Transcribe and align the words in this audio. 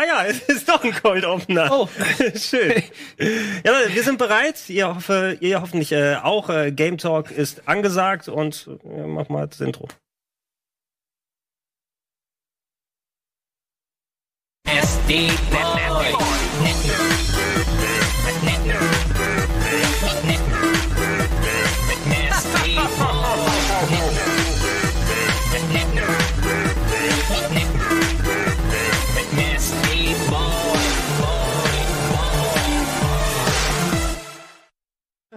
Ah 0.00 0.04
ja, 0.06 0.24
es 0.28 0.40
ist 0.48 0.68
doch 0.68 0.82
ein 0.82 0.92
Cold 0.92 1.24
Opener. 1.26 1.68
Oh. 1.70 1.88
Schön. 2.34 2.82
Ja, 3.64 3.72
Leute, 3.72 3.94
wir 3.94 4.02
sind 4.02 4.18
bereit. 4.18 4.68
Ihr, 4.68 4.94
hoffe, 4.94 5.36
ihr 5.40 5.60
hoffentlich 5.60 5.92
äh, 5.92 6.16
auch. 6.16 6.48
Äh, 6.48 6.72
Game 6.72 6.96
Talk 6.96 7.30
ist 7.30 7.68
angesagt 7.68 8.28
und 8.28 8.68
äh, 8.84 9.06
mach 9.06 9.28
mal 9.28 9.46
das 9.46 9.60
Intro. 9.60 9.88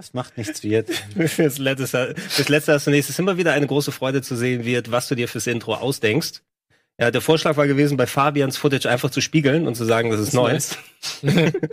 Das 0.03 0.13
macht 0.13 0.37
nichts 0.37 0.63
wird. 0.63 0.89
Fürs 0.89 1.57
letzte, 1.59 2.13
fürs 2.17 2.49
letzte 2.49 2.73
hast 2.73 2.87
du 2.87 2.91
nächstes 2.91 3.17
immer 3.19 3.37
wieder 3.37 3.53
eine 3.53 3.67
große 3.67 3.93
Freude 3.93 4.21
zu 4.21 4.35
sehen 4.35 4.65
wird, 4.65 4.91
was 4.91 5.07
du 5.07 5.15
dir 5.15 5.29
fürs 5.29 5.47
Intro 5.47 5.75
ausdenkst. 5.75 6.41
Ja, 6.99 7.09
der 7.09 7.21
Vorschlag 7.21 7.55
war 7.55 7.67
gewesen, 7.67 7.95
bei 7.95 8.05
Fabians 8.05 8.57
Footage 8.57 8.89
einfach 8.89 9.11
zu 9.11 9.21
spiegeln 9.21 9.65
und 9.65 9.75
zu 9.75 9.85
sagen, 9.85 10.09
das 10.11 10.19
ist 10.19 10.33
neu. 10.33 10.59
Ein 11.21 11.53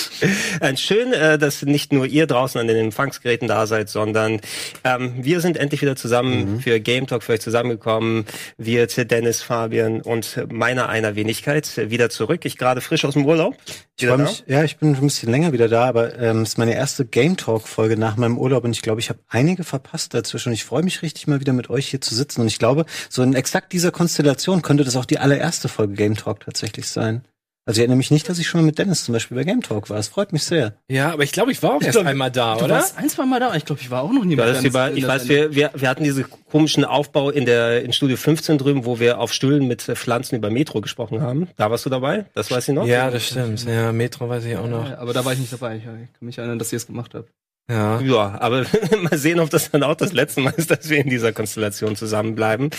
schön, 0.76 1.12
äh, 1.12 1.38
dass 1.38 1.62
nicht 1.62 1.92
nur 1.92 2.06
ihr 2.06 2.26
draußen 2.26 2.60
an 2.60 2.66
den 2.66 2.76
Empfangsgeräten 2.76 3.48
da 3.48 3.66
seid, 3.66 3.88
sondern 3.88 4.40
ähm, 4.84 5.14
wir 5.18 5.40
sind 5.40 5.56
endlich 5.56 5.82
wieder 5.82 5.96
zusammen 5.96 6.60
für 6.60 6.80
Game 6.80 7.06
Talk 7.06 7.22
für 7.22 7.32
euch 7.32 7.40
zusammengekommen. 7.40 8.24
Wir, 8.58 8.86
Dennis, 8.86 9.42
Fabian 9.42 10.00
und 10.00 10.46
meiner 10.50 10.88
einer 10.88 11.14
Wenigkeit 11.14 11.78
äh, 11.78 11.90
wieder 11.90 12.10
zurück. 12.10 12.44
Ich 12.44 12.58
gerade 12.58 12.80
frisch 12.80 13.04
aus 13.04 13.14
dem 13.14 13.26
Urlaub. 13.26 13.56
Ich 13.98 14.06
freu 14.06 14.18
mich, 14.18 14.44
ja, 14.46 14.64
ich 14.64 14.78
bin 14.78 14.94
schon 14.94 15.04
ein 15.04 15.08
bisschen 15.08 15.30
länger 15.30 15.52
wieder 15.52 15.68
da, 15.68 15.84
aber 15.86 16.18
ähm, 16.18 16.42
es 16.42 16.50
ist 16.50 16.58
meine 16.58 16.74
erste 16.74 17.04
Game 17.04 17.36
Talk 17.36 17.68
Folge 17.68 17.96
nach 17.96 18.16
meinem 18.16 18.38
Urlaub 18.38 18.64
und 18.64 18.72
ich 18.72 18.82
glaube, 18.82 19.00
ich 19.00 19.10
habe 19.10 19.20
einige 19.28 19.64
verpasst 19.64 20.14
dazwischen. 20.14 20.52
Ich 20.52 20.64
freue 20.64 20.82
mich 20.82 21.02
richtig 21.02 21.26
mal 21.26 21.40
wieder 21.40 21.52
mit 21.52 21.70
euch 21.70 21.88
hier 21.88 22.00
zu 22.00 22.14
sitzen 22.14 22.40
und 22.40 22.46
ich 22.46 22.58
glaube, 22.58 22.86
so 23.08 23.22
in 23.22 23.34
exakt 23.34 23.72
dieser 23.72 23.90
Konstellation 23.90 24.62
könnte 24.62 24.84
das 24.84 24.96
auch 24.96 25.04
die 25.04 25.18
allererste 25.18 25.68
Folge 25.68 25.94
Game 25.94 26.16
Talk 26.16 26.40
tatsächlich 26.40 26.88
sein. 26.88 27.22
Also 27.64 27.78
ich 27.78 27.82
erinnere 27.82 27.96
mich 27.96 28.10
nicht, 28.10 28.28
dass 28.28 28.40
ich 28.40 28.48
schon 28.48 28.60
mal 28.60 28.66
mit 28.66 28.78
Dennis 28.78 29.04
zum 29.04 29.12
Beispiel 29.12 29.36
bei 29.36 29.44
Game 29.44 29.60
Talk 29.60 29.88
war. 29.88 29.96
Es 29.96 30.08
freut 30.08 30.32
mich 30.32 30.42
sehr. 30.42 30.74
Ja, 30.88 31.12
aber 31.12 31.22
ich 31.22 31.30
glaube, 31.30 31.52
ich 31.52 31.62
war 31.62 31.74
auch 31.74 31.82
erst 31.82 31.92
glaub, 31.92 32.06
einmal 32.06 32.30
da, 32.30 32.56
Du 32.56 32.64
oder? 32.64 32.74
warst 32.74 32.98
ein, 32.98 33.08
zwei 33.08 33.24
Mal 33.24 33.38
da. 33.38 33.54
Ich 33.54 33.64
glaube, 33.64 33.80
ich 33.80 33.88
war 33.90 34.02
auch 34.02 34.10
noch 34.12 34.24
nie 34.24 34.34
Ja, 34.34 34.44
mit 34.44 34.54
das 34.56 34.62
Dennis 34.62 34.96
ich 34.98 35.06
weiß, 35.06 35.28
wir, 35.28 35.54
wir, 35.54 35.70
wir 35.74 35.88
hatten 35.88 36.02
diesen 36.02 36.24
komischen 36.50 36.84
Aufbau 36.84 37.30
in 37.30 37.44
der 37.46 37.84
in 37.84 37.92
Studio 37.92 38.16
15 38.16 38.58
drüben, 38.58 38.84
wo 38.84 38.98
wir 38.98 39.20
auf 39.20 39.32
Stühlen 39.32 39.68
mit 39.68 39.82
Pflanzen 39.82 40.34
über 40.34 40.50
Metro 40.50 40.80
gesprochen 40.80 41.22
haben. 41.22 41.48
Da 41.56 41.70
warst 41.70 41.86
du 41.86 41.90
dabei? 41.90 42.26
Das 42.34 42.50
weiß 42.50 42.68
ich 42.68 42.74
noch. 42.74 42.84
Ja, 42.84 43.10
das 43.12 43.28
stimmt. 43.28 43.64
Ja, 43.64 43.92
Metro 43.92 44.28
weiß 44.28 44.44
ich 44.44 44.56
auch 44.56 44.66
noch. 44.66 44.88
Ja, 44.88 44.98
aber 44.98 45.12
da 45.12 45.24
war 45.24 45.32
ich 45.32 45.38
nicht 45.38 45.52
dabei. 45.52 45.76
Ich 45.76 45.84
kann 45.84 46.08
mich 46.20 46.38
erinnern, 46.38 46.58
dass 46.58 46.72
ihr 46.72 46.78
es 46.78 46.88
gemacht 46.88 47.14
habt. 47.14 47.30
Ja. 47.70 48.00
Ja, 48.00 48.40
aber 48.40 48.64
mal 49.02 49.16
sehen, 49.16 49.38
ob 49.38 49.48
das 49.50 49.70
dann 49.70 49.82
auch 49.82 49.94
das 49.94 50.12
letzte 50.12 50.40
Mal 50.40 50.52
ist, 50.56 50.70
dass 50.70 50.90
wir 50.90 50.98
in 50.98 51.08
dieser 51.08 51.32
Konstellation 51.32 51.94
zusammenbleiben. 51.94 52.70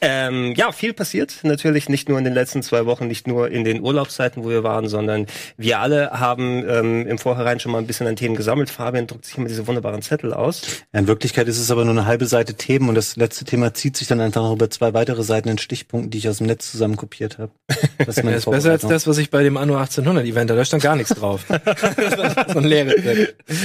Ähm, 0.00 0.54
ja, 0.56 0.72
viel 0.72 0.92
passiert 0.92 1.38
natürlich 1.42 1.88
nicht 1.88 2.08
nur 2.08 2.18
in 2.18 2.24
den 2.24 2.34
letzten 2.34 2.62
zwei 2.62 2.84
Wochen, 2.84 3.06
nicht 3.06 3.26
nur 3.26 3.50
in 3.50 3.64
den 3.64 3.80
Urlaubszeiten, 3.80 4.44
wo 4.44 4.50
wir 4.50 4.62
waren, 4.62 4.88
sondern 4.88 5.26
wir 5.56 5.80
alle 5.80 6.10
haben 6.10 6.64
ähm, 6.68 7.06
im 7.06 7.18
Vorhinein 7.18 7.60
schon 7.60 7.72
mal 7.72 7.78
ein 7.78 7.86
bisschen 7.86 8.06
an 8.06 8.16
Themen 8.16 8.36
gesammelt. 8.36 8.68
Fabian 8.68 9.06
druckt 9.06 9.24
sich 9.24 9.38
immer 9.38 9.48
diese 9.48 9.66
wunderbaren 9.66 10.02
Zettel 10.02 10.34
aus. 10.34 10.62
Ja, 10.92 11.00
in 11.00 11.06
Wirklichkeit 11.06 11.48
ist 11.48 11.58
es 11.58 11.70
aber 11.70 11.84
nur 11.84 11.94
eine 11.94 12.06
halbe 12.06 12.26
Seite 12.26 12.54
Themen 12.54 12.90
und 12.90 12.94
das 12.94 13.16
letzte 13.16 13.46
Thema 13.46 13.72
zieht 13.72 13.96
sich 13.96 14.06
dann 14.06 14.20
einfach 14.20 14.42
noch 14.42 14.52
über 14.52 14.68
zwei 14.68 14.92
weitere 14.92 15.22
Seiten 15.22 15.48
in 15.48 15.58
Stichpunkten, 15.58 16.10
die 16.10 16.18
ich 16.18 16.28
aus 16.28 16.38
dem 16.38 16.46
Netz 16.46 16.70
zusammen 16.70 16.96
kopiert 16.96 17.38
habe. 17.38 17.52
Das 17.98 18.18
ist 18.18 18.24
meine 18.24 18.36
Das 18.36 18.44
ist 18.46 18.50
besser 18.50 18.70
als 18.72 18.82
das, 18.82 19.06
was 19.06 19.18
ich 19.18 19.30
bei 19.30 19.42
dem 19.42 19.56
Anno 19.56 19.76
1800 19.76 20.26
Event, 20.26 20.50
da 20.50 20.64
stand 20.64 20.82
gar 20.82 20.96
nichts 20.96 21.14
drauf. 21.14 21.44
das 21.48 22.18
war 22.18 22.46
so 22.52 22.58
ein 22.58 22.64
leeres. 22.64 22.94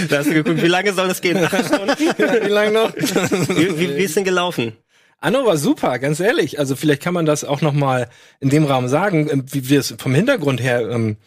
Da 0.10 0.20
hast 0.20 0.30
du 0.30 0.34
geguckt, 0.34 0.61
wie 0.62 0.68
lange 0.68 0.94
soll 0.94 1.08
das 1.08 1.22
gehen? 1.22 1.38
Acht 1.44 1.66
Stunden? 1.66 1.90
Wie 1.98 2.50
lange 2.50 2.72
noch? 2.72 2.96
Wie, 2.96 3.80
wie, 3.80 3.98
wie 3.98 4.04
ist 4.04 4.16
denn 4.16 4.24
gelaufen? 4.24 4.74
Anno 5.20 5.46
war 5.46 5.58
super, 5.58 6.00
ganz 6.00 6.20
ehrlich. 6.20 6.58
Also 6.58 6.76
vielleicht 6.76 7.04
kann 7.04 7.14
man 7.14 7.26
das 7.28 7.44
auch 7.44 7.62
noch 7.62 7.74
mal 7.74 8.10
in 8.40 8.50
dem 8.50 8.66
Rahmen 8.66 8.90
sagen, 8.90 9.30
ähm, 9.30 9.46
wie 9.52 9.70
wir 9.70 9.80
es 9.80 9.94
vom 10.00 10.16
Hintergrund 10.16 10.62
her, 10.62 10.90
ähm, 10.90 11.18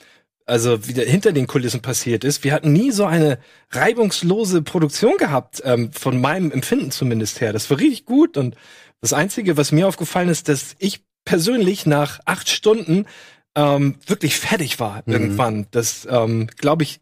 also 0.47 0.87
wie 0.87 0.93
der 0.93 1.07
hinter 1.07 1.33
den 1.33 1.47
Kulissen 1.47 1.81
passiert 1.81 2.25
ist. 2.25 2.43
Wir 2.45 2.53
hatten 2.53 2.73
nie 2.73 2.91
so 2.91 3.05
eine 3.05 3.39
reibungslose 3.71 4.63
Produktion 4.63 5.17
gehabt, 5.17 5.63
ähm, 5.65 5.93
von 5.93 6.21
meinem 6.21 6.51
Empfinden 6.51 6.91
zumindest 6.91 7.41
her. 7.41 7.53
Das 7.53 7.71
war 7.71 7.79
richtig 7.79 8.05
gut 8.05 8.37
und 8.37 8.57
das 9.01 9.13
Einzige, 9.13 9.57
was 9.57 9.71
mir 9.71 9.87
aufgefallen 9.87 10.29
ist, 10.29 10.49
dass 10.49 10.75
ich 10.79 11.05
persönlich 11.25 11.87
nach 11.87 12.21
acht 12.25 12.49
Stunden 12.49 13.07
ähm, 13.55 13.97
wirklich 14.07 14.37
fertig 14.37 14.81
war 14.81 15.03
irgendwann. 15.07 15.67
Das 15.71 16.07
ähm, 16.11 16.49
glaube 16.57 16.83
ich 16.83 17.01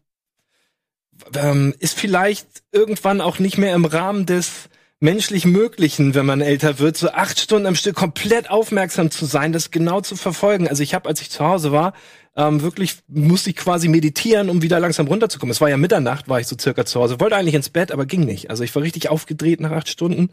ähm, 1.35 1.73
ist 1.79 1.99
vielleicht 1.99 2.47
irgendwann 2.71 3.21
auch 3.21 3.39
nicht 3.39 3.57
mehr 3.57 3.75
im 3.75 3.85
Rahmen 3.85 4.25
des 4.25 4.69
menschlich 4.99 5.45
Möglichen, 5.45 6.15
wenn 6.15 6.25
man 6.25 6.39
älter 6.39 6.79
wird, 6.79 6.95
so 6.95 7.09
acht 7.09 7.37
Stunden 7.37 7.67
am 7.67 7.75
Stück 7.75 7.95
komplett 7.95 8.49
aufmerksam 8.49 9.11
zu 9.11 9.25
sein, 9.25 9.51
das 9.51 9.69
genau 9.69 9.99
zu 9.99 10.15
verfolgen. 10.15 10.67
Also 10.69 10.81
ich 10.81 10.93
habe, 10.93 11.09
als 11.09 11.19
ich 11.19 11.29
zu 11.29 11.43
Hause 11.43 11.73
war, 11.73 11.93
ähm, 12.35 12.61
wirklich 12.61 12.97
musste 13.07 13.51
ich 13.51 13.55
quasi 13.55 13.87
meditieren, 13.87 14.49
um 14.49 14.61
wieder 14.61 14.79
langsam 14.79 15.07
runterzukommen. 15.07 15.51
Es 15.51 15.61
war 15.61 15.69
ja 15.69 15.77
Mitternacht, 15.77 16.27
war 16.29 16.39
ich 16.39 16.47
so 16.47 16.55
circa 16.59 16.85
zu 16.85 16.99
Hause. 16.99 17.19
Wollte 17.19 17.35
eigentlich 17.35 17.55
ins 17.55 17.69
Bett, 17.69 17.91
aber 17.91 18.05
ging 18.05 18.25
nicht. 18.25 18.49
Also 18.49 18.63
ich 18.63 18.73
war 18.75 18.81
richtig 18.81 19.09
aufgedreht 19.09 19.59
nach 19.59 19.71
acht 19.71 19.89
Stunden. 19.89 20.29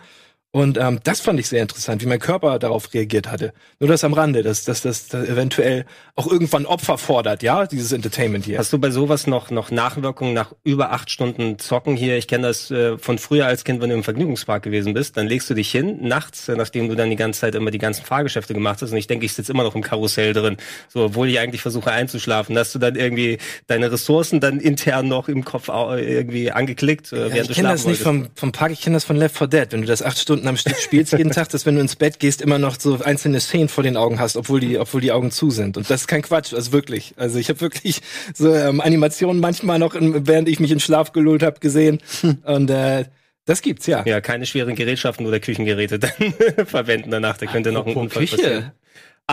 Und 0.52 0.78
ähm, 0.78 0.98
das 1.04 1.20
fand 1.20 1.38
ich 1.38 1.46
sehr 1.46 1.62
interessant, 1.62 2.02
wie 2.02 2.06
mein 2.06 2.18
Körper 2.18 2.58
darauf 2.58 2.92
reagiert 2.92 3.30
hatte. 3.30 3.52
Nur 3.78 3.88
das 3.88 4.02
am 4.02 4.12
Rande, 4.12 4.42
dass 4.42 4.64
das 4.64 4.82
dass 4.82 5.14
eventuell 5.14 5.84
auch 6.16 6.26
irgendwann 6.26 6.66
Opfer 6.66 6.98
fordert, 6.98 7.44
ja, 7.44 7.66
dieses 7.66 7.92
Entertainment 7.92 8.44
hier. 8.44 8.58
Hast 8.58 8.72
du 8.72 8.78
bei 8.78 8.90
sowas 8.90 9.28
noch, 9.28 9.52
noch 9.52 9.70
Nachwirkungen 9.70 10.34
nach 10.34 10.52
über 10.64 10.90
acht 10.90 11.08
Stunden 11.08 11.60
Zocken 11.60 11.94
hier? 11.94 12.18
Ich 12.18 12.26
kenne 12.26 12.48
das 12.48 12.68
äh, 12.72 12.98
von 12.98 13.18
früher 13.18 13.46
als 13.46 13.62
Kind, 13.62 13.80
wenn 13.80 13.90
du 13.90 13.94
im 13.94 14.02
Vergnügungspark 14.02 14.64
gewesen 14.64 14.92
bist. 14.92 15.16
Dann 15.16 15.28
legst 15.28 15.48
du 15.50 15.54
dich 15.54 15.70
hin, 15.70 15.98
nachts, 16.00 16.48
äh, 16.48 16.56
nachdem 16.56 16.88
du 16.88 16.96
dann 16.96 17.10
die 17.10 17.16
ganze 17.16 17.42
Zeit 17.42 17.54
immer 17.54 17.70
die 17.70 17.78
ganzen 17.78 18.04
Fahrgeschäfte 18.04 18.52
gemacht 18.52 18.82
hast. 18.82 18.90
Und 18.90 18.98
ich 18.98 19.06
denke, 19.06 19.26
ich 19.26 19.34
sitze 19.34 19.52
immer 19.52 19.62
noch 19.62 19.76
im 19.76 19.82
Karussell 19.82 20.32
drin. 20.32 20.56
So, 20.88 21.04
obwohl 21.04 21.28
ich 21.28 21.38
eigentlich 21.38 21.62
versuche 21.62 21.89
einzuschlafen. 21.90 22.54
Dass 22.54 22.72
du 22.72 22.78
dann 22.78 22.96
irgendwie 22.96 23.38
deine 23.66 23.90
Ressourcen 23.92 24.40
dann 24.40 24.60
intern 24.60 25.08
noch 25.08 25.28
im 25.28 25.44
Kopf 25.44 25.68
irgendwie 25.68 26.50
angeklickt, 26.50 27.12
äh, 27.12 27.16
Ja, 27.16 27.22
während 27.34 27.36
ich 27.42 27.46
du 27.48 27.54
kenne 27.54 27.68
das 27.68 27.82
schlafen 27.82 27.90
nicht 27.90 28.04
wolltest. 28.06 28.28
vom, 28.34 28.36
vom 28.36 28.52
Park, 28.52 28.72
ich 28.72 28.80
kenne 28.80 28.94
das 28.96 29.04
von 29.04 29.16
Left 29.16 29.36
4 29.36 29.46
Dead. 29.46 29.66
Wenn 29.70 29.80
du 29.82 29.86
das 29.86 30.02
acht 30.02 30.18
Stunden 30.18 30.46
am 30.48 30.56
Stück 30.56 30.76
spielst 30.78 31.12
jeden 31.12 31.30
Tag, 31.32 31.48
dass 31.50 31.66
wenn 31.66 31.74
du 31.74 31.80
ins 31.80 31.96
Bett 31.96 32.18
gehst, 32.18 32.40
immer 32.42 32.58
noch 32.58 32.78
so 32.80 32.98
einzelne 33.02 33.40
Szenen 33.40 33.68
vor 33.68 33.84
den 33.84 33.96
Augen 33.96 34.18
hast, 34.20 34.36
obwohl 34.36 34.60
die, 34.60 34.78
obwohl 34.78 35.00
die 35.00 35.12
Augen 35.12 35.30
zu 35.30 35.50
sind. 35.50 35.76
Und 35.76 35.90
das 35.90 36.02
ist 36.02 36.06
kein 36.06 36.22
Quatsch, 36.22 36.54
also 36.54 36.72
wirklich. 36.72 37.14
Also 37.16 37.38
ich 37.38 37.48
habe 37.48 37.60
wirklich 37.60 38.00
so 38.34 38.54
ähm, 38.54 38.80
Animationen 38.80 39.40
manchmal 39.40 39.78
noch, 39.78 39.94
in, 39.94 40.26
während 40.26 40.48
ich 40.48 40.60
mich 40.60 40.70
in 40.70 40.80
Schlaf 40.80 41.12
gelullt 41.12 41.42
habe, 41.42 41.60
gesehen. 41.60 42.00
Und 42.44 42.70
äh, 42.70 43.04
das 43.46 43.62
gibt's, 43.62 43.86
ja. 43.86 44.04
Ja, 44.06 44.20
keine 44.20 44.46
schweren 44.46 44.74
Gerätschaften 44.76 45.26
oder 45.26 45.40
Küchengeräte 45.40 45.98
dann 45.98 46.10
verwenden 46.66 47.10
danach. 47.10 47.36
Da 47.38 47.46
könnte 47.46 47.72
noch 47.72 47.86
ein 47.86 47.94
Unfall 47.96 48.22
Küche. 48.22 48.36
passieren. 48.36 48.72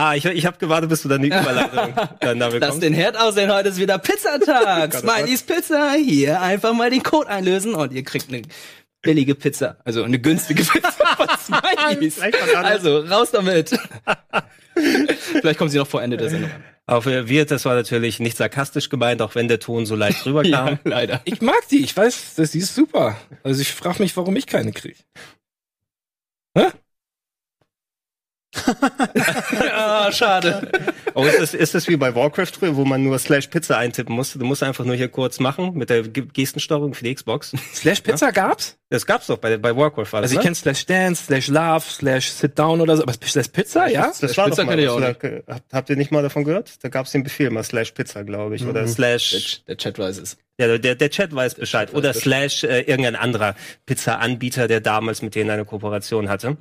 Ah, 0.00 0.14
ich, 0.14 0.24
ich 0.24 0.46
habe 0.46 0.56
gewartet, 0.58 0.90
bis 0.90 1.02
du 1.02 1.08
dann 1.08 1.22
die 1.22 1.26
Überleitung 1.40 1.92
dann 2.20 2.38
da 2.38 2.46
Lass 2.46 2.78
den 2.78 2.94
Herd 2.94 3.18
aus, 3.18 3.34
denn 3.34 3.52
heute 3.52 3.70
ist 3.70 3.78
wieder 3.78 3.98
Pizzatag. 3.98 4.94
Smileys 4.94 5.42
Pizza. 5.42 5.94
Hier 5.94 6.40
einfach 6.40 6.72
mal 6.72 6.88
den 6.88 7.02
Code 7.02 7.28
einlösen 7.28 7.74
und 7.74 7.92
ihr 7.92 8.04
kriegt 8.04 8.28
eine 8.28 8.42
billige 9.02 9.34
Pizza. 9.34 9.78
Also 9.84 10.04
eine 10.04 10.20
günstige 10.20 10.62
Pizza 10.62 10.92
von 11.16 11.26
Smileys. 11.36 12.20
Also, 12.54 13.00
raus 13.00 13.32
damit. 13.32 13.76
Vielleicht 14.76 15.58
kommen 15.58 15.70
sie 15.70 15.78
noch 15.78 15.88
vor 15.88 16.00
Ende 16.00 16.16
der 16.16 16.30
Sendung 16.30 16.52
an. 16.52 16.64
Auf 16.86 17.06
äh, 17.06 17.28
wir, 17.28 17.44
das 17.44 17.64
war 17.64 17.74
natürlich 17.74 18.20
nicht 18.20 18.36
sarkastisch 18.36 18.90
gemeint, 18.90 19.20
auch 19.20 19.34
wenn 19.34 19.48
der 19.48 19.58
Ton 19.58 19.84
so 19.84 19.96
leicht 19.96 20.24
rüberkam. 20.24 20.68
Ja, 20.68 20.78
leider. 20.84 21.22
Ich 21.24 21.42
mag 21.42 21.66
die, 21.72 21.82
ich 21.82 21.96
weiß, 21.96 22.36
das, 22.36 22.52
die 22.52 22.58
ist 22.58 22.72
super. 22.72 23.16
Also 23.42 23.60
ich 23.60 23.72
frage 23.74 24.00
mich, 24.00 24.16
warum 24.16 24.36
ich 24.36 24.46
keine 24.46 24.70
kriege. 24.70 24.94
Ah, 29.72 30.10
schade. 30.12 30.70
Oh, 31.14 31.24
ist 31.24 31.40
das, 31.40 31.54
ist 31.54 31.74
das 31.74 31.88
wie 31.88 31.96
bei 31.96 32.14
Warcraft 32.14 32.46
früher, 32.58 32.76
wo 32.76 32.84
man 32.84 33.02
nur 33.02 33.18
Slash 33.18 33.48
Pizza 33.48 33.76
eintippen 33.78 34.14
musste? 34.14 34.38
Du 34.38 34.44
musst 34.44 34.62
einfach 34.62 34.84
nur 34.84 34.94
hier 34.94 35.08
kurz 35.08 35.40
machen 35.40 35.72
mit 35.74 35.90
der 35.90 36.02
Ge- 36.02 36.26
Gestensteuerung 36.32 36.94
für 36.94 37.04
die 37.04 37.14
Xbox. 37.14 37.52
Slash 37.74 38.00
Pizza 38.02 38.30
gab's? 38.32 38.76
Das 38.90 39.04
gab's 39.06 39.26
doch 39.26 39.38
bei, 39.38 39.56
bei 39.58 39.74
Warcraft. 39.76 40.12
War 40.12 40.22
das, 40.22 40.30
Also 40.30 40.34
ich 40.34 40.38
ne? 40.38 40.42
kenne 40.44 40.54
Slash 40.54 40.86
Dance, 40.86 41.24
Slash 41.24 41.48
Love, 41.48 41.84
Slash 41.88 42.28
Sit 42.30 42.58
Down 42.58 42.80
oder 42.80 42.96
so, 42.96 43.02
aber 43.02 43.12
Slash 43.22 43.48
Pizza, 43.48 43.88
ja? 43.88 44.06
Das 44.06 44.18
Slash 44.18 44.36
war 44.38 44.44
Pizza 44.46 44.62
doch 44.62 44.70
mal 44.70 44.78
ich 44.78 44.88
auch 44.88 44.96
oder? 44.96 45.16
Habt, 45.48 45.72
habt 45.72 45.90
ihr 45.90 45.96
nicht 45.96 46.10
mal 46.12 46.22
davon 46.22 46.44
gehört? 46.44 46.82
Da 46.82 46.88
gab's 46.88 47.12
den 47.12 47.22
Befehl 47.24 47.50
mal 47.50 47.62
Slash 47.64 47.92
Pizza, 47.92 48.24
glaube 48.24 48.56
ich, 48.56 48.62
oder 48.64 48.80
Der, 48.84 48.88
Slash. 48.88 49.62
der 49.66 49.76
Chat 49.76 49.98
weiß 49.98 50.18
es. 50.18 50.36
Ja, 50.60 50.76
der, 50.78 50.94
der 50.94 51.10
Chat 51.10 51.34
weiß 51.34 51.54
Bescheid. 51.56 51.88
Chat 51.88 51.96
Oder 51.96 52.10
weiß 52.10 52.20
Slash 52.20 52.64
äh, 52.64 52.80
irgendein 52.80 53.16
anderer 53.16 53.54
Pizza-Anbieter, 53.86 54.68
der 54.68 54.80
damals 54.80 55.22
mit 55.22 55.34
denen 55.34 55.50
eine 55.50 55.64
Kooperation 55.64 56.28
hatte. 56.28 56.56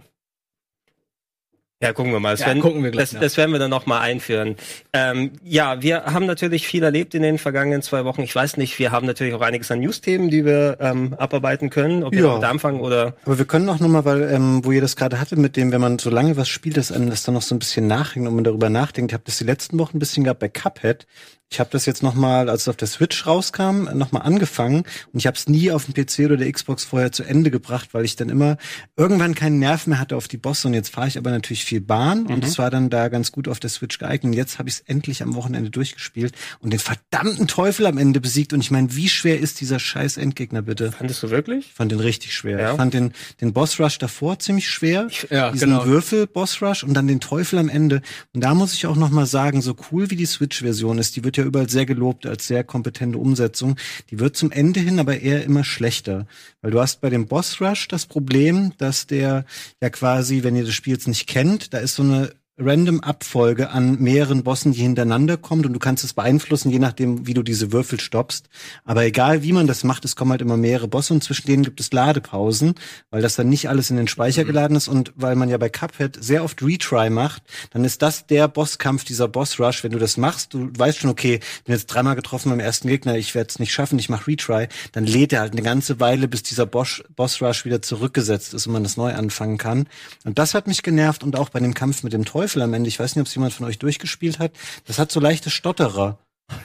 Ja, 1.79 1.93
gucken 1.93 2.11
wir 2.11 2.19
mal. 2.19 2.31
Das, 2.31 2.39
Ja, 2.39 2.47
werden, 2.47 2.61
gucken 2.63 2.83
wir 2.83 2.89
gleich 2.89 3.03
das, 3.03 3.13
nach. 3.13 3.21
das 3.21 3.37
werden 3.37 3.51
wir 3.51 3.59
dann 3.59 3.69
noch 3.69 3.85
mal 3.85 3.99
einführen. 3.99 4.55
Ähm, 4.93 5.33
ja, 5.43 5.79
wir 5.83 6.05
haben 6.05 6.25
natürlich 6.25 6.65
viel 6.67 6.81
erlebt 6.81 7.13
in 7.13 7.21
den 7.21 7.37
vergangenen 7.37 7.83
zwei 7.83 8.03
Wochen. 8.03 8.23
Ich 8.23 8.33
weiß 8.35 8.57
nicht, 8.57 8.79
wir 8.79 8.91
haben 8.91 9.05
natürlich 9.05 9.35
auch 9.35 9.41
einiges 9.41 9.69
an 9.69 9.81
News-Themen, 9.81 10.31
die 10.31 10.43
wir 10.43 10.77
ähm, 10.79 11.13
abarbeiten 11.19 11.69
können. 11.69 12.03
Ob 12.03 12.13
wir 12.13 12.21
Ja. 12.21 12.27
damit 12.29 12.45
anfangen 12.45 12.79
oder 12.81 13.13
Aber 13.25 13.37
wir 13.37 13.45
können 13.45 13.69
auch 13.69 13.79
nochmal, 13.79 14.05
weil, 14.05 14.23
ähm, 14.23 14.65
wo 14.65 14.71
ihr 14.71 14.81
das 14.81 14.95
gerade 14.95 15.19
hatte, 15.19 15.35
mit 15.35 15.55
dem, 15.55 15.71
wenn 15.71 15.79
man 15.81 15.99
so 15.99 16.09
lange 16.09 16.35
was 16.35 16.49
spielt, 16.49 16.77
dass 16.77 16.91
einem 16.91 17.11
das 17.11 17.21
dann 17.21 17.35
noch 17.35 17.43
so 17.43 17.53
ein 17.53 17.59
bisschen 17.59 17.85
nachhängt 17.85 18.27
und 18.27 18.33
man 18.33 18.43
darüber 18.43 18.69
nachdenkt. 18.71 19.11
Ich 19.11 19.13
habe 19.13 19.23
das 19.27 19.37
die 19.37 19.43
letzten 19.43 19.77
Wochen 19.77 19.97
ein 19.97 19.99
bisschen 19.99 20.23
gehabt 20.23 20.39
bei 20.39 20.49
Cuphead. 20.49 21.05
Ich 21.49 21.59
habe 21.59 21.69
das 21.71 21.85
jetzt 21.85 22.03
nochmal, 22.03 22.49
als 22.49 22.63
es 22.63 22.67
auf 22.67 22.75
der 22.75 22.87
Switch 22.87 23.25
rauskam, 23.25 23.87
nochmal 23.93 24.23
angefangen 24.23 24.83
und 25.13 25.19
ich 25.19 25.27
habe 25.27 25.37
es 25.37 25.47
nie 25.47 25.71
auf 25.71 25.85
dem 25.85 25.93
PC 25.93 26.25
oder 26.25 26.37
der 26.37 26.51
Xbox 26.51 26.83
vorher 26.83 27.11
zu 27.11 27.23
Ende 27.23 27.51
gebracht, 27.51 27.93
weil 27.93 28.03
ich 28.03 28.17
dann 28.17 28.29
immer 28.29 28.57
irgendwann 28.97 29.33
keinen 29.33 29.59
Nerv 29.59 29.87
mehr 29.87 29.99
hatte 29.99 30.17
auf 30.17 30.27
die 30.27 30.37
Bosse 30.37 30.67
und 30.67 30.73
jetzt 30.73 30.89
fahre 30.89 31.07
ich 31.07 31.17
aber 31.17 31.31
natürlich 31.31 31.63
viel 31.63 31.79
Bahn 31.79 32.25
und 32.25 32.43
es 32.43 32.57
war 32.57 32.69
dann 32.69 32.89
da 32.89 33.07
ganz 33.07 33.31
gut 33.31 33.47
auf 33.47 33.59
der 33.59 33.69
Switch 33.69 33.97
geeignet. 33.97 34.25
Und 34.25 34.33
jetzt 34.33 34.59
habe 34.59 34.67
ich 34.67 34.75
es 34.75 34.81
endlich 34.81 35.23
am 35.23 35.35
Wochenende 35.35 35.69
durchgespielt 35.69 36.33
und 36.59 36.71
den 36.73 36.79
verdammten 36.79 37.47
Teufel 37.47 37.85
am 37.85 37.97
Ende 37.97 38.19
besiegt 38.19 38.51
und 38.51 38.59
ich 38.59 38.71
meine, 38.71 38.93
wie 38.95 39.07
schwer 39.07 39.39
ist 39.39 39.61
dieser 39.61 39.79
scheiß 39.79 40.17
Endgegner 40.17 40.61
bitte? 40.63 40.91
fandest 40.91 41.23
du 41.23 41.29
wirklich? 41.29 41.67
Ich 41.67 41.73
fand 41.73 41.91
den 41.91 41.99
richtig 41.99 42.33
schwer. 42.33 42.59
Ja? 42.59 42.71
Ich 42.71 42.77
fand 42.77 42.93
den, 42.93 43.13
den 43.39 43.53
Boss 43.53 43.79
Rush 43.79 43.99
davor 43.99 44.39
ziemlich 44.39 44.69
schwer. 44.69 45.07
ja, 45.29 45.51
diesen 45.51 45.69
genau. 45.69 45.85
Würfel 45.85 46.27
Boss 46.27 46.61
Rush 46.61 46.83
und 46.83 46.93
dann 46.93 47.07
den 47.07 47.19
Teufel 47.19 47.59
am 47.59 47.69
Ende. 47.69 48.01
Und 48.33 48.43
da 48.43 48.53
muss 48.53 48.73
ich 48.73 48.85
auch 48.85 48.95
noch 48.95 49.11
mal 49.11 49.25
sagen, 49.25 49.61
so 49.61 49.75
cool 49.91 50.09
wie 50.09 50.15
die 50.15 50.25
Switch 50.25 50.59
Version 50.59 50.97
ist, 50.97 51.15
die 51.15 51.23
wird 51.23 51.36
ja 51.37 51.43
überall 51.43 51.69
sehr 51.69 51.85
gelobt 51.85 52.25
als 52.25 52.47
sehr 52.47 52.63
kompetente 52.63 53.17
Umsetzung. 53.17 53.75
Die 54.09 54.19
wird 54.19 54.35
zum 54.35 54.51
Ende 54.51 54.79
hin 54.79 54.99
aber 54.99 55.21
eher 55.21 55.43
immer 55.43 55.63
schlechter, 55.63 56.27
weil 56.61 56.71
du 56.71 56.79
hast 56.81 57.01
bei 57.01 57.09
dem 57.09 57.27
Boss 57.27 57.61
Rush 57.61 57.87
das 57.87 58.05
Problem, 58.05 58.73
dass 58.77 59.07
der 59.07 59.45
ja 59.81 59.89
quasi, 59.89 60.43
wenn 60.43 60.55
ihr 60.55 60.65
das 60.65 60.73
Spiel 60.73 60.93
jetzt 60.93 61.07
nicht 61.07 61.27
kennt, 61.27 61.73
da 61.73 61.79
ist 61.79 61.95
so 61.95 62.03
eine 62.03 62.31
random 62.57 63.01
Abfolge 63.01 63.69
an 63.69 63.99
mehreren 63.99 64.43
Bossen, 64.43 64.71
die 64.71 64.81
hintereinander 64.81 65.37
kommt 65.37 65.65
und 65.67 65.73
du 65.73 65.79
kannst 65.79 66.03
es 66.03 66.13
beeinflussen, 66.13 66.71
je 66.71 66.79
nachdem, 66.79 67.27
wie 67.27 67.35
du 67.35 67.43
diese 67.43 67.71
Würfel 67.71 67.99
stoppst. 67.99 68.49
Aber 68.83 69.05
egal, 69.05 69.43
wie 69.43 69.53
man 69.53 69.67
das 69.67 69.83
macht, 69.83 70.05
es 70.05 70.15
kommen 70.15 70.31
halt 70.31 70.41
immer 70.41 70.57
mehrere 70.57 70.87
Bosse 70.87 71.13
und 71.13 71.23
zwischen 71.23 71.45
denen 71.45 71.63
gibt 71.63 71.79
es 71.79 71.91
Ladepausen, 71.91 72.73
weil 73.11 73.21
das 73.21 73.35
dann 73.35 73.49
nicht 73.49 73.69
alles 73.69 73.91
in 73.91 73.97
den 73.97 74.07
Speicher 74.07 74.43
geladen 74.43 74.75
ist 74.75 74.87
und 74.87 75.13
weil 75.15 75.35
man 75.35 75.49
ja 75.49 75.57
bei 75.57 75.69
Cuphead 75.69 76.17
sehr 76.19 76.43
oft 76.43 76.63
Retry 76.63 77.11
macht, 77.11 77.43
dann 77.71 77.85
ist 77.85 78.01
das 78.01 78.25
der 78.25 78.47
Bosskampf, 78.47 79.03
dieser 79.03 79.27
Boss 79.27 79.59
Rush. 79.59 79.83
Wenn 79.83 79.91
du 79.91 79.99
das 79.99 80.17
machst, 80.17 80.55
du 80.55 80.71
weißt 80.75 80.97
schon, 80.97 81.11
okay, 81.11 81.39
bin 81.65 81.75
jetzt 81.75 81.87
dreimal 81.87 82.15
getroffen 82.15 82.49
beim 82.49 82.59
ersten 82.59 82.87
Gegner, 82.87 83.17
ich 83.17 83.35
werde 83.35 83.49
es 83.49 83.59
nicht 83.59 83.71
schaffen, 83.71 83.99
ich 83.99 84.09
mache 84.09 84.31
Retry, 84.31 84.67
dann 84.93 85.05
lädt 85.05 85.31
er 85.31 85.41
halt 85.41 85.53
eine 85.53 85.61
ganze 85.61 85.99
Weile, 85.99 86.27
bis 86.27 86.41
dieser 86.41 86.65
Boss, 86.65 87.03
Boss 87.15 87.39
Rush 87.39 87.65
wieder 87.65 87.83
zurückgesetzt 87.83 88.55
ist 88.55 88.65
und 88.65 88.73
man 88.73 88.83
das 88.83 88.97
neu 88.97 89.13
anfangen 89.13 89.59
kann. 89.59 89.87
Und 90.25 90.39
das 90.39 90.55
hat 90.55 90.65
mich 90.65 90.81
genervt 90.81 91.23
und 91.23 91.35
auch 91.35 91.49
bei 91.49 91.59
dem 91.59 91.75
Kampf 91.75 92.01
mit 92.01 92.13
dem 92.13 92.25
Teufel 92.25 92.46
am 92.61 92.73
Ende, 92.73 92.87
ich 92.87 92.99
weiß 92.99 93.15
nicht, 93.15 93.21
ob 93.21 93.27
es 93.27 93.35
jemand 93.35 93.53
von 93.53 93.65
euch 93.65 93.79
durchgespielt 93.79 94.39
hat, 94.39 94.51
das 94.85 94.99
hat 94.99 95.11
so 95.11 95.19
leichte 95.19 95.49
Stotterer. 95.49 96.17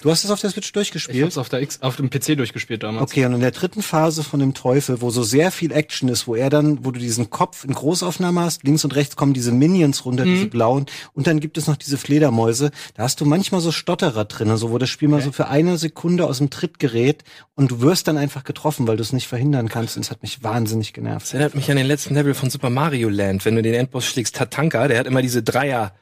Du 0.03 0.11
hast 0.11 0.25
es 0.25 0.31
auf 0.31 0.41
der 0.41 0.51
Switch 0.51 0.67
Ich 0.69 0.73
durchgespielt? 0.73 1.25
hab's 1.25 1.39
auf 1.39 1.49
der 1.49 1.63
X, 1.63 1.81
auf 1.81 1.95
dem 1.97 2.11
PC 2.11 2.37
durchgespielt 2.37 2.83
damals. 2.83 3.03
Okay, 3.11 3.25
und 3.25 3.35
in 3.35 3.41
der 3.41 3.53
dritten 3.53 3.83
Phase 3.83 4.25
von 4.25 4.41
dem 4.41 4.53
Teufel, 4.53 5.01
wo 5.01 5.11
so 5.11 5.23
sehr 5.23 5.53
viel 5.53 5.71
Action 5.73 6.09
ist, 6.09 6.27
wo 6.27 6.35
er 6.35 6.51
dann, 6.51 6.85
wo 6.85 6.91
du 6.91 6.99
diesen 6.99 7.31
Kopf 7.31 7.65
in 7.65 7.73
Großaufnahme 7.73 8.41
hast, 8.41 8.65
links 8.65 8.85
und 8.85 8.97
rechts 8.97 9.15
kommen 9.15 9.33
diese 9.33 9.53
Minions 9.53 10.05
runter, 10.05 10.25
diese 10.25 10.47
blauen, 10.47 10.87
und 11.15 11.27
dann 11.29 11.39
gibt 11.39 11.57
es 11.57 11.69
noch 11.69 11.77
diese 11.77 11.99
Fledermäuse, 11.99 12.71
da 12.95 13.05
hast 13.05 13.21
du 13.21 13.25
manchmal 13.25 13.61
so 13.61 13.71
Stotterer 13.71 14.25
drin, 14.25 14.51
also 14.51 14.71
wo 14.71 14.79
das 14.79 14.89
Spiel 14.89 15.09
mal 15.09 15.23
so 15.23 15.31
für 15.31 15.47
eine 15.49 15.79
Sekunde 15.79 16.27
aus 16.27 16.39
dem 16.39 16.51
Tritt 16.51 16.79
gerät 16.81 17.23
und 17.55 17.71
du 17.71 17.81
wirst 17.81 18.09
dann 18.09 18.17
einfach 18.19 18.43
getroffen, 18.45 18.89
weil 18.89 18.97
du 18.97 19.03
es 19.03 19.13
nicht 19.13 19.29
verhindern 19.29 19.69
kannst, 19.69 19.97
und 19.97 20.05
es 20.05 20.11
hat 20.11 20.23
mich 20.23 20.43
wahnsinnig 20.43 20.93
genervt. 20.93 21.27
Das 21.27 21.35
erinnert 21.35 21.55
mich 21.55 21.71
an 21.71 21.77
den 21.77 21.87
letzten 21.87 22.15
Level 22.15 22.35
von 22.35 22.51
Super 22.51 22.71
Mario 22.71 23.09
Land, 23.09 23.45
wenn 23.45 23.55
du 23.57 23.63
den 23.63 23.75
Endboss 23.75 24.05
schlägst, 24.07 24.35
Tatanka, 24.37 24.89
der 24.89 24.99
hat 24.99 25.07
immer 25.07 25.23
diese 25.23 25.43
Dreier 25.45 25.93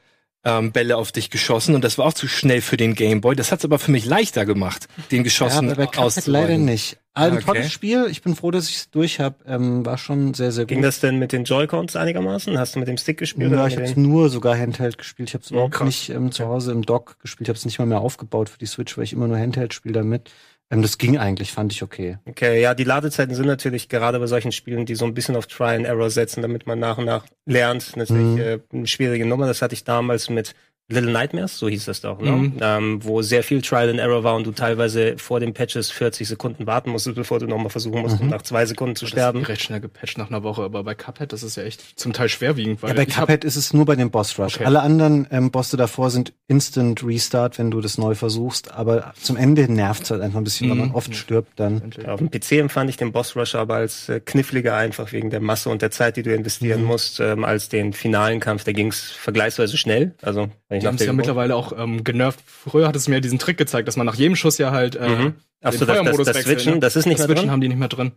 ähm, 0.43 0.71
Bälle 0.71 0.97
auf 0.97 1.11
dich 1.11 1.29
geschossen 1.29 1.75
und 1.75 1.83
das 1.83 1.97
war 1.97 2.05
auch 2.07 2.13
zu 2.13 2.27
schnell 2.27 2.61
für 2.61 2.77
den 2.77 2.95
Gameboy. 2.95 3.35
Das 3.35 3.51
hat's 3.51 3.63
aber 3.65 3.77
für 3.79 3.91
mich 3.91 4.05
leichter 4.05 4.45
gemacht, 4.45 4.87
den 5.11 5.23
geschossen 5.23 5.69
Cuphead 5.69 5.97
auszuweichen. 5.97 6.33
leider 6.33 6.57
nicht. 6.57 6.97
Ein 7.13 7.33
Okay. 7.33 7.43
tolles 7.45 7.71
Spiel, 7.71 8.07
ich 8.09 8.21
bin 8.21 8.35
froh, 8.37 8.51
dass 8.51 8.69
ich 8.69 8.75
es 8.77 8.89
durch 8.89 9.19
habe, 9.19 9.35
ähm, 9.45 9.85
war 9.85 9.97
schon 9.97 10.33
sehr, 10.33 10.53
sehr 10.53 10.63
gut. 10.63 10.69
Ging 10.69 10.81
das 10.81 11.01
denn 11.01 11.19
mit 11.19 11.33
den 11.33 11.43
Joy-Cons 11.43 11.97
einigermaßen? 11.97 12.57
Hast 12.57 12.75
du 12.75 12.79
mit 12.79 12.87
dem 12.87 12.95
Stick 12.97 13.17
gespielt? 13.17 13.51
Ja, 13.51 13.57
oder 13.57 13.67
ich 13.67 13.75
habe 13.75 13.83
es 13.85 13.97
nur 13.97 14.29
sogar 14.29 14.57
Handheld 14.57 14.97
gespielt. 14.97 15.29
Ich 15.29 15.33
habe 15.33 15.43
es 15.43 15.51
überhaupt 15.51 15.73
krass. 15.73 15.85
nicht 15.87 16.09
ähm, 16.09 16.31
zu 16.31 16.45
Hause 16.47 16.71
im 16.71 16.83
Dock 16.83 17.19
gespielt. 17.19 17.47
Ich 17.47 17.49
habe 17.49 17.57
es 17.57 17.65
nicht 17.65 17.79
mal 17.79 17.85
mehr 17.85 17.99
aufgebaut 17.99 18.47
für 18.47 18.57
die 18.57 18.65
Switch, 18.65 18.97
weil 18.97 19.03
ich 19.03 19.11
immer 19.13 19.27
nur 19.27 19.37
Handheld 19.37 19.73
spiele 19.73 19.93
damit. 19.93 20.31
Ähm, 20.71 20.81
das 20.81 20.97
ging 20.97 21.17
eigentlich, 21.17 21.51
fand 21.51 21.73
ich 21.73 21.83
okay. 21.83 22.17
Okay, 22.27 22.61
ja, 22.61 22.73
die 22.73 22.83
Ladezeiten 22.85 23.35
sind 23.35 23.45
natürlich 23.45 23.89
gerade 23.89 24.19
bei 24.19 24.27
solchen 24.27 24.51
Spielen, 24.51 24.85
die 24.85 24.95
so 24.95 25.05
ein 25.05 25.13
bisschen 25.13 25.35
auf 25.35 25.45
Try 25.47 25.75
and 25.75 25.85
Error 25.85 26.09
setzen, 26.09 26.41
damit 26.41 26.65
man 26.65 26.79
nach 26.79 26.97
und 26.97 27.05
nach 27.05 27.25
lernt. 27.45 27.95
Natürlich 27.97 28.23
Mhm. 28.23 28.39
äh, 28.39 28.59
eine 28.73 28.87
schwierige 28.87 29.25
Nummer. 29.25 29.47
Das 29.47 29.61
hatte 29.61 29.73
ich 29.73 29.83
damals 29.83 30.29
mit 30.29 30.53
Little 30.91 31.11
Nightmares, 31.11 31.57
so 31.57 31.67
hieß 31.69 31.85
das 31.85 32.01
doch, 32.01 32.19
ne? 32.19 32.31
Mhm. 32.31 32.53
Ähm, 32.61 32.99
wo 33.03 33.21
sehr 33.21 33.43
viel 33.43 33.61
Trial 33.61 33.89
and 33.89 33.99
Error 33.99 34.23
war 34.23 34.35
und 34.35 34.45
du 34.45 34.51
teilweise 34.51 35.17
vor 35.17 35.39
den 35.39 35.53
Patches 35.53 35.89
40 35.91 36.27
Sekunden 36.27 36.67
warten 36.67 36.89
musstest, 36.91 37.15
bevor 37.15 37.39
du 37.39 37.47
nochmal 37.47 37.69
versuchen 37.69 38.01
musst, 38.01 38.19
um 38.21 38.27
nach 38.27 38.41
zwei 38.43 38.65
Sekunden 38.65 38.95
zu 38.95 39.05
Das 39.05 39.09
ist 39.09 39.13
sterben. 39.13 39.43
recht 39.43 39.61
schnell 39.61 39.79
gepatcht 39.81 40.17
nach 40.17 40.29
einer 40.29 40.43
Woche, 40.43 40.63
aber 40.63 40.83
bei 40.83 40.93
Cuphead, 40.95 41.31
das 41.33 41.43
ist 41.43 41.55
ja 41.57 41.63
echt 41.63 41.99
zum 41.99 42.13
Teil 42.13 42.29
schwerwiegend, 42.29 42.81
weil 42.83 42.89
Ja, 42.89 42.95
bei 42.95 43.05
Cuphead 43.05 43.43
ist 43.43 43.55
es 43.55 43.73
nur 43.73 43.85
bei 43.85 43.95
dem 43.95 44.11
Boss 44.11 44.37
Rush. 44.37 44.55
Okay. 44.55 44.65
Alle 44.65 44.81
anderen 44.81 45.27
ähm, 45.31 45.49
Bosse 45.51 45.77
davor 45.77 46.09
sind 46.09 46.33
Instant 46.47 47.03
Restart, 47.03 47.57
wenn 47.57 47.71
du 47.71 47.81
das 47.81 47.97
neu 47.97 48.13
versuchst. 48.15 48.73
Aber 48.73 49.13
zum 49.21 49.37
Ende 49.37 49.71
nervt 49.71 50.03
es 50.03 50.11
halt 50.11 50.21
einfach 50.21 50.37
ein 50.39 50.43
bisschen, 50.43 50.69
weil 50.69 50.77
man 50.77 50.89
Mhm. 50.89 50.95
oft 50.95 51.15
stirbt 51.15 51.59
dann. 51.59 51.81
Auf 52.07 52.19
dem 52.19 52.29
PC 52.29 52.53
empfand 52.59 52.89
ich 52.89 52.97
den 52.97 53.11
Boss 53.11 53.35
Rush 53.35 53.55
aber 53.55 53.75
als 53.75 54.09
äh, 54.09 54.19
kniffliger, 54.19 54.75
einfach 54.75 55.11
wegen 55.13 55.29
der 55.29 55.39
Masse 55.39 55.69
und 55.69 55.81
der 55.81 55.91
Zeit, 55.91 56.17
die 56.17 56.23
du 56.23 56.33
investieren 56.33 56.83
musst, 56.83 57.19
ähm, 57.19 57.45
als 57.45 57.69
den 57.69 57.93
finalen 57.93 58.39
Kampf. 58.39 58.63
Da 58.65 58.71
ging's 58.73 58.99
vergleichsweise 59.11 59.77
schnell. 59.77 60.13
Also, 60.21 60.49
wenn 60.67 60.77
ich 60.79 60.80
Die 60.81 60.87
haben 60.87 60.95
es 60.95 61.05
ja 61.05 61.13
mittlerweile 61.13 61.55
auch 61.55 61.73
ähm, 61.77 62.03
genervt. 62.03 62.39
Früher 62.45 62.87
hat 62.87 62.95
es 62.95 63.07
mir 63.07 63.21
diesen 63.21 63.39
Trick 63.39 63.57
gezeigt, 63.57 63.87
dass 63.87 63.97
man 63.97 64.05
nach 64.05 64.15
jedem 64.15 64.35
Schuss 64.35 64.57
ja 64.57 64.71
halt 64.71 64.95
äh, 64.95 65.09
Mhm. 65.09 65.33
Ach 65.63 65.71
den 65.71 65.79
so, 65.79 65.85
das, 65.85 65.95
das, 65.95 66.03
Feuermodus 66.03 66.25
das 66.25 66.41
Switchen, 66.41 66.73
ne? 66.75 66.79
das 66.79 66.95
ist 66.95 67.05
nicht 67.05 67.19
das 67.19 67.27
mehr 67.27 67.35
Switchen 67.35 67.43
drin? 67.45 67.51
haben 67.51 67.61
die 67.61 67.67
nicht 67.67 67.77
mehr 67.77 67.87
drin. 67.87 68.13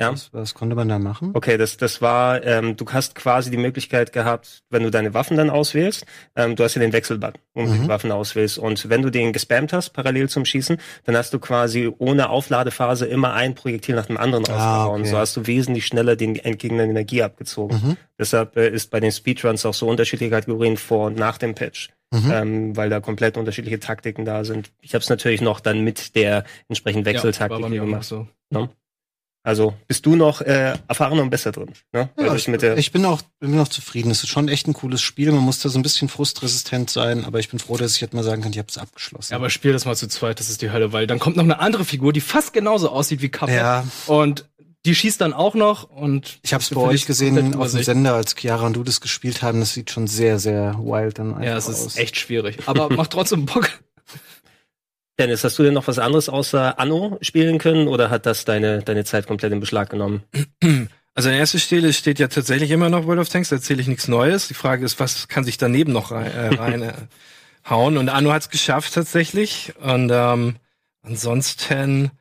Ja. 0.00 0.12
Was, 0.12 0.32
was 0.32 0.54
konnte 0.54 0.74
man 0.74 0.88
da 0.88 0.98
machen? 0.98 1.32
Okay, 1.34 1.58
das, 1.58 1.76
das 1.76 2.00
war, 2.00 2.42
ähm, 2.44 2.76
du 2.76 2.86
hast 2.90 3.14
quasi 3.14 3.50
die 3.50 3.56
Möglichkeit 3.58 4.12
gehabt, 4.12 4.62
wenn 4.70 4.82
du 4.82 4.90
deine 4.90 5.12
Waffen 5.12 5.36
dann 5.36 5.50
auswählst, 5.50 6.06
ähm, 6.36 6.56
du 6.56 6.64
hast 6.64 6.74
ja 6.74 6.80
den 6.80 6.92
Wechselbutton, 6.92 7.40
wo 7.54 7.64
du 7.64 7.68
Mhm. 7.68 7.82
die 7.82 7.88
Waffen 7.88 8.10
auswählst. 8.10 8.58
Und 8.58 8.88
wenn 8.88 9.02
du 9.02 9.10
den 9.10 9.32
gespammt 9.32 9.72
hast, 9.72 9.90
parallel 9.90 10.28
zum 10.30 10.44
Schießen, 10.46 10.78
dann 11.04 11.16
hast 11.16 11.34
du 11.34 11.38
quasi 11.38 11.90
ohne 11.98 12.30
Aufladephase 12.30 13.04
immer 13.06 13.34
ein 13.34 13.54
Projektil 13.54 13.94
nach 13.94 14.06
dem 14.06 14.16
anderen 14.16 14.46
Ah, 14.48 14.52
rausgehauen. 14.84 15.00
okay. 15.02 15.10
So 15.10 15.18
hast 15.18 15.36
du 15.36 15.46
wesentlich 15.46 15.86
schneller 15.86 16.16
den 16.16 16.36
Endgegner 16.36 16.84
Energie 16.84 17.22
abgezogen. 17.22 17.80
Mhm. 17.84 17.96
Deshalb 18.18 18.56
äh, 18.56 18.68
ist 18.70 18.90
bei 18.90 19.00
den 19.00 19.12
Speedruns 19.12 19.66
auch 19.66 19.74
so 19.74 19.86
unterschiedliche 19.86 20.30
Kategorien 20.30 20.76
vor 20.78 21.08
und 21.08 21.16
nach 21.16 21.36
dem 21.38 21.54
Patch. 21.54 21.90
Mhm. 22.12 22.30
Ähm, 22.32 22.76
weil 22.76 22.90
da 22.90 22.98
komplett 22.98 23.36
unterschiedliche 23.36 23.78
Taktiken 23.78 24.24
da 24.24 24.44
sind. 24.44 24.72
Ich 24.80 24.94
habe 24.94 25.02
es 25.02 25.08
natürlich 25.10 25.40
noch 25.42 25.60
dann 25.60 25.82
mit 25.84 26.16
der 26.16 26.42
entsprechenden 26.68 27.06
Ja, 27.06 27.12
Wechseltaktik 27.12 27.50
war 27.52 27.60
bei 27.60 27.68
hier 27.68 27.82
mir 27.82 27.82
auch 27.82 28.00
noch 28.00 28.08
gemacht. 28.08 28.26
so. 28.50 28.68
Also 29.42 29.74
bist 29.88 30.04
du 30.04 30.16
noch 30.16 30.42
äh, 30.42 30.76
erfahrener 30.86 31.22
und 31.22 31.30
besser 31.30 31.50
drin. 31.50 31.70
Ne? 31.92 32.10
Ja, 32.18 32.34
ich, 32.34 32.46
mit 32.46 32.60
der, 32.60 32.76
ich 32.76 32.92
bin 32.92 33.04
auch, 33.06 33.22
bin 33.38 33.58
auch 33.58 33.68
zufrieden. 33.68 34.10
Es 34.10 34.22
ist 34.22 34.28
schon 34.28 34.48
echt 34.48 34.68
ein 34.68 34.74
cooles 34.74 35.00
Spiel. 35.00 35.32
Man 35.32 35.40
muss 35.42 35.60
da 35.60 35.70
so 35.70 35.78
ein 35.78 35.82
bisschen 35.82 36.08
frustresistent 36.08 36.90
sein, 36.90 37.24
aber 37.24 37.38
ich 37.38 37.48
bin 37.48 37.58
froh, 37.58 37.78
dass 37.78 37.94
ich 37.94 38.02
jetzt 38.02 38.12
mal 38.12 38.22
sagen 38.22 38.42
kann, 38.42 38.52
ich 38.52 38.58
habe 38.58 38.68
es 38.68 38.76
abgeschlossen. 38.76 39.32
Ja, 39.32 39.38
aber 39.38 39.48
spiel 39.48 39.72
das 39.72 39.86
mal 39.86 39.96
zu 39.96 40.08
zweit, 40.08 40.40
das 40.40 40.50
ist 40.50 40.60
die 40.60 40.70
Hölle, 40.70 40.92
weil 40.92 41.06
dann 41.06 41.18
kommt 41.18 41.36
noch 41.36 41.44
eine 41.44 41.58
andere 41.58 41.86
Figur, 41.86 42.12
die 42.12 42.20
fast 42.20 42.52
genauso 42.52 42.90
aussieht 42.90 43.22
wie 43.22 43.30
Cuphead. 43.30 43.56
Ja. 43.56 43.84
Und 44.06 44.44
die 44.86 44.94
schießt 44.94 45.20
dann 45.20 45.32
auch 45.32 45.54
noch 45.54 45.84
und 45.90 46.38
Ich 46.42 46.54
habe 46.54 46.62
es 46.62 46.70
bei 46.70 46.80
euch 46.80 47.06
gesehen 47.06 47.54
auf 47.54 47.70
dem. 47.70 47.82
Sender, 47.82 48.14
als 48.14 48.34
Chiara 48.34 48.66
und 48.66 48.74
du 48.74 48.82
das 48.82 49.00
gespielt 49.00 49.42
haben. 49.42 49.60
Das 49.60 49.74
sieht 49.74 49.90
schon 49.90 50.06
sehr, 50.06 50.38
sehr 50.38 50.74
wild 50.78 51.18
dann 51.18 51.34
einfach 51.34 51.44
ja, 51.44 51.56
es 51.56 51.68
ist 51.68 51.86
aus. 51.86 51.96
echt 51.96 52.16
schwierig. 52.16 52.58
Aber 52.66 52.90
macht 52.90 53.10
trotzdem 53.10 53.44
Bock. 53.46 53.70
Dennis, 55.20 55.44
hast 55.44 55.58
du 55.58 55.62
denn 55.62 55.74
noch 55.74 55.86
was 55.86 55.98
anderes 55.98 56.28
außer 56.28 56.78
Anno 56.78 57.18
spielen 57.20 57.58
können 57.58 57.88
oder 57.88 58.08
hat 58.08 58.24
das 58.24 58.46
deine, 58.46 58.82
deine 58.82 59.04
Zeit 59.04 59.26
komplett 59.26 59.52
in 59.52 59.60
Beschlag 59.60 59.90
genommen? 59.90 60.22
Also 61.14 61.28
an 61.28 61.34
erster 61.34 61.58
Stelle 61.58 61.92
steht 61.92 62.18
ja 62.18 62.28
tatsächlich 62.28 62.70
immer 62.70 62.88
noch 62.88 63.06
World 63.06 63.20
of 63.20 63.28
Tanks, 63.28 63.50
da 63.50 63.56
erzähle 63.56 63.82
ich 63.82 63.88
nichts 63.88 64.08
Neues. 64.08 64.48
Die 64.48 64.54
Frage 64.54 64.84
ist, 64.84 64.98
was 65.00 65.28
kann 65.28 65.44
sich 65.44 65.58
daneben 65.58 65.92
noch 65.92 66.12
äh, 66.12 66.14
rein 66.56 66.82
äh, 66.82 66.92
hauen? 67.68 67.98
Und 67.98 68.08
Anno 68.08 68.32
hat 68.32 68.42
es 68.42 68.48
geschafft 68.48 68.94
tatsächlich. 68.94 69.74
Und 69.80 70.10
ähm, 70.10 70.56
ansonsten 71.02 72.12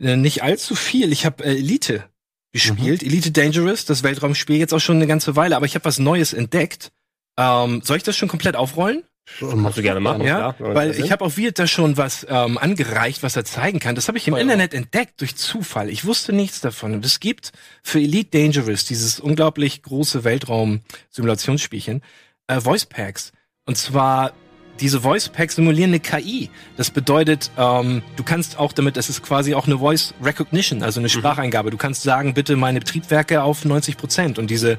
äh, 0.00 0.16
nicht 0.16 0.42
allzu 0.42 0.74
viel. 0.74 1.12
Ich 1.12 1.26
habe 1.26 1.44
äh, 1.44 1.56
Elite 1.56 2.04
gespielt, 2.52 3.02
Elite 3.02 3.30
Dangerous, 3.30 3.84
das 3.84 4.02
Weltraumspiel 4.02 4.56
jetzt 4.56 4.72
auch 4.72 4.80
schon 4.80 4.96
eine 4.96 5.06
ganze 5.06 5.36
Weile, 5.36 5.54
aber 5.54 5.66
ich 5.66 5.74
habe 5.74 5.84
was 5.84 5.98
Neues 5.98 6.32
entdeckt. 6.32 6.90
Ähm, 7.36 7.82
soll 7.84 7.98
ich 7.98 8.02
das 8.02 8.16
schon 8.16 8.28
komplett 8.28 8.56
aufrollen? 8.56 9.04
Kannst 9.40 9.78
du 9.78 9.82
gerne 9.82 10.00
machen. 10.00 10.22
Ja, 10.22 10.52
klar, 10.52 10.74
weil 10.74 10.98
ich 10.98 11.12
habe 11.12 11.24
auf 11.24 11.36
Wirt 11.36 11.58
da 11.58 11.66
schon 11.66 11.96
was 11.96 12.26
ähm, 12.28 12.58
angereicht, 12.58 13.22
was 13.22 13.36
er 13.36 13.44
zeigen 13.44 13.78
kann. 13.78 13.94
Das 13.94 14.08
habe 14.08 14.18
ich 14.18 14.26
im 14.26 14.34
Oh 14.34 14.36
ja. 14.36 14.42
Internet 14.42 14.74
entdeckt 14.74 15.20
durch 15.20 15.36
Zufall. 15.36 15.90
Ich 15.90 16.04
wusste 16.04 16.32
nichts 16.32 16.60
davon. 16.60 16.94
Und 16.94 17.04
es 17.04 17.20
gibt 17.20 17.52
für 17.82 18.00
Elite 18.00 18.38
Dangerous, 18.38 18.84
dieses 18.84 19.20
unglaublich 19.20 19.82
große 19.82 20.24
Weltraum-Simulationsspielchen, 20.24 22.02
äh, 22.46 22.60
Voice 22.60 22.86
Packs. 22.86 23.32
Und 23.66 23.76
zwar 23.76 24.32
diese 24.80 25.00
Voice 25.00 25.28
Packs 25.28 25.56
simulieren 25.56 25.90
eine 25.90 26.00
KI. 26.00 26.50
Das 26.76 26.90
bedeutet, 26.90 27.50
ähm, 27.58 28.02
du 28.16 28.22
kannst 28.22 28.58
auch 28.58 28.72
damit, 28.72 28.96
das 28.96 29.08
ist 29.10 29.22
quasi 29.22 29.54
auch 29.54 29.66
eine 29.66 29.78
Voice 29.78 30.14
Recognition, 30.22 30.82
also 30.82 31.00
eine 31.00 31.08
Spracheingabe. 31.08 31.70
Du 31.70 31.76
kannst 31.76 32.02
sagen, 32.02 32.34
bitte 32.34 32.56
meine 32.56 32.80
Triebwerke 32.80 33.42
auf 33.42 33.64
90 33.64 33.96
Prozent. 33.96 34.38
Und 34.38 34.50
diese 34.50 34.78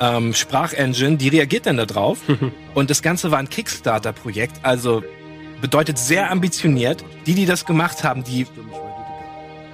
ähm, 0.00 0.34
Sprachengine, 0.34 1.16
die 1.16 1.28
reagiert 1.28 1.66
dann 1.66 1.76
darauf. 1.76 2.18
und 2.74 2.90
das 2.90 3.02
Ganze 3.02 3.30
war 3.30 3.38
ein 3.38 3.48
Kickstarter-Projekt, 3.48 4.60
also 4.62 5.02
bedeutet 5.60 5.98
sehr 5.98 6.30
ambitioniert. 6.30 7.04
Die, 7.26 7.34
die 7.34 7.46
das 7.46 7.64
gemacht 7.64 8.04
haben, 8.04 8.22
die 8.24 8.46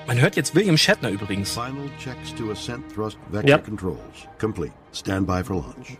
man 0.06 0.20
hört 0.20 0.34
jetzt 0.34 0.56
William 0.56 0.76
Shatner 0.76 1.08
übrigens. 1.10 1.52
Final 1.52 1.88
checks 2.02 2.34
to 2.36 2.50
ascent 2.50 2.82
thrust 2.92 3.16
vector 3.30 3.48
Ja. 3.48 3.58
controls. 3.58 3.98
Complete. 4.40 4.72
Stand 4.92 5.24
by 5.26 5.44
for 5.44 5.56
launch. 5.56 5.98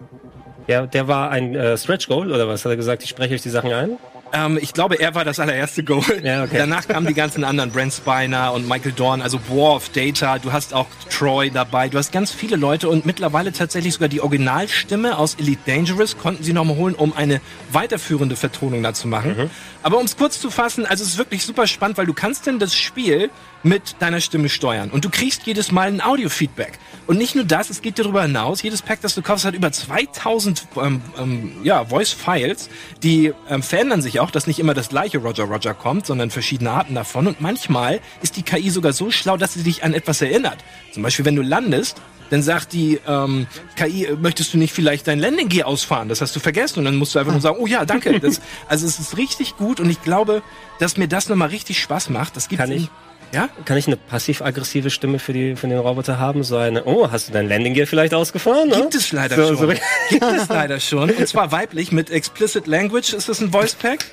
Der, 0.66 0.86
der 0.88 1.06
war 1.06 1.30
ein 1.30 1.54
äh, 1.54 1.76
Stretch 1.76 2.08
Goal 2.08 2.32
oder 2.32 2.48
was? 2.48 2.64
Hat 2.64 2.70
er 2.70 2.76
gesagt, 2.76 3.04
ich 3.04 3.08
spreche 3.10 3.34
euch 3.34 3.42
die 3.42 3.50
Sachen 3.50 3.72
ein? 3.72 3.98
Ähm, 4.32 4.58
ich 4.60 4.72
glaube, 4.72 5.00
er 5.00 5.14
war 5.14 5.24
das 5.24 5.40
allererste 5.40 5.82
Goal. 5.84 6.04
Ja, 6.22 6.44
okay. 6.44 6.58
Danach 6.58 6.86
kamen 6.86 7.06
die 7.06 7.14
ganzen 7.14 7.44
anderen, 7.44 7.70
Brent 7.70 7.92
Spiner 7.92 8.52
und 8.52 8.68
Michael 8.68 8.92
Dorn, 8.92 9.22
also 9.22 9.40
War 9.48 9.74
of 9.76 9.88
Data. 9.88 10.38
Du 10.38 10.52
hast 10.52 10.74
auch 10.74 10.86
Troy 11.08 11.50
dabei. 11.50 11.88
Du 11.88 11.98
hast 11.98 12.12
ganz 12.12 12.30
viele 12.30 12.56
Leute 12.56 12.88
und 12.88 13.06
mittlerweile 13.06 13.52
tatsächlich 13.52 13.94
sogar 13.94 14.08
die 14.08 14.20
Originalstimme 14.20 15.18
aus 15.18 15.34
Elite 15.34 15.62
Dangerous 15.66 16.16
konnten 16.18 16.44
sie 16.44 16.52
nochmal 16.52 16.76
holen, 16.76 16.94
um 16.94 17.12
eine 17.16 17.40
weiterführende 17.72 18.36
Vertonung 18.36 18.82
dazu 18.82 19.08
machen. 19.08 19.36
Mhm. 19.36 19.50
Aber 19.82 19.98
um 19.98 20.04
es 20.04 20.16
kurz 20.16 20.40
zu 20.40 20.50
fassen, 20.50 20.86
also 20.86 21.02
es 21.02 21.10
ist 21.10 21.18
wirklich 21.18 21.44
super 21.44 21.66
spannend, 21.66 21.98
weil 21.98 22.06
du 22.06 22.14
kannst 22.14 22.46
denn 22.46 22.58
das 22.58 22.74
Spiel 22.74 23.30
mit 23.62 23.96
deiner 24.00 24.20
Stimme 24.20 24.48
steuern 24.48 24.90
und 24.90 25.04
du 25.04 25.10
kriegst 25.10 25.42
jedes 25.46 25.72
Mal 25.72 25.88
ein 25.88 26.00
Audio-Feedback. 26.00 26.78
Und 27.06 27.18
nicht 27.18 27.34
nur 27.34 27.44
das, 27.44 27.70
es 27.70 27.82
geht 27.82 27.98
darüber 27.98 28.22
hinaus, 28.22 28.62
jedes 28.62 28.82
Pack, 28.82 29.00
das 29.00 29.14
du 29.14 29.22
kaufst, 29.22 29.44
hat 29.44 29.54
über 29.54 29.72
2000 29.72 30.66
ähm, 30.76 31.02
ähm, 31.18 31.52
ja, 31.62 31.84
Voice-Files, 31.84 32.70
die 33.02 33.32
ähm, 33.48 33.62
verändern 33.62 34.02
sich 34.02 34.20
auch, 34.20 34.30
dass 34.30 34.46
nicht 34.46 34.58
immer 34.58 34.74
das 34.74 34.88
gleiche 34.88 35.18
Roger 35.18 35.44
Roger 35.44 35.74
kommt, 35.74 36.06
sondern 36.06 36.30
verschiedene 36.30 36.70
Arten 36.70 36.94
davon. 36.94 37.26
Und 37.26 37.40
manchmal 37.40 38.00
ist 38.22 38.36
die 38.36 38.42
KI 38.42 38.70
sogar 38.70 38.92
so 38.92 39.10
schlau, 39.10 39.36
dass 39.36 39.54
sie 39.54 39.62
dich 39.62 39.84
an 39.84 39.94
etwas 39.94 40.22
erinnert. 40.22 40.58
Zum 40.92 41.02
Beispiel, 41.02 41.24
wenn 41.24 41.36
du 41.36 41.42
landest, 41.42 42.00
dann 42.30 42.42
sagt 42.42 42.72
die 42.72 43.00
ähm, 43.06 43.46
KI, 43.76 44.06
äh, 44.06 44.16
möchtest 44.16 44.54
du 44.54 44.58
nicht 44.58 44.72
vielleicht 44.72 45.06
dein 45.08 45.18
Landing 45.18 45.48
Gear 45.48 45.66
ausfahren? 45.66 46.08
Das 46.08 46.20
hast 46.20 46.34
du 46.34 46.40
vergessen. 46.40 46.78
Und 46.78 46.84
dann 46.86 46.96
musst 46.96 47.14
du 47.14 47.18
einfach 47.18 47.32
nur 47.32 47.40
sagen, 47.40 47.58
oh 47.60 47.66
ja, 47.66 47.84
danke. 47.84 48.18
Das, 48.20 48.40
also 48.68 48.86
es 48.86 48.98
ist 48.98 49.16
richtig 49.16 49.56
gut 49.56 49.80
und 49.80 49.90
ich 49.90 50.02
glaube, 50.02 50.42
dass 50.78 50.96
mir 50.96 51.08
das 51.08 51.28
nochmal 51.28 51.48
richtig 51.48 51.80
Spaß 51.80 52.08
macht. 52.10 52.36
Das 52.36 52.48
gibt 52.48 52.60
Kann 52.60 52.70
ich? 52.70 52.88
Ja? 53.32 53.48
Kann 53.64 53.76
ich 53.78 53.86
eine 53.86 53.96
passiv-aggressive 53.96 54.90
Stimme 54.90 55.18
für, 55.18 55.32
die, 55.32 55.54
für 55.56 55.68
den 55.68 55.78
Roboter 55.78 56.18
haben? 56.18 56.42
So 56.42 56.56
eine, 56.56 56.84
oh, 56.84 57.10
hast 57.10 57.28
du 57.28 57.32
dein 57.32 57.48
Landing 57.48 57.74
Gear 57.74 57.86
vielleicht 57.86 58.12
ausgefahren? 58.14 58.68
ne? 58.68 58.76
Gibt 58.76 58.94
es 58.94 59.12
leider 59.12 59.36
So- 59.36 59.46
schon. 59.56 59.56
so- 59.56 59.74
Gibt 60.10 60.22
es 60.24 60.48
leider 60.48 60.80
schon. 60.80 61.10
Und 61.10 61.28
zwar 61.28 61.52
weiblich 61.52 61.92
mit 61.92 62.10
Explicit 62.10 62.66
Language 62.66 63.12
ist 63.12 63.28
es 63.28 63.40
ein 63.40 63.50
Voice 63.52 63.74
Pack. 63.74 64.04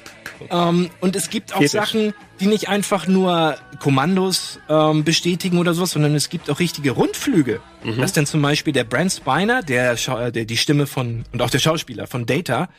Ähm, 0.52 0.92
und 1.00 1.16
es 1.16 1.32
gibt 1.32 1.52
auch 1.54 1.58
Fetisch. 1.58 1.72
Sachen, 1.72 2.14
die 2.40 2.46
nicht 2.46 2.70
einfach 2.70 3.08
nur 3.08 3.58
Kommandos 3.80 4.60
ähm, 4.70 5.04
bestätigen 5.04 5.58
oder 5.58 5.74
sowas, 5.74 5.92
sondern 5.92 6.14
es 6.14 6.30
gibt 6.30 6.52
auch 6.52 6.60
richtige 6.60 6.92
Rundflüge. 6.92 7.60
Mhm. 7.84 7.96
Das 7.98 8.12
ist 8.12 8.18
dann 8.18 8.28
zum 8.28 8.44
Beispiel 8.44 8.72
der 8.74 8.84
Brand 8.84 9.12
Spiner, 9.12 9.64
der, 9.64 9.94
äh, 9.94 10.32
der 10.32 10.46
die 10.46 10.58
Stimme 10.58 10.86
von 10.86 11.24
und 11.34 11.42
auch 11.42 11.50
der 11.50 11.58
Schauspieler 11.58 12.06
von 12.06 12.28
Data, 12.28 12.70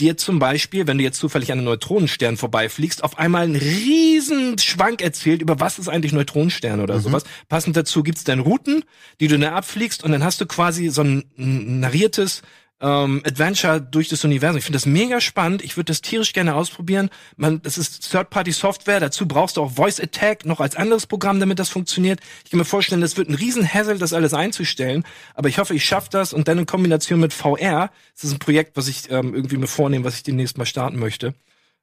dir 0.00 0.16
zum 0.16 0.38
Beispiel, 0.38 0.86
wenn 0.86 0.98
du 0.98 1.04
jetzt 1.04 1.18
zufällig 1.18 1.52
an 1.52 1.58
einem 1.58 1.66
Neutronenstern 1.66 2.36
vorbeifliegst, 2.36 3.04
auf 3.04 3.18
einmal 3.18 3.44
einen 3.44 3.56
riesen 3.56 4.58
Schwank 4.58 5.02
erzählt, 5.02 5.42
über 5.42 5.60
was 5.60 5.78
ist 5.78 5.88
eigentlich 5.88 6.12
Neutronenstern 6.12 6.80
oder 6.80 7.00
sowas. 7.00 7.24
Passend 7.48 7.76
dazu 7.76 8.02
gibt's 8.02 8.24
dann 8.24 8.40
Routen, 8.40 8.84
die 9.20 9.28
du 9.28 9.38
dann 9.38 9.52
abfliegst 9.52 10.04
und 10.04 10.12
dann 10.12 10.24
hast 10.24 10.40
du 10.40 10.46
quasi 10.46 10.88
so 10.88 11.02
ein 11.02 11.24
narriertes 11.36 12.42
ähm, 12.80 13.22
Adventure 13.24 13.80
durch 13.80 14.08
das 14.08 14.24
Universum. 14.24 14.58
Ich 14.58 14.64
finde 14.64 14.76
das 14.76 14.86
mega 14.86 15.20
spannend. 15.20 15.62
Ich 15.62 15.76
würde 15.76 15.86
das 15.86 16.00
tierisch 16.00 16.32
gerne 16.32 16.54
ausprobieren. 16.54 17.10
Man, 17.36 17.60
das 17.62 17.78
ist 17.78 18.10
Third-Party-Software. 18.10 19.00
Dazu 19.00 19.26
brauchst 19.26 19.56
du 19.56 19.62
auch 19.62 19.72
Voice 19.72 20.00
Attack 20.00 20.44
noch 20.44 20.60
als 20.60 20.76
anderes 20.76 21.06
Programm, 21.06 21.40
damit 21.40 21.58
das 21.58 21.68
funktioniert. 21.68 22.20
Ich 22.44 22.50
kann 22.50 22.58
mir 22.58 22.64
vorstellen, 22.64 23.00
das 23.00 23.16
wird 23.16 23.28
ein 23.28 23.34
riesen 23.34 23.66
Hassel, 23.66 23.98
das 23.98 24.12
alles 24.12 24.34
einzustellen. 24.34 25.04
Aber 25.34 25.48
ich 25.48 25.58
hoffe, 25.58 25.74
ich 25.74 25.84
schaffe 25.84 26.08
das. 26.10 26.32
Und 26.32 26.48
dann 26.48 26.58
in 26.58 26.66
Kombination 26.66 27.20
mit 27.20 27.32
VR. 27.32 27.90
Das 28.14 28.24
ist 28.24 28.32
ein 28.32 28.38
Projekt, 28.38 28.76
was 28.76 28.88
ich 28.88 29.10
ähm, 29.10 29.34
irgendwie 29.34 29.56
mir 29.56 29.66
vornehme, 29.66 30.04
was 30.04 30.14
ich 30.14 30.22
demnächst 30.22 30.58
mal 30.58 30.66
starten 30.66 30.98
möchte. 30.98 31.34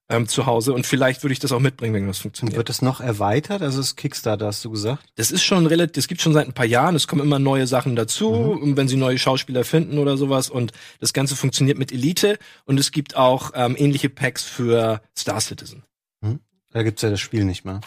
Ähm, 0.07 0.27
zu 0.27 0.45
Hause. 0.45 0.73
Und 0.73 0.85
vielleicht 0.85 1.23
würde 1.23 1.33
ich 1.33 1.39
das 1.39 1.51
auch 1.51 1.59
mitbringen, 1.59 1.95
wenn 1.95 2.05
das 2.05 2.19
funktioniert. 2.19 2.55
Wird 2.55 2.69
das 2.69 2.83
noch 2.83 3.01
erweitert? 3.01 3.63
Also 3.63 3.79
das 3.79 3.95
Kickstarter, 3.95 4.45
hast 4.45 4.63
du 4.63 4.69
gesagt? 4.69 5.03
Das 5.15 5.31
ist 5.31 5.43
schon 5.43 5.65
relativ, 5.65 5.93
das 5.93 6.07
gibt 6.07 6.21
schon 6.21 6.31
seit 6.33 6.45
ein 6.45 6.53
paar 6.53 6.67
Jahren. 6.67 6.95
Es 6.95 7.07
kommen 7.07 7.23
immer 7.23 7.39
neue 7.39 7.65
Sachen 7.65 7.95
dazu, 7.95 8.59
Mhm. 8.61 8.77
wenn 8.77 8.87
sie 8.87 8.97
neue 8.97 9.17
Schauspieler 9.17 9.63
finden 9.63 9.97
oder 9.97 10.15
sowas. 10.15 10.51
Und 10.51 10.73
das 10.99 11.11
Ganze 11.13 11.35
funktioniert 11.35 11.79
mit 11.79 11.91
Elite. 11.91 12.37
Und 12.65 12.79
es 12.79 12.91
gibt 12.91 13.15
auch 13.15 13.51
ähm, 13.55 13.75
ähnliche 13.79 14.09
Packs 14.09 14.43
für 14.43 15.01
Star 15.17 15.41
Citizen. 15.41 15.81
Da 16.75 16.83
gibt's 16.83 17.01
ja 17.03 17.09
das 17.09 17.21
Spiel 17.21 17.45
nicht 17.45 17.63
mehr. 17.63 17.79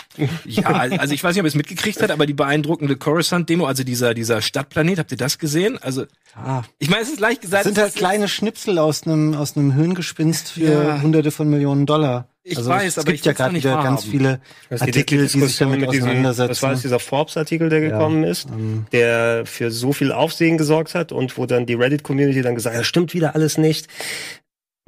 Ja, 0.47 0.63
also 0.99 1.13
ich 1.13 1.23
weiß 1.23 1.35
nicht, 1.35 1.41
ob 1.41 1.45
ihr 1.45 1.49
es 1.49 1.55
mitgekriegt 1.55 2.01
habt, 2.01 2.11
aber 2.11 2.25
die 2.25 2.33
beeindruckende 2.33 2.97
Coruscant-Demo, 2.97 3.67
also 3.67 3.85
dieser, 3.85 4.15
dieser 4.15 4.41
Stadtplanet, 4.41 4.99
habt 4.99 5.11
ihr 5.13 5.19
das 5.19 5.39
gesehen? 5.39 5.77
Also, 5.83 6.07
Ah, 6.35 6.63
ich 6.79 6.89
meine, 6.89 7.03
es 7.03 7.11
ist 7.11 7.21
leicht 7.21 7.43
das 7.45 7.51
gesagt. 7.51 7.65
sind 7.65 7.77
es 7.77 7.83
halt 7.85 7.95
kleine 7.97 8.29
Schnipsel 8.29 8.79
aus 8.79 9.03
einem 9.07 9.35
aus 9.35 9.57
einem 9.59 9.75
Höhengespinst 9.75 10.53
für 10.53 10.61
Ja. 10.73 11.03
Hunderte 11.03 11.31
von 11.33 11.51
Millionen 11.51 11.85
Dollar. 11.85 12.29
Ich 12.45 12.57
also 12.57 12.71
weiß, 12.71 12.87
es 12.93 12.99
aber 12.99 13.07
gibt 13.13 13.19
ich 13.19 13.25
ja 13.27 13.33
gerade 13.33 13.55
wieder 13.57 13.73
ganz 13.83 13.85
wahrhaben. 14.07 14.11
viele 14.11 14.41
Das 14.71 14.81
ist 14.81 14.87
die- 14.87 14.89
Artikel, 15.01 15.19
die 15.29 15.39
sich 15.41 15.59
damit 15.59 15.81
mit 15.81 15.93
diesem- 15.93 16.05
auseinandersetzen. 16.05 16.49
Das 16.49 16.63
war 16.63 16.73
jetzt 16.73 16.85
dieser 16.85 16.99
Forbes-Artikel, 16.99 17.69
der 17.69 17.81
gekommen 17.81 18.25
ist, 18.25 18.49
ähm, 18.49 18.87
der 18.93 19.45
für 19.45 19.71
so 19.71 19.93
viel 19.93 20.13
Aufsehen 20.13 20.57
gesorgt 20.57 20.95
hat 20.95 21.13
und 21.13 21.37
wo 21.37 21.45
dann 21.45 21.67
die 21.67 21.75
Reddit-Community 21.75 22.41
dann 22.41 22.55
gesagt 22.55 22.75
hat, 22.75 22.81
ja, 22.81 22.85
stimmt 22.85 23.13
wieder 23.13 23.35
alles 23.35 23.59
nicht. 23.59 23.89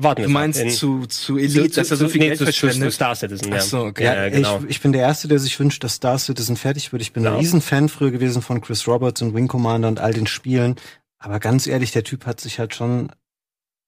Warten 0.02 0.23
Du 0.23 0.28
meinst 0.28 0.61
In- 0.61 0.71
zu, 0.71 1.07
zu 1.07 1.37
Elite, 1.38 1.69
dass 1.80 1.90
er 1.90 1.97
so 1.97 2.09
viel 2.09 2.21
nee, 2.21 2.26
Geld 2.28 2.38
zu, 2.38 2.45
zu, 2.47 2.69
zu? 2.71 2.90
Star 2.90 3.14
Citizen, 3.14 3.50
ja. 3.50 3.59
Ach 3.59 3.62
so, 3.62 3.80
okay. 3.85 4.04
Ja, 4.04 4.14
Ja, 4.25 4.28
genau. 4.30 4.59
ich, 4.64 4.71
ich 4.71 4.80
bin 4.80 4.92
der 4.92 5.02
Erste, 5.02 5.28
der 5.28 5.38
sich 5.38 5.59
wünscht, 5.59 5.83
dass 5.85 5.95
Star 5.95 6.19
Citizen 6.19 6.57
fertig 6.57 6.92
wird. 6.92 7.02
Ich 7.02 7.12
bin 7.12 7.25
Ja. 7.25 7.33
ein 7.33 7.38
Riesenfan 7.38 7.88
früher 7.88 8.11
gewesen 8.11 8.42
von 8.42 8.61
Chris 8.61 8.87
Roberts 8.87 9.23
und 9.23 9.35
Wing 9.35 9.49
Commander 9.49 9.88
und 9.88 10.00
all 10.00 10.12
den 10.12 10.26
Spielen. 10.26 10.76
Aber 11.19 11.38
ganz 11.40 11.66
ehrlich, 11.66 11.92
der 11.92 12.04
Typ 12.04 12.25
hat 12.26 12.40
sich 12.40 12.59
halt 12.59 12.75
schon, 12.75 13.12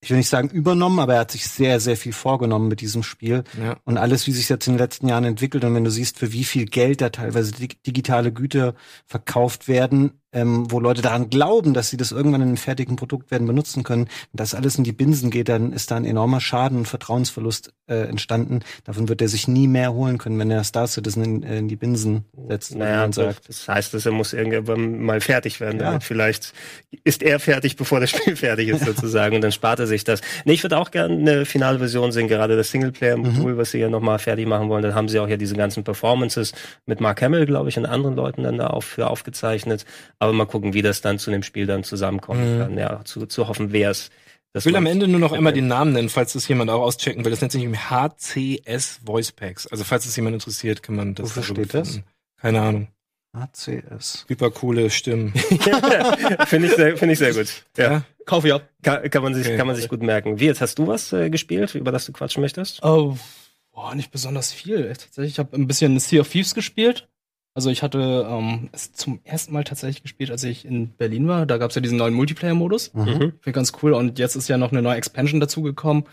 ich 0.02 0.11
will 0.11 0.16
nicht 0.19 0.28
sagen 0.28 0.50
übernommen, 0.50 0.99
aber 0.99 1.14
er 1.14 1.21
hat 1.21 1.31
sich 1.31 1.47
sehr, 1.49 1.81
sehr 1.81 1.97
viel 1.97 2.12
vorgenommen 2.12 2.69
mit 2.69 2.81
diesem 2.81 3.02
Spiel. 3.02 3.45
Ja. 3.59 3.78
Und 3.85 3.97
alles, 3.99 4.26
wie 4.26 4.33
sich 4.33 4.49
jetzt 4.49 4.66
in 4.66 4.75
den 4.75 4.78
letzten 4.81 5.09
Jahren 5.09 5.25
entwickelt 5.25 5.64
und 5.64 5.75
wenn 5.75 5.85
du 5.85 5.90
siehst, 5.90 6.19
für 6.19 6.33
wie 6.33 6.45
viel 6.45 6.66
Geld 6.66 7.00
da 7.00 7.09
teilweise 7.11 7.52
dig 7.52 7.83
digitale 7.85 8.33
Güter 8.33 8.75
verkauft 9.07 9.69
werden, 9.69 10.21
ähm, 10.33 10.71
wo 10.71 10.81
Leute 10.81 11.03
daran 11.03 11.31
glauben, 11.31 11.75
dass 11.75 11.91
sie 11.91 11.97
das 11.97 12.12
irgendwann 12.12 12.43
in 12.43 12.49
einem 12.49 12.57
fertigen 12.57 12.97
Produkt 12.97 13.31
werden 13.31 13.47
benutzen 13.47 13.83
können, 13.83 14.03
und 14.03 14.41
das 14.41 14.55
alles 14.55 14.77
in 14.77 14.85
die 14.85 14.93
Binsen 14.93 15.31
geht, 15.31 15.49
dann 15.49 15.73
ist 15.73 15.91
da 15.91 15.97
ein 15.97 16.05
enormer 16.05 16.41
Schaden 16.41 16.79
und 16.79 16.89
Vertrauensverlust 16.89 17.73
äh, 17.87 18.09
entstanden. 18.09 18.61
Davon 18.85 19.09
wird 19.09 19.21
er 19.21 19.29
sich 19.29 19.49
nie 19.49 19.69
mehr 19.69 19.93
holen 19.93 20.19
können, 20.19 20.39
wenn 20.39 20.51
er 20.51 20.65
Star 20.65 20.87
Citizen 20.87 21.25
in, 21.25 21.43
äh, 21.43 21.59
in 21.59 21.69
die 21.69 21.77
Binsen 21.77 22.25
setzt, 22.49 22.75
Naja, 22.75 23.03
man 23.03 23.12
sagt. 23.12 23.49
das 23.49 23.69
heißt, 23.69 23.95
dass 23.95 24.07
er 24.07 24.12
muss 24.12 24.33
irgendwann 24.33 25.01
mal 25.01 25.21
fertig 25.21 25.61
werden. 25.61 25.81
Ja. 25.81 26.01
Vielleicht 26.01 26.53
ist 27.05 27.23
er 27.23 27.39
fertig, 27.39 27.77
bevor 27.77 28.01
das 28.01 28.11
Spiel 28.11 28.37
fertig 28.37 28.69
ist, 28.69 28.85
sozusagen. 28.85 29.35
Und 29.35 29.43
dann 29.43 29.53
spart 29.53 29.81
er 29.81 29.87
sich 29.87 30.05
das. 30.05 30.21
Nee, 30.45 30.55
ich 30.55 30.62
würde 30.62 30.79
auch 30.79 30.91
gerne 30.91 31.15
eine 31.17 31.45
finale 31.45 31.79
Version 31.79 32.12
sehen, 32.12 32.29
gerade 32.29 32.57
das 32.57 32.71
Singleplayer-Modul, 32.71 33.57
was 33.57 33.73
sie 33.73 33.79
ja 33.79 33.89
nochmal 33.89 34.19
fertig 34.19 34.47
machen 34.47 34.69
wollen. 34.69 34.83
Dann 34.83 34.95
haben 34.95 35.09
sie 35.09 35.19
auch 35.19 35.29
ja 35.29 35.37
diese 35.37 35.57
ganzen 35.57 35.85
Performances 35.85 36.53
mit 36.87 37.01
Mark 37.01 37.21
Hamill, 37.23 37.47
glaube 37.47 37.69
ich, 37.69 37.79
und 37.79 37.87
anderen 37.87 38.17
Leuten 38.17 38.45
dann 38.45 38.59
da 38.59 38.69
auf, 38.69 38.85
für 38.85 39.09
aufgezeichnet. 39.09 39.85
Aber 40.23 40.33
mal 40.33 40.45
gucken, 40.47 40.73
wie 40.73 40.83
das 40.83 41.00
dann 41.00 41.19
zu 41.19 41.33
dem 41.33 41.43
Spiel 41.43 41.67
dann 41.67 41.83
zusammenkommen 41.83 42.55
Mhm. 42.55 42.59
kann. 42.61 42.79
Ja, 42.79 43.05
zu, 43.05 43.26
zu 43.26 43.49
hoffen, 43.49 43.73
wer 43.73 43.91
es. 43.91 44.11
Ich 44.55 44.64
will 44.64 44.76
am 44.76 44.87
Ende 44.87 45.09
nur 45.09 45.19
noch 45.19 45.33
einmal 45.33 45.52
den 45.52 45.67
Namen 45.67 45.95
nennen, 45.95 46.09
falls 46.11 46.35
das 46.35 46.47
jemand 46.47 46.71
auch 46.71 46.81
auschecken 46.83 47.25
will. 47.25 47.31
Das 47.33 47.41
nennt 47.41 47.50
sich 47.50 47.67
HCS 47.67 49.00
Voice 49.05 49.33
Packs. 49.33 49.67
Also 49.67 49.83
falls 49.83 50.07
es 50.07 50.14
jemand 50.14 50.35
interessiert, 50.35 50.81
kann 50.83 50.95
man 50.95 51.14
das 51.17 51.31
Wofür 51.37 51.43
steht 51.43 51.75
das? 51.75 51.93
finden. 51.93 52.07
Keine 52.41 52.61
Ahnung. 52.61 52.88
ACS. 53.33 54.26
Super 54.29 54.50
coole 54.52 54.91
Stimmen. 54.91 55.33
Finde 56.47 56.69
ich, 56.69 56.75
sehr- 56.76 56.97
finde 56.97 57.12
ich 57.14 57.19
sehr 57.19 57.35
gut. 57.35 57.64
Ja. 57.76 57.93
Ja. 57.93 58.02
Kauf 58.26 58.45
ich 58.45 58.52
ab. 58.52 58.69
Kann, 58.83 59.11
kann, 59.11 59.23
man 59.25 59.35
sich, 59.35 59.47
Okay. 59.47 59.57
kann 59.57 59.67
man 59.67 59.75
sich 59.75 59.88
gut 59.88 60.02
merken. 60.02 60.38
Wie, 60.38 60.45
jetzt 60.47 60.61
hast 60.61 60.79
du 60.79 60.87
was 60.87 61.12
äh, 61.12 61.31
gespielt, 61.31 61.75
über 61.75 61.91
das 61.91 62.05
du 62.07 62.12
quatschen 62.12 62.43
möchtest? 62.43 62.81
Oh, 62.85 63.17
boah, 63.73 63.95
nicht 63.97 64.12
besonders 64.12 64.52
viel. 64.52 64.87
Tatsächlich, 64.88 65.33
ich 65.33 65.38
habe 65.41 65.57
ein 65.57 65.67
bisschen 65.67 65.99
Sea 65.99 66.21
of 66.21 66.29
Thieves 66.29 66.55
gespielt. 66.55 67.09
Also 67.55 67.69
ich 67.69 67.83
hatte 67.83 68.27
ähm, 68.29 68.71
es 68.73 68.93
zum 68.93 69.21
ersten 69.25 69.53
Mal 69.53 69.65
tatsächlich 69.65 70.03
gespielt, 70.03 70.31
als 70.31 70.43
ich 70.43 70.65
in 70.65 70.89
Berlin 70.89 71.29
war. 71.29 71.45
Da 71.45 71.59
gab's 71.59 71.75
ja 71.75 71.83
diesen 71.83 71.99
neuen 71.99 72.15
Multiplayer-Modus. 72.15 72.95
Mhm. 72.95 73.07
Finde 73.07 73.35
ich 73.45 73.53
ganz 73.53 73.73
cool. 73.83 73.93
Und 73.93 74.19
jetzt 74.19 74.37
ist 74.37 74.49
ja 74.49 74.57
noch 74.57 74.73
eine 74.73 74.81
neue 74.81 74.97
Expansion 74.97 75.39
dazugekommen. 75.39 76.05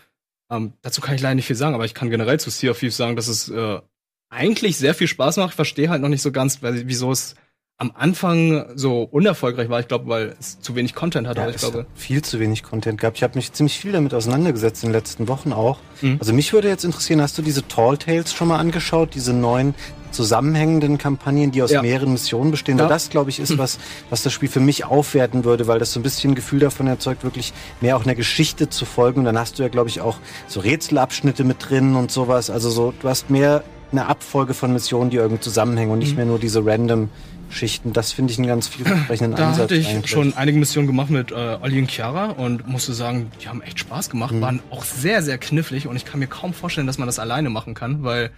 Ähm, 0.50 0.74
dazu 0.82 1.00
kann 1.00 1.14
ich 1.14 1.22
leider 1.22 1.36
nicht 1.36 1.46
viel 1.46 1.56
sagen, 1.56 1.74
aber 1.74 1.86
ich 1.86 1.94
kann 1.94 2.10
generell 2.10 2.38
zu 2.38 2.50
Sea 2.50 2.72
of 2.72 2.78
Thieves 2.78 2.96
sagen, 2.96 3.16
dass 3.16 3.28
es 3.28 3.48
äh, 3.48 3.80
eigentlich 4.28 4.76
sehr 4.76 4.94
viel 4.94 5.06
Spaß 5.06 5.38
macht. 5.38 5.50
Ich 5.50 5.56
verstehe 5.56 5.88
halt 5.88 6.02
noch 6.02 6.08
nicht 6.08 6.22
so 6.22 6.30
ganz, 6.30 6.62
weil, 6.62 6.86
wieso 6.88 7.10
es 7.10 7.36
am 7.80 7.92
Anfang 7.94 8.66
so 8.74 9.04
unerfolgreich 9.04 9.70
war. 9.70 9.80
Ich 9.80 9.88
glaube, 9.88 10.06
weil 10.08 10.36
es 10.38 10.60
zu 10.60 10.74
wenig 10.74 10.94
Content 10.94 11.26
hatte. 11.26 11.38
Ja, 11.38 11.44
aber 11.44 11.50
ich 11.50 11.56
es 11.56 11.62
glaube, 11.62 11.78
hat 11.78 11.86
viel 11.94 12.20
zu 12.20 12.38
wenig 12.38 12.62
Content 12.62 13.00
gehabt. 13.00 13.16
Ich 13.16 13.22
habe 13.22 13.36
mich 13.36 13.54
ziemlich 13.54 13.78
viel 13.78 13.92
damit 13.92 14.12
auseinandergesetzt 14.12 14.84
in 14.84 14.90
den 14.90 14.96
letzten 14.96 15.28
Wochen 15.28 15.54
auch. 15.54 15.78
Mhm. 16.02 16.18
Also 16.20 16.34
mich 16.34 16.52
würde 16.52 16.68
jetzt 16.68 16.84
interessieren, 16.84 17.22
hast 17.22 17.38
du 17.38 17.42
diese 17.42 17.66
Tall 17.66 17.96
Tales 17.96 18.34
schon 18.34 18.48
mal 18.48 18.58
angeschaut? 18.58 19.14
Diese 19.14 19.32
neuen 19.32 19.74
zusammenhängenden 20.10 20.98
Kampagnen, 20.98 21.50
die 21.50 21.62
aus 21.62 21.70
Ja. 21.70 21.82
mehreren 21.82 22.12
Missionen 22.12 22.50
bestehen? 22.50 22.78
Ja. 22.78 22.86
Das, 22.88 23.10
glaube 23.10 23.30
ich, 23.30 23.40
ist 23.40 23.58
was, 23.58 23.78
was 24.10 24.22
das 24.22 24.32
Spiel 24.32 24.48
für 24.48 24.60
mich 24.60 24.84
aufwerten 24.84 25.44
würde, 25.44 25.66
weil 25.66 25.78
das 25.78 25.92
so 25.92 26.00
ein 26.00 26.02
bisschen 26.02 26.32
ein 26.32 26.34
Gefühl 26.34 26.60
davon 26.60 26.86
erzeugt, 26.86 27.24
wirklich 27.24 27.52
mehr 27.80 27.96
auch 27.96 28.04
einer 28.04 28.14
Geschichte 28.14 28.68
zu 28.68 28.84
folgen. 28.84 29.20
Und 29.20 29.24
dann 29.26 29.38
hast 29.38 29.58
du 29.58 29.62
ja, 29.62 29.68
glaube 29.68 29.88
ich, 29.88 30.00
auch 30.00 30.16
so 30.46 30.60
Rätselabschnitte 30.60 31.44
mit 31.44 31.56
drin 31.68 31.94
und 31.96 32.10
sowas. 32.10 32.50
Also 32.50 32.70
so, 32.70 32.92
du 33.00 33.08
hast 33.08 33.30
mehr 33.30 33.62
eine 33.92 34.06
Abfolge 34.06 34.54
von 34.54 34.72
Missionen, 34.72 35.10
die 35.10 35.16
irgendwie 35.16 35.40
zusammenhängen 35.40 35.90
und 35.92 35.98
nicht 35.98 36.16
mehr 36.16 36.24
nur 36.26 36.38
diese 36.38 36.64
random 36.64 37.08
Schichten. 37.52 37.92
Das 37.92 38.12
finde 38.12 38.30
ich 38.32 38.38
einen 38.38 38.46
ganz 38.46 38.68
vielversprechenden 38.68 39.34
Da 39.36 39.48
Ansatz. 39.48 39.62
hatte 39.64 39.74
ich 39.74 39.88
eigentlich. 39.88 40.08
schon 40.12 40.34
einige 40.36 40.56
Missionen 40.56 40.86
gemacht 40.86 41.10
mit 41.10 41.32
äh, 41.32 41.58
Olli 41.60 41.80
und 41.80 41.90
Chiara 41.90 42.26
und 42.26 42.68
musste 42.68 42.92
sagen, 42.94 43.32
die 43.42 43.48
haben 43.48 43.60
echt 43.62 43.80
Spaß 43.80 44.08
gemacht, 44.08 44.32
Mhm. 44.34 44.40
waren 44.40 44.60
auch 44.70 44.84
sehr, 44.84 45.22
sehr 45.24 45.36
knifflig 45.38 45.88
und 45.88 45.96
ich 45.96 46.04
kann 46.04 46.20
mir 46.20 46.28
kaum 46.28 46.54
vorstellen, 46.54 46.86
dass 46.86 46.98
man 46.98 47.06
das 47.08 47.18
alleine 47.18 47.50
machen 47.50 47.74
kann, 47.74 48.04
weil 48.04 48.30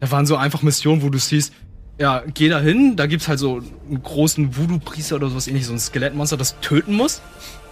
da 0.00 0.10
waren 0.10 0.26
so 0.26 0.36
einfach 0.36 0.62
Missionen, 0.62 1.02
wo 1.02 1.10
du 1.10 1.18
siehst, 1.18 1.52
ja, 1.98 2.22
geh 2.34 2.48
da 2.48 2.60
hin, 2.60 2.96
da 2.96 3.06
gibt's 3.06 3.28
halt 3.28 3.38
so 3.38 3.62
einen 3.88 4.02
großen 4.02 4.56
Voodoo-Priester 4.56 5.16
oder 5.16 5.30
sowas 5.30 5.48
ähnliches, 5.48 5.68
so 5.68 5.74
ein 5.74 5.78
Skelettmonster, 5.78 6.36
das 6.36 6.60
töten 6.60 6.94
muss. 6.94 7.22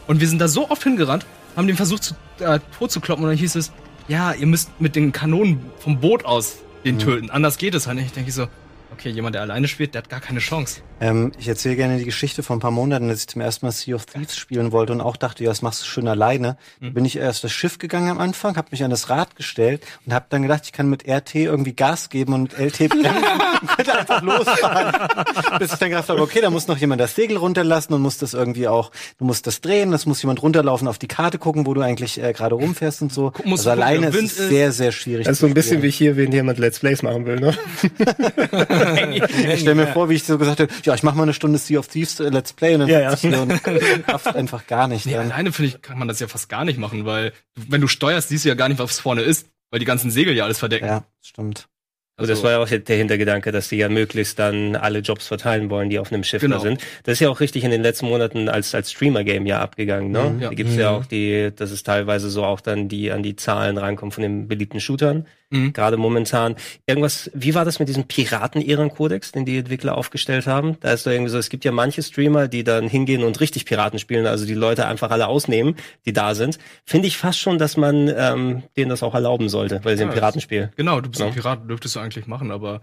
Und 0.06 0.20
wir 0.20 0.28
sind 0.28 0.40
da 0.40 0.48
so 0.48 0.70
oft 0.70 0.82
hingerannt, 0.82 1.26
haben 1.56 1.66
den 1.66 1.76
versucht 1.76 2.04
zu, 2.04 2.14
äh, 2.40 2.60
tot 2.78 2.90
zu 2.90 3.00
kloppen 3.00 3.24
und 3.24 3.30
dann 3.30 3.38
hieß 3.38 3.54
es, 3.56 3.72
ja, 4.08 4.32
ihr 4.32 4.46
müsst 4.46 4.80
mit 4.80 4.96
den 4.96 5.12
Kanonen 5.12 5.60
vom 5.78 6.00
Boot 6.00 6.24
aus 6.24 6.56
den 6.84 6.98
töten, 6.98 7.30
anders 7.30 7.56
geht 7.56 7.74
es 7.74 7.86
halt 7.86 7.96
nicht. 7.96 8.06
Ich 8.06 8.12
denke 8.12 8.30
so, 8.30 8.46
okay, 8.92 9.10
jemand, 9.10 9.34
der 9.34 9.42
alleine 9.42 9.68
spielt, 9.68 9.94
der 9.94 10.02
hat 10.02 10.10
gar 10.10 10.20
keine 10.20 10.40
Chance. 10.40 10.82
Ähm, 11.00 11.32
ich 11.38 11.48
erzähle 11.48 11.76
gerne 11.76 11.98
die 11.98 12.04
Geschichte 12.04 12.42
von 12.42 12.58
ein 12.58 12.60
paar 12.60 12.70
Monaten, 12.70 13.08
als 13.10 13.20
ich 13.20 13.28
zum 13.28 13.40
ersten 13.40 13.66
Mal 13.66 13.72
Sea 13.72 13.96
of 13.96 14.06
Thieves 14.06 14.36
spielen 14.36 14.72
wollte 14.72 14.92
und 14.92 15.00
auch 15.00 15.16
dachte, 15.16 15.42
ja, 15.44 15.50
das 15.50 15.62
machst 15.62 15.82
du 15.82 15.86
schön 15.86 16.06
alleine. 16.08 16.56
Da 16.80 16.90
bin 16.90 17.04
ich 17.04 17.16
erst 17.16 17.44
das 17.44 17.52
Schiff 17.52 17.78
gegangen 17.78 18.10
am 18.10 18.18
Anfang, 18.18 18.56
habe 18.56 18.68
mich 18.70 18.84
an 18.84 18.90
das 18.90 19.10
Rad 19.10 19.36
gestellt 19.36 19.82
und 20.06 20.14
habe 20.14 20.26
dann 20.28 20.42
gedacht, 20.42 20.62
ich 20.64 20.72
kann 20.72 20.88
mit 20.88 21.08
RT 21.08 21.34
irgendwie 21.34 21.74
Gas 21.74 22.10
geben 22.10 22.32
und 22.32 22.58
LT 22.58 22.90
bremsen 22.90 23.24
und 23.60 23.68
könnte 23.76 23.98
einfach 23.98 24.22
losfahren. 24.22 25.58
Bis 25.58 25.72
ich 25.72 25.78
dann 25.78 25.90
gedacht 25.90 26.08
habe, 26.08 26.22
okay, 26.22 26.40
da 26.40 26.50
muss 26.50 26.68
noch 26.68 26.78
jemand 26.78 27.00
das 27.00 27.14
Segel 27.14 27.36
runterlassen 27.38 27.94
und 27.94 28.02
muss 28.02 28.18
das 28.18 28.34
irgendwie 28.34 28.68
auch, 28.68 28.90
du 29.18 29.24
musst 29.24 29.46
das 29.46 29.60
drehen, 29.60 29.90
das 29.90 30.06
muss 30.06 30.22
jemand 30.22 30.42
runterlaufen, 30.42 30.86
auf 30.86 30.98
die 30.98 31.08
Karte 31.08 31.38
gucken, 31.38 31.66
wo 31.66 31.74
du 31.74 31.80
eigentlich 31.80 32.22
äh, 32.22 32.32
gerade 32.32 32.54
rumfährst 32.54 33.02
und 33.02 33.12
so. 33.12 33.32
musst 33.44 33.66
also 33.66 33.70
gucken, 33.70 33.82
alleine 33.82 34.06
ist 34.08 34.38
es 34.38 34.48
sehr, 34.48 34.72
sehr 34.72 34.92
schwierig. 34.92 35.26
Das 35.26 35.34
ist 35.34 35.40
so 35.40 35.46
ein 35.46 35.54
bisschen 35.54 35.78
spielen. 35.78 35.82
wie 35.82 35.90
hier, 35.90 36.16
wenn 36.16 36.32
jemand 36.32 36.58
Let's 36.58 36.78
Plays 36.78 37.02
machen 37.02 37.26
will, 37.26 37.40
ne? 37.40 37.54
Ich 39.54 39.60
stell 39.60 39.74
mir 39.74 39.88
vor, 39.88 40.08
wie 40.08 40.14
ich 40.14 40.24
so 40.24 40.38
gesagt 40.38 40.60
habe, 40.60 40.72
ja, 40.84 40.94
ich 40.94 41.02
mache 41.02 41.16
mal 41.16 41.22
eine 41.24 41.34
Stunde 41.34 41.58
Sea 41.58 41.78
of 41.78 41.88
Thieves 41.88 42.20
äh, 42.20 42.28
Let's 42.28 42.52
Play 42.52 42.74
und 42.74 42.80
dann 42.80 42.88
Ja, 42.88 43.00
ja. 43.00 43.16
hier 43.16 43.40
und 43.40 43.52
einfach 44.36 44.66
gar 44.66 44.88
nicht. 44.88 45.06
Nee, 45.06 45.12
dann. 45.14 45.30
alleine 45.32 45.52
finde 45.52 45.68
ich, 45.70 45.82
kann 45.82 45.98
man 45.98 46.08
das 46.08 46.20
ja 46.20 46.28
fast 46.28 46.48
gar 46.48 46.64
nicht 46.64 46.78
machen, 46.78 47.04
weil 47.04 47.32
wenn 47.54 47.80
du 47.80 47.88
steuerst, 47.88 48.28
siehst 48.28 48.44
du 48.44 48.48
ja 48.48 48.54
gar 48.54 48.68
nicht, 48.68 48.78
was 48.78 48.98
vorne 49.00 49.22
ist, 49.22 49.48
weil 49.70 49.78
die 49.80 49.86
ganzen 49.86 50.10
Segel 50.10 50.34
ja 50.34 50.44
alles 50.44 50.58
verdecken. 50.58 50.86
Ja, 50.86 51.04
stimmt. 51.22 51.68
Also 52.16 52.32
das 52.32 52.44
war 52.44 52.52
ja 52.52 52.58
auch 52.58 52.68
der 52.68 52.96
Hintergedanke, 52.96 53.50
dass 53.50 53.70
die 53.70 53.76
ja 53.76 53.88
möglichst 53.88 54.38
dann 54.38 54.76
alle 54.76 55.00
Jobs 55.00 55.26
verteilen 55.26 55.68
wollen, 55.68 55.90
die 55.90 55.98
auf 55.98 56.12
einem 56.12 56.22
Schiff 56.22 56.42
Genau. 56.42 56.58
da 56.58 56.62
sind. 56.62 56.80
Das 57.02 57.14
ist 57.14 57.20
ja 57.20 57.28
auch 57.28 57.40
richtig 57.40 57.64
in 57.64 57.72
den 57.72 57.82
letzten 57.82 58.06
Monaten 58.06 58.48
als, 58.48 58.72
als 58.72 58.92
Streamer-Game 58.92 59.46
ja 59.46 59.58
abgegangen, 59.60 60.12
ne? 60.12 60.30
Mhm. 60.30 60.40
Ja. 60.40 60.48
Da 60.50 60.54
gibt's 60.54 60.76
ja 60.76 60.90
auch 60.90 61.06
die, 61.06 61.50
dass 61.56 61.72
es 61.72 61.82
teilweise 61.82 62.30
so 62.30 62.44
auch 62.44 62.60
dann 62.60 62.88
die 62.88 63.10
an 63.10 63.24
die 63.24 63.34
Zahlen 63.34 63.78
rankommt 63.78 64.14
von 64.14 64.22
den 64.22 64.46
beliebten 64.46 64.78
Shootern. 64.80 65.26
Mhm. 65.54 65.72
Gerade 65.72 65.96
momentan. 65.96 66.56
Irgendwas, 66.86 67.30
wie 67.34 67.54
war 67.54 67.64
das 67.64 67.78
mit 67.78 67.88
diesem 67.88 68.04
Piraten-Ehrenkodex, 68.06 69.32
den 69.32 69.44
die 69.44 69.58
Entwickler 69.58 69.96
aufgestellt 69.96 70.46
haben? 70.46 70.76
Da 70.80 70.92
ist 70.92 71.06
doch 71.06 71.12
irgendwie 71.12 71.30
so, 71.30 71.38
es 71.38 71.48
gibt 71.48 71.64
ja 71.64 71.72
manche 71.72 72.02
Streamer, 72.02 72.48
die 72.48 72.64
dann 72.64 72.88
hingehen 72.88 73.22
und 73.24 73.40
richtig 73.40 73.64
Piraten 73.64 73.98
spielen, 73.98 74.26
also 74.26 74.46
die 74.46 74.54
Leute 74.54 74.86
einfach 74.86 75.10
alle 75.10 75.28
ausnehmen, 75.28 75.76
die 76.06 76.12
da 76.12 76.34
sind. 76.34 76.58
Finde 76.84 77.08
ich 77.08 77.16
fast 77.16 77.38
schon, 77.38 77.58
dass 77.58 77.76
man 77.76 78.08
ähm, 78.16 78.62
denen 78.76 78.90
das 78.90 79.02
auch 79.02 79.14
erlauben 79.14 79.48
sollte, 79.48 79.80
weil 79.84 79.96
sie 79.96 80.02
Ja, 80.02 80.08
ein 80.08 80.14
Piratenspiel. 80.14 80.72
Genau, 80.76 81.00
du 81.00 81.08
bist 81.08 81.20
Ja. 81.20 81.26
ein 81.26 81.34
Pirat, 81.34 81.68
dürftest 81.68 81.96
du 81.96 82.00
eigentlich 82.00 82.26
machen, 82.26 82.50
aber 82.50 82.80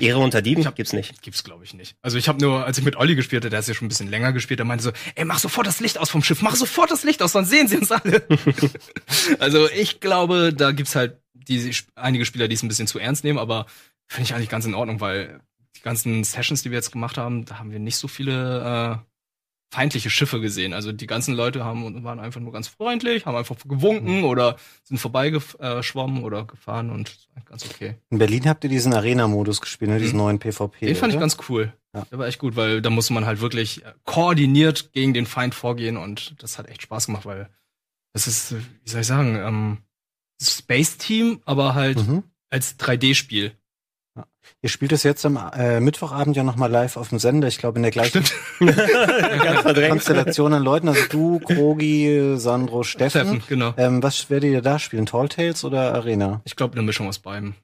Ehre 0.00 0.18
unter 0.18 0.42
Dieben 0.42 0.60
Ich 0.62 0.66
hab- 0.66 0.74
gibt's 0.74 0.92
nicht. 0.92 1.22
gibt's 1.22 1.44
glaube 1.44 1.62
ich 1.62 1.72
nicht. 1.72 1.94
Also 2.02 2.18
ich 2.18 2.26
habe 2.28 2.40
nur, 2.40 2.64
als 2.66 2.76
ich 2.78 2.84
mit 2.84 2.96
Olli 2.96 3.14
gespielt 3.14 3.44
habe, 3.44 3.50
der 3.50 3.60
ist 3.60 3.68
ja 3.68 3.74
schon 3.74 3.86
ein 3.86 3.90
bisschen 3.90 4.10
länger 4.10 4.32
gespielt, 4.32 4.58
der 4.58 4.66
meinte 4.66 4.82
so, 4.82 4.90
ey, 5.14 5.24
mach 5.24 5.38
sofort 5.38 5.68
das 5.68 5.78
Licht 5.78 5.98
aus 5.98 6.10
vom 6.10 6.20
Schiff, 6.24 6.42
mach 6.42 6.56
sofort 6.56 6.90
das 6.90 7.04
Licht 7.04 7.22
aus, 7.22 7.30
dann 7.32 7.44
sehen 7.44 7.68
sie 7.68 7.76
uns 7.76 7.92
alle. 7.92 8.24
also 9.38 9.68
ich 9.70 10.00
glaube, 10.00 10.52
da 10.52 10.72
gibt's 10.72 10.96
halt 10.96 11.18
die, 11.48 11.74
einige 11.94 12.24
Spieler, 12.24 12.48
die 12.48 12.54
es 12.54 12.62
ein 12.62 12.68
bisschen 12.68 12.86
zu 12.86 12.98
ernst 12.98 13.24
nehmen, 13.24 13.38
aber 13.38 13.66
finde 14.06 14.24
ich 14.24 14.34
eigentlich 14.34 14.48
ganz 14.48 14.64
in 14.64 14.74
Ordnung, 14.74 15.00
weil 15.00 15.40
die 15.76 15.82
ganzen 15.82 16.24
Sessions, 16.24 16.62
die 16.62 16.70
wir 16.70 16.78
jetzt 16.78 16.92
gemacht 16.92 17.18
haben, 17.18 17.44
da 17.44 17.58
haben 17.58 17.72
wir 17.72 17.78
nicht 17.78 17.96
so 17.96 18.08
viele 18.08 19.00
äh, 19.00 19.14
feindliche 19.74 20.08
Schiffe 20.08 20.40
gesehen. 20.40 20.72
Also 20.72 20.92
die 20.92 21.06
ganzen 21.06 21.34
Leute 21.34 21.64
haben 21.64 22.04
waren 22.04 22.20
einfach 22.20 22.40
nur 22.40 22.52
ganz 22.52 22.68
freundlich, 22.68 23.26
haben 23.26 23.36
einfach 23.36 23.56
gewunken 23.66 24.22
oder 24.22 24.56
sind 24.84 24.98
vorbeigeschwommen 24.98 26.22
oder 26.22 26.44
gefahren 26.44 26.90
und 26.90 27.28
ganz 27.44 27.66
okay. 27.66 27.96
In 28.10 28.18
Berlin 28.18 28.48
habt 28.48 28.62
ihr 28.62 28.70
diesen 28.70 28.94
Arena-Modus 28.94 29.60
gespielt, 29.60 29.90
ne? 29.90 29.98
diesen 29.98 30.18
neuen 30.18 30.38
PvP. 30.38 30.86
Den 30.86 30.94
fand 30.94 31.12
ich 31.12 31.18
ganz 31.18 31.36
cool. 31.48 31.72
Ja. 31.92 32.06
Der 32.10 32.18
war 32.18 32.26
echt 32.26 32.38
gut, 32.38 32.54
weil 32.54 32.82
da 32.82 32.90
musste 32.90 33.12
man 33.14 33.26
halt 33.26 33.40
wirklich 33.40 33.84
äh, 33.84 33.92
koordiniert 34.04 34.92
gegen 34.92 35.12
den 35.12 35.26
Feind 35.26 35.54
vorgehen 35.54 35.96
und 35.96 36.36
das 36.38 36.58
hat 36.58 36.68
echt 36.68 36.82
Spaß 36.82 37.06
gemacht, 37.06 37.26
weil 37.26 37.48
das 38.12 38.28
ist, 38.28 38.52
äh, 38.52 38.60
wie 38.84 38.90
soll 38.90 39.00
ich 39.00 39.06
sagen, 39.06 39.36
ähm, 39.36 39.78
Space 40.50 40.96
Team, 40.98 41.40
aber 41.44 41.74
halt 41.74 41.98
Mhm. 42.06 42.22
als 42.50 42.78
3D-Spiel. 42.78 43.52
Ihr 44.60 44.68
spielt 44.68 44.92
es 44.92 45.02
jetzt 45.02 45.24
am 45.26 45.36
äh, 45.56 45.80
Mittwochabend 45.80 46.36
ja 46.36 46.42
nochmal 46.42 46.70
live 46.70 46.96
auf 46.98 47.08
dem 47.08 47.18
Sender. 47.18 47.48
Ich 47.48 47.58
glaube 47.58 47.78
in 47.78 47.82
der 47.82 47.90
gleichen. 47.90 48.24
Konstellation 49.88 50.52
an 50.52 50.62
Leuten. 50.62 50.88
Also 50.88 51.00
du, 51.10 51.38
Krogi, 51.40 52.34
Sandro, 52.36 52.82
Steffen. 52.82 53.22
Treffen, 53.22 53.42
genau. 53.48 53.74
Ähm, 53.76 54.02
was 54.02 54.28
werdet 54.30 54.50
ihr 54.50 54.62
da 54.62 54.78
spielen? 54.78 55.06
Tall 55.06 55.28
Tales 55.28 55.64
oder 55.64 55.94
Arena? 55.94 56.40
Ich 56.44 56.56
glaube, 56.56 56.74
eine 56.74 56.82
Mischung 56.82 57.08
aus 57.08 57.18
beidem. 57.18 57.54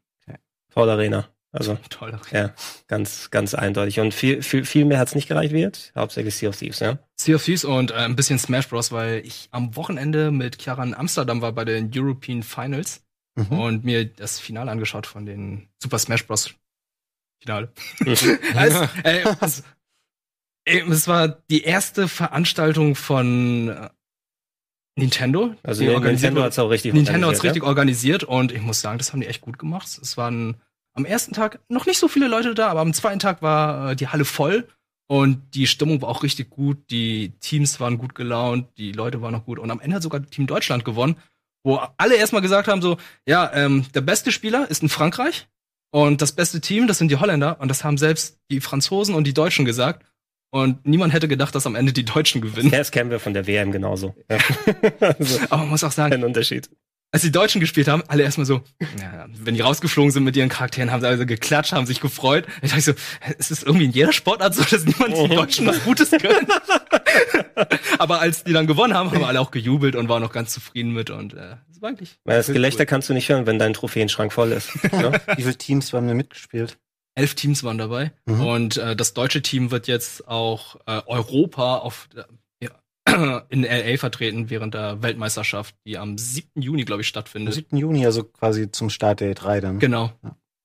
Foul 0.70 0.88
Arena. 0.90 1.26
Also, 1.52 1.76
Toll. 1.90 2.18
ja, 2.30 2.54
ganz, 2.86 3.30
ganz 3.30 3.54
eindeutig. 3.54 3.98
Und 4.00 4.14
viel, 4.14 4.42
viel, 4.42 4.64
viel 4.64 4.84
mehr 4.84 4.98
hat's 4.98 5.14
nicht 5.14 5.26
gereicht 5.28 5.52
wie 5.52 5.60
jetzt. 5.60 5.92
Hauptsächlich 5.96 6.34
Sea 6.36 6.48
of 6.50 6.56
Thieves, 6.56 6.78
ja. 6.80 6.98
Sea 7.16 7.34
of 7.36 7.44
Thieves 7.44 7.64
und 7.64 7.90
äh, 7.90 7.94
ein 7.94 8.14
bisschen 8.16 8.38
Smash 8.38 8.68
Bros, 8.68 8.92
weil 8.92 9.24
ich 9.26 9.48
am 9.50 9.74
Wochenende 9.76 10.30
mit 10.30 10.62
Chiara 10.62 10.82
in 10.84 10.94
Amsterdam 10.94 11.40
war 11.42 11.52
bei 11.52 11.64
den 11.64 11.90
European 11.94 12.42
Finals 12.42 13.02
Mhm. 13.36 13.58
und 13.60 13.84
mir 13.84 14.04
das 14.06 14.40
Finale 14.40 14.72
angeschaut 14.72 15.06
von 15.06 15.24
den 15.24 15.68
Super 15.80 15.98
Smash 16.00 16.26
Bros. 16.26 16.52
Finale. 17.40 17.72
Mhm. 18.00 18.06
es, 18.08 18.22
äh, 19.04 19.24
es, 19.40 19.62
äh, 20.66 20.80
es 20.80 21.06
war 21.08 21.28
die 21.48 21.62
erste 21.62 22.08
Veranstaltung 22.08 22.96
von 22.96 23.68
äh, 23.68 23.88
Nintendo. 24.96 25.54
Also 25.62 25.84
organisiert 25.84 26.02
Nintendo 26.12 26.36
wurde- 26.40 26.44
hat's 26.46 26.58
auch 26.58 26.70
richtig 26.70 26.92
Nintendo 26.92 27.28
hat's 27.28 27.38
organisiert, 27.38 27.44
richtig 27.54 27.62
organisiert 27.68 28.24
und 28.24 28.52
ich 28.52 28.60
muss 28.62 28.80
sagen, 28.80 28.98
das 28.98 29.12
haben 29.12 29.20
die 29.20 29.26
echt 29.28 29.40
gut 29.42 29.58
gemacht. 29.58 29.86
Es 30.02 30.16
waren 30.16 30.60
am 31.00 31.06
ersten 31.06 31.32
Tag 31.32 31.60
noch 31.68 31.86
nicht 31.86 31.98
so 31.98 32.08
viele 32.08 32.28
Leute 32.28 32.54
da, 32.54 32.68
aber 32.68 32.80
am 32.80 32.92
zweiten 32.92 33.18
Tag 33.18 33.42
war 33.42 33.92
äh, 33.92 33.96
die 33.96 34.08
Halle 34.08 34.24
voll 34.24 34.68
und 35.08 35.54
die 35.54 35.66
Stimmung 35.66 36.02
war 36.02 36.08
auch 36.08 36.22
richtig 36.22 36.50
gut. 36.50 36.78
Die 36.90 37.32
Teams 37.40 37.80
waren 37.80 37.98
gut 37.98 38.14
gelaunt, 38.14 38.68
die 38.76 38.92
Leute 38.92 39.22
waren 39.22 39.34
auch 39.34 39.44
gut 39.44 39.58
und 39.58 39.70
am 39.70 39.80
Ende 39.80 39.96
hat 39.96 40.02
sogar 40.02 40.24
Team 40.24 40.46
Deutschland 40.46 40.84
gewonnen, 40.84 41.16
wo 41.64 41.80
alle 41.96 42.16
erstmal 42.16 42.42
gesagt 42.42 42.68
haben 42.68 42.82
so, 42.82 42.98
ja, 43.26 43.50
ähm, 43.54 43.86
der 43.94 44.02
beste 44.02 44.30
Spieler 44.30 44.70
ist 44.70 44.82
in 44.82 44.88
Frankreich 44.88 45.48
und 45.90 46.22
das 46.22 46.32
beste 46.32 46.60
Team, 46.60 46.86
das 46.86 46.98
sind 46.98 47.10
die 47.10 47.16
Holländer 47.16 47.60
und 47.60 47.68
das 47.68 47.82
haben 47.82 47.98
selbst 47.98 48.38
die 48.50 48.60
Franzosen 48.60 49.14
und 49.14 49.24
die 49.24 49.34
Deutschen 49.34 49.64
gesagt. 49.64 50.06
Und 50.52 50.84
niemand 50.84 51.12
hätte 51.12 51.28
gedacht, 51.28 51.54
dass 51.54 51.66
am 51.66 51.76
Ende 51.76 51.92
die 51.92 52.04
Deutschen 52.04 52.40
gewinnen. 52.40 52.70
Ja, 52.70 52.78
das 52.78 52.90
kennen 52.90 53.10
wir 53.10 53.20
von 53.20 53.34
der 53.34 53.46
WM 53.46 53.70
genauso. 53.70 54.16
Ja. 54.28 54.38
also, 55.00 55.38
Aber 55.50 55.58
man 55.58 55.68
muss 55.70 55.84
auch 55.84 55.92
sagen, 55.92 56.10
kein 56.10 56.24
Unterschied. 56.24 56.68
Als 57.12 57.22
die 57.22 57.32
Deutschen 57.32 57.60
gespielt 57.60 57.88
haben, 57.88 58.02
alle 58.06 58.22
erstmal 58.22 58.46
so, 58.46 58.62
ja, 59.00 59.26
wenn 59.32 59.54
die 59.54 59.60
rausgeflogen 59.62 60.12
sind 60.12 60.22
mit 60.24 60.36
ihren 60.36 60.48
Charakteren, 60.48 60.92
haben 60.92 61.00
sie 61.00 61.08
also 61.08 61.26
geklatscht, 61.26 61.72
haben 61.72 61.86
sich 61.86 62.00
gefreut. 62.00 62.46
Ich 62.62 62.70
dachte 62.70 62.82
so, 62.82 62.92
es 63.38 63.50
ist 63.50 63.64
irgendwie 63.64 63.86
in 63.86 63.90
jeder 63.90 64.12
Sportart 64.12 64.54
so, 64.54 64.62
dass 64.62 64.84
niemand 64.84 65.16
die 65.16 65.34
Deutschen 65.34 65.66
was 65.66 65.82
Gutes 65.82 66.10
können. 66.10 66.46
Aber 67.98 68.20
als 68.20 68.44
die 68.44 68.52
dann 68.52 68.66
gewonnen 68.66 68.94
haben, 68.94 69.10
haben 69.10 69.24
alle 69.24 69.40
auch 69.40 69.50
gejubelt 69.50 69.96
und 69.96 70.08
waren 70.08 70.22
auch 70.24 70.32
ganz 70.32 70.52
zufrieden 70.52 70.92
mit 70.92 71.10
und 71.10 71.34
äh, 71.34 71.56
das 71.68 71.82
war 71.82 71.88
eigentlich. 71.90 72.18
Weil 72.24 72.36
das 72.36 72.46
Gelächter 72.46 72.86
kannst 72.86 73.08
du 73.08 73.14
nicht 73.14 73.28
hören, 73.28 73.46
wenn 73.46 73.58
dein 73.58 73.74
Trophäenschrank 73.74 74.32
voll 74.32 74.52
ist. 74.52 74.70
ne? 74.92 75.20
Wie 75.36 75.42
viele 75.42 75.56
Teams 75.56 75.92
haben 75.92 76.06
wir 76.06 76.14
mitgespielt? 76.14 76.78
Elf 77.16 77.34
Teams 77.34 77.64
waren 77.64 77.76
dabei 77.78 78.12
Mhm. 78.26 78.40
und 78.46 78.76
äh, 78.76 78.94
das 78.94 79.14
deutsche 79.14 79.42
Team 79.42 79.70
wird 79.72 79.88
jetzt 79.88 80.28
auch 80.28 80.76
äh, 80.86 81.00
Europa 81.06 81.76
auf 81.78 82.08
äh, 82.14 82.22
in 83.48 83.62
LA 83.62 83.96
vertreten 83.96 84.50
während 84.50 84.74
der 84.74 85.02
Weltmeisterschaft, 85.02 85.74
die 85.86 85.98
am 85.98 86.18
7. 86.18 86.48
Juni, 86.60 86.84
glaube 86.84 87.02
ich, 87.02 87.08
Am 87.08 87.10
stattfindet. 87.10 87.54
7. 87.54 87.76
Juni, 87.76 88.06
also 88.06 88.24
quasi 88.24 88.70
zum 88.70 88.90
Start 88.90 89.20
der 89.20 89.34
E3 89.34 89.60
dann. 89.60 89.78
Genau. 89.78 90.12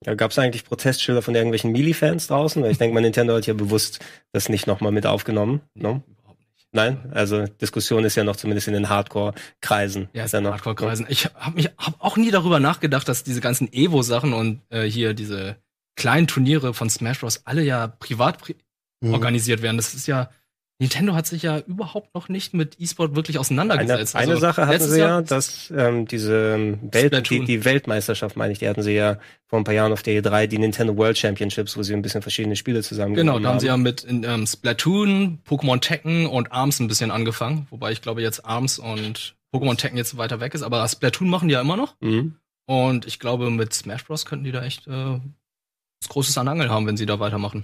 Ja, 0.06 0.14
Gab 0.14 0.32
es 0.32 0.38
eigentlich 0.40 0.66
Protestschilder 0.66 1.22
von 1.22 1.34
irgendwelchen 1.34 1.72
Melee-Fans 1.72 2.28
draußen? 2.28 2.62
Weil 2.62 2.72
ich 2.72 2.78
denke, 2.78 2.94
mal, 2.94 3.02
Nintendo 3.02 3.34
hat 3.36 3.48
ja 3.48 3.54
bewusst 3.54 4.00
das 4.34 4.50
nicht 4.50 4.68
nochmal 4.68 4.92
mit 4.92 5.06
aufgenommen. 5.08 5.62
Ne? 5.74 6.04
Überhaupt 6.08 6.40
nicht. 6.40 6.68
Nein, 6.74 7.12
also 7.12 7.46
Diskussion 7.46 8.04
ist 8.04 8.16
ja 8.16 8.24
noch 8.24 8.36
zumindest 8.36 8.68
in 8.68 8.74
den 8.76 8.90
Hardcore-Kreisen. 8.90 10.10
Ja, 10.14 10.26
ist 10.26 10.34
ja 10.34 10.42
noch. 10.42 10.52
Hardcore-Kreisen. 10.52 11.08
Ich 11.10 11.26
habe 11.34 11.56
mich 11.56 11.70
hab 11.78 11.96
auch 12.04 12.18
nie 12.18 12.30
darüber 12.32 12.60
nachgedacht, 12.60 13.08
dass 13.08 13.24
diese 13.24 13.42
ganzen 13.42 13.72
Evo-Sachen 13.72 14.34
und 14.34 14.62
äh, 14.70 14.84
hier 14.84 15.14
diese 15.14 15.56
kleinen 15.96 16.28
Turniere 16.28 16.74
von 16.74 16.90
Smash 16.90 17.22
Bros. 17.22 17.42
alle 17.46 17.64
ja 17.64 17.88
privat 17.88 18.38
pri 18.40 18.56
Mhm. 19.02 19.14
organisiert 19.14 19.62
werden. 19.62 19.76
Das 19.76 19.94
ist 19.94 20.08
ja 20.08 20.30
Nintendo 20.78 21.14
hat 21.16 21.26
sich 21.26 21.44
ja 21.44 21.60
überhaupt 21.60 22.14
noch 22.14 22.28
nicht 22.28 22.54
mit 22.54 22.80
E-Sport 22.82 23.16
wirklich 23.16 23.38
Eine, 23.38 23.42
auseinandergesetzt. 23.42 24.16
eine 24.16 24.32
Also, 24.32 24.42
Sache 24.42 24.68
hatten 24.68 24.84
sie 24.84 25.00
ja, 25.00 25.22
dass 25.22 25.72
ähm, 25.76 26.06
diese 26.06 26.56
ähm, 26.56 26.80
Welt, 26.92 27.30
die, 27.30 27.46
die 27.46 27.64
Weltmeisterschaft, 27.64 28.36
meine 28.36 28.52
ich, 28.52 28.60
die 28.60 28.68
hatten 28.68 28.82
sie 28.84 28.92
ja 28.92 29.18
vor 29.48 29.58
ein 29.60 29.64
paar 29.64 29.74
Jahren 29.74 29.94
auf 29.94 30.04
der 30.04 30.22
E3, 30.22 30.48
die 30.48 30.58
Nintendo 30.58 30.98
World 30.98 31.18
Championships, 31.18 31.78
wo 31.78 31.84
sie 31.84 31.94
ein 31.94 32.02
bisschen 32.02 32.22
verschiedene 32.22 32.58
Spiele 32.58 32.84
zusammen 32.84 33.14
Genau, 33.16 33.40
da 33.40 33.50
haben 33.50 33.60
sie 33.62 33.68
ja 33.68 33.78
mit 33.78 34.04
in, 34.04 34.26
ähm, 34.26 34.46
Splatoon, 34.46 35.40
Pokémon 35.48 35.80
Tekken 35.80 36.26
und 36.28 36.52
ARMS 36.52 36.82
ein 36.82 36.88
bisschen 36.90 37.10
angefangen. 37.10 37.68
Wobei 37.70 37.94
ich 37.94 38.02
glaube 38.02 38.22
jetzt 38.22 38.46
ARMS 38.46 38.78
und 38.78 39.36
Pokémon 39.56 39.78
Tekken 39.78 39.98
jetzt 39.98 40.18
weiter 40.18 40.42
weg 40.42 40.54
ist. 40.56 40.64
Aber 40.64 40.86
Splatoon 40.86 41.30
machen 41.30 41.48
die 41.48 41.54
ja 41.54 41.62
immer 41.62 41.78
noch. 41.78 41.96
Mhm. 42.02 42.36
Und 42.66 43.06
ich 43.06 43.20
glaube, 43.20 43.50
mit 43.50 43.74
Smash 43.74 44.04
Bros. 44.04 44.26
könnten 44.26 44.44
die 44.44 44.52
da 44.52 44.62
echt 44.64 44.88
äh, 44.88 44.92
was 44.92 46.10
Großes 46.10 46.38
an 46.38 46.50
Angel 46.50 46.70
haben, 46.70 46.86
wenn 46.86 46.98
sie 46.98 47.06
da 47.06 47.20
weitermachen. 47.22 47.64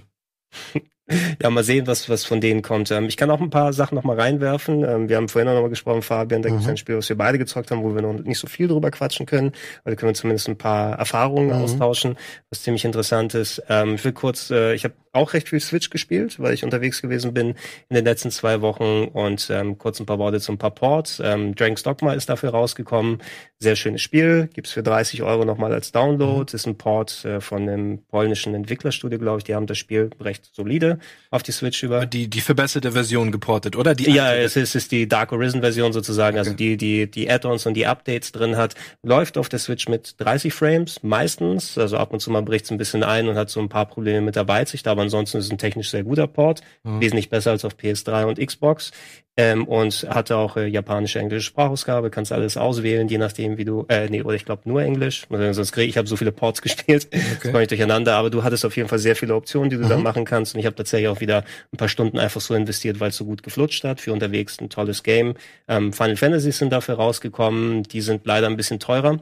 Ja, 1.42 1.50
mal 1.50 1.64
sehen, 1.64 1.86
was, 1.88 2.08
was 2.08 2.24
von 2.24 2.40
denen 2.40 2.62
kommt. 2.62 2.90
Ähm, 2.92 3.06
ich 3.06 3.16
kann 3.16 3.28
auch 3.30 3.40
ein 3.40 3.50
paar 3.50 3.72
Sachen 3.72 3.96
noch 3.96 4.04
mal 4.04 4.18
reinwerfen. 4.18 4.84
Ähm, 4.84 5.08
wir 5.08 5.16
haben 5.16 5.28
vorhin 5.28 5.48
auch 5.48 5.54
noch 5.54 5.62
mal 5.62 5.68
gesprochen, 5.68 6.00
Fabian, 6.00 6.42
da 6.42 6.48
gibt 6.48 6.60
es 6.60 6.66
Mhm. 6.66 6.70
ein 6.72 6.76
Spiel, 6.76 6.96
was 6.96 7.08
wir 7.08 7.18
beide 7.18 7.38
gezockt 7.38 7.70
haben, 7.72 7.82
wo 7.82 7.92
wir 7.94 8.02
noch 8.02 8.12
nicht 8.14 8.38
so 8.38 8.46
viel 8.46 8.68
drüber 8.68 8.90
quatschen 8.92 9.26
können. 9.26 9.52
Aber 9.82 9.90
da 9.90 9.96
können 9.96 10.10
wir 10.10 10.14
zumindest 10.14 10.48
ein 10.48 10.56
paar 10.56 10.96
Erfahrungen 10.98 11.48
Mhm. 11.48 11.64
austauschen, 11.64 12.16
was 12.50 12.62
ziemlich 12.62 12.84
interessant 12.84 13.34
ist. 13.34 13.62
Ähm, 13.68 13.96
ich 13.96 14.04
will 14.04 14.12
kurz, 14.12 14.50
äh, 14.50 14.74
ich 14.74 14.84
habe 14.84 14.94
auch 15.12 15.34
recht 15.34 15.48
viel 15.50 15.60
Switch 15.60 15.90
gespielt, 15.90 16.40
weil 16.40 16.54
ich 16.54 16.64
unterwegs 16.64 17.02
gewesen 17.02 17.34
bin 17.34 17.48
in 17.90 17.96
den 17.96 18.04
letzten 18.04 18.30
zwei 18.30 18.62
Wochen 18.62 19.04
und 19.12 19.48
ähm, 19.50 19.76
kurz 19.76 20.00
ein 20.00 20.06
paar 20.06 20.18
Worte 20.18 20.40
zu 20.40 20.52
ein 20.52 20.58
paar 20.58 20.70
Ports. 20.70 21.20
Ähm, 21.22 21.54
Dragon's 21.54 21.82
Dogma 21.82 22.14
ist 22.14 22.28
dafür 22.30 22.50
rausgekommen. 22.50 23.18
Sehr 23.58 23.76
schönes 23.76 24.00
Spiel, 24.00 24.48
gibt's 24.54 24.70
für 24.72 24.82
30 24.82 25.22
Euro 25.22 25.44
nochmal 25.44 25.72
als 25.74 25.92
Download. 25.92 26.50
Mhm. 26.52 26.56
Ist 26.56 26.66
ein 26.66 26.78
Port 26.78 27.24
äh, 27.26 27.40
von 27.40 27.62
einem 27.68 28.04
polnischen 28.06 28.54
Entwicklerstudio, 28.54 29.18
glaube 29.18 29.38
ich. 29.38 29.44
Die 29.44 29.54
haben 29.54 29.66
das 29.66 29.76
Spiel 29.78 30.08
recht 30.20 30.48
solide 30.54 30.91
auf 31.30 31.42
die 31.42 31.52
Switch 31.52 31.82
über. 31.82 32.06
Die, 32.06 32.28
die 32.28 32.40
verbesserte 32.40 32.92
Version 32.92 33.32
geportet, 33.32 33.76
oder? 33.76 33.94
Die 33.94 34.10
Ja, 34.10 34.34
es 34.34 34.56
ist, 34.56 34.70
es 34.70 34.74
ist 34.74 34.92
die 34.92 35.08
Dark 35.08 35.32
Arisen 35.32 35.60
Version 35.60 35.92
sozusagen, 35.92 36.38
also 36.38 36.52
die, 36.52 36.76
die, 36.76 37.10
die 37.10 37.30
Add-ons 37.30 37.66
und 37.66 37.74
die 37.74 37.86
Updates 37.86 38.32
drin 38.32 38.56
hat. 38.56 38.74
Läuft 39.02 39.38
auf 39.38 39.48
der 39.48 39.58
Switch 39.58 39.88
mit 39.88 40.14
30 40.18 40.52
Frames, 40.52 41.02
meistens. 41.02 41.78
Also 41.78 41.96
ab 41.96 42.12
und 42.12 42.20
zu 42.20 42.30
mal 42.30 42.42
bricht 42.42 42.66
es 42.66 42.70
ein 42.70 42.78
bisschen 42.78 43.02
ein 43.02 43.28
und 43.28 43.36
hat 43.36 43.50
so 43.50 43.60
ein 43.60 43.68
paar 43.68 43.86
Probleme 43.86 44.20
mit 44.20 44.36
der 44.36 44.48
Weitsicht, 44.48 44.86
aber 44.88 45.02
ansonsten 45.02 45.38
ist 45.38 45.46
es 45.46 45.50
ein 45.50 45.58
technisch 45.58 45.90
sehr 45.90 46.04
guter 46.04 46.26
Port. 46.26 46.60
Mhm. 46.82 47.00
Wesentlich 47.00 47.28
besser 47.28 47.50
als 47.52 47.64
auf 47.64 47.74
PS3 47.74 48.24
und 48.24 48.38
Xbox. 48.38 48.92
Ähm, 49.38 49.66
und 49.66 50.06
hatte 50.10 50.36
auch 50.36 50.58
äh, 50.58 50.66
japanische, 50.66 51.18
englische 51.18 51.46
Sprachausgabe, 51.46 52.10
kannst 52.10 52.32
alles 52.32 52.58
auswählen, 52.58 53.08
je 53.08 53.16
nachdem, 53.16 53.56
wie 53.56 53.64
du, 53.64 53.86
äh, 53.88 54.06
nee, 54.10 54.20
oder 54.20 54.34
ich 54.34 54.44
glaube 54.44 54.68
nur 54.68 54.82
Englisch. 54.82 55.26
Sonst 55.30 55.72
krieg 55.72 55.84
ich, 55.84 55.90
ich 55.90 55.96
habe 55.96 56.06
so 56.06 56.16
viele 56.16 56.32
Ports 56.32 56.60
gespielt, 56.62 57.08
das 57.10 57.40
komme 57.40 57.62
ich 57.62 57.68
durcheinander, 57.68 58.14
aber 58.14 58.28
du 58.28 58.44
hattest 58.44 58.66
auf 58.66 58.76
jeden 58.76 58.90
Fall 58.90 58.98
sehr 58.98 59.16
viele 59.16 59.34
Optionen, 59.34 59.70
die 59.70 59.78
du 59.78 59.88
dann 59.88 60.02
machen 60.02 60.26
kannst. 60.26 60.54
Und 60.54 60.60
ich 60.60 60.66
habe 60.66 60.76
tatsächlich 60.76 61.08
auch 61.08 61.20
wieder 61.20 61.44
ein 61.72 61.78
paar 61.78 61.88
Stunden 61.88 62.18
einfach 62.18 62.42
so 62.42 62.54
investiert, 62.54 63.00
weil 63.00 63.08
es 63.08 63.16
so 63.16 63.24
gut 63.24 63.42
geflutscht 63.42 63.84
hat. 63.84 64.02
Für 64.02 64.12
unterwegs 64.12 64.60
ein 64.60 64.68
tolles 64.68 65.02
Game. 65.02 65.34
Ähm, 65.66 65.94
Final 65.94 66.16
Fantasy 66.16 66.52
sind 66.52 66.70
dafür 66.70 66.96
rausgekommen, 66.96 67.84
die 67.84 68.02
sind 68.02 68.26
leider 68.26 68.48
ein 68.48 68.56
bisschen 68.58 68.80
teurer. 68.80 69.18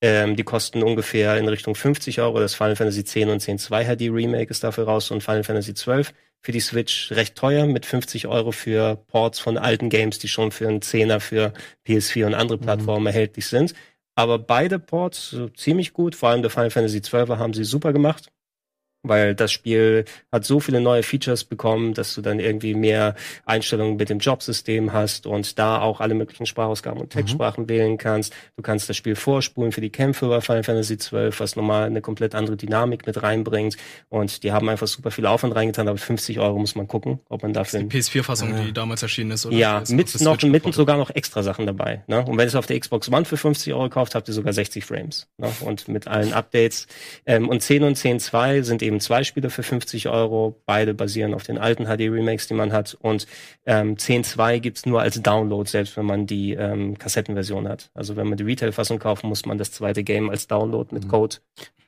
Ähm, 0.00 0.34
die 0.34 0.44
kosten 0.44 0.82
ungefähr 0.82 1.36
in 1.36 1.46
Richtung 1.46 1.74
50 1.74 2.22
Euro. 2.22 2.40
Das 2.40 2.54
Final 2.54 2.76
Fantasy 2.76 3.04
10 3.04 3.28
und 3.28 3.40
10 3.40 3.58
2 3.58 3.84
HD 3.84 4.10
Remake 4.10 4.50
ist 4.50 4.64
dafür 4.64 4.84
raus 4.84 5.10
und 5.10 5.22
Final 5.22 5.44
Fantasy 5.44 5.74
12 5.74 6.14
für 6.42 6.52
die 6.52 6.60
Switch 6.60 7.12
recht 7.12 7.36
teuer 7.36 7.66
mit 7.66 7.86
50 7.86 8.26
Euro 8.26 8.52
für 8.52 8.96
Ports 9.06 9.38
von 9.38 9.56
alten 9.56 9.88
Games, 9.88 10.18
die 10.18 10.28
schon 10.28 10.50
für 10.50 10.68
einen 10.68 10.82
Zehner 10.82 11.20
für 11.20 11.52
PS4 11.86 12.26
und 12.26 12.34
andere 12.34 12.58
Plattformen 12.58 13.06
erhältlich 13.06 13.46
sind. 13.46 13.74
Aber 14.14 14.38
beide 14.38 14.78
Ports 14.78 15.30
so 15.30 15.48
ziemlich 15.48 15.92
gut, 15.92 16.14
vor 16.14 16.30
allem 16.30 16.42
der 16.42 16.50
Final 16.50 16.70
Fantasy 16.70 17.00
12 17.00 17.30
haben 17.30 17.54
sie 17.54 17.64
super 17.64 17.92
gemacht. 17.92 18.30
Weil 19.02 19.34
das 19.34 19.50
Spiel 19.50 20.04
hat 20.30 20.44
so 20.44 20.60
viele 20.60 20.80
neue 20.80 21.02
Features 21.02 21.44
bekommen, 21.44 21.94
dass 21.94 22.14
du 22.14 22.20
dann 22.20 22.38
irgendwie 22.38 22.74
mehr 22.74 23.14
Einstellungen 23.44 23.96
mit 23.96 24.10
dem 24.10 24.18
Jobsystem 24.18 24.92
hast 24.92 25.26
und 25.26 25.58
da 25.58 25.80
auch 25.80 26.00
alle 26.00 26.14
möglichen 26.14 26.46
Sprachausgaben 26.46 27.00
und 27.00 27.10
Textsprachen 27.10 27.68
wählen 27.68 27.98
kannst. 27.98 28.32
Du 28.56 28.62
kannst 28.62 28.88
das 28.88 28.96
Spiel 28.96 29.16
vorspulen 29.16 29.72
für 29.72 29.80
die 29.80 29.90
Kämpfe 29.90 30.28
bei 30.28 30.40
Final 30.40 30.62
Fantasy 30.62 30.98
12, 30.98 31.40
was 31.40 31.56
nochmal 31.56 31.84
eine 31.84 32.00
komplett 32.00 32.34
andere 32.34 32.56
Dynamik 32.56 33.06
mit 33.06 33.22
reinbringt. 33.22 33.76
Und 34.08 34.42
die 34.42 34.52
haben 34.52 34.68
einfach 34.68 34.86
super 34.86 35.10
viel 35.10 35.26
Aufwand 35.26 35.54
reingetan, 35.54 35.88
aber 35.88 35.98
50 35.98 36.38
Euro 36.38 36.58
muss 36.58 36.74
man 36.74 36.86
gucken, 36.86 37.20
ob 37.28 37.42
man 37.42 37.52
dafür 37.52 37.80
Die 37.80 37.86
PS4-Fassung, 37.86 38.54
die 38.64 38.72
damals 38.72 39.02
erschienen 39.02 39.32
ist, 39.32 39.46
oder? 39.46 39.56
ja, 39.56 39.78
ist 39.78 39.92
mit 39.92 40.20
noch, 40.20 40.40
mitten 40.42 40.72
sogar 40.72 40.96
noch 40.96 41.10
extra 41.10 41.42
Sachen 41.42 41.66
dabei. 41.66 42.02
Ne? 42.06 42.20
Und 42.20 42.36
wenn 42.38 42.46
ihr 42.46 42.48
es 42.48 42.54
auf 42.54 42.66
der 42.66 42.78
Xbox 42.78 43.10
One 43.10 43.24
für 43.24 43.36
50 43.36 43.72
Euro 43.72 43.88
kauft, 43.88 44.14
habt 44.14 44.28
ihr 44.28 44.34
sogar 44.34 44.52
60 44.52 44.84
Frames. 44.84 45.28
Ne? 45.38 45.48
Und 45.60 45.88
mit 45.88 46.08
allen 46.08 46.32
Updates. 46.32 46.86
Ähm, 47.26 47.48
und 47.48 47.62
10 47.62 47.84
und 47.84 47.96
10.2 47.96 48.62
sind 48.62 48.82
eben 48.82 48.91
zwei 49.00 49.24
Spiele 49.24 49.50
für 49.50 49.62
50 49.62 50.08
Euro. 50.08 50.60
Beide 50.66 50.94
basieren 50.94 51.34
auf 51.34 51.42
den 51.42 51.58
alten 51.58 51.84
HD-Remakes, 51.84 52.46
die 52.48 52.54
man 52.54 52.72
hat. 52.72 52.94
Und 53.00 53.26
ähm, 53.66 53.96
10.2 53.96 54.60
gibt's 54.60 54.86
nur 54.86 55.00
als 55.00 55.20
Download, 55.22 55.68
selbst 55.68 55.96
wenn 55.96 56.06
man 56.06 56.26
die 56.26 56.52
ähm, 56.52 56.98
Kassettenversion 56.98 57.68
hat. 57.68 57.90
Also 57.94 58.16
wenn 58.16 58.28
man 58.28 58.38
die 58.38 58.44
Retail-Fassung 58.44 58.98
kauft, 58.98 59.24
muss 59.24 59.46
man 59.46 59.58
das 59.58 59.72
zweite 59.72 60.02
Game 60.04 60.30
als 60.30 60.46
Download 60.46 60.94
mit 60.94 61.08
Code 61.08 61.36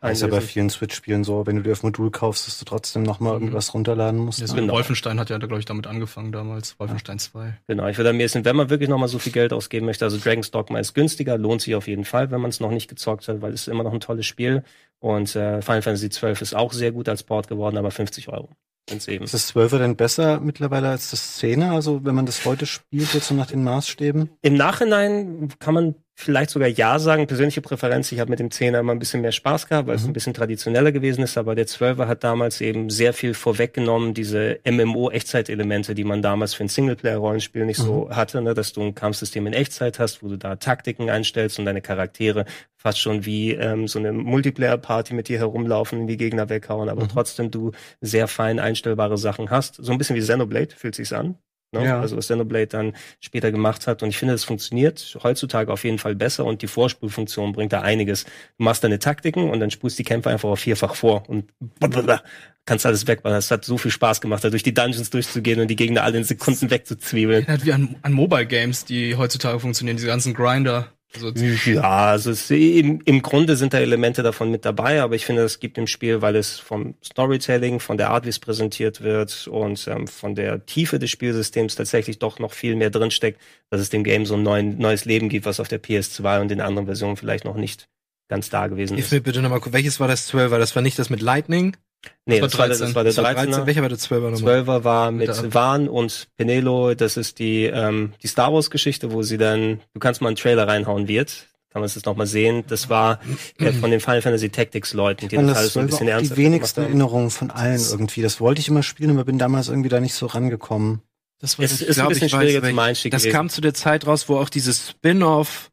Das 0.01 0.13
ist 0.13 0.21
ja 0.23 0.29
bei 0.29 0.41
vielen 0.43 0.69
Switch-Spielen 0.69 1.25
so, 1.25 1.47
wenn 1.47 1.57
du 1.57 1.63
dir 1.63 1.71
das 1.71 1.83
Modul 1.83 2.11
kaufst, 2.11 2.47
dass 2.47 2.59
du 2.59 2.67
trotzdem 2.67 3.03
noch 3.05 3.21
mal 3.21 3.33
irgendwas 3.33 3.73
runterladen 3.73 4.21
musst. 4.21 4.41
Ja, 4.41 4.47
so 4.47 4.55
Genau. 4.55 4.75
Wolfenstein 4.75 5.19
hat 5.19 5.31
ja, 5.31 5.39
glaube 5.39 5.59
ich, 5.61 5.65
damit 5.65 5.87
angefangen 5.87 6.31
damals. 6.31 6.79
Wolfenstein 6.79 7.19
2. 7.19 7.55
Genau, 7.69 7.87
ich 7.89 7.97
würde 7.97 8.11
am 8.11 8.21
ehesten, 8.21 8.45
wenn 8.45 8.55
man 8.55 8.69
wirklich 8.69 8.91
nochmal 8.91 9.09
so 9.09 9.19
viel 9.19 9.33
Geld 9.33 9.53
ausgeben 9.55 9.87
möchte, 9.87 10.05
also 10.05 10.19
Dragon's 10.19 10.51
Dogma 10.51 10.79
ist 10.79 10.93
günstiger, 10.95 11.39
lohnt 11.39 11.63
sich 11.63 11.75
auf 11.75 11.89
jeden 11.89 12.05
Fall, 12.05 12.31
wenn 12.31 12.41
man 12.41 12.51
es 12.51 12.61
noch 12.61 12.71
nicht 12.71 12.89
gezockt 12.89 13.27
hat, 13.29 13.41
weil 13.41 13.55
es 13.55 13.63
ist 13.63 13.69
immer 13.69 13.83
noch 13.83 13.95
ein 13.95 14.01
tolles 14.01 14.27
Spiel. 14.27 14.63
Und 15.05 15.37
äh, 15.37 15.61
Final 15.61 15.83
Fantasy 15.83 16.09
12 16.09 16.41
ist 16.41 16.55
auch 16.55 16.73
sehr 16.73 16.91
gut 16.91 17.11
als 17.11 17.25
Port 17.25 17.47
geworden, 17.47 17.77
aber 17.77 17.91
50 17.91 18.31
Euro 18.31 18.49
sind's 18.89 19.07
eben. 19.07 19.25
Ist 19.25 19.35
das 19.35 19.55
12er 19.55 19.79
denn 19.79 19.97
besser 19.97 20.41
mittlerweile 20.41 20.89
als 20.89 21.11
das 21.11 21.39
10er? 21.43 21.73
Also 21.73 22.07
wenn 22.07 22.15
man 22.15 22.25
das 22.25 22.47
heute 22.47 22.65
spielt, 22.65 23.13
jetzt 23.13 23.29
so 23.29 23.35
nach 23.35 23.47
den 23.47 23.65
Maßstäben? 23.65 24.31
Im 24.41 24.55
Nachhinein 24.55 25.51
kann 25.59 25.75
man 25.75 25.95
vielleicht 26.15 26.51
sogar 26.51 26.69
ja 26.69 26.99
sagen, 26.99 27.27
persönliche 27.27 27.61
Präferenz, 27.61 28.11
ich 28.13 28.21
habe 28.21 28.31
mit 28.31 28.39
dem 28.39 28.49
10er 28.49 28.81
immer 28.81 28.93
ein 28.93 29.01
bisschen 29.01 29.21
mehr 29.21 29.33
Spaß 29.33 29.67
gehabt, 29.67 29.89
weil 29.89 29.97
es 29.97 30.07
ein 30.07 30.13
bisschen 30.13 30.33
traditioneller 30.33 30.93
gewesen 30.93 31.25
ist, 31.25 31.37
aber 31.37 31.55
der 31.55 31.67
12er 31.67 32.07
hat 32.07 32.23
damals 32.23 32.61
eben 32.61 32.89
sehr 32.89 33.13
viel 33.13 33.35
vorweggenommen, 33.35 34.15
diese 34.15 34.61
MMO-Echtzeitelemente, 34.65 35.95
die 35.95 36.05
man 36.05 36.23
damals 36.23 36.55
für 36.55 36.65
ein 36.65 36.69
Singleplayer-Rollenspiel 36.69 37.67
nicht 37.67 37.79
so 37.79 38.09
hatte, 38.11 38.41
ne, 38.43 38.55
dass 38.55 38.73
du 38.73 38.83
ein 38.83 38.95
Kampfsystem 38.95 39.47
in 39.47 39.53
Echtzeit 39.53 39.99
hast, 39.99 40.23
wo 40.23 40.29
du 40.29 40.39
da 40.39 40.57
Taktiken 40.57 41.11
einstellst 41.11 41.59
und 41.59 41.65
deine 41.65 41.83
Charaktere 41.83 42.45
fast 42.77 43.01
schon 43.01 43.25
wie 43.25 43.53
ähm, 43.53 43.89
so 43.89 43.99
eine 43.99 44.13
Multiplayer-Party 44.13 45.15
mit 45.15 45.29
dir 45.29 45.39
herumlaufen, 45.39 46.07
die 46.07 46.17
Gegner 46.17 46.49
weghauen, 46.49 46.89
aber 46.89 47.09
trotzdem 47.09 47.51
du 47.51 47.73
sehr 48.01 48.29
fein 48.29 48.61
einstellbare 48.61 49.19
Sachen 49.19 49.51
hast. 49.51 49.77
So 49.77 49.91
ein 49.91 49.99
bisschen 49.99 50.17
wie 50.17 50.21
Xenoblade 50.21 50.75
fühlt 50.77 50.95
sich's 50.95 51.13
an. 51.13 51.39
Ne? 51.75 51.85
Ja. 51.85 52.01
Also 52.01 52.17
was 52.17 52.27
Xenoblade 52.27 52.69
dann 52.69 52.93
später 53.21 53.53
gemacht 53.53 53.87
hat. 53.87 54.03
Und 54.03 54.09
ich 54.09 54.17
finde, 54.17 54.35
es 54.35 54.45
funktioniert 54.45 55.17
heutzutage 55.23 55.73
auf 55.73 55.85
jeden 55.85 55.99
Fall 55.99 56.15
besser 56.15 56.45
und 56.45 56.63
die 56.63 56.67
Vorspulfunktion 56.67 57.53
bringt 57.53 57.73
da 57.73 57.83
einiges. 57.83 58.25
Du 58.25 58.65
machst 58.65 58.83
deine 58.83 58.99
Taktiken 58.99 59.51
und 59.51 59.61
dann 59.61 59.71
spulst 59.71 59.99
die 59.99 60.05
Kämpfer 60.05 60.31
einfach 60.31 60.49
auf 60.49 60.61
vierfach 60.61 60.95
vor 60.95 61.25
und 61.29 61.51
blablabla, 61.79 62.23
kannst 62.65 62.87
alles 62.87 63.07
wegballern. 63.07 63.39
Es 63.39 63.51
hat 63.51 63.65
so 63.65 63.77
viel 63.77 63.91
Spaß 63.91 64.21
gemacht, 64.21 64.43
da 64.45 64.51
durch 64.51 64.63
die 64.63 64.75
Dungeons 64.75 65.11
durchzugehen 65.11 65.61
und 65.61 65.69
die 65.69 65.77
Gegner 65.77 66.03
alle 66.03 66.19
in 66.19 66.25
Sekunden 66.25 66.71
wegzuzwiebeln. 66.71 67.43
Erinnert 67.43 67.67
wie 67.67 67.73
an, 67.73 67.97
an 68.03 68.13
Mobile 68.13 68.47
Games, 68.47 68.85
die 68.85 69.17
heutzutage 69.17 69.61
funktionieren, 69.61 69.97
diese 69.97 70.07
ganzen 70.07 70.35
Grinder. 70.35 70.94
Also, 71.15 71.33
Ja, 71.71 72.07
also 72.07 72.31
es, 72.31 72.51
im, 72.51 73.01
im 73.05 73.23
Grunde 73.23 73.57
sind 73.57 73.73
da 73.73 73.79
Elemente 73.79 74.23
davon 74.23 74.51
mit 74.51 74.65
dabei, 74.65 75.03
aber 75.03 75.15
ich 75.15 75.25
finde, 75.27 75.43
es 75.43 75.61
gibt 75.61 75.79
im 75.79 75.87
Spiel, 75.87 76.23
weil 76.23 76.37
es 76.37 76.59
vom 76.59 76.95
Storytelling, 77.05 77.81
von 77.81 77.97
der 77.97 78.11
Art, 78.11 78.25
wie 78.25 78.31
es 78.31 78.39
präsentiert 78.39 79.03
wird 79.03 79.47
und 79.49 79.87
ähm, 79.89 80.07
von 80.07 80.35
der 80.35 80.67
Tiefe 80.67 80.99
des 80.99 81.11
Spielsystems 81.11 81.75
tatsächlich 81.77 82.19
doch 82.19 82.39
noch 82.39 82.53
viel 82.53 82.77
mehr 82.77 82.91
drinsteckt, 82.91 83.41
dass 83.71 83.81
es 83.81 83.91
dem 83.91 84.05
Game 84.05 84.27
so 84.27 84.35
ein 84.35 84.43
neuen, 84.43 84.79
neues 84.79 85.05
Leben 85.05 85.29
gibt, 85.29 85.47
was 85.47 85.61
auf 85.61 85.69
der 85.69 85.83
PS2 85.83 86.41
und 86.41 86.49
den 86.49 86.61
anderen 86.61 86.87
Versionen 86.87 87.17
vielleicht 87.17 87.45
noch 87.45 87.57
nicht 87.57 87.89
ganz 88.29 88.51
da 88.51 88.67
gewesen 88.67 88.95
Hilf 88.95 89.07
ist. 89.07 89.13
mir 89.13 89.21
bitte 89.21 89.43
nochmal, 89.43 89.61
welches 89.71 90.01
war 90.01 90.09
das 90.09 90.33
12er? 90.33 90.59
Das 90.59 90.75
war 90.75 90.83
nicht 90.83 90.99
das 90.99 91.11
mit 91.11 91.21
Lightning? 91.21 91.77
Nee, 92.27 92.41
Das 92.41 92.53
das 92.53 92.59
war 92.59 92.59
war, 92.61 92.69
der- 92.69 92.79
das 92.79 92.95
war 92.95 93.05
der 93.05 93.13
Das 93.13 93.25
war 93.25 93.31
13er. 93.45 93.67
Welcher 93.67 93.83
war 93.83 93.89
der 93.89 93.99
12er 93.99 94.31
nochmal? 94.31 94.61
12er 94.63 94.85
war 94.85 95.11
mit 95.11 95.55
Van 95.55 95.89
und 95.89 96.29
Penelo, 96.37 96.95
das 96.95 97.17
ist 97.17 97.39
die, 97.39 97.65
ähm, 97.65 98.13
die 98.23 98.27
Star 98.29 98.53
Wars 98.53 98.71
Geschichte, 98.71 99.13
wo 99.13 99.23
sie 99.23 99.39
dann, 99.39 99.81
du 99.93 100.01
kannst 100.01 100.21
mal 100.21 100.29
einen 100.29 100.37
Trailer 100.37 100.67
reinhauen 100.67 101.07
wird, 101.09 101.49
kann 101.71 101.81
man 101.83 101.91
das 101.93 102.05
nochmal 102.05 102.27
sehen. 102.27 102.65
Das 102.69 102.89
war 102.89 103.19
äh, 103.59 103.73
von 103.73 103.91
den 103.91 104.01
Final 104.01 104.23
Fantasy 104.23 104.49
Tactics 104.49 104.93
Leuten, 104.95 105.29
die 105.29 105.37
Und 105.37 105.47
das 105.49 105.55
das 105.55 105.59
alles 105.59 105.73
so 105.75 105.81
ein 105.81 105.87
12er 105.87 105.91
bisschen 105.91 106.09
ernster 106.09 106.35
die 106.37 106.41
wenigsten. 106.43 106.81
Erinnerungen 106.85 107.31
von 107.31 107.51
allen 107.51 107.81
irgendwie. 107.91 108.23
Das 108.23 108.41
wollte 108.41 108.61
ich 108.61 108.69
immer 108.69 108.83
spielen, 108.83 109.11
aber 109.11 109.25
bin 109.25 109.39
damals 109.39 109.69
irgendwie 109.69 109.89
da 109.89 110.01
nicht 110.01 110.15
so 110.15 110.27
rangekommen. 110.27 111.03
das 111.41 111.59
war 111.59 111.65
Es 111.65 111.73
das, 111.73 111.81
ist 111.83 111.89
ein 111.89 111.95
glaub, 112.03 112.09
bisschen 112.11 112.27
ich 112.29 112.33
weiß, 112.33 112.41
schwieriger 112.43 112.69
zum 112.69 112.79
Einstieg 112.79 113.11
Das 113.13 113.23
gewesen. 113.23 113.35
kam 113.37 113.49
zu 113.51 113.61
der 113.61 113.75
Zeit 113.75 114.07
raus, 114.07 114.29
wo 114.29 114.37
auch 114.39 114.49
dieses 114.49 114.91
Spin-off, 114.91 115.71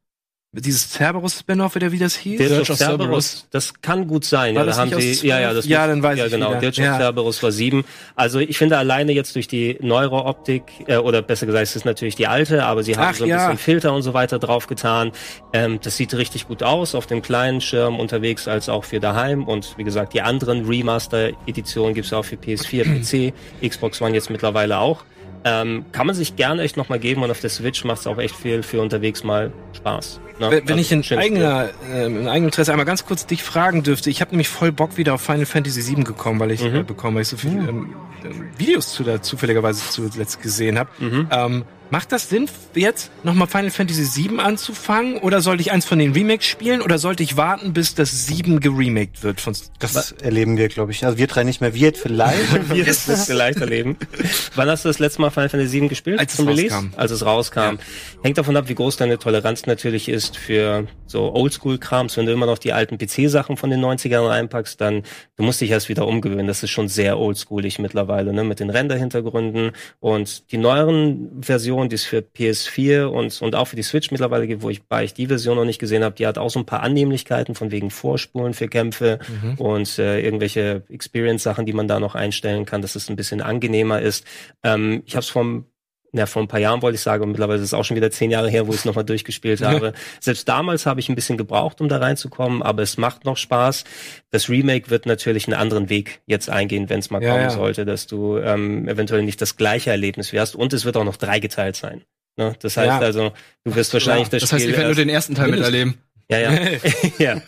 dieses 0.53 0.91
Cerberus-Spin-off, 0.91 1.77
oder 1.77 1.93
wie 1.93 1.97
das 1.97 2.13
hieß? 2.17 2.37
Dirge 2.37 2.55
of 2.61 2.69
of 2.71 2.77
Cerberus, 2.77 2.97
Cerberus. 2.97 3.47
das 3.51 3.73
kann 3.81 4.05
gut 4.05 4.25
sein. 4.25 4.53
War 4.53 4.63
ja, 4.63 4.65
das 4.65 4.75
da 4.75 4.81
haben 4.81 4.89
nicht 4.93 5.19
sie, 5.21 5.27
ja, 5.27 5.39
ja, 5.39 5.47
12? 5.51 5.55
das 5.55 5.65
Ja, 5.67 5.79
muss- 5.79 5.87
dann 5.87 6.03
weiß 6.03 6.19
ja, 6.19 6.25
ich 6.25 6.31
genau. 6.33 6.49
wieder. 6.49 6.59
Dirge 6.59 6.81
Ja. 6.83 6.91
of 6.91 6.97
Cerberus 6.99 7.43
war 7.43 7.51
sieben. 7.53 7.85
Also 8.17 8.39
ich 8.39 8.57
finde 8.57 8.77
alleine 8.77 9.13
jetzt 9.13 9.33
durch 9.35 9.47
die 9.47 9.77
neuere 9.79 10.25
Optik, 10.25 10.63
äh, 10.87 10.97
oder 10.97 11.21
besser 11.21 11.45
gesagt, 11.45 11.63
es 11.63 11.77
ist 11.77 11.85
natürlich 11.85 12.15
die 12.17 12.27
alte, 12.27 12.65
aber 12.65 12.83
sie 12.83 12.97
haben 12.97 13.07
Ach, 13.11 13.15
so 13.15 13.23
ein 13.23 13.29
ja. 13.29 13.37
bisschen 13.47 13.59
Filter 13.59 13.93
und 13.93 14.01
so 14.01 14.13
weiter 14.13 14.39
draufgetan. 14.39 15.13
Ähm, 15.53 15.79
das 15.81 15.95
sieht 15.95 16.13
richtig 16.15 16.49
gut 16.49 16.63
aus, 16.63 16.95
auf 16.95 17.07
dem 17.07 17.21
kleinen 17.21 17.61
Schirm 17.61 17.97
unterwegs 17.97 18.49
als 18.49 18.67
auch 18.67 18.83
für 18.83 18.99
daheim. 18.99 19.45
Und 19.45 19.77
wie 19.77 19.85
gesagt, 19.85 20.13
die 20.13 20.21
anderen 20.21 20.65
Remaster-Editionen 20.65 21.93
gibt's 21.93 22.11
auch 22.11 22.25
für 22.25 22.35
PS4, 22.35 22.83
PC, 23.63 23.65
Xbox 23.65 24.01
One 24.01 24.13
jetzt 24.13 24.29
mittlerweile 24.29 24.79
auch. 24.79 25.05
Ähm, 25.43 25.85
kann 25.93 26.05
man 26.07 26.15
sich 26.15 26.35
gerne 26.35 26.61
echt 26.61 26.75
nochmal 26.77 26.99
geben 26.99 27.23
und 27.23 27.31
auf 27.31 27.39
der 27.39 27.49
Switch 27.49 27.83
macht's 27.83 28.05
auch 28.05 28.17
echt 28.19 28.35
viel 28.35 28.61
für 28.63 28.79
unterwegs 28.81 29.23
mal 29.23 29.51
Spaß. 29.75 30.19
Ne? 30.49 30.61
Wenn, 30.65 30.77
ich 30.77 30.91
in 30.91 31.03
eigener, 31.17 31.69
äh, 31.93 32.05
in 32.05 32.27
eigenem 32.27 32.49
Interesse 32.49 32.71
einmal 32.71 32.85
ganz 32.85 33.05
kurz 33.05 33.25
dich 33.25 33.43
fragen 33.43 33.83
dürfte, 33.83 34.09
ich 34.09 34.21
habe 34.21 34.31
nämlich 34.31 34.49
voll 34.49 34.71
Bock 34.71 34.97
wieder 34.97 35.13
auf 35.13 35.21
Final 35.21 35.45
Fantasy 35.45 35.95
VII 35.95 36.03
gekommen, 36.03 36.39
weil 36.39 36.51
ich 36.51 36.63
Mhm. 36.63 36.75
äh, 36.75 36.83
bekommen, 36.83 37.15
weil 37.15 37.21
ich 37.21 37.27
so 37.29 37.37
viele 37.37 37.59
ähm, 37.69 37.93
ähm, 38.25 38.45
Videos 38.57 38.91
zu 38.93 39.03
da 39.03 39.21
zufälligerweise 39.21 39.81
zuletzt 39.89 40.41
gesehen 40.41 40.77
habe. 40.79 40.89
Mhm. 40.99 41.27
Ähm, 41.31 41.63
macht 41.91 42.11
das 42.11 42.29
Sinn, 42.29 42.49
jetzt 42.73 43.11
nochmal 43.23 43.47
Final 43.47 43.69
Fantasy 43.69 44.29
VII 44.29 44.39
anzufangen? 44.39 45.17
Oder 45.17 45.41
sollte 45.41 45.61
ich 45.61 45.71
eins 45.71 45.85
von 45.85 45.99
den 45.99 46.13
Remakes 46.13 46.45
spielen? 46.47 46.81
Oder 46.81 46.97
sollte 46.97 47.21
ich 47.21 47.37
warten, 47.37 47.73
bis 47.73 47.93
das 47.93 48.25
7 48.25 48.59
geremaked 48.59 49.21
wird? 49.23 49.39
Von, 49.41 49.55
Das 49.79 50.13
erleben 50.13 50.57
wir, 50.57 50.69
glaube 50.69 50.91
ich. 50.91 51.05
Also 51.05 51.17
wir 51.17 51.27
drei 51.27 51.43
nicht 51.43 51.61
mehr. 51.61 51.75
Wir 51.75 51.93
vielleicht. 51.93 52.71
Wir 52.71 52.85
das 52.85 53.07
wirst 53.07 53.29
du 53.29 53.33
leicht 53.33 53.59
erleben. 53.59 53.97
Wann 54.55 54.69
hast 54.69 54.85
du 54.85 54.89
das 54.89 54.99
letzte 54.99 55.21
Mal 55.21 55.29
Final 55.29 55.49
Fantasy 55.49 55.81
VII 55.81 55.89
gespielt? 55.89 56.19
Als 56.19 56.39
es 56.39 56.47
Release? 56.47 56.73
rauskam. 56.73 56.93
Als 56.95 57.11
es 57.11 57.25
rauskam. 57.25 57.77
Hängt 58.23 58.37
davon 58.37 58.55
ab, 58.55 58.69
wie 58.69 58.75
groß 58.75 58.95
deine 58.97 59.19
Toleranz 59.19 59.65
natürlich 59.65 60.07
ist 60.07 60.37
für 60.37 60.87
so 61.05 61.33
Oldschool-Krams. 61.33 62.15
Wenn 62.15 62.25
du 62.25 62.31
immer 62.31 62.45
noch 62.45 62.57
die 62.57 62.71
alten 62.71 62.97
PC-Sachen 62.97 63.57
von 63.57 63.69
den 63.69 63.81
90ern 63.83 64.25
reinpackst, 64.27 64.79
dann 64.79 65.03
du 65.35 65.43
musst 65.43 65.59
dich 65.59 65.71
erst 65.71 65.89
wieder 65.89 66.07
umgewöhnen. 66.07 66.47
Das 66.47 66.63
ist 66.63 66.69
schon 66.69 66.87
sehr 66.87 67.19
oldschoolig 67.19 67.79
mittlerweile, 67.79 68.31
ne? 68.31 68.43
Mit 68.45 68.59
den 68.61 68.69
Render-Hintergründen. 68.69 69.71
Und 69.99 70.51
die 70.51 70.57
neueren 70.57 71.41
Versionen, 71.41 71.80
die 71.89 71.95
es 71.95 72.03
für 72.03 72.19
PS4 72.19 73.05
und, 73.05 73.41
und 73.41 73.55
auch 73.55 73.65
für 73.65 73.75
die 73.75 73.83
Switch 73.83 74.11
mittlerweile 74.11 74.47
gibt, 74.47 74.61
wo 74.61 74.69
ich, 74.69 74.83
bei 74.83 75.03
ich 75.03 75.13
die 75.13 75.27
Version 75.27 75.57
noch 75.57 75.65
nicht 75.65 75.79
gesehen 75.79 76.03
habe, 76.03 76.15
die 76.15 76.27
hat 76.27 76.37
auch 76.37 76.49
so 76.49 76.59
ein 76.59 76.65
paar 76.65 76.83
Annehmlichkeiten 76.83 77.55
von 77.55 77.71
wegen 77.71 77.89
Vorspulen 77.89 78.53
für 78.53 78.67
Kämpfe 78.67 79.19
und 79.57 79.97
äh, 79.99 80.19
irgendwelche 80.21 80.83
Experience-Sachen, 80.89 81.65
die 81.65 81.73
man 81.73 81.87
da 81.87 81.99
noch 81.99 82.15
einstellen 82.15 82.65
kann, 82.65 82.81
dass 82.81 82.95
es 82.95 83.09
ein 83.09 83.15
bisschen 83.15 83.41
angenehmer 83.41 84.01
ist. 84.01 84.25
Ähm, 84.63 85.03
ich 85.05 85.15
habe 85.15 85.23
es 85.23 85.29
vom 85.29 85.65
ja, 86.13 86.25
vor 86.25 86.41
ein 86.41 86.47
paar 86.49 86.59
Jahren 86.59 86.81
wollte 86.81 86.95
ich 86.95 87.01
sagen, 87.01 87.23
und 87.23 87.29
mittlerweile 87.31 87.59
ist 87.59 87.65
es 87.65 87.73
auch 87.73 87.85
schon 87.85 87.95
wieder 87.95 88.11
zehn 88.11 88.31
Jahre 88.31 88.49
her, 88.49 88.67
wo 88.67 88.71
ich 88.71 88.79
es 88.79 88.85
nochmal 88.85 89.05
durchgespielt 89.05 89.61
habe. 89.61 89.93
Selbst 90.19 90.47
damals 90.49 90.85
habe 90.85 90.99
ich 90.99 91.07
ein 91.07 91.15
bisschen 91.15 91.37
gebraucht, 91.37 91.79
um 91.79 91.87
da 91.87 91.97
reinzukommen, 91.99 92.61
aber 92.61 92.81
es 92.83 92.97
macht 92.97 93.23
noch 93.23 93.37
Spaß. 93.37 93.85
Das 94.29 94.49
Remake 94.49 94.89
wird 94.89 95.05
natürlich 95.05 95.47
einen 95.47 95.53
anderen 95.55 95.89
Weg 95.89 96.21
jetzt 96.25 96.49
eingehen, 96.49 96.89
wenn 96.89 96.99
es 96.99 97.09
mal 97.11 97.23
Ja, 97.23 97.29
kommen 97.31 97.43
ja. 97.43 97.49
sollte, 97.51 97.85
dass 97.85 98.07
du 98.07 98.37
ähm, 98.37 98.87
eventuell 98.89 99.23
nicht 99.23 99.41
das 99.41 99.55
gleiche 99.55 99.89
Erlebnis 99.91 100.33
wie 100.33 100.39
hast. 100.39 100.55
Und 100.55 100.73
es 100.73 100.83
wird 100.83 100.97
auch 100.97 101.05
noch 101.05 101.17
dreigeteilt 101.17 101.75
sein. 101.77 102.01
Ne? 102.37 102.55
Das 102.61 102.75
heißt 102.77 102.87
Ja. 102.87 102.99
also, 102.99 103.31
du 103.63 103.75
wirst 103.75 103.93
wahrscheinlich 103.93 104.29
das, 104.29 104.41
Das 104.41 104.51
heißt, 104.53 104.63
Spiel 104.63 104.73
ihr 104.73 104.77
werdet 104.77 104.97
nur 104.97 104.97
erst- 104.97 104.99
den 104.99 105.09
ersten 105.09 105.35
Teil 105.35 105.51
miterleben. 105.51 105.97
Ja, 106.31 106.39
ja. 106.39 106.79
ja. 107.19 107.41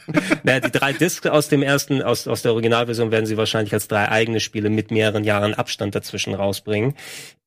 Naja, 0.43 0.59
die 0.59 0.71
drei 0.71 0.93
Discs 0.93 1.25
aus 1.25 1.47
dem 1.47 1.63
ersten, 1.63 2.01
aus, 2.01 2.27
aus 2.27 2.41
der 2.41 2.51
Originalversion 2.51 3.11
werden 3.11 3.25
sie 3.25 3.37
wahrscheinlich 3.37 3.73
als 3.73 3.87
drei 3.87 4.09
eigene 4.09 4.39
Spiele 4.39 4.69
mit 4.69 4.91
mehreren 4.91 5.23
Jahren 5.23 5.53
Abstand 5.53 5.95
dazwischen 5.95 6.33
rausbringen. 6.35 6.93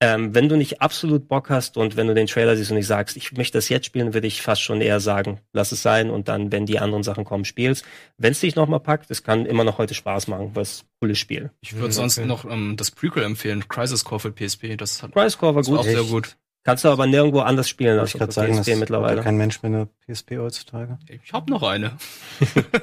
Ähm, 0.01 0.35
wenn 0.35 0.49
du 0.49 0.57
nicht 0.57 0.81
absolut 0.81 1.29
Bock 1.29 1.51
hast 1.51 1.77
und 1.77 1.97
wenn 1.97 2.07
du 2.07 2.15
den 2.15 2.27
Trailer 2.27 2.57
siehst 2.57 2.71
und 2.71 2.77
nicht 2.77 2.87
sagst, 2.87 3.17
ich 3.17 3.33
möchte 3.33 3.59
das 3.59 3.69
jetzt 3.69 3.87
spielen, 3.87 4.15
würde 4.15 4.27
ich 4.27 4.43
fast 4.43 4.63
schon 4.63 4.81
eher 4.81 5.01
sagen, 5.01 5.41
lass 5.53 5.73
es 5.73 5.83
sein 5.83 6.11
und 6.11 6.29
dann, 6.29 6.53
wenn 6.53 6.67
die 6.67 6.79
anderen 6.79 7.03
Sachen 7.03 7.25
kommen, 7.25 7.45
spielst. 7.45 7.85
Wenn 8.17 8.33
es 8.33 8.41
dich 8.41 8.57
nochmal 8.57 8.81
packt, 8.81 9.11
es 9.11 9.23
kann 9.23 9.47
immer 9.47 9.65
noch 9.65 9.79
heute 9.79 9.95
Spaß 9.95 10.29
machen, 10.29 10.51
weil 10.55 10.63
es 10.63 10.83
ein 10.83 10.87
cooles 11.01 11.19
Spiel. 11.19 11.51
Ich 11.61 11.77
würde 11.77 11.93
sonst 11.93 12.19
noch 12.19 12.45
ähm, 12.45 12.75
das 12.77 12.91
Prequel 12.91 13.23
empfehlen, 13.23 13.69
Crisis 13.69 14.05
Core 14.05 14.21
für 14.21 14.33
PSP. 14.33 14.77
Das 14.77 15.03
hat 15.03 15.13
Crisis 15.13 15.39
Core 15.39 15.55
war 15.55 15.63
das 15.63 15.71
war 15.71 15.79
gut. 15.79 15.87
auch 15.87 15.91
sehr 15.91 16.03
gut. 16.05 16.37
Kannst 16.67 16.85
du 16.85 16.89
aber 16.89 17.07
nirgendwo 17.07 17.41
anders 17.41 17.69
spielen 17.69 17.97
als 17.99 18.15
ich 18.15 18.21
auf 18.21 18.33
sagen, 18.33 18.61
PSP 18.61 18.75
mittlerweile. 18.77 19.23
kein 19.23 19.37
Mensch 19.37 19.63
mehr 19.63 19.71
eine 19.73 19.89
PSP 20.13 20.37
heutzutage. 20.39 20.99
Ich 21.09 21.33
hab 21.33 21.49
noch 21.49 21.63
eine. 21.63 21.93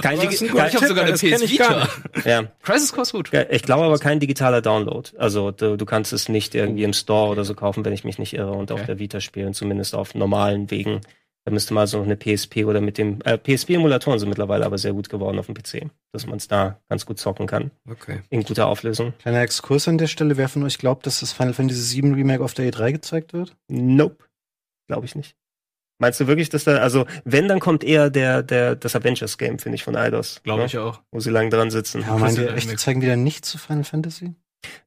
Kein, 0.00 0.18
ein 0.20 0.28
kein, 0.28 0.30
Ich 0.68 0.76
habe 0.76 0.86
sogar 0.86 1.04
eine 1.04 1.14
PS 1.14 1.50
Vita. 1.50 1.88
ja, 2.24 2.44
Crisis 2.62 2.92
Core 2.92 3.02
ist 3.02 3.12
gut. 3.12 3.30
Ich 3.50 3.62
glaube 3.64 3.82
aber 3.84 3.98
kein 3.98 4.20
digitaler 4.20 4.62
Download. 4.62 5.10
Also 5.18 5.50
du, 5.50 5.76
du 5.76 5.84
kannst 5.86 6.12
es 6.12 6.28
nicht 6.28 6.54
irgendwie 6.54 6.84
im 6.84 6.92
Store 6.92 7.30
oder 7.30 7.44
so 7.44 7.54
kaufen, 7.54 7.84
wenn 7.84 7.92
ich 7.92 8.04
mich 8.04 8.18
nicht 8.18 8.32
irre, 8.34 8.52
und 8.52 8.70
auf 8.70 8.78
Okay. 8.80 8.86
der 8.86 8.98
Vita 9.00 9.20
spielen, 9.20 9.52
zumindest 9.52 9.94
auf 9.96 10.14
normalen 10.14 10.70
Wegen. 10.70 11.00
Da 11.50 11.54
müsste 11.54 11.74
man 11.74 11.88
so 11.88 11.98
noch 11.98 12.04
eine 12.04 12.16
PSP 12.16 12.64
oder 12.64 12.80
mit 12.80 12.96
dem 12.96 13.18
äh, 13.24 13.36
PSP-Emulatoren 13.36 14.20
sind 14.20 14.28
mittlerweile 14.28 14.64
aber 14.64 14.78
sehr 14.78 14.92
gut 14.92 15.08
geworden 15.08 15.36
auf 15.36 15.46
dem 15.46 15.56
PC, 15.56 15.90
dass 16.12 16.24
man 16.24 16.36
es 16.36 16.46
da 16.46 16.78
ganz 16.88 17.04
gut 17.06 17.18
zocken 17.18 17.48
kann. 17.48 17.72
Okay. 17.90 18.20
In 18.28 18.44
guter 18.44 18.68
Auflösung. 18.68 19.14
Kleiner 19.18 19.40
Exkurs 19.40 19.88
an 19.88 19.98
der 19.98 20.06
Stelle. 20.06 20.36
Wer 20.36 20.48
von 20.48 20.62
euch 20.62 20.78
glaubt, 20.78 21.06
dass 21.06 21.18
das 21.18 21.32
Final 21.32 21.52
Fantasy 21.52 22.00
VII 22.00 22.12
Remake 22.12 22.44
auf 22.44 22.54
der 22.54 22.72
E3 22.72 22.92
gezeigt 22.92 23.32
wird? 23.32 23.56
Nope. 23.66 24.22
Glaube 24.86 25.06
ich 25.06 25.16
nicht. 25.16 25.34
Meinst 25.98 26.20
du 26.20 26.28
wirklich, 26.28 26.50
dass 26.50 26.62
da, 26.62 26.76
also 26.76 27.06
wenn, 27.24 27.48
dann 27.48 27.58
kommt 27.58 27.82
eher 27.82 28.10
der, 28.10 28.44
der, 28.44 28.76
das 28.76 28.94
Avengers-Game, 28.94 29.58
finde 29.58 29.74
ich, 29.74 29.82
von 29.82 29.96
Eidos. 29.96 30.40
Glaube 30.44 30.60
ne? 30.60 30.66
ich 30.66 30.78
auch. 30.78 31.02
Wo 31.10 31.18
sie 31.18 31.30
lang 31.30 31.50
dran 31.50 31.72
sitzen. 31.72 32.02
Ja, 32.02 32.16
meint 32.16 32.38
ihr 32.38 32.54
echt, 32.54 32.70
die 32.70 32.76
zeigen 32.76 33.02
wieder 33.02 33.16
nichts 33.16 33.50
zu 33.50 33.58
Final 33.58 33.82
Fantasy? 33.82 34.34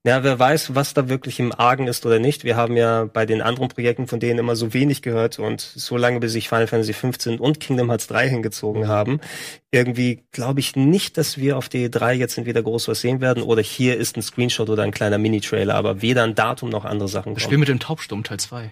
Ja, 0.06 0.22
wer 0.24 0.38
weiß, 0.38 0.76
was 0.76 0.94
da 0.94 1.08
wirklich 1.08 1.40
im 1.40 1.54
Argen 1.58 1.88
ist 1.88 2.06
oder 2.06 2.20
nicht. 2.20 2.44
Wir 2.44 2.58
haben 2.58 2.76
ja 2.76 3.06
bei 3.06 3.26
den 3.26 3.42
anderen 3.42 3.70
Projekten 3.70 4.06
von 4.06 4.20
denen 4.20 4.38
immer 4.38 4.56
so 4.56 4.74
wenig 4.74 5.02
gehört 5.02 5.40
und 5.40 5.62
so 5.62 5.96
lange, 5.96 6.20
bis 6.20 6.34
sich 6.34 6.50
Final 6.50 6.68
Fantasy 6.68 6.94
15 6.94 7.40
und 7.40 7.62
Kingdom 7.62 7.90
Hearts 7.90 8.08
3 8.08 8.30
hingezogen 8.30 8.88
haben. 8.88 9.22
Irgendwie 9.72 10.24
glaube 10.32 10.60
ich 10.60 10.76
nicht, 10.76 11.18
dass 11.18 11.38
wir 11.38 11.58
auf 11.58 11.70
die 11.70 11.90
3 11.90 12.16
jetzt 12.16 12.38
entweder 12.38 12.62
groß 12.62 12.90
was 12.90 13.00
sehen 13.02 13.22
werden 13.22 13.44
oder 13.44 13.62
hier 13.62 13.98
ist 13.98 14.18
ein 14.18 14.22
Screenshot 14.22 14.70
oder 14.70 14.84
ein 14.84 14.92
kleiner 14.92 15.18
Mini-Trailer, 15.18 15.74
aber 15.74 16.02
weder 16.02 16.24
ein 16.24 16.36
Datum 16.36 16.70
noch 16.70 16.84
andere 16.84 17.08
Sachen 17.08 17.34
Das 17.34 17.44
Spiel 17.44 17.58
mit 17.58 17.70
dem 17.70 17.80
Taubstumm 17.80 18.24
Teil 18.24 18.40
2. 18.40 18.72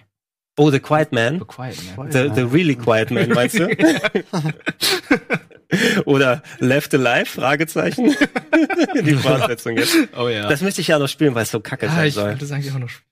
Oh, 0.58 0.70
The 0.70 0.80
Quiet 0.80 1.12
Man. 1.12 1.38
The 1.38 1.44
Quiet 1.46 1.78
Man. 1.96 2.12
The, 2.12 2.30
the 2.34 2.42
really 2.42 2.76
quiet 2.76 3.10
man, 3.10 3.30
meinst 3.30 3.58
du? 3.58 3.68
Oder 6.04 6.42
Left 6.58 6.94
Alive? 6.94 7.26
Fragezeichen. 7.26 8.14
Die 9.04 9.14
Fortsetzung 9.14 9.76
jetzt. 9.76 9.96
Oh 10.16 10.28
ja. 10.28 10.48
Das 10.48 10.60
möchte 10.62 10.80
ich 10.80 10.88
ja 10.88 10.98
noch 10.98 11.08
spielen, 11.08 11.34
weil 11.34 11.44
es 11.44 11.50
so 11.50 11.60
kacke 11.60 11.88
ah, 11.88 11.94
sein 11.94 12.08
ich 12.08 12.14
soll. 12.14 12.24
wollte 12.24 12.40
das 12.40 12.52
eigentlich 12.52 12.72
auch 12.72 12.78
noch 12.78 12.88
spielen. 12.88 13.11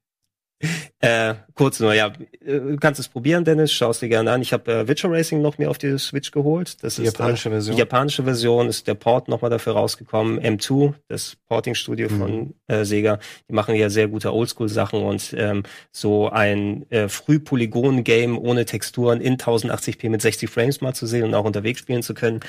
Äh, 1.02 1.34
kurz 1.54 1.80
nur, 1.80 1.94
ja, 1.94 2.08
äh, 2.44 2.60
du 2.60 2.76
kannst 2.76 3.00
es 3.00 3.08
probieren, 3.08 3.44
Dennis, 3.44 3.72
schaust 3.72 4.02
dir 4.02 4.10
gerne 4.10 4.32
an. 4.32 4.42
Ich 4.42 4.52
habe 4.52 4.70
äh, 4.70 4.88
Virtual 4.88 5.14
Racing 5.14 5.40
noch 5.40 5.56
mir 5.56 5.70
auf 5.70 5.78
die 5.78 5.98
Switch 5.98 6.30
geholt. 6.30 6.82
Das 6.84 6.96
Die 6.96 7.04
ist 7.04 7.16
japanische 7.18 7.48
äh, 7.48 7.52
Version. 7.52 7.76
Die 7.76 7.80
japanische 7.80 8.22
Version 8.24 8.68
ist 8.68 8.86
der 8.86 8.94
Port 8.94 9.28
nochmal 9.28 9.50
dafür 9.50 9.72
rausgekommen. 9.72 10.38
M2, 10.38 10.92
das 11.08 11.36
Porting-Studio 11.48 12.08
Mhm. 12.10 12.18
von 12.18 12.54
äh, 12.66 12.84
Sega, 12.84 13.18
die 13.48 13.54
machen 13.54 13.74
ja 13.74 13.88
sehr 13.88 14.08
gute 14.08 14.34
Oldschool-Sachen 14.34 15.02
und 15.02 15.34
ähm, 15.38 15.62
so 15.90 16.28
ein 16.28 16.84
äh, 16.90 17.08
Frühpolygon-Game 17.08 18.36
ohne 18.38 18.66
Texturen 18.66 19.22
in 19.22 19.38
1080p 19.38 20.10
mit 20.10 20.20
60 20.20 20.50
Frames 20.50 20.82
mal 20.82 20.94
zu 20.94 21.06
sehen 21.06 21.24
und 21.24 21.34
auch 21.34 21.44
unterwegs 21.44 21.80
spielen 21.80 22.02
zu 22.02 22.12
können, 22.12 22.40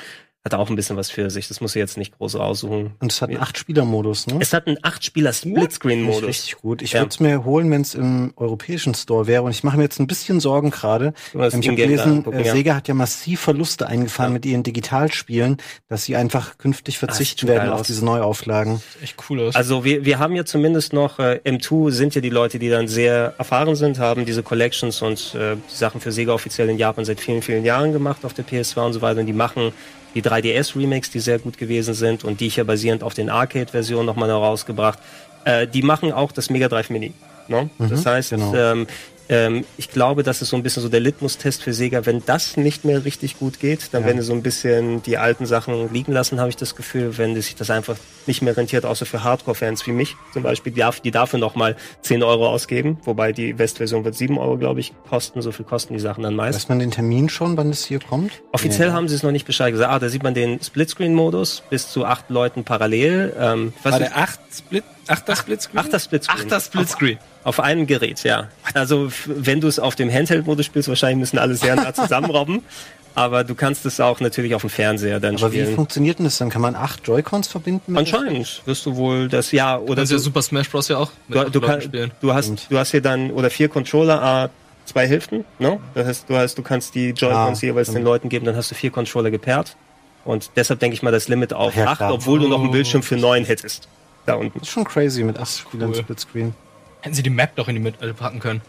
hat 0.43 0.55
auch 0.55 0.69
ein 0.71 0.75
bisschen 0.75 0.97
was 0.97 1.11
für 1.11 1.29
sich. 1.29 1.47
Das 1.47 1.61
muss 1.61 1.75
ich 1.75 1.79
jetzt 1.79 1.97
nicht 1.97 2.17
groß 2.17 2.35
raussuchen. 2.35 2.93
Und 2.99 3.11
es 3.11 3.21
hat 3.21 3.29
einen 3.29 3.39
Acht-Spieler-Modus, 3.39 4.25
ne? 4.25 4.37
Es 4.39 4.53
hat 4.53 4.65
einen 4.65 4.77
8-Spieler 4.79 5.33
Finde 5.33 5.59
ich 5.59 5.65
Splitscreen-Modus. 5.65 6.23
Richtig 6.27 6.55
gut. 6.57 6.81
Ich 6.81 6.93
Ja. 6.93 7.01
würde 7.01 7.09
es 7.09 7.19
mir 7.19 7.45
holen, 7.45 7.69
wenn 7.69 7.81
es 7.81 7.93
im 7.93 8.33
europäischen 8.35 8.95
Store 8.95 9.27
wäre. 9.27 9.43
Und 9.43 9.51
ich 9.51 9.63
mache 9.63 9.77
mir 9.77 9.83
jetzt 9.83 9.99
ein 9.99 10.07
bisschen 10.07 10.39
Sorgen 10.39 10.71
gerade. 10.71 11.13
Ähm, 11.35 11.41
Ich 11.59 11.67
habe 11.67 11.75
gelesen, 11.75 12.11
angucken, 12.17 12.39
äh, 12.39 12.47
ja. 12.47 12.53
Sega 12.53 12.75
hat 12.75 12.87
ja 12.87 12.95
massiv 12.95 13.39
Verluste 13.41 13.85
eingefahren 13.87 14.31
Ja. 14.31 14.33
mit 14.33 14.45
ihren 14.47 14.63
Digitalspielen, 14.63 15.57
dass 15.89 16.05
sie 16.05 16.15
einfach 16.15 16.57
künftig 16.57 16.95
sieht 16.95 16.99
verzichten 16.99 17.47
werden 17.47 17.69
auf 17.69 17.81
aus. 17.81 17.87
diese 17.87 18.03
Neuauflagen. 18.03 18.81
Echt 19.03 19.17
cool 19.29 19.41
aus. 19.41 19.55
Also 19.55 19.83
wir, 19.83 20.05
wir 20.05 20.17
haben 20.17 20.35
ja 20.35 20.43
zumindest 20.43 20.91
noch, 20.93 21.19
äh, 21.19 21.39
M2 21.45 21.91
sind 21.91 22.15
ja 22.15 22.21
die 22.21 22.29
Leute, 22.31 22.57
die 22.57 22.69
dann 22.69 22.87
sehr 22.87 23.35
erfahren 23.37 23.75
sind, 23.75 23.99
haben 23.99 24.25
diese 24.25 24.41
Collections 24.41 25.03
und 25.03 25.35
äh, 25.35 25.55
die 25.71 25.75
Sachen 25.75 26.01
für 26.01 26.11
Sega 26.11 26.33
offiziell 26.33 26.67
in 26.69 26.79
Japan 26.79 27.05
seit 27.05 27.19
vielen, 27.19 27.43
vielen 27.43 27.63
Jahren 27.63 27.93
gemacht 27.93 28.25
auf 28.25 28.33
der 28.33 28.43
PS2 28.43 28.87
und 28.87 28.93
so 28.93 29.01
weiter. 29.03 29.19
Und 29.19 29.27
die 29.27 29.33
machen 29.33 29.71
die 30.15 30.21
3DS-Remakes, 30.21 31.11
die 31.11 31.19
sehr 31.19 31.39
gut 31.39 31.57
gewesen 31.57 31.93
sind 31.93 32.23
und 32.23 32.39
die 32.39 32.47
ich 32.47 32.57
ja 32.57 32.63
basierend 32.63 33.03
auf 33.03 33.13
den 33.13 33.29
Arcade-Versionen 33.29 34.05
nochmal 34.05 34.29
herausgebracht. 34.29 34.99
Äh, 35.45 35.67
die 35.67 35.81
machen 35.81 36.11
auch 36.11 36.31
das 36.31 36.49
Mega 36.49 36.67
Drive 36.67 36.89
Mini. 36.89 37.13
Ne? 37.47 37.69
das 37.79 38.05
heißt, 38.05 38.29
genau. 38.29 38.53
ähm, 38.55 38.87
ähm, 39.31 39.65
ich 39.77 39.89
glaube, 39.89 40.21
das 40.21 40.41
ist 40.43 40.49
so 40.49 40.55
ein 40.57 40.61
bisschen 40.61 40.83
so 40.83 40.89
der 40.89 40.99
Litmus-Test 40.99 41.63
für 41.63 41.73
Sega. 41.73 42.05
Wenn 42.05 42.21
das 42.25 42.57
nicht 42.57 42.85
mehr 42.85 43.03
richtig 43.05 43.39
gut 43.39 43.59
geht, 43.59 43.89
dann 43.93 44.01
Ja. 44.01 44.07
werden 44.09 44.19
sie 44.21 44.27
so 44.27 44.33
ein 44.33 44.43
bisschen 44.43 45.01
die 45.03 45.17
alten 45.17 45.45
Sachen 45.47 45.91
liegen 45.91 46.11
lassen, 46.11 46.39
habe 46.39 46.49
ich 46.49 46.57
das 46.57 46.75
Gefühl. 46.75 47.17
Wenn 47.17 47.33
sich 47.33 47.55
das 47.55 47.69
einfach 47.71 47.95
nicht 48.27 48.41
mehr 48.43 48.55
rentiert, 48.55 48.85
außer 48.85 49.05
für 49.07 49.23
Hardcore-Fans 49.23 49.87
wie 49.87 49.91
mich 49.91 50.15
zum 50.33 50.43
Beispiel, 50.43 50.71
die, 50.73 50.83
die 51.03 51.11
dafür 51.11 51.39
nochmal 51.39 51.75
10 52.03 52.21
Euro 52.21 52.47
ausgeben. 52.47 52.99
Wobei 53.05 53.31
die 53.31 53.57
Westversion 53.57 54.03
wird 54.05 54.15
7 54.15 54.37
Euro, 54.37 54.57
glaube 54.57 54.81
ich, 54.81 54.93
kosten. 55.09 55.41
So 55.41 55.51
viel 55.51 55.65
kosten 55.65 55.93
die 55.93 55.99
Sachen 55.99 56.23
dann 56.23 56.35
meist. 56.35 56.57
Weiß 56.57 56.69
man 56.69 56.79
den 56.79 56.91
Termin 56.91 57.29
schon, 57.29 57.55
wann 57.57 57.69
das 57.69 57.85
hier 57.85 57.99
kommt? 57.99 58.43
Offiziell 58.51 58.89
Nee. 58.89 58.93
haben 58.93 59.07
sie 59.07 59.15
es 59.15 59.23
noch 59.23 59.31
nicht 59.31 59.47
Bescheid 59.47 59.71
gesagt. 59.71 59.91
Ah, 59.91 59.97
da 59.97 60.09
sieht 60.09 60.23
man 60.23 60.33
den 60.33 60.59
Splitscreen-Modus 60.61 61.63
bis 61.69 61.89
zu 61.89 62.05
acht 62.05 62.29
Leuten 62.29 62.63
parallel. 62.63 63.33
Ähm, 63.39 63.73
was 63.81 63.93
War 63.93 63.99
der 63.99 64.17
8 64.17 64.39
Split, 64.53 64.83
8er 65.07 65.35
Splitscreen? 65.35 65.79
Achter 65.79 65.99
Splitscreen. 65.99 66.39
Ach, 66.41 66.47
das 66.49 66.65
Splitscreen. 66.67 67.17
Auf 67.43 67.59
einem 67.59 67.87
Gerät, 67.87 68.23
ja. 68.23 68.49
Also 68.73 69.11
wenn 69.25 69.59
du 69.61 69.67
es 69.67 69.79
auf 69.79 69.95
dem 69.95 70.11
Handheld-Modus 70.11 70.65
spielst, 70.65 70.89
wahrscheinlich 70.89 71.19
müssen 71.19 71.39
alle 71.39 71.55
sehr 71.55 71.75
nah 71.75 71.93
zusammenrobben. 71.93 72.61
Aber 73.13 73.43
du 73.43 73.55
kannst 73.55 73.85
es 73.85 73.99
auch 73.99 74.21
natürlich 74.21 74.55
auf 74.55 74.61
dem 74.61 74.69
Fernseher 74.69 75.19
dann 75.19 75.35
Aber 75.35 75.51
wie 75.51 75.59
spielen. 75.59 75.75
funktioniert 75.75 76.19
denn 76.19 76.25
das 76.25 76.37
dann? 76.37 76.49
Kann 76.49 76.61
man 76.61 76.75
acht 76.75 77.05
Joy-Cons 77.05 77.49
verbinden? 77.49 77.97
Anscheinend 77.97 78.61
wirst 78.65 78.85
du 78.85 78.95
wohl 78.95 79.27
das 79.27 79.51
ja 79.51 79.77
oder 79.77 79.95
Das 79.95 80.05
ist 80.05 80.11
ja 80.11 80.17
du, 80.17 80.23
Super 80.23 80.41
Smash 80.41 80.69
Bros. 80.69 80.87
ja 80.87 80.97
auch. 80.97 81.11
mit 81.27 81.37
du, 81.37 81.49
du, 81.49 81.59
kann, 81.61 81.81
spielen. 81.81 82.11
du 82.21 82.33
hast 82.33 82.67
du 82.69 82.77
hast 82.77 82.91
hier 82.91 83.01
dann 83.01 83.31
oder 83.31 83.49
vier 83.49 83.67
Controller, 83.67 84.21
a 84.23 84.49
zwei 84.85 85.07
Hälften, 85.09 85.43
ne? 85.59 85.77
Das 85.93 86.07
heißt, 86.07 86.29
du 86.29 86.37
hast 86.37 86.57
du 86.57 86.61
kannst 86.61 86.95
die 86.95 87.09
Joy-Cons 87.09 87.59
Ah, 87.61 87.65
jeweils 87.65 87.91
den. 87.91 88.01
Leuten 88.03 88.29
geben, 88.29 88.45
dann 88.45 88.55
hast 88.55 88.71
du 88.71 88.75
vier 88.75 88.91
Controller 88.91 89.29
gepaart. 89.29 89.75
Und 90.23 90.51
deshalb 90.55 90.79
denke 90.79 90.93
ich 90.93 91.03
mal 91.03 91.11
das 91.11 91.27
Limit 91.27 91.51
auf 91.53 91.75
Ja, 91.75 91.87
acht, 91.87 91.97
klar. 91.97 92.13
obwohl 92.13 92.39
du 92.39 92.47
noch 92.47 92.59
einen 92.59 92.69
Oh. 92.69 92.71
Bildschirm 92.71 93.03
für 93.03 93.17
neun 93.17 93.43
hättest. 93.43 93.89
Da 94.25 94.35
unten. 94.35 94.59
Das 94.59 94.67
ist 94.67 94.73
schon 94.73 94.83
crazy 94.83 95.23
mit 95.23 95.37
acht 95.39 95.57
Spielern 95.57 95.89
cool. 95.89 95.95
Splitscreen. 95.95 96.53
Hätten 97.01 97.15
sie 97.15 97.23
die 97.23 97.29
Map 97.29 97.55
doch 97.55 97.67
in 97.67 97.75
die 97.75 97.81
Mitte 97.81 98.13
packen 98.13 98.39
können. 98.39 98.61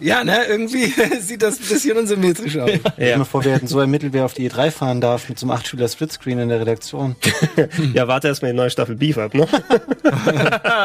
Ja, 0.00 0.22
ne, 0.22 0.44
irgendwie 0.48 0.86
sieht 1.20 1.42
das 1.42 1.58
ein 1.58 1.66
bisschen 1.66 1.98
unsymmetrisch 1.98 2.56
aus. 2.56 2.70
Stell 2.94 3.12
dir 3.12 3.18
mal 3.18 3.24
vor, 3.24 3.44
wir 3.44 3.52
hätten 3.52 3.66
so 3.66 3.80
ein 3.80 3.90
Mittel, 3.90 4.12
wer 4.12 4.24
auf 4.24 4.34
die 4.34 4.48
E3 4.48 4.70
fahren 4.70 5.00
darf, 5.00 5.28
mit 5.28 5.38
so 5.38 5.48
einem 5.48 5.58
8-Spieler 5.58 5.88
Splitscreen 5.88 6.38
in 6.38 6.48
der 6.48 6.60
Redaktion. 6.60 7.16
Ja, 7.94 8.06
warte 8.06 8.28
erst 8.28 8.42
mal 8.42 8.50
die 8.52 8.56
neue 8.56 8.70
Staffel 8.70 8.94
Beef 8.94 9.18
ab, 9.18 9.34
ne? 9.34 9.46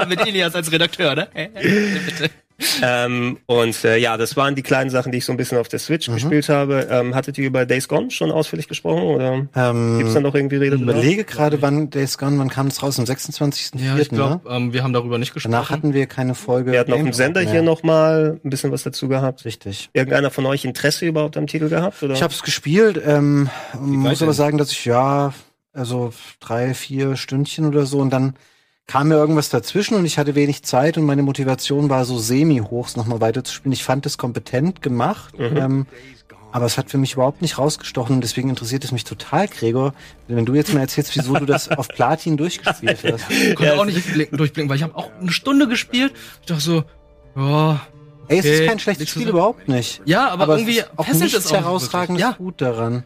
Mit 0.08 0.26
Elias 0.26 0.56
als 0.56 0.72
Redakteur, 0.72 1.16
ne? 1.16 1.28
Bitte. 1.34 2.30
Ähm, 2.82 3.38
und 3.46 3.84
äh, 3.84 3.98
ja, 3.98 4.18
das 4.18 4.36
waren 4.38 4.56
die 4.56 4.62
kleinen 4.62 4.90
Sachen, 4.90 5.12
die 5.12 5.18
ich 5.18 5.26
so 5.26 5.32
ein 5.32 5.38
bisschen 5.38 5.58
auf 5.58 5.68
der 5.68 5.80
Switch 5.80 6.10
gespielt 6.10 6.50
habe. 6.50 6.88
Ähm, 6.90 7.16
hattet 7.16 7.38
ihr 7.38 7.48
über 7.48 7.66
Days 7.66 7.88
Gone 7.88 8.12
schon 8.12 8.32
ausführlich 8.32 8.68
gesprochen 8.68 9.04
oder 9.04 9.48
Ähm, 9.56 9.98
gibt's 9.98 10.14
da 10.14 10.20
noch 10.20 10.36
irgendwie 10.36 10.58
Rede 10.58 10.76
ich 10.76 10.82
überlege 10.82 11.24
gerade, 11.24 11.62
wann 11.62 11.90
Days 11.90 12.18
Gone, 12.18 12.38
wann 12.40 12.50
kam 12.50 12.68
es 12.68 12.82
raus? 12.84 13.00
Am 13.00 13.06
26.04. 13.06 13.80
Ja, 13.80 13.98
ich 13.98 14.12
ne? 14.12 14.18
glaube, 14.18 14.50
ähm, 14.50 14.74
wir 14.74 14.84
haben 14.84 14.94
darüber 14.94 15.18
nicht 15.18 15.34
gesprochen. 15.34 15.52
Danach 15.52 15.70
hatten 15.70 15.94
wir 15.94 16.06
keine 16.06 16.36
Folge. 16.36 16.72
Wir 16.72 16.80
hatten 16.80 16.94
auf 16.94 17.00
dem 17.00 17.14
Sender 17.14 17.42
hier 17.42 17.54
mehr. 17.54 17.62
noch 17.64 17.84
mal 17.84 18.40
ein 18.44 18.50
bisschen 18.50 18.72
was 18.72 18.84
dazu 18.84 19.08
gehabt. 19.08 19.46
Richtig. 19.46 19.90
Irgendeiner 19.94 20.32
von 20.32 20.46
euch 20.46 20.66
Interesse 20.66 21.06
überhaupt 21.06 21.38
am 21.38 21.48
Titel 21.48 21.70
gehabt? 21.70 22.02
Oder? 22.04 22.14
Ich 22.14 22.24
habe 22.24 22.34
es 22.34 22.44
gespielt, 22.44 23.02
ähm, 23.06 23.50
muss 23.80 24.22
aber 24.22 24.34
sagen, 24.34 24.58
dass 24.58 24.72
ich 24.72 24.86
ja, 24.86 25.34
also 25.74 26.14
drei, 26.40 26.74
vier 26.74 27.16
Stündchen 27.16 27.66
oder 27.66 27.86
so 27.86 28.00
und 28.00 28.12
dann 28.12 28.36
kam 28.88 29.08
mir 29.08 29.16
irgendwas 29.16 29.50
dazwischen 29.50 29.96
und 29.96 30.06
ich 30.06 30.18
hatte 30.18 30.36
wenig 30.36 30.64
Zeit 30.64 30.98
und 30.98 31.06
meine 31.06 31.24
Motivation 31.24 31.90
war 31.90 32.06
so 32.06 32.18
semi-hoch, 32.18 32.88
es 32.88 32.96
nochmal 32.98 33.22
weiterzuspielen. 33.22 33.72
Ich 33.74 33.84
fand 33.84 34.06
es 34.06 34.18
kompetent 34.18 34.82
gemacht, 34.82 35.34
ähm, 35.40 35.86
aber 36.52 36.66
es 36.66 36.78
hat 36.78 36.92
für 36.92 36.98
mich 36.98 37.14
überhaupt 37.14 37.42
nicht 37.42 37.58
rausgestochen 37.58 38.16
und 38.16 38.22
deswegen 38.22 38.50
interessiert 38.50 38.84
es 38.84 38.92
mich 38.92 39.06
total, 39.06 39.48
Gregor, 39.48 39.94
wenn 40.28 40.46
du 40.46 40.54
jetzt 40.54 40.74
mal 40.74 40.82
erzählst, 40.82 41.16
wieso 41.16 41.34
du 41.34 41.46
das 41.46 41.70
auf 41.70 41.88
Platin 41.88 42.38
durchgespielt 42.38 43.00
hast. 43.12 43.32
Ich 43.32 43.56
konnte 43.56 43.80
auch 43.80 43.86
nicht 43.86 44.14
blicken, 44.14 44.38
durchblicken, 44.38 44.70
weil 44.70 44.78
ich 44.78 44.84
habe 44.84 44.96
auch 44.96 45.10
eine 45.20 45.32
Stunde 45.32 45.68
gespielt. 45.68 46.14
Ich 46.42 46.48
dachte 46.48 46.62
so, 46.62 46.84
ja, 47.36 47.82
Ey, 48.28 48.40
es 48.40 48.46
ist 48.46 48.58
Okay, 48.60 48.68
kein 48.68 48.80
schlechtes 48.80 49.10
Spiel, 49.10 49.28
überhaupt 49.30 49.68
nicht. 49.68 50.02
ja, 50.06 50.30
aber, 50.30 50.44
Aber 50.44 50.58
irgendwie 50.58 50.80
es 50.80 50.86
ist 50.86 50.92
auch 50.98 51.08
nichts 51.08 51.34
es 51.38 51.48
auch 51.48 51.52
nicht 51.52 51.62
herausragendes 51.62 52.24
wirklich. 52.24 52.38
gut 52.38 52.62
daran. 52.62 53.04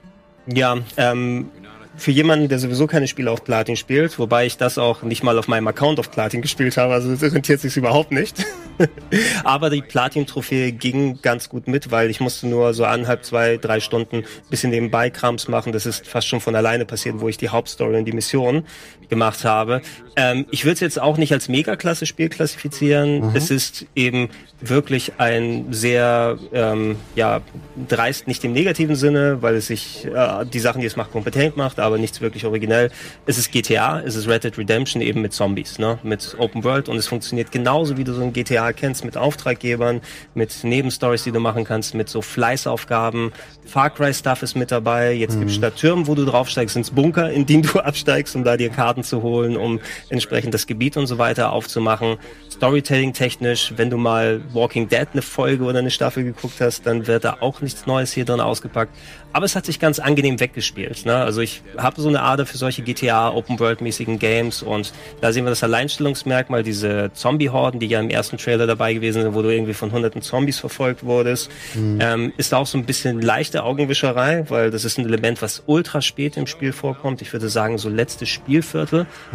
Ja, 0.48 0.78
ähm, 0.96 1.50
für 1.98 2.12
jemanden, 2.12 2.48
der 2.48 2.60
sowieso 2.60 2.88
keine 2.88 3.08
Spiele 3.08 3.32
auf 3.32 3.44
Platin 3.44 3.76
spielt, 3.76 4.18
wobei 4.20 4.46
ich 4.46 4.58
das 4.58 4.78
auch 4.78 5.02
nicht 5.02 5.24
mal 5.24 5.38
auf 5.38 5.48
meinem 5.48 5.68
Account 5.68 6.00
auf 6.00 6.12
Platin 6.12 6.42
gespielt 6.42 6.78
habe, 6.78 6.94
also 6.94 7.14
das 7.14 7.34
rentiert 7.34 7.60
sich 7.60 7.76
überhaupt 7.76 8.12
nicht. 8.12 8.46
Aber 9.44 9.70
die 9.70 9.82
Platin-Trophäe 9.82 10.72
ging 10.72 11.20
ganz 11.22 11.50
gut 11.50 11.68
mit, 11.68 11.90
weil 11.92 12.10
ich 12.10 12.20
musste 12.20 12.48
nur 12.48 12.74
so 12.74 12.86
anderthalb, 12.86 13.26
zwei, 13.26 13.58
drei 13.58 13.80
Stunden 13.80 14.24
bisschen 14.50 14.70
nebenbei 14.70 15.10
Krams 15.10 15.48
machen. 15.48 15.72
Das 15.72 15.86
ist 15.86 16.08
fast 16.08 16.28
schon 16.28 16.40
von 16.40 16.56
alleine 16.56 16.86
passiert, 16.86 17.20
wo 17.20 17.28
ich 17.28 17.38
die 17.38 17.50
Hauptstory 17.50 17.98
und 17.98 18.06
die 18.06 18.12
Mission 18.12 18.66
gemacht 19.10 19.44
habe. 19.46 19.82
Ähm, 20.16 20.46
ich 20.50 20.66
würde 20.66 20.74
es 20.74 20.80
jetzt 20.80 21.00
auch 21.00 21.18
nicht 21.18 21.32
als 21.32 21.48
Mega-Klasse-Spiel 21.48 22.30
klassifizieren. 22.30 23.36
Es 23.36 23.52
ist 23.52 23.86
eben 23.96 24.30
wirklich 24.60 25.14
ein 25.20 25.68
sehr, 25.72 26.38
ähm, 26.52 26.96
ja, 27.16 27.42
dreist 27.88 28.28
nicht 28.28 28.44
im 28.44 28.54
negativen 28.54 28.96
Sinne, 28.96 29.42
weil 29.42 29.56
es 29.56 29.68
sich 29.68 30.06
äh, 30.06 30.46
die 30.46 30.60
Sachen, 30.60 30.82
die 30.82 30.88
es 30.88 30.96
macht, 30.96 31.12
kompetent 31.12 31.56
macht, 31.58 31.80
aber 31.80 32.00
nichts 32.00 32.22
wirklich 32.22 32.46
originell. 32.46 32.90
Es 33.28 33.38
ist 33.38 33.52
GTA, 33.52 34.02
es 34.02 34.16
ist 34.16 34.28
Red 34.28 34.44
Dead 34.44 34.58
Redemption 34.58 35.02
eben 35.02 35.22
mit 35.22 35.34
Zombies, 35.34 35.78
ne, 35.78 36.00
mit 36.02 36.36
Open 36.40 36.64
World 36.64 36.90
und 36.90 36.98
es 36.98 37.08
funktioniert 37.08 37.52
genauso, 37.52 37.98
wie 37.98 38.04
du 38.04 38.14
so 38.14 38.24
ein 38.24 38.34
GTA 38.34 38.74
kennst, 38.74 39.06
mit 39.06 39.16
Auftraggebern, 39.16 40.02
mit 40.34 40.64
Nebenstories, 40.64 41.24
die 41.24 41.32
du 41.32 41.40
machen 41.40 41.64
kannst, 41.64 41.94
mit 41.94 42.10
so 42.10 42.24
Fleißaufgaben. 42.24 43.32
Far 43.66 43.92
Cry 43.92 44.14
Stuff 44.14 44.42
ist 44.42 44.56
mit 44.56 44.72
dabei. 44.72 45.14
Jetzt 45.14 45.38
gibt's 45.38 45.56
statt 45.56 45.76
Türmen, 45.76 46.08
wo 46.08 46.16
du 46.16 46.26
draufsteigst, 46.26 46.74
sind's 46.74 46.90
Bunker, 46.90 47.30
in 47.32 47.46
denen 47.46 47.64
du 47.64 47.80
absteigst, 47.80 48.36
um 48.36 48.44
da 48.44 48.58
dir 48.58 48.70
Karten 48.70 48.97
zu 49.04 49.22
holen, 49.22 49.58
um 49.58 49.80
entsprechend 50.10 50.54
das 50.54 50.68
Gebiet 50.68 50.98
und 50.98 51.08
so 51.08 51.18
weiter 51.18 51.54
aufzumachen. 51.54 52.18
Storytelling 52.50 53.14
technisch, 53.14 53.74
wenn 53.76 53.90
du 53.90 53.98
mal 53.98 54.42
Walking 54.54 54.88
Dead 54.88 55.08
eine 55.14 55.22
Folge 55.22 55.64
oder 55.64 55.80
eine 55.80 55.92
Staffel 55.92 56.24
geguckt 56.24 56.60
hast, 56.60 56.86
dann 56.86 57.08
wird 57.08 57.24
da 57.24 57.38
auch 57.42 57.62
nichts 57.62 57.86
Neues 57.86 58.12
hier 58.12 58.26
drin 58.26 58.40
ausgepackt. 58.40 58.96
Aber 59.34 59.46
es 59.46 59.56
hat 59.56 59.68
sich 59.68 59.80
ganz 59.80 60.00
angenehm 60.00 60.40
weggespielt. 60.40 61.06
Ne? 61.06 61.16
Also 61.16 61.42
ich 61.42 61.62
habe 61.78 62.02
so 62.02 62.08
eine 62.08 62.24
Ader 62.24 62.48
für 62.48 62.58
solche 62.58 62.82
GTA 62.82 63.30
Open 63.30 63.60
World 63.60 63.82
mäßigen 63.82 64.18
Games 64.18 64.64
und 64.64 64.94
da 65.22 65.32
sehen 65.32 65.46
wir 65.46 65.52
das 65.52 65.64
Alleinstellungsmerkmal, 65.64 66.64
diese 66.64 67.12
Zombie-Horden, 67.14 67.80
die 67.80 67.86
ja 67.86 68.00
im 68.00 68.10
ersten 68.10 68.38
Trailer 68.38 68.66
dabei 68.66 68.94
gewesen 68.94 69.22
sind, 69.22 69.36
wo 69.36 69.44
du 69.44 69.50
irgendwie 69.50 69.76
von 69.76 69.92
hunderten 69.92 70.24
Zombies 70.24 70.60
verfolgt 70.60 71.04
wurdest, 71.04 71.52
ähm, 72.00 72.34
ist 72.38 72.54
auch 72.54 72.66
so 72.66 72.78
ein 72.78 72.86
bisschen 72.86 73.22
leichte 73.22 73.64
Augenwischerei, 73.64 74.46
weil 74.50 74.72
das 74.72 74.86
ist 74.86 74.98
ein 74.98 75.06
Element, 75.06 75.42
was 75.44 75.62
ultra 75.68 76.02
spät 76.02 76.38
im 76.38 76.48
Spiel 76.48 76.72
vorkommt. 76.72 77.22
Ich 77.22 77.32
würde 77.32 77.50
sagen 77.50 77.78
so 77.78 77.90
letztes 77.90 78.30
Spielviertel 78.30 78.87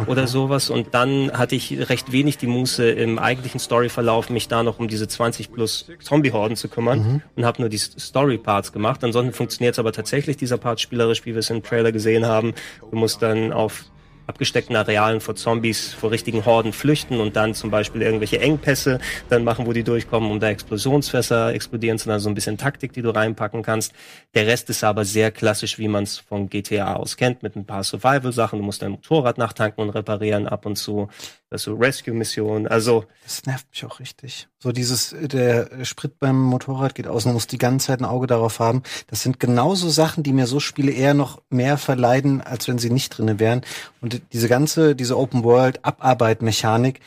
oder 0.07 0.27
sowas 0.27 0.69
und 0.69 0.93
dann 0.93 1.31
hatte 1.31 1.55
ich 1.55 1.89
recht 1.89 2.11
wenig 2.11 2.37
die 2.37 2.47
Muße 2.47 2.89
im 2.89 3.19
eigentlichen 3.19 3.59
Storyverlauf, 3.59 4.29
mich 4.29 4.47
da 4.47 4.63
noch 4.63 4.79
um 4.79 4.87
diese 4.87 5.07
20 5.07 5.51
plus 5.51 5.87
Zombie-Horden 6.01 6.55
zu 6.55 6.67
kümmern 6.67 7.21
und 7.35 7.45
habe 7.45 7.61
nur 7.61 7.69
die 7.69 7.77
Story-Parts 7.77 8.71
gemacht. 8.71 9.03
Ansonsten 9.03 9.33
funktioniert 9.33 9.75
es 9.75 9.79
aber 9.79 9.91
tatsächlich, 9.91 10.37
dieser 10.37 10.57
Part 10.57 10.81
spielerisch, 10.81 11.25
wie 11.25 11.33
wir 11.33 11.39
es 11.39 11.49
im 11.49 11.63
Trailer 11.63 11.91
gesehen 11.91 12.25
haben. 12.25 12.53
Du 12.89 12.97
musst 12.97 13.21
dann 13.21 13.51
auf 13.53 13.85
abgesteckten 14.27 14.75
Arealen 14.75 15.19
vor 15.19 15.35
Zombies, 15.35 15.93
vor 15.93 16.11
richtigen 16.11 16.45
Horden 16.45 16.73
flüchten 16.73 17.19
und 17.19 17.35
dann 17.35 17.53
zum 17.53 17.71
Beispiel 17.71 18.01
irgendwelche 18.01 18.39
Engpässe 18.39 18.99
dann 19.29 19.43
machen, 19.43 19.65
wo 19.65 19.73
die 19.73 19.83
durchkommen, 19.83 20.31
um 20.31 20.39
da 20.39 20.49
Explosionsfässer 20.49 21.53
explodieren 21.53 21.97
zu 21.97 22.09
lassen, 22.09 22.23
so 22.23 22.29
ein 22.29 22.35
bisschen 22.35 22.57
Taktik, 22.57 22.93
die 22.93 23.01
du 23.01 23.09
reinpacken 23.09 23.63
kannst. 23.63 23.93
Der 24.33 24.47
Rest 24.47 24.69
ist 24.69 24.83
aber 24.83 25.05
sehr 25.05 25.31
klassisch, 25.31 25.77
wie 25.77 25.87
man 25.87 26.03
es 26.03 26.17
von 26.17 26.49
GTA 26.49 26.95
aus 26.95 27.17
kennt, 27.17 27.43
mit 27.43 27.55
ein 27.55 27.65
paar 27.65 27.83
Survival-Sachen. 27.83 28.59
Du 28.59 28.65
musst 28.65 28.81
dein 28.81 28.91
Motorrad 28.91 29.37
nachtanken 29.37 29.83
und 29.83 29.89
reparieren 29.89 30.47
ab 30.47 30.65
und 30.65 30.77
zu. 30.77 31.09
Das 31.53 31.61
ist 31.61 31.65
so 31.65 31.75
Rescue-Missionen. 31.75 32.65
Also 32.65 33.05
Das 33.23 33.45
nervt 33.45 33.67
mich 33.69 33.85
auch 33.85 33.99
richtig. 33.99 34.47
So 34.57 34.71
dieses, 34.71 35.15
der 35.21 35.85
Sprit 35.85 36.19
beim 36.19 36.41
Motorrad 36.41 36.95
geht 36.95 37.05
aus, 37.05 37.25
man 37.25 37.35
muss 37.35 37.45
die 37.45 37.59
ganze 37.59 37.85
Zeit 37.87 38.01
ein 38.01 38.05
Auge 38.05 38.25
darauf 38.25 38.59
haben. 38.59 38.81
Das 39.05 39.21
sind 39.21 39.39
genauso 39.39 39.89
Sachen, 39.89 40.23
die 40.23 40.33
mir 40.33 40.47
so 40.47 40.59
Spiele 40.59 40.91
eher 40.91 41.13
noch 41.13 41.43
mehr 41.51 41.77
verleiden, 41.77 42.41
als 42.41 42.67
wenn 42.67 42.79
sie 42.79 42.89
nicht 42.89 43.15
drinne 43.15 43.37
wären. 43.37 43.61
Und 44.01 44.19
diese 44.33 44.49
ganze, 44.49 44.95
diese 44.95 45.15
Open 45.15 45.43
World 45.43 45.85
Abarbeit-Mechanik, 45.85 47.01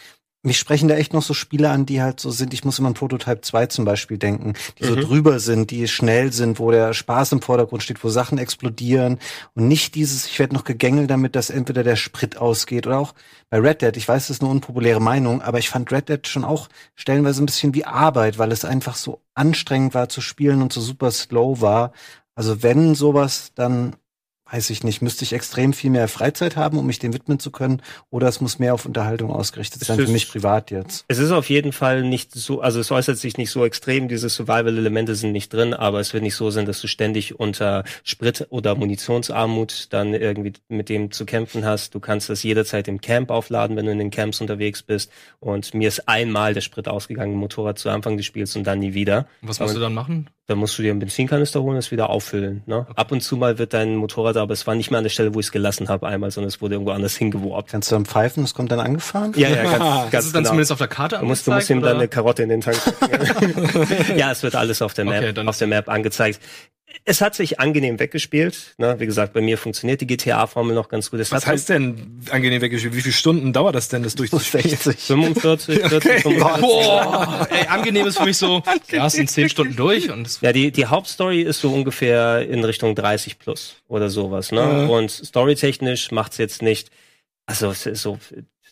mich 0.46 0.58
sprechen 0.58 0.88
da 0.88 0.94
echt 0.94 1.12
noch 1.12 1.22
so 1.22 1.34
Spiele 1.34 1.70
an, 1.70 1.86
die 1.86 2.00
halt 2.00 2.20
so 2.20 2.30
sind, 2.30 2.54
ich 2.54 2.64
muss 2.64 2.78
immer 2.78 2.88
an 2.88 2.94
Prototype 2.94 3.40
2 3.40 3.66
zum 3.66 3.84
Beispiel 3.84 4.16
denken, 4.16 4.54
die 4.78 4.84
so 4.84 4.94
drüber 4.94 5.40
sind, 5.40 5.72
die 5.72 5.88
schnell 5.88 6.32
sind, 6.32 6.60
wo 6.60 6.70
der 6.70 6.94
Spaß 6.94 7.32
im 7.32 7.42
Vordergrund 7.42 7.82
steht, 7.82 8.02
wo 8.04 8.08
Sachen 8.08 8.38
explodieren. 8.38 9.18
Und 9.54 9.66
nicht 9.66 9.96
dieses, 9.96 10.26
ich 10.26 10.38
werde 10.38 10.54
noch 10.54 10.62
gegängelt 10.62 11.10
damit, 11.10 11.34
dass 11.34 11.50
entweder 11.50 11.82
der 11.82 11.96
Sprit 11.96 12.36
ausgeht 12.36 12.86
oder 12.86 13.00
auch 13.00 13.14
bei 13.50 13.58
Red 13.58 13.82
Dead, 13.82 13.96
ich 13.96 14.06
weiß, 14.06 14.28
das 14.28 14.36
ist 14.36 14.42
eine 14.42 14.50
unpopuläre 14.50 15.00
Meinung, 15.00 15.42
aber 15.42 15.58
ich 15.58 15.68
fand 15.68 15.90
Red 15.90 16.08
Dead 16.08 16.26
schon 16.26 16.44
auch 16.44 16.68
stellenweise 16.94 17.42
ein 17.42 17.46
bisschen 17.46 17.74
wie 17.74 17.84
Arbeit, 17.84 18.38
weil 18.38 18.52
es 18.52 18.64
einfach 18.64 18.94
so 18.94 19.22
anstrengend 19.34 19.94
war 19.94 20.08
zu 20.08 20.20
spielen 20.20 20.62
und 20.62 20.72
so 20.72 20.80
super 20.80 21.10
slow 21.10 21.60
war. 21.60 21.92
Also 22.36 22.62
wenn 22.62 22.94
sowas, 22.94 23.50
dann 23.54 23.96
weiß 24.50 24.70
ich 24.70 24.84
nicht, 24.84 25.02
müsste 25.02 25.24
ich 25.24 25.32
extrem 25.32 25.72
viel 25.72 25.90
mehr 25.90 26.06
Freizeit 26.08 26.56
haben, 26.56 26.78
um 26.78 26.86
mich 26.86 26.98
dem 27.00 27.12
widmen 27.12 27.38
zu 27.40 27.50
können, 27.50 27.82
oder 28.10 28.28
es 28.28 28.40
muss 28.40 28.58
mehr 28.58 28.74
auf 28.74 28.86
Unterhaltung 28.86 29.30
ausgerichtet 29.30 29.82
sein, 29.84 29.98
ist- 29.98 30.06
für 30.06 30.12
mich 30.12 30.28
privat 30.30 30.70
jetzt. 30.70 31.04
Es 31.08 31.18
ist 31.18 31.32
auf 31.32 31.48
jeden 31.50 31.72
Fall 31.72 32.02
nicht 32.02 32.32
so, 32.32 32.60
also 32.60 32.78
es 32.78 32.90
äußert 32.92 33.18
sich 33.18 33.36
nicht 33.38 33.50
so 33.50 33.64
extrem, 33.64 34.06
diese 34.08 34.28
Survival-Elemente 34.28 35.14
sind 35.16 35.32
nicht 35.32 35.52
drin, 35.52 35.74
aber 35.74 35.98
es 36.00 36.12
wird 36.12 36.22
nicht 36.22 36.36
so 36.36 36.50
sein, 36.50 36.64
dass 36.66 36.80
du 36.80 36.86
ständig 36.86 37.38
unter 37.40 37.82
Sprit- 38.04 38.46
oder 38.50 38.74
Munitionsarmut 38.76 39.88
dann 39.90 40.14
irgendwie 40.14 40.52
mit 40.68 40.88
dem 40.88 41.10
zu 41.10 41.26
kämpfen 41.26 41.64
hast. 41.64 41.94
Du 41.94 42.00
kannst 42.00 42.28
das 42.30 42.42
jederzeit 42.42 42.88
im 42.88 43.00
Camp 43.00 43.30
aufladen, 43.30 43.76
wenn 43.76 43.86
du 43.86 43.92
in 43.92 43.98
den 43.98 44.10
Camps 44.10 44.40
unterwegs 44.40 44.82
bist. 44.82 45.10
Und 45.40 45.74
mir 45.74 45.88
ist 45.88 46.08
einmal 46.08 46.54
der 46.54 46.60
Sprit 46.60 46.88
ausgegangen 46.88 47.32
im 47.32 47.38
Motorrad 47.38 47.78
zu 47.78 47.88
Anfang 47.90 48.16
des 48.16 48.26
Spiels 48.26 48.54
und 48.56 48.64
dann 48.64 48.78
nie 48.78 48.94
wieder. 48.94 49.26
Was 49.42 49.58
musst 49.60 49.74
du 49.76 49.80
dann 49.80 49.94
machen? 49.94 50.28
Dann 50.48 50.58
musst 50.58 50.78
du 50.78 50.82
dir 50.82 50.92
einen 50.92 51.00
Benzinkanister 51.00 51.60
holen 51.60 51.72
und 51.72 51.78
es 51.78 51.90
wieder 51.90 52.08
auffüllen. 52.08 52.62
Ne? 52.66 52.86
Ab 52.94 53.10
und 53.10 53.20
zu 53.20 53.36
mal 53.36 53.58
wird 53.58 53.74
dein 53.74 53.96
Motorrad, 53.96 54.36
aber 54.36 54.52
es 54.52 54.64
war 54.66 54.76
nicht 54.76 54.92
mehr 54.92 54.98
an 54.98 55.04
der 55.04 55.10
Stelle, 55.10 55.34
wo 55.34 55.40
ich 55.40 55.46
es 55.46 55.52
gelassen 55.52 55.88
habe 55.88 56.06
einmal, 56.06 56.30
sondern 56.30 56.48
es 56.48 56.60
wurde 56.60 56.76
irgendwo 56.76 56.92
anders 56.92 57.16
hingeworfen. 57.16 57.68
Kannst 57.68 57.90
du 57.90 57.96
dann 57.96 58.06
pfeifen, 58.06 58.44
es 58.44 58.54
kommt 58.54 58.70
dann 58.70 58.78
angefahren? 58.78 59.32
Ja, 59.36 59.48
ja, 59.48 59.64
ganz, 59.64 59.78
ganz 59.78 60.10
Das 60.12 60.26
ist 60.26 60.34
dann 60.34 60.42
genau. 60.44 60.50
zumindest 60.50 60.72
auf 60.72 60.78
der 60.78 60.86
Karte 60.88 61.18
Du 61.18 61.24
musst, 61.26 61.46
du 61.48 61.50
musst 61.50 61.68
angezeigt, 61.68 61.70
ihm 61.70 61.82
dann 61.82 61.96
eine 61.96 62.08
Karotte 62.08 62.44
in 62.44 62.48
den 62.48 62.60
Tank. 62.60 62.76
ja, 64.16 64.30
es 64.30 64.44
wird 64.44 64.54
alles 64.54 64.82
auf 64.82 64.94
der 64.94 65.04
Map, 65.04 65.36
Okay, 65.36 65.48
auf 65.48 65.58
der 65.58 65.66
Map 65.66 65.88
angezeigt. 65.88 66.40
Es 67.04 67.20
hat 67.20 67.34
sich 67.34 67.60
angenehm 67.60 67.98
weggespielt. 67.98 68.74
Ne? 68.78 68.96
Wie 68.98 69.06
gesagt, 69.06 69.32
bei 69.32 69.40
mir 69.40 69.58
funktioniert 69.58 70.00
die 70.00 70.06
GTA-Formel 70.06 70.74
noch 70.74 70.88
ganz 70.88 71.10
gut. 71.10 71.20
Es 71.20 71.30
Was 71.30 71.46
heißt 71.46 71.68
denn 71.68 72.20
angenehm 72.30 72.60
weggespielt? 72.60 72.94
Wie 72.94 73.02
viele 73.02 73.12
Stunden 73.12 73.52
dauert 73.52 73.74
das 73.74 73.88
denn, 73.88 74.02
das 74.02 74.14
durchzuspielen? 74.14 74.68
60. 74.68 74.96
45, 74.96 75.78
40, 75.86 76.22
45. 76.22 76.60
Boah, 76.60 77.48
ey, 77.50 77.66
angenehm 77.66 78.06
ist 78.06 78.18
für 78.18 78.24
mich 78.24 78.38
so, 78.38 78.62
ja, 78.90 79.06
es 79.06 79.14
sind 79.14 79.30
zehn 79.30 79.48
Stunden 79.48 79.76
durch 79.76 80.10
und 80.10 80.26
es 80.26 80.40
Ja, 80.40 80.52
die, 80.52 80.70
die 80.70 80.86
Hauptstory 80.86 81.42
ist 81.42 81.60
so 81.60 81.72
ungefähr 81.72 82.48
in 82.48 82.64
Richtung 82.64 82.94
30 82.94 83.38
plus 83.38 83.76
oder 83.88 84.10
sowas. 84.10 84.52
Ne? 84.52 84.88
Und 84.88 85.10
storytechnisch 85.10 86.10
macht's 86.10 86.38
jetzt 86.38 86.62
nicht, 86.62 86.90
also 87.46 87.70
es 87.70 87.86
ist 87.86 88.02
so, 88.02 88.18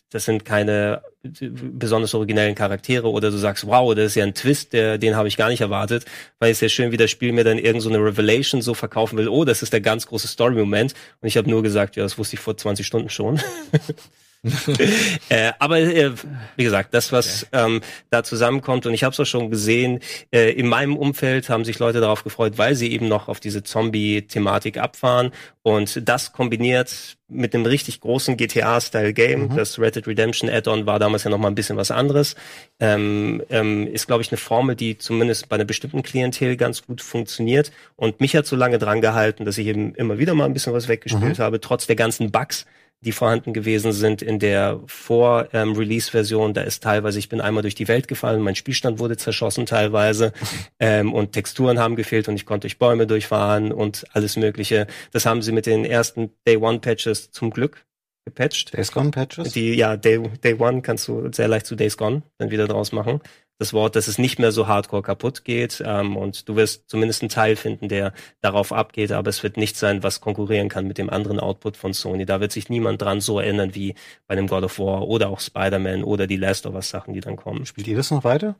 das 0.09 0.25
sind 0.25 0.45
keine 0.45 1.01
besonders 1.23 2.13
originellen 2.13 2.55
Charaktere 2.55 3.09
oder 3.09 3.31
du 3.31 3.37
sagst, 3.37 3.65
wow, 3.67 3.93
das 3.95 4.07
ist 4.07 4.15
ja 4.15 4.23
ein 4.23 4.33
Twist, 4.33 4.73
der, 4.73 4.97
den 4.97 5.15
habe 5.15 5.27
ich 5.27 5.37
gar 5.37 5.49
nicht 5.49 5.61
erwartet, 5.61 6.05
weil 6.39 6.51
es 6.51 6.61
ja 6.61 6.69
schön, 6.69 6.91
wie 6.91 6.97
das 6.97 7.09
Spiel 7.09 7.31
mir 7.31 7.43
dann 7.43 7.57
irgend 7.57 7.81
so 7.81 7.89
eine 7.89 7.97
Revelation 7.97 8.61
so 8.61 8.73
verkaufen 8.73 9.17
will, 9.17 9.27
oh, 9.27 9.43
das 9.43 9.63
ist 9.63 9.73
der 9.73 9.81
ganz 9.81 10.07
große 10.07 10.27
Story-Moment. 10.27 10.93
Und 11.21 11.27
ich 11.27 11.37
habe 11.37 11.49
nur 11.49 11.63
gesagt, 11.63 11.95
ja, 11.95 12.03
das 12.03 12.17
wusste 12.17 12.35
ich 12.35 12.39
vor 12.39 12.55
20 12.55 12.85
Stunden 12.85 13.09
schon. 13.09 13.41
äh, 15.29 15.51
aber 15.59 15.79
äh, 15.79 16.11
wie 16.55 16.63
gesagt, 16.63 16.93
das, 16.93 17.11
was 17.11 17.47
ähm, 17.51 17.81
da 18.09 18.23
zusammenkommt, 18.23 18.85
und 18.85 18.93
ich 18.93 19.03
habe 19.03 19.13
es 19.13 19.19
auch 19.19 19.25
schon 19.25 19.49
gesehen, 19.49 19.99
äh, 20.31 20.51
in 20.51 20.67
meinem 20.67 20.97
Umfeld 20.97 21.49
haben 21.49 21.65
sich 21.65 21.79
Leute 21.79 21.99
darauf 21.99 22.23
gefreut, 22.23 22.57
weil 22.57 22.75
sie 22.75 22.91
eben 22.91 23.07
noch 23.07 23.27
auf 23.27 23.39
diese 23.39 23.63
Zombie-Thematik 23.63 24.77
abfahren. 24.77 25.31
Und 25.63 26.07
das 26.07 26.31
kombiniert 26.31 27.17
mit 27.27 27.55
einem 27.55 27.65
richtig 27.65 28.01
großen 28.01 28.37
GTA-Style-Game. 28.37 29.47
Mhm. 29.47 29.55
Das 29.55 29.79
Red 29.79 29.95
Dead 29.95 30.05
Redemption 30.05 30.49
Add-on 30.49 30.85
war 30.85 30.99
damals 30.99 31.23
ja 31.23 31.31
noch 31.31 31.39
mal 31.39 31.47
ein 31.47 31.55
bisschen 31.55 31.75
was 31.75 31.89
anderes. 31.89 32.35
Ähm, 32.79 33.41
ähm, 33.49 33.87
ist, 33.87 34.05
glaube 34.05 34.21
ich, 34.21 34.31
eine 34.31 34.37
Formel, 34.37 34.75
die 34.75 34.97
zumindest 34.97 35.49
bei 35.49 35.55
einer 35.55 35.65
bestimmten 35.65 36.03
Klientel 36.03 36.55
ganz 36.55 36.85
gut 36.85 37.01
funktioniert. 37.01 37.71
Und 37.95 38.21
mich 38.21 38.35
hat 38.35 38.45
so 38.45 38.55
lange 38.55 38.77
dran 38.77 39.01
gehalten, 39.01 39.43
dass 39.43 39.57
ich 39.57 39.65
eben 39.65 39.95
immer 39.95 40.19
wieder 40.19 40.35
mal 40.35 40.45
ein 40.45 40.53
bisschen 40.53 40.73
was 40.73 40.87
weggespielt 40.87 41.39
habe, 41.39 41.59
trotz 41.59 41.87
der 41.87 41.95
ganzen 41.95 42.31
Bugs, 42.31 42.67
die 43.05 43.11
vorhanden 43.11 43.53
gewesen 43.53 43.93
sind 43.93 44.21
in 44.21 44.39
der 44.39 44.81
Vor-Release-Version. 44.87 46.53
da 46.53 46.61
ist 46.61 46.83
teilweise, 46.83 47.19
ich 47.19 47.29
bin 47.29 47.39
einmal 47.39 47.61
durch 47.61 47.75
die 47.75 47.87
Welt 47.87 48.07
gefallen, 48.07 48.41
mein 48.41 48.55
Spielstand 48.55 48.99
wurde 48.99 49.15
zerschossen 49.15 49.65
teilweise 49.65 50.33
ähm, 50.79 51.13
und 51.13 51.31
Texturen 51.31 51.79
haben 51.79 51.95
gefehlt 51.95 52.27
und 52.27 52.35
ich 52.35 52.45
konnte 52.45 52.65
durch 52.65 52.79
Bäume 52.79 53.07
durchfahren 53.07 53.71
und 53.71 54.05
alles 54.13 54.35
Mögliche. 54.35 54.87
Das 55.11 55.25
haben 55.25 55.41
sie 55.41 55.51
mit 55.51 55.67
den 55.67 55.85
ersten 55.85 56.31
Day-One-Patches 56.47 57.31
zum 57.31 57.51
Glück 57.51 57.85
gepatcht. 58.25 58.75
Days 58.75 58.91
Gone 58.91 59.11
Patches? 59.11 59.53
Die, 59.53 59.73
ja, 59.75 59.95
Day, 59.95 60.19
Day 60.43 60.55
One 60.59 60.81
kannst 60.81 61.07
du 61.07 61.31
sehr 61.31 61.47
leicht 61.47 61.67
zu 61.67 61.75
Days 61.75 61.95
Gone 61.95 62.23
dann 62.39 62.51
wieder 62.51 62.67
draus 62.67 62.91
machen. 62.91 63.21
Das 63.57 63.71
Wort, 63.71 63.95
dass 63.95 64.07
es 64.07 64.17
nicht 64.17 64.37
mehr 64.37 64.51
so 64.51 64.67
hardcore 64.67 65.01
kaputt 65.01 65.45
geht 65.45 65.81
ähm, 65.85 66.17
und 66.17 66.49
du 66.49 66.55
wirst 66.57 66.89
zumindest 66.89 67.21
einen 67.21 67.29
Teil 67.29 67.55
finden, 67.55 67.87
der 67.87 68.13
darauf 68.41 68.73
abgeht, 68.73 69.11
aber 69.13 69.29
es 69.29 69.43
wird 69.43 69.55
nicht 69.55 69.77
sein, 69.77 70.03
was 70.03 70.19
konkurrieren 70.19 70.67
kann 70.67 70.87
mit 70.87 70.97
dem 70.97 71.09
anderen 71.09 71.39
Output 71.39 71.77
von 71.77 71.93
Sony. 71.93 72.25
Da 72.25 72.41
wird 72.41 72.51
sich 72.51 72.69
niemand 72.69 73.01
dran 73.01 73.21
so 73.21 73.39
erinnern 73.39 73.73
wie 73.73 73.95
bei 74.27 74.33
einem 74.33 74.47
God 74.47 74.63
of 74.63 74.77
War 74.79 75.07
oder 75.07 75.29
auch 75.29 75.39
Spider-Man 75.39 76.03
oder 76.03 76.27
die 76.27 76.35
Last 76.35 76.65
of 76.65 76.75
Us 76.75 76.89
Sachen, 76.89 77.13
die 77.13 77.21
dann 77.21 77.37
kommen. 77.37 77.65
Spielt 77.65 77.87
ihr 77.87 77.95
das 77.95 78.11
noch 78.11 78.23
weiter? 78.25 78.55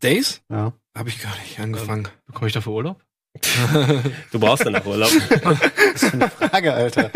Days? 0.00 0.42
Ja. 0.50 0.72
Habe 0.96 1.10
ich 1.10 1.20
gar 1.20 1.36
nicht 1.40 1.60
angefangen. 1.60 2.08
Bekomme 2.26 2.48
ich 2.48 2.54
dafür 2.54 2.72
Urlaub? 2.72 3.05
Du 4.32 4.38
brauchst 4.38 4.66
dann 4.66 4.76
auch 4.76 4.86
Urlaub. 4.86 5.10
Frage, 6.38 6.72
Alter. 6.72 7.10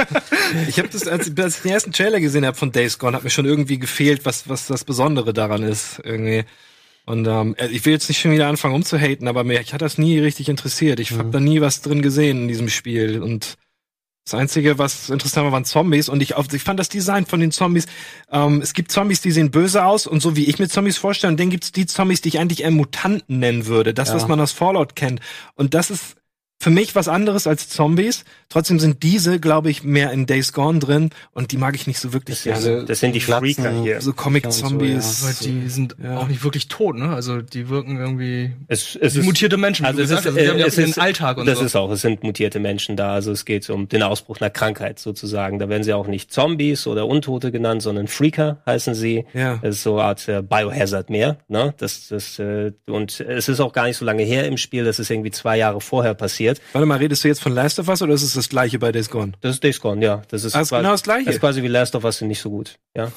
ich 0.69 0.79
habe 0.79 0.89
das, 0.89 1.07
als, 1.07 1.31
als 1.37 1.57
ich 1.57 1.63
den 1.63 1.73
ersten 1.73 1.93
Trailer 1.93 2.21
gesehen 2.21 2.47
habe 2.47 2.57
von 2.57 2.73
Days 2.73 2.99
Gone, 2.99 3.17
hat 3.17 3.25
mir 3.25 3.31
schon 3.31 3.47
irgendwie 3.47 3.79
gefehlt, 3.79 4.25
was, 4.25 4.49
was 4.49 4.67
das 4.67 4.85
Besondere 4.85 5.33
daran 5.33 5.63
ist. 5.63 6.01
Irgendwie. 6.05 6.45
Und 7.07 7.27
ähm, 7.27 7.57
ich 7.71 7.85
will 7.85 7.93
jetzt 7.93 8.09
nicht 8.09 8.21
schon 8.21 8.31
wieder 8.31 8.49
anfangen 8.49 8.75
umzuhaten, 8.75 9.27
aber 9.27 9.43
mir, 9.45 9.61
ich 9.61 9.73
hat 9.75 9.83
das 9.83 9.99
nie 9.99 10.19
richtig 10.19 10.49
interessiert. 10.49 11.01
Ich 11.01 11.13
habe 11.13 11.31
da 11.31 11.41
nie 11.41 11.61
was 11.61 11.81
drin 11.83 12.03
gesehen 12.03 12.43
in 12.43 12.49
diesem 12.49 12.69
Spiel. 12.69 13.23
Und 13.23 13.57
das 14.31 14.41
Einzige, 14.41 14.79
was 14.79 15.11
interessant 15.11 15.45
war, 15.45 15.53
waren 15.53 15.65
Zombies. 15.65 16.09
Und 16.09 16.23
ich, 16.23 16.35
ich 16.37 16.63
fand 16.63 16.79
das 16.79 16.89
Design 16.89 17.27
von 17.27 17.41
den 17.41 17.51
Zombies. 17.51 17.87
Ähm, 18.31 18.61
es 18.63 18.75
gibt 18.75 18.93
Zombies, 18.93 19.21
die 19.21 19.33
sehen 19.33 19.51
böse 19.51 19.85
aus 19.85 20.07
und 20.07 20.21
so 20.21 20.37
wie 20.37 20.45
ich 20.45 20.59
mir 20.59 20.69
Zombies 20.69 20.99
vorstelle. 20.99 21.33
Und 21.33 21.41
dann 21.41 21.51
gibt's 21.51 21.73
die 21.73 21.87
Zombies, 21.87 22.21
die 22.21 22.29
ich 22.29 22.39
eigentlich 22.39 22.63
eher 22.63 22.71
Mutanten 22.71 23.41
nennen 23.41 23.67
würde. 23.67 23.93
Das, 23.93 24.09
Ja. 24.11 24.15
was 24.15 24.29
man 24.29 24.41
aus 24.41 24.53
Fallout 24.53 24.95
kennt. 24.95 25.21
Und 25.55 25.75
das 25.75 25.91
ist 25.91 26.17
für 26.63 26.69
mich 26.71 26.95
was 26.95 27.09
anderes 27.09 27.47
als 27.47 27.71
Zombies. 27.71 28.25
Trotzdem 28.51 28.79
sind 28.79 29.03
diese, 29.03 29.41
glaube 29.41 29.71
ich, 29.71 29.83
mehr 29.83 30.11
in 30.13 30.27
Days 30.27 30.53
Gone 30.53 30.79
drin. 30.79 31.09
Und 31.33 31.53
die 31.53 31.57
mag 31.57 31.75
ich 31.75 31.87
nicht 31.87 31.99
so 31.99 32.13
wirklich 32.13 32.37
Das, 32.37 32.45
gerne. 32.45 32.61
sind- 32.61 32.91
das 32.91 33.01
sind 33.01 33.15
die 33.15 33.21
Freaker 33.21 33.83
hier. 33.83 34.01
So 34.03 34.13
Comic-Zombies. 34.13 35.25
Weil 35.25 35.35
die 35.49 35.69
sind 35.69 35.97
Ja. 36.03 36.19
auch 36.19 36.29
nicht 36.29 36.45
wirklich 36.45 36.69
tot, 36.69 36.97
ne? 36.97 37.15
Also 37.15 37.41
die 37.41 37.71
wirken 37.71 37.97
irgendwie 37.99 38.53
Es, 38.69 38.95
es 39.01 39.17
wie 39.17 39.23
mutierte 39.23 39.57
Menschen, 39.57 39.87
Also 39.87 40.03
es 40.03 40.11
ist, 40.11 40.17
hast. 40.19 40.25
Die 40.25 40.29
haben 40.31 40.37
äh, 40.57 40.59
ja 40.61 40.65
auch 40.65 40.69
es 40.69 40.77
ist, 40.79 40.99
Alltag 40.99 41.39
und 41.39 41.47
das 41.47 41.61
so. 41.61 41.65
ist 41.65 41.77
auch, 41.77 41.91
es 41.91 42.03
sind 42.03 42.23
mutierte 42.23 42.61
Menschen 42.61 42.95
da, 42.97 43.15
also 43.15 43.33
es 43.33 43.45
geht 43.47 43.69
um 43.71 43.89
den 43.89 44.03
Ausbruch 44.03 44.39
einer 44.41 44.51
Krankheit 44.51 44.99
sozusagen. 44.99 45.59
Da 45.59 45.69
werden 45.71 45.83
sie 45.83 45.95
auch 45.95 46.09
nicht 46.09 46.31
Zombies 46.31 46.87
oder 46.87 47.07
Untote 47.07 47.51
genannt, 47.53 47.81
sondern 47.83 48.07
Freaker 48.07 48.59
heißen 48.67 48.95
sie. 48.95 49.25
Ja. 49.33 49.59
Das 49.63 49.77
ist 49.77 49.83
so 49.83 49.95
eine 49.95 50.05
Art 50.05 50.29
äh, 50.29 50.43
Biohazard 50.43 51.09
mehr, 51.09 51.39
ne? 51.49 51.73
Das, 51.79 52.09
das, 52.09 52.39
äh, 52.39 52.73
und 52.87 53.21
es 53.21 53.49
ist 53.49 53.61
auch 53.61 53.73
gar 53.73 53.87
nicht 53.87 53.97
so 53.97 54.05
lange 54.05 54.25
her 54.25 54.47
im 54.47 54.59
Spiel, 54.59 54.85
das 54.85 54.99
ist 54.99 55.11
irgendwie 55.11 55.31
zwei 55.31 55.57
Jahre 55.57 55.81
vorher 55.81 56.13
passiert. 56.15 56.50
Warte 56.73 56.87
mal, 56.87 56.99
redest 56.99 57.23
du 57.25 57.29
jetzt 57.29 57.43
von 57.43 57.53
Last 57.53 57.79
of 57.79 57.89
Us 57.89 58.03
oder 58.03 58.15
ist 58.15 58.23
es 58.23 58.35
das 58.35 58.49
gleiche 58.49 58.79
bei 58.79 58.91
Days 58.93 59.09
Gone? 59.11 59.33
Das 59.41 59.55
ist 59.55 59.63
Days 59.65 59.81
Gone, 59.81 60.05
ja. 60.05 60.23
Das 60.29 60.43
ist, 60.45 60.55
ist 60.55 60.69
quasi- 60.71 60.77
genau 60.83 60.93
das 60.93 61.03
Gleiche? 61.03 61.27
Das 61.27 61.35
ist 61.37 61.41
quasi 61.41 61.63
wie 61.63 61.69
Last 61.69 61.95
of 61.95 62.05
Us 62.05 62.21
nicht 62.23 62.41
so 62.41 62.51
gut, 62.51 62.79
ja. 62.97 63.11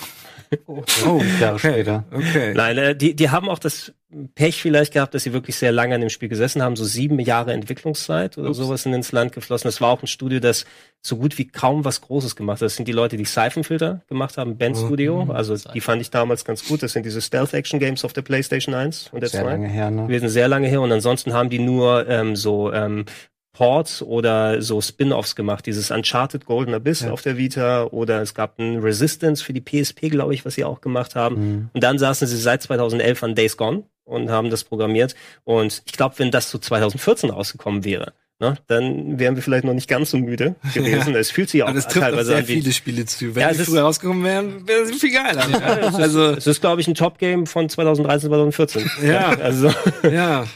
Oh, 0.67 1.21
Jahre 1.39 1.55
okay. 1.55 1.71
später. 1.73 2.03
Okay. 2.11 2.53
Nein, 2.55 2.77
äh, 2.77 2.95
die, 2.95 3.15
die 3.15 3.29
haben 3.29 3.49
auch 3.49 3.59
das 3.59 3.93
Pech 4.35 4.61
vielleicht 4.61 4.93
gehabt, 4.93 5.13
dass 5.15 5.23
sie 5.23 5.33
wirklich 5.33 5.55
sehr 5.55 5.71
lange 5.71 5.95
an 5.95 6.01
dem 6.01 6.09
Spiel 6.11 6.29
gesessen 6.29 6.61
haben, 6.61 6.75
so 6.75 6.83
sieben 6.83 7.19
Jahre 7.19 7.51
Entwicklungszeit 7.53 8.37
oder 8.37 8.49
Ups. 8.49 8.57
sowas 8.57 8.85
in 8.85 8.93
ins 8.93 9.11
Land 9.11 9.31
geflossen. 9.33 9.67
Das 9.67 9.81
war 9.81 9.89
auch 9.89 10.01
ein 10.03 10.07
Studio, 10.07 10.39
das 10.39 10.65
so 11.01 11.17
gut 11.17 11.37
wie 11.37 11.47
kaum 11.47 11.83
was 11.83 12.01
Großes 12.01 12.35
gemacht 12.35 12.57
hat. 12.61 12.67
Das 12.67 12.75
sind 12.75 12.87
die 12.87 12.91
Leute, 12.91 13.17
die 13.17 13.25
Siphon-Filter 13.25 14.01
gemacht 14.07 14.37
haben, 14.37 14.57
Ben 14.57 14.73
Mhm. 14.73 14.77
Studio. 14.85 15.27
Also 15.33 15.55
die 15.73 15.81
fand 15.81 16.01
ich 16.01 16.11
damals 16.11 16.45
ganz 16.45 16.65
gut. 16.67 16.83
Das 16.83 16.93
sind 16.93 17.05
diese 17.05 17.21
Stealth-Action-Games 17.21 18.05
auf 18.05 18.13
der 18.13 18.21
PlayStation 18.21 18.75
1 18.75 19.09
und 19.11 19.21
der 19.21 19.29
Sehr 19.29 19.41
2 19.41 19.49
lange 19.49 19.67
her, 19.67 19.89
ne? 19.89 20.03
gewesen, 20.03 20.29
sehr 20.29 20.47
lange 20.47 20.67
her. 20.67 20.81
Und 20.81 20.91
ansonsten 20.91 21.33
haben 21.33 21.49
die 21.49 21.59
nur 21.59 22.07
ähm, 22.07 22.35
so 22.35 22.71
ähm, 22.71 23.05
Ports 23.53 24.01
oder 24.01 24.61
so 24.61 24.81
Spin-offs 24.81 25.35
gemacht. 25.35 25.65
Dieses 25.65 25.91
Uncharted 25.91 26.45
Golden 26.45 26.73
Abyss 26.73 27.01
Ja. 27.01 27.11
auf 27.11 27.21
der 27.21 27.37
Vita 27.37 27.85
oder 27.85 28.21
es 28.21 28.33
gab 28.33 28.59
ein 28.59 28.79
Resistance 28.79 29.43
für 29.43 29.53
die 29.53 29.61
PSP, 29.61 30.09
glaube 30.09 30.33
ich, 30.33 30.43
was 30.45 30.55
sie 30.55 30.63
auch 30.65 30.81
gemacht 30.81 31.15
haben. 31.15 31.35
Mhm. 31.35 31.69
Und 31.73 31.83
dann 31.83 31.97
saßen 31.99 32.27
sie 32.27 32.37
seit 32.37 32.63
2011 32.63 33.21
an 33.23 33.35
Days 33.35 33.55
Gone 33.55 33.83
und 34.05 34.29
haben 34.31 34.49
das 34.49 34.63
programmiert. 34.63 35.15
Und 35.43 35.83
ich 35.85 35.93
glaube, 35.93 36.15
wenn 36.17 36.31
das 36.31 36.49
zu 36.49 36.57
2014 36.59 37.29
rausgekommen 37.29 37.85
wäre, 37.85 38.13
ne, 38.39 38.57
dann 38.67 39.19
wären 39.19 39.35
wir 39.35 39.43
vielleicht 39.43 39.65
noch 39.65 39.73
nicht 39.75 39.87
ganz 39.87 40.09
so 40.09 40.17
müde 40.17 40.55
gewesen. 40.73 41.15
Es 41.15 41.29
fühlt 41.29 41.49
sich 41.51 41.61
auch 41.61 41.67
Aber 41.67 41.75
das 41.75 41.85
trifft 41.87 42.01
teilweise 42.05 42.29
sehr 42.29 42.37
an 42.37 42.47
wie 42.47 42.55
viele 42.55 42.73
Spiele 42.73 43.05
zu. 43.05 43.35
Wenn 43.35 43.41
Ja, 43.43 43.49
die 43.49 43.53
es 43.55 43.61
ist- 43.61 43.69
früher 43.69 43.83
rausgekommen 43.83 44.23
wären, 44.23 44.67
wäre 44.67 44.85
sie 44.87 44.95
viel 44.95 45.13
geiler. 45.13 45.93
also, 45.95 46.31
es 46.31 46.47
ist, 46.47 46.59
glaube 46.59 46.81
ich, 46.81 46.87
ein 46.87 46.95
Top-Game 46.95 47.45
von 47.45 47.69
2013, 47.69 48.29
2014. 48.29 48.89
Ja. 49.03 49.27
Also, 49.39 49.71
ja. 50.11 50.47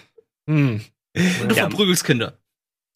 Hm. 0.50 0.82
Und 1.16 1.52
du 1.52 1.56
Ja. 1.56 1.68
verprügelst 1.70 2.04
Kinder. 2.04 2.34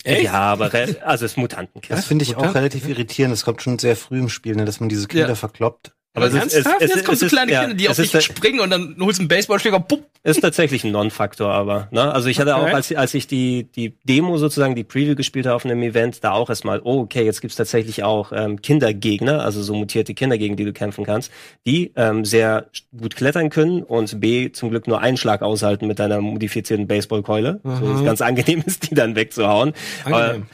Echt? 0.04 0.24
ja, 0.24 0.34
aber 0.34 0.72
also 0.74 1.26
es 1.26 1.32
ist 1.34 1.38
Mutantenkind. 1.38 1.98
Das 1.98 2.06
finde 2.06 2.24
ich 2.24 2.36
auch 2.36 2.40
Mutant- 2.40 2.56
relativ 2.56 2.88
irritierend. 2.88 3.34
Das 3.34 3.46
kommt 3.46 3.62
schon 3.62 3.78
sehr 3.80 3.96
früh 3.96 4.20
im 4.20 4.30
Spiel, 4.30 4.56
ne, 4.56 4.66
dass 4.66 4.80
man 4.80 4.90
diese 4.90 5.08
Kinder 5.08 5.30
Ja. 5.30 5.36
verkloppt. 5.36 5.94
Aber 6.14 6.28
es 6.28 6.34
ist, 6.34 6.54
es, 6.54 6.66
es, 6.80 6.90
Jetzt 6.94 7.06
kommen 7.06 7.18
so 7.18 7.26
ist- 7.26 7.32
kleine 7.32 7.52
Kinder, 7.54 7.74
die 7.74 7.88
auf 7.88 7.98
ist, 7.98 8.14
dich 8.14 8.22
springen 8.26 8.60
und 8.60 8.70
dann 8.70 8.96
holst 9.00 9.20
du 9.20 9.22
einen 9.24 9.30
Baseballschläger, 9.30 9.80
pupp. 9.80 10.04
ist 10.24 10.42
tatsächlich 10.42 10.84
ein 10.84 10.92
Non-Faktor, 10.92 11.50
aber 11.54 11.88
ne? 11.92 12.14
Also 12.14 12.28
ich 12.28 12.38
hatte 12.40 12.54
Okay. 12.56 12.70
auch, 12.70 12.74
als, 12.76 12.94
als 12.94 13.14
ich 13.14 13.28
die 13.28 13.64
die 13.76 13.94
Demo 14.04 14.38
sozusagen 14.38 14.76
die 14.76 14.84
Preview 14.84 15.16
gespielt 15.16 15.46
habe 15.46 15.56
auf 15.56 15.64
einem 15.66 15.82
Event, 15.84 16.22
da 16.24 16.32
auch 16.34 16.50
erstmal, 16.50 16.82
oh 16.84 17.00
okay, 17.00 17.24
jetzt 17.24 17.40
gibt's 17.40 17.56
tatsächlich 17.56 18.04
auch 18.04 18.34
ähm, 18.36 18.62
Kindergegner, 18.62 19.42
also 19.42 19.64
so 19.64 19.74
mutierte 19.74 20.14
Kinder, 20.14 20.38
gegen 20.38 20.58
die 20.58 20.66
du 20.66 20.74
kämpfen 20.74 21.06
kannst, 21.06 21.32
die 21.66 21.94
ähm, 21.96 22.26
sehr 22.26 22.66
gut 22.98 23.16
klettern 23.16 23.50
können 23.50 23.82
und 23.82 24.20
b 24.20 24.52
zum 24.52 24.70
Glück 24.70 24.88
nur 24.88 25.00
einen 25.00 25.16
Schlag 25.16 25.42
aushalten 25.42 25.88
mit 25.88 26.00
deiner 26.00 26.20
modifizierten 26.20 26.88
Baseballkeule, 26.88 27.62
so 27.64 27.88
dass 27.88 28.00
es 28.00 28.06
ganz 28.06 28.22
angenehm 28.22 28.64
ist, 28.66 28.90
die 28.92 28.96
dann 28.96 29.16
wegzuhauen. 29.16 29.72
Angenehm. 30.04 30.48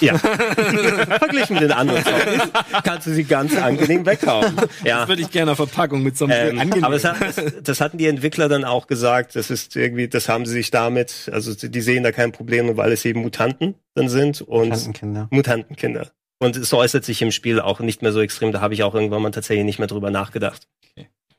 Ja, 0.00 0.16
verglichen 0.18 1.54
mit 1.54 1.62
den 1.62 1.72
anderen 1.72 2.04
Zombies 2.04 2.42
kannst 2.84 3.06
du 3.06 3.10
sie 3.12 3.24
ganz 3.24 3.56
angenehm 3.56 4.04
weghauen. 4.06 4.54
Ja. 4.84 5.00
Das 5.00 5.08
würde 5.08 5.22
ich 5.22 5.30
gerne 5.30 5.52
auf 5.52 5.56
Verpackung 5.56 6.02
mit 6.02 6.16
so 6.16 6.26
einem 6.26 6.50
Ähm, 6.54 6.58
angenehm. 6.60 6.84
aber 6.84 6.96
es 6.96 7.04
hat, 7.04 7.16
das, 7.20 7.36
das 7.62 7.80
hatten 7.80 7.98
die 7.98 8.06
Entwickler 8.06 8.48
dann 8.48 8.64
auch 8.64 8.86
gesagt, 8.86 9.36
das 9.36 9.50
ist 9.50 9.76
irgendwie, 9.76 10.08
das 10.08 10.28
haben 10.28 10.46
sie 10.46 10.52
sich 10.52 10.70
damit, 10.70 11.30
also 11.32 11.54
die 11.54 11.80
sehen 11.80 12.02
da 12.02 12.12
kein 12.12 12.32
Problem, 12.32 12.76
weil 12.76 12.92
es 12.92 13.04
eben 13.04 13.20
Mutanten 13.22 13.74
dann 13.94 14.08
sind 14.08 14.42
und 14.42 14.70
Tantenkinder. 14.70 15.28
Mutantenkinder. 15.30 16.10
Und 16.40 16.56
es 16.56 16.72
äußert 16.72 17.04
sich 17.04 17.20
im 17.22 17.32
Spiel 17.32 17.60
auch 17.60 17.80
nicht 17.80 18.02
mehr 18.02 18.12
so 18.12 18.20
extrem, 18.20 18.52
da 18.52 18.60
habe 18.60 18.74
ich 18.74 18.84
auch 18.84 18.94
irgendwann 18.94 19.22
mal 19.22 19.30
tatsächlich 19.30 19.64
nicht 19.64 19.78
mehr 19.78 19.88
drüber 19.88 20.10
nachgedacht. 20.10 20.68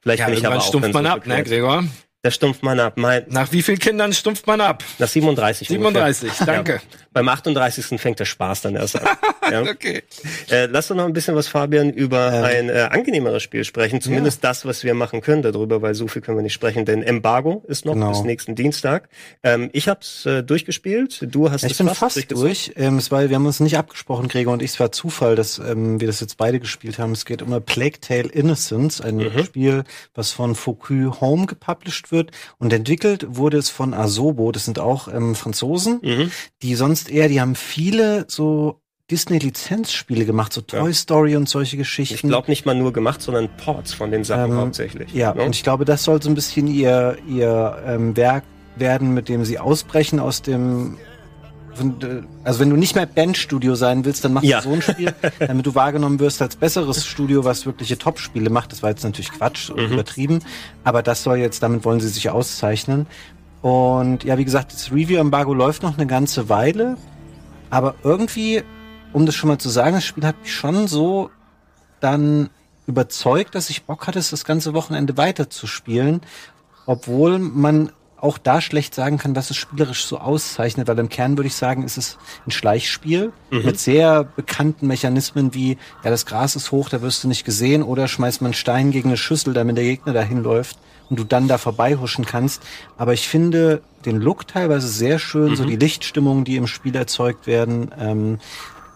Vielleicht 0.01 0.19
ja, 0.19 0.25
bin 0.27 0.35
ich 0.35 0.45
aber 0.45 0.57
auch 0.57 0.67
stumpft 0.67 0.93
man 0.93 1.05
ab, 1.05 1.25
ne. 1.25 1.43
Gregor? 1.43 1.83
Da 2.21 2.31
stumpft 2.31 2.63
man 2.63 2.81
ab. 2.81 2.93
Mein, 2.97 3.23
Nach 3.29 3.49
wie 3.53 3.61
vielen 3.61 3.79
Kindern 3.79 4.11
stumpft 4.11 4.45
man 4.45 4.59
ab? 4.59 4.83
nach 4.97 5.07
37. 5.07 5.69
ungefähr. 5.69 6.11
37, 6.13 6.45
danke. 6.45 6.81
Beim 7.13 7.29
38. 7.29 7.99
fängt 7.99 8.19
der 8.19 8.25
Spaß 8.25 8.61
dann 8.61 8.75
erst 8.75 8.99
an. 9.01 9.07
ja. 9.51 9.61
Okay. 9.61 10.03
Äh, 10.51 10.65
lass 10.65 10.89
doch 10.89 10.95
noch 10.97 11.05
ein 11.05 11.13
bisschen 11.13 11.33
was, 11.35 11.47
Fabian, 11.47 11.89
über 11.91 12.33
Ja. 12.33 12.43
ein 12.43 12.67
äh, 12.69 12.89
angenehmeres 12.91 13.41
Spiel 13.41 13.63
sprechen. 13.63 14.01
Zumindest 14.01 14.43
das, 14.43 14.65
was 14.65 14.83
wir 14.83 14.93
machen 14.95 15.21
können 15.21 15.41
darüber, 15.43 15.81
weil 15.81 15.95
so 15.95 16.09
viel 16.09 16.21
können 16.21 16.37
wir 16.37 16.41
nicht 16.43 16.53
sprechen. 16.53 16.83
Denn 16.83 17.03
Embargo 17.03 17.63
ist 17.67 17.85
noch 17.85 17.93
Genau. 17.93 18.09
bis 18.09 18.21
nächsten 18.23 18.53
Dienstag. 18.53 19.07
Ähm, 19.41 19.69
ich 19.71 19.87
habe 19.87 20.01
es 20.01 20.25
äh, 20.25 20.43
durchgespielt. 20.43 21.19
Du 21.21 21.49
hast 21.49 21.61
Ja, 21.61 21.67
ich 21.67 21.71
es 21.71 21.77
bin 21.77 21.87
fast, 21.87 22.31
durch. 22.31 22.73
Ähm, 22.75 22.97
es 22.97 23.11
war, 23.11 23.27
wir 23.29 23.35
haben 23.37 23.45
uns 23.45 23.61
nicht 23.61 23.77
abgesprochen, 23.77 24.27
Gregor 24.27 24.51
und 24.53 24.61
ich. 24.61 24.71
Es 24.71 24.79
war 24.81 24.91
Zufall, 24.91 25.37
dass 25.37 25.57
ähm, 25.57 26.01
wir 26.01 26.07
das 26.07 26.19
jetzt 26.19 26.35
beide 26.35 26.59
gespielt 26.59 26.99
haben. 26.99 27.13
Es 27.13 27.23
geht 27.25 27.41
um 27.41 27.53
A 27.53 27.61
Plague 27.61 28.01
Tale 28.01 28.27
Innocence, 28.27 28.99
ein 28.99 29.15
Mhm. 29.15 29.45
Spiel, 29.45 29.83
was 30.15 30.31
von 30.31 30.53
Focus 30.53 31.21
Home 31.21 31.45
gepublished 31.47 32.08
wird. 32.11 32.31
Und 32.57 32.73
entwickelt 32.73 33.25
wurde 33.29 33.57
es 33.57 33.69
von 33.69 33.93
Asobo. 33.93 34.51
Das 34.51 34.65
sind 34.65 34.79
auch 34.79 35.07
ähm, 35.07 35.35
Franzosen, 35.35 35.99
Mhm. 36.01 36.31
die 36.61 36.75
sonst 36.75 37.09
eher, 37.09 37.27
die 37.29 37.39
haben 37.41 37.55
viele 37.55 38.25
so 38.27 38.79
Disney-Lizenzspiele 39.11 40.25
gemacht, 40.25 40.53
so 40.53 40.61
Toy 40.61 40.87
Ja. 40.89 40.93
Story 40.93 41.35
und 41.35 41.47
solche 41.49 41.75
Ich 41.75 41.79
Geschichten. 41.79 42.27
glaube 42.29 42.49
nicht 42.49 42.65
mal 42.65 42.75
nur 42.75 42.93
gemacht, 42.93 43.21
sondern 43.21 43.49
Ports 43.57 43.93
von 43.93 44.11
den 44.11 44.23
Sachen 44.23 44.51
Ähm, 44.51 44.57
hauptsächlich. 44.57 45.13
Ja, 45.13 45.33
ne? 45.33 45.43
und 45.43 45.55
ich 45.55 45.63
glaube, 45.63 45.85
das 45.85 46.03
soll 46.03 46.21
so 46.21 46.29
ein 46.29 46.35
bisschen 46.35 46.67
ihr, 46.67 47.17
ihr 47.27 47.81
ähm, 47.85 48.15
Werk 48.15 48.43
werden, 48.75 49.13
mit 49.13 49.27
dem 49.29 49.45
sie 49.45 49.59
ausbrechen 49.59 50.19
aus 50.19 50.41
dem 50.41 50.97
also 52.43 52.59
wenn 52.59 52.69
du 52.69 52.75
nicht 52.75 52.95
mehr 52.95 53.05
Bandstudio 53.05 53.75
sein 53.75 54.03
willst, 54.05 54.23
dann 54.25 54.33
mach 54.33 54.43
Ja. 54.43 54.61
so 54.61 54.71
ein 54.73 54.81
Spiel, 54.81 55.13
damit 55.39 55.65
du 55.65 55.75
wahrgenommen 55.75 56.19
wirst 56.19 56.41
als 56.41 56.55
besseres 56.55 57.05
Studio, 57.05 57.45
was 57.45 57.65
wirkliche 57.65 57.97
Top-Spiele 57.97 58.49
macht. 58.49 58.71
Das 58.71 58.83
war 58.83 58.89
jetzt 58.89 59.03
natürlich 59.03 59.31
Quatsch 59.31 59.69
und 59.69 59.79
übertrieben, 59.79 60.39
aber 60.83 61.01
das 61.03 61.23
soll 61.23 61.37
jetzt, 61.37 61.63
damit 61.63 61.85
wollen 61.85 61.99
sie 61.99 62.09
sich 62.09 62.29
auszeichnen. 62.29 63.07
Und 63.61 64.23
ja, 64.23 64.37
wie 64.37 64.45
gesagt, 64.45 64.73
das 64.73 64.91
Review-Embargo 64.91 65.53
läuft 65.53 65.83
noch 65.83 65.97
eine 65.97 66.07
ganze 66.07 66.49
Weile, 66.49 66.97
aber 67.69 67.95
irgendwie, 68.03 68.63
um 69.13 69.25
das 69.25 69.35
schon 69.35 69.49
mal 69.49 69.57
zu 69.57 69.69
sagen, 69.69 69.95
das 69.95 70.05
Spiel 70.05 70.25
hat 70.25 70.39
mich 70.41 70.53
schon 70.53 70.87
so 70.87 71.29
dann 71.99 72.49
überzeugt, 72.87 73.55
dass 73.55 73.69
ich 73.69 73.83
Bock 73.83 74.07
hatte, 74.07 74.17
es 74.17 74.29
das 74.31 74.45
ganze 74.45 74.73
Wochenende 74.73 75.17
weiterzuspielen, 75.17 76.21
obwohl 76.85 77.37
man 77.37 77.91
auch 78.21 78.37
da 78.37 78.61
schlecht 78.61 78.93
sagen 78.93 79.17
kann, 79.17 79.35
was 79.35 79.49
es 79.49 79.57
spielerisch 79.57 80.05
so 80.05 80.17
auszeichnet, 80.17 80.87
weil 80.87 80.99
im 80.99 81.09
Kern 81.09 81.37
würde 81.37 81.47
ich 81.47 81.55
sagen, 81.55 81.83
ist 81.83 81.97
es 81.97 82.17
ein 82.45 82.51
Schleichspiel 82.51 83.31
mit 83.49 83.79
sehr 83.79 84.23
bekannten 84.23 84.87
Mechanismen 84.87 85.53
wie, 85.53 85.77
ja, 86.03 86.09
das 86.09 86.25
Gras 86.25 86.55
ist 86.55 86.71
hoch, 86.71 86.89
da 86.89 87.01
wirst 87.01 87.23
du 87.23 87.27
nicht 87.27 87.45
gesehen, 87.45 87.83
oder 87.83 88.07
schmeißt 88.07 88.41
man 88.41 88.53
Stein 88.53 88.91
gegen 88.91 89.09
eine 89.09 89.17
Schüssel, 89.17 89.53
damit 89.53 89.77
der 89.77 89.83
Gegner 89.83 90.13
dahin 90.13 90.43
läuft 90.43 90.77
und 91.09 91.17
du 91.17 91.23
dann 91.23 91.47
da 91.47 91.57
vorbeihuschen 91.57 92.25
kannst. 92.25 92.61
Aber 92.97 93.13
ich 93.13 93.27
finde 93.27 93.81
den 94.05 94.17
Look 94.17 94.47
teilweise 94.47 94.87
sehr 94.87 95.19
schön, 95.19 95.55
so 95.55 95.65
die 95.65 95.75
Lichtstimmungen, 95.75 96.43
die 96.43 96.55
im 96.55 96.67
Spiel 96.67 96.95
erzeugt 96.95 97.47
werden, 97.47 97.91
ähm, 97.99 98.39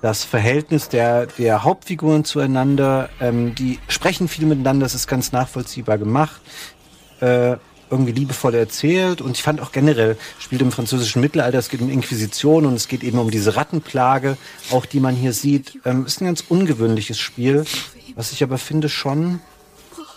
das 0.02 0.26
Verhältnis 0.26 0.90
der, 0.90 1.28
der 1.28 1.64
Hauptfiguren 1.64 2.26
zueinander, 2.26 3.10
ähm, 3.22 3.56
die 3.56 3.80
sprechen 3.88 4.28
viel 4.28 4.46
miteinander, 4.46 4.86
das 4.86 4.96
ist 4.96 5.08
ganz 5.08 5.32
nachvollziehbar 5.32 5.98
gemacht, 5.98 6.42
äh, 7.22 7.56
irgendwie 7.90 8.12
liebevoll 8.12 8.56
erzählt 8.56 9.22
und 9.22 9.32
ich 9.32 9.44
fand 9.44 9.62
auch 9.62 9.72
generell, 9.72 10.18
spielt 10.40 10.62
im 10.62 10.72
französischen 10.72 11.22
Mittelalter, 11.22 11.58
es 11.58 11.70
geht 11.70 11.82
um 11.82 11.90
Inquisition 11.90 12.66
und 12.66 12.74
es 12.74 12.88
geht 12.88 13.04
eben 13.04 13.20
um 13.20 13.32
diese 13.32 13.56
Rattenplage, 13.56 14.38
auch 14.72 14.86
die 14.86 15.00
man 15.00 15.16
hier 15.16 15.34
sieht. 15.34 15.80
Ähm, 15.86 16.06
ist 16.06 16.22
ein 16.22 16.26
ganz 16.26 16.44
ungewöhnliches 16.48 17.20
Spiel, 17.20 17.66
was 18.16 18.32
ich 18.32 18.44
aber 18.44 18.58
finde 18.58 18.90
schon, 18.90 19.40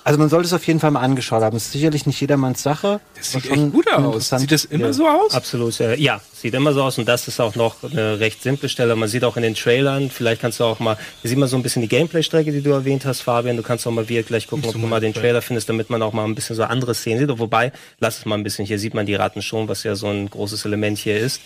also 0.07 0.21
man 0.21 0.29
sollte 0.29 0.47
es 0.47 0.53
auf 0.53 0.65
jeden 0.69 0.79
Fall 0.79 0.93
mal 0.93 1.01
angeschaut 1.01 1.43
haben. 1.43 1.57
Es 1.57 1.65
ist 1.65 1.73
sicherlich 1.73 2.07
nicht 2.07 2.21
jedermanns 2.21 2.63
Sache. 2.63 3.01
Das 3.17 3.33
sieht 3.33 3.51
echt 3.51 3.73
gut 3.73 3.89
ein 3.93 4.05
aus. 4.05 4.29
Sieht 4.29 4.53
das 4.53 4.65
immer 4.65 4.85
Spiel. 4.85 4.93
so 4.93 5.09
aus? 5.09 5.35
Absolut, 5.35 5.81
äh, 5.81 5.97
ja, 5.97 6.21
sieht 6.33 6.55
immer 6.55 6.73
so 6.73 6.85
aus 6.85 6.97
und 6.99 7.09
das 7.09 7.27
ist 7.27 7.41
auch 7.41 7.57
noch 7.57 7.83
eine 7.83 8.21
recht 8.21 8.41
simple 8.41 8.69
Stelle. 8.69 8.95
Man 8.95 9.09
sieht 9.09 9.25
auch 9.25 9.37
in 9.37 9.43
den 9.43 9.57
Trailern, 9.57 10.09
vielleicht 10.09 10.41
kannst 10.41 10.61
du 10.61 10.65
auch 10.65 10.79
mal, 10.79 10.97
hier 11.23 11.31
sieht 11.31 11.39
man 11.39 11.49
so 11.49 11.57
ein 11.57 11.65
bisschen 11.65 11.83
die 11.83 11.89
Gameplay-Strecke, 11.89 12.53
die 12.53 12.63
du 12.63 12.71
erwähnt 12.71 13.05
hast, 13.05 13.23
Fabian. 13.23 13.57
Du 13.57 13.65
kannst 13.65 13.85
auch 13.85 13.91
mal 13.91 14.09
wieder 14.09 14.23
gleich 14.23 14.47
gucken, 14.47 14.67
ob 14.67 14.75
du 14.75 14.79
mal 14.79 15.01
den 15.01 15.13
Trailer 15.13 15.43
findest, 15.43 15.69
damit 15.69 15.91
man 15.91 16.01
auch 16.03 16.13
mal 16.13 16.25
ein 16.25 16.37
bisschen 16.37 16.55
so 16.55 16.63
andere 16.63 16.95
Szenen 16.95 17.19
sieht. 17.19 17.39
Wobei, 17.41 17.73
lass 17.99 18.19
es 18.19 18.27
mal 18.27 18.37
ein 18.37 18.45
bisschen, 18.45 18.65
hier 18.65 18.79
sieht 18.79 18.95
man 18.95 19.07
die 19.07 19.17
Ratten 19.17 19.43
schon, 19.43 19.67
was 19.67 19.83
ja 19.83 19.97
so 19.97 20.07
ein 20.07 20.31
großes 20.31 20.65
Element 20.67 20.99
hier 20.99 21.19
ist. 21.19 21.41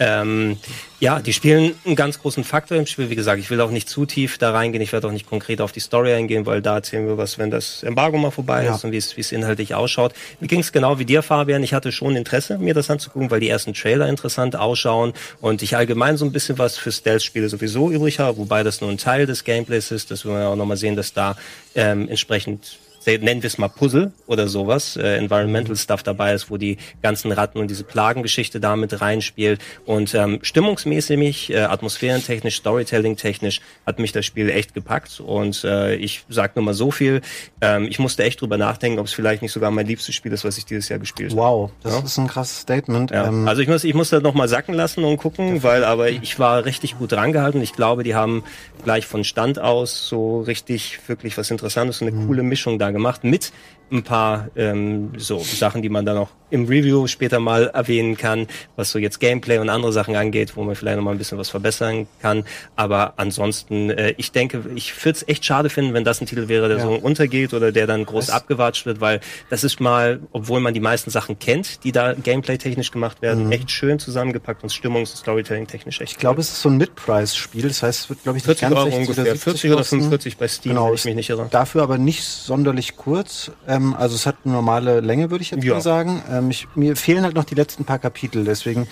Ähm, 0.00 0.56
ja, 1.00 1.20
die 1.20 1.32
spielen 1.32 1.74
einen 1.84 1.96
ganz 1.96 2.20
großen 2.20 2.42
Faktor 2.44 2.76
im 2.76 2.86
Spiel. 2.86 3.10
Wie 3.10 3.16
gesagt, 3.16 3.40
ich 3.40 3.50
will 3.50 3.60
auch 3.60 3.70
nicht 3.70 3.88
zu 3.88 4.04
tief 4.06 4.38
da 4.38 4.52
reingehen. 4.52 4.82
Ich 4.82 4.92
werde 4.92 5.06
auch 5.08 5.12
nicht 5.12 5.28
konkret 5.28 5.60
auf 5.60 5.72
die 5.72 5.80
Story 5.80 6.12
eingehen, 6.12 6.46
weil 6.46 6.60
da 6.62 6.76
erzählen 6.76 7.06
wir 7.06 7.16
was, 7.18 7.38
wenn 7.38 7.50
das 7.50 7.82
Embargo 7.82 8.18
mal 8.18 8.30
vorbei 8.30 8.64
Ja. 8.64 8.74
ist 8.74 8.84
und 8.84 8.92
wie 8.92 8.96
es 8.96 9.16
wie 9.16 9.20
es 9.20 9.32
inhaltlich 9.32 9.74
ausschaut. 9.74 10.12
Mir 10.40 10.48
ging 10.48 10.60
es 10.60 10.72
genau 10.72 10.98
wie 10.98 11.04
dir, 11.04 11.22
Fabian. 11.22 11.62
Ich 11.62 11.74
hatte 11.74 11.92
schon 11.92 12.16
Interesse, 12.16 12.58
mir 12.58 12.74
das 12.74 12.90
anzugucken, 12.90 13.30
weil 13.30 13.40
die 13.40 13.48
ersten 13.48 13.74
Trailer 13.74 14.08
interessant 14.08 14.56
ausschauen 14.56 15.12
und 15.40 15.62
ich 15.62 15.76
allgemein 15.76 16.16
so 16.16 16.24
ein 16.24 16.32
bisschen 16.32 16.58
was 16.58 16.76
für 16.78 16.90
Stealth-Spiele 16.92 17.48
sowieso 17.48 17.90
übrig 17.90 18.18
habe, 18.18 18.38
wobei 18.38 18.62
das 18.62 18.80
nur 18.80 18.90
ein 18.90 18.98
Teil 18.98 19.26
des 19.26 19.44
Gameplays 19.44 19.90
ist. 19.90 20.10
Das 20.10 20.24
werden 20.24 20.38
wir 20.38 20.48
auch 20.48 20.56
nochmal 20.56 20.76
sehen, 20.76 20.96
dass 20.96 21.12
da 21.12 21.36
ähm, 21.74 22.08
entsprechend 22.08 22.78
nennen 23.16 23.42
wir 23.42 23.46
es 23.48 23.56
mal 23.56 23.68
Puzzle 23.68 24.12
oder 24.26 24.48
sowas, 24.48 24.96
äh, 24.98 25.16
Environmental 25.16 25.74
Stuff 25.76 26.02
dabei 26.02 26.34
ist, 26.34 26.50
wo 26.50 26.58
die 26.58 26.76
ganzen 27.02 27.32
Ratten 27.32 27.58
und 27.58 27.68
diese 27.70 27.84
Plagengeschichte 27.84 28.60
damit 28.60 29.00
reinspielt. 29.00 29.60
Und 29.86 30.14
ähm, 30.14 30.40
stimmungsmäßig, 30.42 31.50
äh, 31.54 31.60
atmosphärentechnisch, 31.60 32.56
Storytelling-technisch 32.56 33.60
hat 33.86 33.98
mich 33.98 34.12
das 34.12 34.26
Spiel 34.26 34.50
echt 34.50 34.74
gepackt. 34.74 35.20
Und 35.20 35.64
äh, 35.64 35.94
ich 35.94 36.24
sag 36.28 36.56
nur 36.56 36.64
mal 36.64 36.74
so 36.74 36.90
viel, 36.90 37.22
ähm, 37.60 37.86
ich 37.88 37.98
musste 37.98 38.24
echt 38.24 38.40
drüber 38.40 38.58
nachdenken, 38.58 38.98
ob 38.98 39.06
es 39.06 39.12
vielleicht 39.12 39.40
nicht 39.42 39.52
sogar 39.52 39.70
mein 39.70 39.86
liebstes 39.86 40.14
Spiel 40.14 40.32
ist, 40.32 40.44
was 40.44 40.58
ich 40.58 40.64
dieses 40.66 40.88
Jahr 40.88 40.98
gespielt 40.98 41.30
habe. 41.30 41.40
Wow, 41.40 41.70
das 41.82 41.94
Ja. 41.94 42.00
ist 42.04 42.18
ein 42.18 42.26
krasses 42.26 42.60
Statement. 42.60 43.10
Ja, 43.10 43.28
Ähm, 43.28 43.48
also 43.48 43.62
ich 43.62 43.68
muss, 43.68 43.84
ich 43.84 43.94
muss 43.94 44.10
das 44.10 44.22
noch 44.22 44.34
mal 44.34 44.48
sacken 44.48 44.74
lassen 44.74 45.04
und 45.04 45.16
gucken, 45.16 45.62
weil 45.62 45.84
aber 45.84 46.10
ich 46.10 46.38
war 46.38 46.64
richtig 46.64 46.98
gut 46.98 47.12
drangehalten. 47.12 47.62
Ich 47.62 47.72
glaube, 47.72 48.02
die 48.02 48.14
haben 48.14 48.44
gleich 48.84 49.06
von 49.06 49.24
Stand 49.24 49.58
aus 49.58 50.08
so 50.08 50.40
richtig 50.42 50.98
wirklich 51.08 51.36
was 51.38 51.50
Interessantes 51.50 52.00
und 52.02 52.08
eine 52.08 52.26
coole 52.26 52.42
Mischung 52.42 52.78
da 52.78 52.90
gemacht 52.90 52.97
mit 53.22 53.52
ein 53.90 54.02
paar 54.02 54.48
ähm, 54.56 55.12
so 55.16 55.38
Sachen, 55.38 55.82
die 55.82 55.88
man 55.88 56.04
dann 56.04 56.16
auch 56.18 56.28
im 56.50 56.64
Review 56.64 57.06
später 57.08 57.40
mal 57.40 57.66
erwähnen 57.68 58.16
kann, 58.16 58.46
was 58.74 58.90
so 58.90 58.98
jetzt 58.98 59.20
Gameplay 59.20 59.58
und 59.58 59.68
andere 59.68 59.92
Sachen 59.92 60.16
angeht, 60.16 60.56
wo 60.56 60.62
man 60.64 60.74
vielleicht 60.76 60.96
noch 60.96 61.04
mal 61.04 61.10
ein 61.10 61.18
bisschen 61.18 61.36
was 61.36 61.50
verbessern 61.50 62.06
kann. 62.22 62.44
Aber 62.74 63.14
ansonsten, 63.18 63.90
äh, 63.90 64.14
ich 64.16 64.32
denke, 64.32 64.62
ich 64.74 64.94
würde 65.04 65.16
es 65.18 65.28
echt 65.28 65.44
schade 65.44 65.68
finden, 65.68 65.92
wenn 65.92 66.04
das 66.04 66.22
ein 66.22 66.26
Titel 66.26 66.48
wäre, 66.48 66.68
der 66.68 66.78
Ja. 66.78 66.84
so 66.84 66.92
untergeht 66.94 67.52
oder 67.52 67.70
der 67.70 67.86
dann 67.86 68.06
groß 68.06 68.26
Das- 68.26 68.34
abgewatscht 68.34 68.86
wird, 68.86 69.00
weil 69.02 69.20
das 69.50 69.62
ist 69.62 69.78
mal, 69.80 70.20
obwohl 70.32 70.60
man 70.60 70.72
die 70.72 70.80
meisten 70.80 71.10
Sachen 71.10 71.38
kennt, 71.38 71.84
die 71.84 71.92
da 71.92 72.14
Gameplay-technisch 72.14 72.90
gemacht 72.92 73.20
werden, 73.20 73.52
echt 73.52 73.70
schön 73.70 73.98
zusammengepackt 73.98 74.62
und 74.62 74.70
Stimmungs- 74.70 75.10
und 75.10 75.18
Storytelling-technisch 75.18 76.00
echt 76.00 76.12
Mhm. 76.12 76.16
ich 76.16 76.18
glaube, 76.18 76.40
es 76.40 76.48
ist 76.50 76.62
so 76.62 76.70
ein 76.70 76.78
Mid-Price-Spiel. 76.78 77.68
Das 77.68 77.82
heißt, 77.82 78.00
es 78.04 78.08
wird, 78.08 78.22
glaube 78.22 78.38
ich, 78.38 78.46
nicht 78.46 78.58
40 78.58 78.62
ganz 78.62 78.74
Euro 78.74 78.84
60 78.86 79.00
ungefähr, 79.08 79.22
oder 79.24 79.32
70 79.32 79.44
40 79.44 79.70
oder 79.70 79.76
kosten. 79.80 79.96
45 79.96 80.36
bei 80.38 80.48
Steam, 80.48 80.72
Genau, 80.72 80.86
wenn 80.88 80.94
ich 80.94 81.04
mich 81.04 81.14
nicht 81.14 81.28
irre. 81.30 81.46
Dafür 81.50 81.82
aber 81.82 81.98
nicht 81.98 82.24
sonderlich 82.24 82.96
kurz. 82.96 83.50
Ähm, 83.68 83.77
also 83.94 84.14
es 84.14 84.26
hat 84.26 84.36
eine 84.44 84.54
normale 84.54 85.00
Länge, 85.00 85.30
würde 85.30 85.42
ich 85.42 85.50
jetzt 85.50 85.64
Ja. 85.64 85.74
mal 85.74 85.80
sagen. 85.80 86.22
Ähm, 86.30 86.50
ich, 86.50 86.68
mir 86.74 86.96
fehlen 86.96 87.24
halt 87.24 87.34
noch 87.34 87.44
die 87.44 87.54
letzten 87.54 87.84
paar 87.84 87.98
Kapitel. 87.98 88.44
Deswegen 88.44 88.86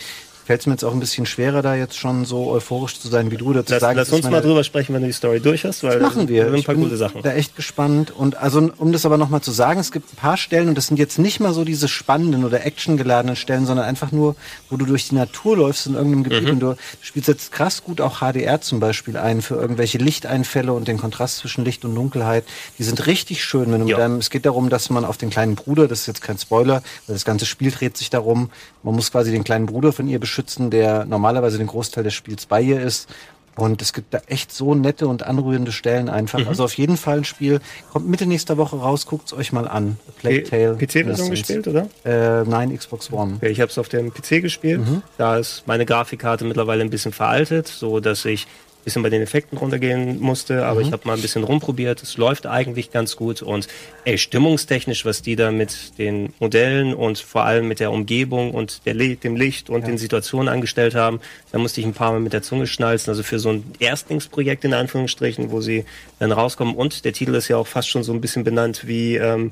fällt 0.46 0.60
es 0.60 0.66
mir 0.66 0.74
jetzt 0.74 0.84
auch 0.84 0.92
ein 0.92 1.00
bisschen 1.00 1.26
schwerer, 1.26 1.60
da 1.60 1.74
jetzt 1.74 1.96
schon 1.98 2.24
so 2.24 2.48
euphorisch 2.50 2.98
zu 3.00 3.08
sein 3.08 3.30
wie 3.32 3.36
du. 3.36 3.52
Dazu 3.52 3.72
Lass, 3.72 3.80
sagen, 3.80 3.98
lass 3.98 4.10
uns 4.12 4.30
mal 4.30 4.40
drüber 4.40 4.62
sprechen, 4.64 4.94
wenn 4.94 5.02
du 5.02 5.08
die 5.08 5.12
Story 5.12 5.40
durch 5.40 5.64
hast, 5.64 5.82
weil 5.82 5.98
Das 5.98 6.14
machen 6.14 6.28
wir. 6.28 6.44
sind 6.44 6.52
ein 6.54 6.58
Ich 6.60 6.66
paar 6.66 6.74
bin 6.76 6.84
gute 6.84 6.96
Sachen. 6.96 7.22
da 7.22 7.32
echt 7.32 7.56
gespannt. 7.56 8.12
Und 8.12 8.36
also, 8.36 8.70
um 8.78 8.92
das 8.92 9.04
aber 9.04 9.18
nochmal 9.18 9.40
zu 9.40 9.50
sagen, 9.50 9.80
es 9.80 9.90
gibt 9.90 10.12
ein 10.12 10.16
paar 10.16 10.36
Stellen, 10.36 10.68
und 10.68 10.76
das 10.78 10.86
sind 10.86 10.98
jetzt 10.98 11.18
nicht 11.18 11.40
mal 11.40 11.52
so 11.52 11.64
diese 11.64 11.88
spannenden 11.88 12.44
oder 12.44 12.64
actiongeladenen 12.64 13.34
Stellen, 13.34 13.66
sondern 13.66 13.84
einfach 13.86 14.12
nur, 14.12 14.36
wo 14.70 14.76
du 14.76 14.86
durch 14.86 15.08
die 15.08 15.16
Natur 15.16 15.56
läufst 15.56 15.86
in 15.88 15.94
irgendeinem 15.94 16.22
Gebiet 16.22 16.44
Mhm. 16.44 16.50
und 16.50 16.60
du 16.60 16.76
spielst 17.00 17.26
jetzt 17.28 17.50
krass 17.50 17.82
gut 17.82 18.00
auch 18.00 18.20
HDR 18.20 18.60
zum 18.60 18.78
Beispiel 18.78 19.16
ein 19.16 19.42
für 19.42 19.56
irgendwelche 19.56 19.98
Lichteinfälle 19.98 20.72
und 20.72 20.86
den 20.86 20.98
Kontrast 20.98 21.38
zwischen 21.38 21.64
Licht 21.64 21.84
und 21.84 21.94
Dunkelheit. 21.96 22.44
Die 22.78 22.84
sind 22.84 23.04
richtig 23.06 23.42
schön, 23.44 23.72
wenn 23.72 23.80
du 23.80 23.86
Ja. 23.88 23.96
mit 23.96 24.04
deinem, 24.04 24.18
es 24.18 24.30
geht 24.30 24.46
darum, 24.46 24.68
dass 24.70 24.90
man 24.90 25.04
auf 25.04 25.16
den 25.16 25.30
kleinen 25.30 25.56
Bruder, 25.56 25.88
das 25.88 26.02
ist 26.02 26.06
jetzt 26.06 26.22
kein 26.22 26.38
Spoiler, 26.38 26.82
weil 27.08 27.14
das 27.16 27.24
ganze 27.24 27.46
Spiel 27.46 27.72
dreht 27.72 27.96
sich 27.96 28.10
darum, 28.10 28.50
man 28.84 28.94
muss 28.94 29.10
quasi 29.10 29.32
den 29.32 29.42
kleinen 29.42 29.66
Bruder 29.66 29.92
von 29.92 30.06
ihr 30.06 30.20
beschützen, 30.20 30.35
der 30.70 31.04
normalerweise 31.04 31.58
den 31.58 31.66
Großteil 31.66 32.04
des 32.04 32.14
Spiels 32.14 32.46
bei 32.46 32.60
ihr 32.60 32.80
ist. 32.80 33.08
Und 33.56 33.80
es 33.80 33.94
gibt 33.94 34.12
da 34.12 34.20
echt 34.26 34.52
so 34.52 34.74
nette 34.74 35.08
und 35.08 35.22
anrührende 35.22 35.72
Stellen 35.72 36.10
einfach. 36.10 36.40
Mhm. 36.40 36.48
Also 36.48 36.64
auf 36.64 36.74
jeden 36.74 36.98
Fall 36.98 37.18
ein 37.18 37.24
Spiel. 37.24 37.60
Kommt 37.90 38.06
Mitte 38.06 38.26
nächster 38.26 38.58
Woche 38.58 38.76
raus, 38.76 39.06
guckt's 39.06 39.32
euch 39.32 39.50
mal 39.50 39.66
an. 39.66 39.98
Plague 40.18 40.44
Tale. 40.44 40.76
PC-Version 40.76 41.30
gespielt, 41.30 41.66
oder? 41.66 41.88
Äh, 42.04 42.44
nein, 42.44 42.76
Xbox 42.76 43.10
One. 43.10 43.36
Okay, 43.36 43.48
ich 43.48 43.62
habe 43.62 43.70
es 43.70 43.78
auf 43.78 43.88
dem 43.88 44.12
PC 44.12 44.42
gespielt. 44.42 44.80
Mhm. 44.80 45.02
Da 45.16 45.38
ist 45.38 45.62
meine 45.66 45.86
Grafikkarte 45.86 46.44
mittlerweile 46.44 46.82
ein 46.82 46.90
bisschen 46.90 47.12
veraltet, 47.12 47.66
so 47.66 47.98
dass 47.98 48.26
ich 48.26 48.46
bisschen 48.86 49.02
bei 49.02 49.10
den 49.10 49.20
Effekten 49.20 49.58
runtergehen 49.58 50.20
musste, 50.20 50.64
aber 50.64 50.80
Mhm. 50.80 50.86
ich 50.86 50.92
habe 50.92 51.02
mal 51.08 51.14
ein 51.16 51.20
bisschen 51.20 51.42
rumprobiert. 51.42 52.02
Es 52.02 52.16
läuft 52.16 52.46
eigentlich 52.46 52.92
ganz 52.92 53.16
gut 53.16 53.42
und 53.42 53.66
ey, 54.04 54.16
stimmungstechnisch, 54.16 55.04
was 55.04 55.22
die 55.22 55.34
da 55.34 55.50
mit 55.50 55.98
den 55.98 56.32
Modellen 56.38 56.94
und 56.94 57.18
vor 57.18 57.42
allem 57.44 57.66
mit 57.66 57.80
der 57.80 57.90
Umgebung 57.90 58.52
und 58.52 58.86
der 58.86 58.94
dem 58.94 59.34
Licht 59.36 59.68
und 59.68 59.86
den 59.88 59.98
Situationen 59.98 60.48
angestellt 60.48 60.94
haben, 60.94 61.20
da 61.52 61.58
musste 61.58 61.80
ich 61.80 61.86
ein 61.86 61.92
paar 61.94 62.12
Mal 62.12 62.20
mit 62.20 62.32
der 62.32 62.42
Zunge 62.42 62.66
schnalzen. 62.68 63.10
Also 63.10 63.22
für 63.24 63.38
so 63.40 63.50
ein 63.50 63.64
Erstlingsprojekt 63.80 64.64
in 64.64 64.72
Anführungsstrichen, 64.72 65.50
wo 65.50 65.60
sie 65.60 65.84
dann 66.20 66.30
rauskommen 66.30 66.74
und 66.76 67.04
der 67.04 67.12
Titel 67.12 67.34
ist 67.34 67.48
ja 67.48 67.56
auch 67.56 67.66
fast 67.66 67.88
schon 67.88 68.04
so 68.04 68.12
ein 68.12 68.20
bisschen 68.20 68.44
benannt 68.44 68.86
wie 68.86 69.16
ähm, 69.16 69.50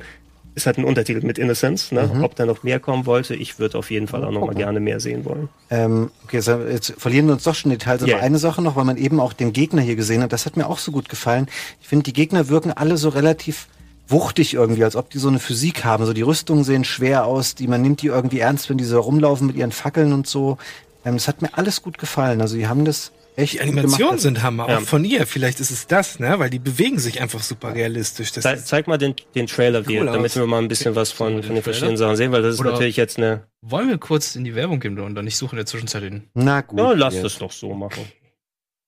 ist 0.54 0.66
halt 0.66 0.78
ein 0.78 0.84
Untertitel 0.84 1.26
mit 1.26 1.38
Innocence, 1.38 1.90
ne? 1.92 2.10
Mhm. 2.14 2.22
Ob 2.22 2.36
da 2.36 2.46
noch 2.46 2.62
mehr 2.62 2.78
kommen 2.80 3.06
wollte, 3.06 3.34
ich 3.34 3.58
würde 3.58 3.76
auf 3.78 3.90
jeden 3.90 4.06
Fall 4.06 4.24
auch 4.24 4.30
noch 4.30 4.46
mal 4.46 4.54
gerne 4.54 4.78
mehr 4.80 5.00
sehen 5.00 5.24
wollen. 5.24 5.48
Ähm, 5.70 6.10
okay, 6.24 6.36
jetzt, 6.36 6.48
jetzt 6.48 6.94
verlieren 6.96 7.26
wir 7.26 7.32
uns 7.34 7.42
doch 7.42 7.54
schon 7.54 7.70
Details, 7.70 8.02
aber 8.02 8.12
Ja. 8.12 8.18
eine 8.18 8.38
Sache 8.38 8.62
noch, 8.62 8.76
weil 8.76 8.84
man 8.84 8.96
eben 8.96 9.18
auch 9.20 9.32
den 9.32 9.52
Gegner 9.52 9.82
hier 9.82 9.96
gesehen 9.96 10.22
hat, 10.22 10.32
das 10.32 10.46
hat 10.46 10.56
mir 10.56 10.68
auch 10.68 10.78
so 10.78 10.92
gut 10.92 11.08
gefallen. 11.08 11.48
Ich 11.80 11.88
finde, 11.88 12.04
die 12.04 12.12
Gegner 12.12 12.48
wirken 12.48 12.72
alle 12.72 12.96
so 12.96 13.08
relativ 13.08 13.66
wuchtig 14.06 14.54
irgendwie, 14.54 14.84
als 14.84 14.96
ob 14.96 15.10
die 15.10 15.18
so 15.18 15.28
eine 15.28 15.38
Physik 15.38 15.84
haben. 15.84 16.04
So 16.06 16.12
die 16.12 16.22
Rüstungen 16.22 16.62
sehen 16.62 16.84
schwer 16.84 17.24
aus, 17.24 17.54
die 17.54 17.66
man 17.66 17.80
nimmt 17.82 18.02
die 18.02 18.08
irgendwie 18.08 18.38
ernst, 18.40 18.68
wenn 18.70 18.76
die 18.78 18.84
so 18.84 19.00
rumlaufen 19.00 19.46
mit 19.46 19.56
ihren 19.56 19.72
Fackeln 19.72 20.12
und 20.12 20.26
so. 20.26 20.58
Ähm, 21.04 21.14
das 21.14 21.26
hat 21.26 21.42
mir 21.42 21.48
alles 21.56 21.82
gut 21.82 21.98
gefallen. 21.98 22.40
Also 22.40 22.56
die 22.56 22.68
haben 22.68 22.84
das 22.84 23.10
echt 23.36 23.54
Die 23.54 23.60
Animationen 23.60 24.18
sind 24.18 24.42
Hammer, 24.42 24.68
Ja. 24.68 24.78
auch 24.78 24.82
von 24.82 25.04
ihr. 25.04 25.26
Vielleicht 25.26 25.60
ist 25.60 25.70
es 25.70 25.86
das, 25.86 26.18
ne? 26.18 26.38
Weil 26.38 26.50
die 26.50 26.58
bewegen 26.58 26.98
sich 26.98 27.20
einfach 27.20 27.42
super 27.42 27.74
realistisch. 27.74 28.36
Ist, 28.36 28.66
zeig 28.66 28.86
mal 28.86 28.98
den, 28.98 29.14
den 29.34 29.46
Trailer 29.46 29.86
wieder, 29.86 30.00
Cool 30.00 30.06
damit 30.06 30.30
aus. 30.32 30.36
wir 30.36 30.46
mal 30.46 30.58
ein 30.62 30.68
bisschen 30.68 30.94
was 30.94 31.10
von, 31.12 31.34
von 31.34 31.42
den 31.42 31.54
den 31.54 31.62
verschiedenen? 31.62 31.96
Sachen 31.96 32.16
sehen, 32.16 32.32
weil 32.32 32.42
das 32.42 32.54
ist 32.54 32.60
Oder- 32.60 32.72
natürlich 32.72 32.96
jetzt 32.96 33.18
eine. 33.18 33.46
Wollen 33.62 33.88
wir 33.88 33.98
kurz 33.98 34.36
in 34.36 34.44
die 34.44 34.54
Werbung 34.54 34.80
gehen 34.80 34.98
und 34.98 35.14
dann 35.14 35.26
ich 35.26 35.36
suche 35.36 35.52
in 35.52 35.56
der 35.58 35.66
Zwischenzeit 35.66 36.02
den. 36.02 36.28
Na 36.34 36.60
gut. 36.60 36.78
Ja, 36.78 36.92
lass 36.92 37.14
jetzt. 37.14 37.24
das 37.24 37.38
doch 37.38 37.52
so 37.52 37.72
machen. 37.74 38.04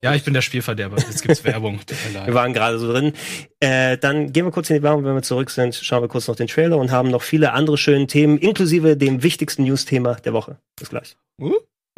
Ja, 0.03 0.13
ich 0.13 0.23
bin 0.23 0.35
der 0.35 0.41
Spielverderber. 0.43 0.97
Jetzt 0.97 1.23
gibt's 1.23 1.43
Werbung. 1.43 1.79
Wir 2.25 2.33
waren 2.35 2.53
gerade 2.53 2.77
so 2.77 2.91
drin. 2.93 3.13
Äh, 3.59 3.97
dann 3.97 4.31
gehen 4.31 4.45
wir 4.45 4.51
kurz 4.51 4.69
in 4.69 4.75
die 4.75 4.83
Werbung, 4.83 5.03
wenn 5.03 5.15
wir 5.15 5.23
zurück 5.23 5.49
sind, 5.49 5.73
schauen 5.73 6.03
wir 6.03 6.07
kurz 6.07 6.27
noch 6.27 6.35
den 6.35 6.45
Trailer 6.45 6.77
und 6.77 6.91
haben 6.91 7.09
noch 7.09 7.23
viele 7.23 7.53
andere 7.53 7.79
schöne 7.79 8.05
Themen, 8.05 8.37
inklusive 8.37 8.95
dem 8.95 9.23
wichtigsten 9.23 9.63
News-Thema 9.63 10.13
der 10.23 10.33
Woche. 10.33 10.59
Bis 10.75 10.89
gleich. 10.89 11.17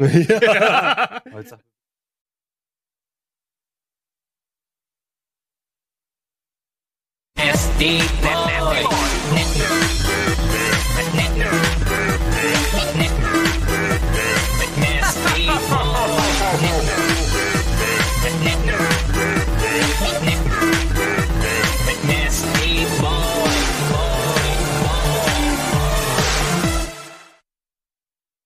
Uh? 7.42 7.70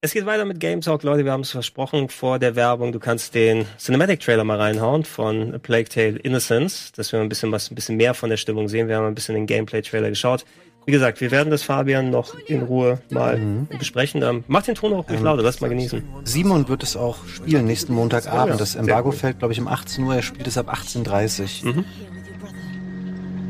Es 0.04 0.12
geht 0.12 0.26
weiter 0.26 0.44
mit 0.44 0.60
Game 0.60 0.82
Talk, 0.82 1.02
Leute. 1.02 1.24
Wir 1.24 1.32
haben 1.32 1.40
es 1.40 1.50
versprochen 1.50 2.10
vor 2.10 2.38
der 2.38 2.56
Werbung. 2.56 2.92
Du 2.92 3.00
kannst 3.00 3.34
den 3.34 3.64
Cinematic 3.78 4.20
Trailer 4.20 4.44
mal 4.44 4.60
reinhauen 4.60 5.02
von 5.02 5.54
A 5.54 5.58
Plague 5.58 5.88
Tale 5.88 6.18
Innocence, 6.18 6.92
dass 6.92 7.10
wir 7.10 7.20
ein 7.20 7.30
bisschen 7.30 7.50
was, 7.52 7.70
ein 7.70 7.74
bisschen 7.74 7.96
mehr 7.96 8.12
von 8.12 8.28
der 8.28 8.36
Stimmung 8.36 8.68
sehen. 8.68 8.86
Wir 8.86 8.98
haben 8.98 9.06
ein 9.06 9.14
bisschen 9.14 9.34
den 9.34 9.46
Gameplay 9.46 9.80
Trailer 9.80 10.10
geschaut. 10.10 10.44
Wie 10.84 10.92
gesagt, 10.92 11.22
wir 11.22 11.30
werden 11.30 11.50
das 11.50 11.62
Fabian 11.62 12.10
noch 12.10 12.34
in 12.46 12.64
Ruhe 12.64 13.00
mal 13.08 13.40
besprechen. 13.78 14.22
Ähm, 14.22 14.44
mach 14.46 14.64
den 14.64 14.74
Ton 14.74 14.92
auch 14.92 15.08
ruhig 15.08 15.20
lauter, 15.20 15.42
lass 15.42 15.62
mal 15.62 15.68
genießen. 15.68 16.06
Simon 16.24 16.68
wird 16.68 16.82
es 16.82 16.98
auch 16.98 17.26
spielen 17.26 17.64
nächsten 17.64 17.94
Montagabend. 17.94 18.60
Das 18.60 18.74
Embargo 18.74 19.10
fällt, 19.10 19.38
glaube 19.38 19.54
ich, 19.54 19.60
um 19.60 19.68
18 19.68 20.04
Uhr. 20.04 20.16
Er 20.16 20.22
spielt 20.22 20.46
es 20.46 20.58
ab 20.58 20.70
18.30 20.70 21.64
Uhr. 21.64 21.84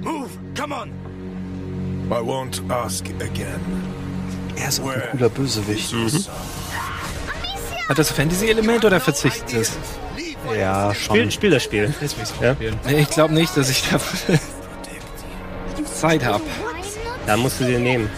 Move! 0.03 0.31
Come 0.57 0.73
on! 0.73 0.91
I 2.13 2.25
won't 2.25 2.63
ask 2.71 3.05
again. 3.21 3.94
Er 4.57 4.69
ist 4.69 4.81
auch 4.81 4.91
ein 4.91 5.03
cooler 5.11 5.29
Bösewicht. 5.29 5.95
Hat 7.89 7.99
das 7.99 8.11
Fantasy-Element 8.11 8.85
oder 8.85 9.01
verzichtet 9.01 9.53
es? 9.53 9.73
Ja, 10.57 10.95
Spiel, 10.95 11.23
schon. 11.23 11.31
spiel 11.31 11.51
das 11.51 11.63
Spiel. 11.63 11.89
Will 11.89 11.95
ich's 12.01 12.35
Ja? 12.41 12.57
Nee, 12.87 13.01
ich 13.01 13.11
glaube 13.11 13.35
nicht, 13.35 13.57
dass 13.57 13.71
ich 13.71 13.89
da 13.89 13.99
Zeit 15.95 16.25
habe. 16.25 16.45
Da 17.27 17.37
musst 17.37 17.61
du 17.61 17.65
dir 17.65 17.79
nehmen. 17.79 18.11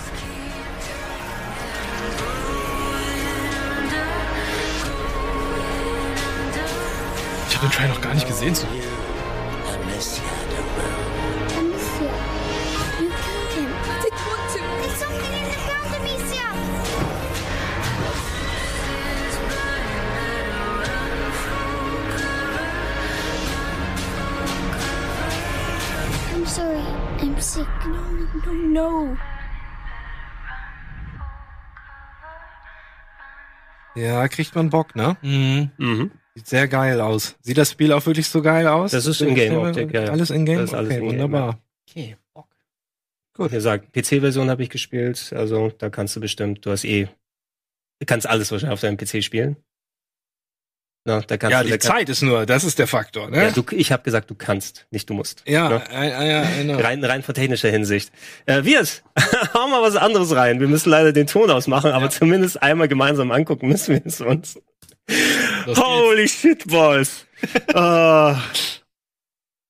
Ich 7.49 7.57
habe 7.57 7.67
den 7.69 7.73
Trailer 7.73 7.95
noch 7.95 8.01
gar 8.01 8.15
nicht 8.15 8.27
gesehen. 8.27 8.55
So. 8.55 8.67
No, 28.45 28.53
no. 28.53 29.17
Ja, 33.95 34.29
kriegt 34.29 34.55
man 34.55 34.69
Bock, 34.69 34.95
ne? 34.95 35.17
Mhm. 35.23 35.71
Mhm. 35.79 36.11
Sieht 36.35 36.47
sehr 36.49 36.69
geil 36.69 37.01
aus. 37.01 37.37
Sieht 37.41 37.57
das 37.57 37.71
Spiel 37.71 37.93
auch 37.93 38.05
wirklich 38.05 38.29
so 38.29 38.43
geil 38.43 38.67
aus? 38.67 38.91
Das 38.91 39.07
ist 39.07 39.23
In-Game-Optik, 39.23 39.93
ja, 39.95 40.05
ja. 40.05 40.11
Alles 40.11 40.31
in-game? 40.31 40.59
Das 40.59 40.71
ist 40.71 40.75
alles 40.75 40.91
okay, 40.91 40.99
in-game, 40.99 41.13
wunderbar. 41.13 41.59
Okay, 41.89 42.17
Bock. 42.35 42.49
Gut, 43.35 43.53
wie 43.53 43.57
gesagt, 43.57 43.93
PC-Version 43.93 44.51
habe 44.51 44.63
ich 44.63 44.69
gespielt. 44.69 45.33
Also 45.35 45.71
da 45.71 45.89
kannst 45.89 46.15
du 46.15 46.21
bestimmt, 46.21 46.67
du 46.67 46.71
hast 46.71 46.85
eh, 46.85 47.09
du 48.01 48.07
kannst 48.07 48.27
alles 48.27 48.53
wahrscheinlich 48.53 48.75
auf 48.75 48.81
deinem 48.81 48.99
PC 48.99 49.25
spielen. 49.25 49.57
Na, 51.09 51.21
da 51.21 51.37
kannst 51.37 51.53
Ja, 51.53 51.63
du, 51.63 51.67
die 51.69 51.79
kann- 51.79 51.81
Zeit 51.81 52.09
ist 52.09 52.23
nur, 52.23 52.47
das 52.47 52.65
ist 52.65 52.81
der 52.81 52.89
Faktor, 52.89 53.31
ne? 53.31 53.37
Ja, 53.45 53.51
du, 53.53 53.65
ich 53.71 53.93
habe 53.93 54.03
gesagt, 54.03 54.29
du 54.29 54.35
kannst, 54.35 54.87
nicht 54.91 55.09
du 55.09 55.15
musst. 55.15 55.43
Ja, 55.47 55.69
Ne? 55.69 55.83
äh, 55.93 56.09
äh, 56.09 56.31
ja, 56.33 56.45
genau. 56.59 56.79
Rein, 56.81 57.03
rein 57.05 57.23
von 57.23 57.33
technischer 57.35 57.71
Hinsicht. 57.71 58.11
Äh, 58.47 58.65
Wirt, 58.65 59.05
hau 59.55 59.69
mal 59.69 59.81
was 59.83 59.95
anderes 59.95 60.35
rein. 60.35 60.59
Wir 60.59 60.67
müssen 60.67 60.91
leider 60.91 61.13
den 61.13 61.29
Ton 61.29 61.49
ausmachen, 61.51 61.93
aber 61.93 62.11
zumindest 62.11 62.61
einmal 62.61 62.89
gemeinsam 62.89 63.31
angucken 63.31 63.69
müssen 63.69 63.95
wir 63.95 64.03
es 64.05 64.21
uns. 64.21 64.59
Holy 65.77 66.29
shit, 66.29 66.67
Boys. 66.67 67.25
Ah. 67.75 68.41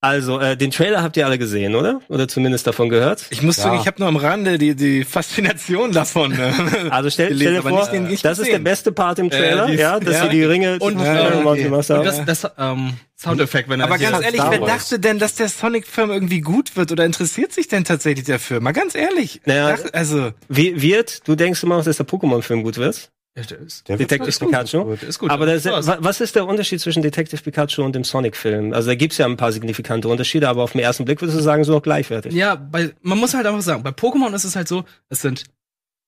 Also, 0.03 0.39
äh, 0.39 0.57
den 0.57 0.71
Trailer 0.71 1.03
habt 1.03 1.17
ihr 1.17 1.27
alle 1.27 1.39
gesehen, 1.39 1.75
oder? 1.75 2.01
Oder 2.09 2.29
zumindest 2.29 2.67
davon 2.67 2.89
gehört? 2.91 3.25
Ich 3.31 3.43
muss 3.43 3.57
Ja. 3.57 3.65
sagen, 3.65 3.79
ich 3.81 3.87
habe 3.87 3.99
nur 3.99 4.09
am 4.09 4.17
Rande 4.17 4.59
die, 4.59 4.77
die 4.77 5.05
Faszination 5.05 5.91
davon. 5.93 6.33
Ne? 6.33 6.53
Also 6.91 7.11
stell, 7.11 7.35
stell 7.35 7.55
dir 7.55 7.63
vor, 7.63 7.91
nicht 7.99 8.25
das 8.25 8.39
ist 8.39 8.45
der 8.47 8.53
gesehen. 8.55 8.65
beste 8.65 8.93
Part 8.93 9.19
im 9.19 9.31
Trailer, 9.31 9.67
die- 9.67 9.75
ja, 9.75 9.99
dass 9.99 10.15
ja. 10.17 10.23
sie 10.25 10.29
die 10.31 10.45
Ringe 10.45 10.79
Und- 10.79 11.01
ja, 11.01 11.41
Monty 11.43 11.63
okay. 11.63 11.69
Master. 11.71 12.03
Das, 12.03 12.25
das 12.25 12.47
ähm, 12.59 12.93
Soundeffekt, 13.17 13.69
wenn 13.69 13.81
er 13.81 13.87
Aber 13.87 13.99
ganz 13.99 14.23
ehrlich, 14.25 14.43
wer 14.49 14.59
dachte 14.61 15.01
denn, 15.01 15.19
dass 15.19 15.35
der 15.35 15.49
Sonic-Film 15.49 16.11
irgendwie 16.11 16.41
gut 16.43 16.77
wird 16.77 16.93
oder 16.93 17.05
interessiert 17.05 17.53
sich 17.53 17.67
denn 17.67 17.85
tatsächlich 17.85 18.27
dafür? 18.27 18.61
Mal 18.61 18.73
ganz 18.73 18.95
ehrlich. 18.95 19.41
Naja, 19.47 19.73
Dach- 19.77 19.91
also, 19.95 20.33
Wie, 20.49 20.83
wird, 20.83 21.27
du 21.27 21.35
denkst 21.35 21.63
immer 21.63 21.83
dass 21.83 21.97
der 21.97 22.07
Pokémon-Film 22.07 22.63
gut 22.63 22.77
wird? 22.77 23.11
Ja, 23.37 23.43
der 23.43 23.59
ist, 23.61 23.87
Detective 23.89 24.29
ist. 24.29 24.39
Pikachu? 24.41 24.85
Gut. 24.85 25.03
ist 25.03 25.19
gut. 25.19 25.31
Aber 25.31 25.47
wa- 25.47 25.99
was 26.01 26.21
ist 26.23 26.35
der 26.37 26.47
Unterschied 26.47 26.81
zwischen 26.81 27.03
Detective 27.03 27.43
Pikachu 27.43 27.83
und 27.83 27.95
dem 27.95 28.03
Sonic-Film? 28.05 28.73
Also 28.73 28.89
da 28.89 28.95
gibt's 28.95 29.19
ja 29.19 29.27
ein 29.27 29.37
paar 29.37 29.53
signifikante 29.53 30.09
Unterschiede, 30.09 30.49
aber 30.49 30.63
auf 30.63 30.73
den 30.73 30.81
ersten 30.81 31.05
Blick 31.05 31.21
würdest 31.21 31.39
du 31.39 31.43
sagen, 31.43 31.63
so 31.65 31.73
noch 31.73 31.83
gleichwertig. 31.83 32.33
Ja, 32.33 32.55
bei, 32.55 32.95
man 33.03 33.19
muss 33.19 33.35
halt 33.35 33.47
einfach 33.47 33.61
sagen, 33.61 33.83
bei 33.83 33.91
Pokémon 33.91 34.35
ist 34.35 34.45
es 34.45 34.57
halt 34.57 34.69
so, 34.69 34.85
es 35.11 35.21
sind 35.21 35.45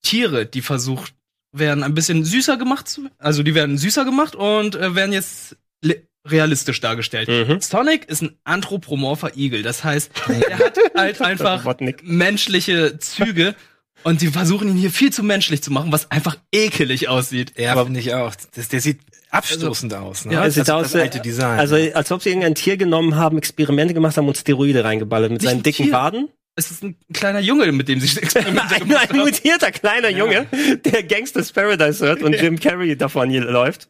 Tiere, 0.03 0.47
die 0.47 0.63
versucht 0.63 1.13
werden, 1.53 1.83
ein 1.85 1.95
bisschen 1.95 2.25
süßer 2.25 2.57
gemacht 2.57 2.89
zu, 2.89 3.09
also 3.19 3.43
die 3.43 3.55
werden 3.55 3.77
süßer 3.79 4.05
gemacht 4.05 4.35
und 4.35 4.77
äh, 4.77 4.95
werden 4.95 5.13
jetzt 5.13 5.57
realistisch 6.27 6.81
dargestellt. 6.81 7.29
Mhm. 7.29 7.61
Sonic 7.61 8.07
ist 8.09 8.23
ein 8.23 8.37
anthropomorpher 8.45 9.37
Igel, 9.37 9.63
das 9.63 9.83
heißt, 9.85 10.11
er 10.49 10.59
hat 10.59 10.79
halt 10.95 11.21
einfach 11.23 11.65
menschliche 12.03 12.99
Züge 12.99 13.55
und 14.05 14.21
die 14.21 14.29
versuchen 14.29 14.69
ihn 14.69 14.77
hier 14.77 14.91
viel 14.91 15.13
zu 15.13 15.23
menschlich 15.23 15.63
zu 15.63 15.73
machen, 15.73 15.93
was 15.93 16.11
einfach 16.11 16.37
ekelig 16.53 17.09
aussieht. 17.09 17.53
ja, 17.59 17.83
finde 17.83 18.01
ich 18.01 18.15
auch. 18.15 18.33
Das, 18.55 18.69
der 18.69 18.81
sieht 18.81 19.01
abstoßend 19.31 19.93
aus. 19.95 20.25
Ne? 20.25 20.35
Ja, 20.35 20.47
es 20.47 20.55
sieht 20.55 20.63
das, 20.63 20.71
aus, 20.71 20.93
das 20.93 21.01
alte 21.03 21.21
Design. 21.21 21.59
Also 21.59 21.77
als 21.77 22.11
ob 22.13 22.23
sie 22.23 22.31
irgendein 22.31 22.55
Tier 22.55 22.77
genommen 22.77 23.17
haben, 23.17 23.37
Experimente 23.39 23.95
gemacht 23.95 24.17
haben 24.17 24.29
und 24.29 24.37
Steroide 24.37 24.85
reingeballert 24.85 25.31
mit 25.31 25.41
Nicht 25.43 25.51
seinen 25.51 25.61
ein 25.61 25.63
dicken 25.63 25.85
Tier. 25.87 25.93
Waden. 25.93 26.29
Es 26.57 26.71
ist 26.73 26.83
ein 26.83 26.97
kleiner 27.13 27.39
Junge, 27.41 27.71
mit 27.73 27.89
dem 27.89 28.01
sie 28.01 28.19
Experimente 28.23 28.75
Ein, 28.75 28.81
gemacht 28.89 29.03
ein 29.03 29.09
haben. 29.11 29.19
mutierter 29.19 29.71
kleiner 29.71 30.09
Junge, 30.09 30.47
der 30.85 31.03
Gangsters 31.05 31.53
Paradise 31.53 32.05
hört 32.05 32.23
und 32.23 32.33
Jim 32.41 32.59
Carrey 32.59 32.97
davon 32.97 33.31
hier 33.31 33.43
läuft. 33.43 33.89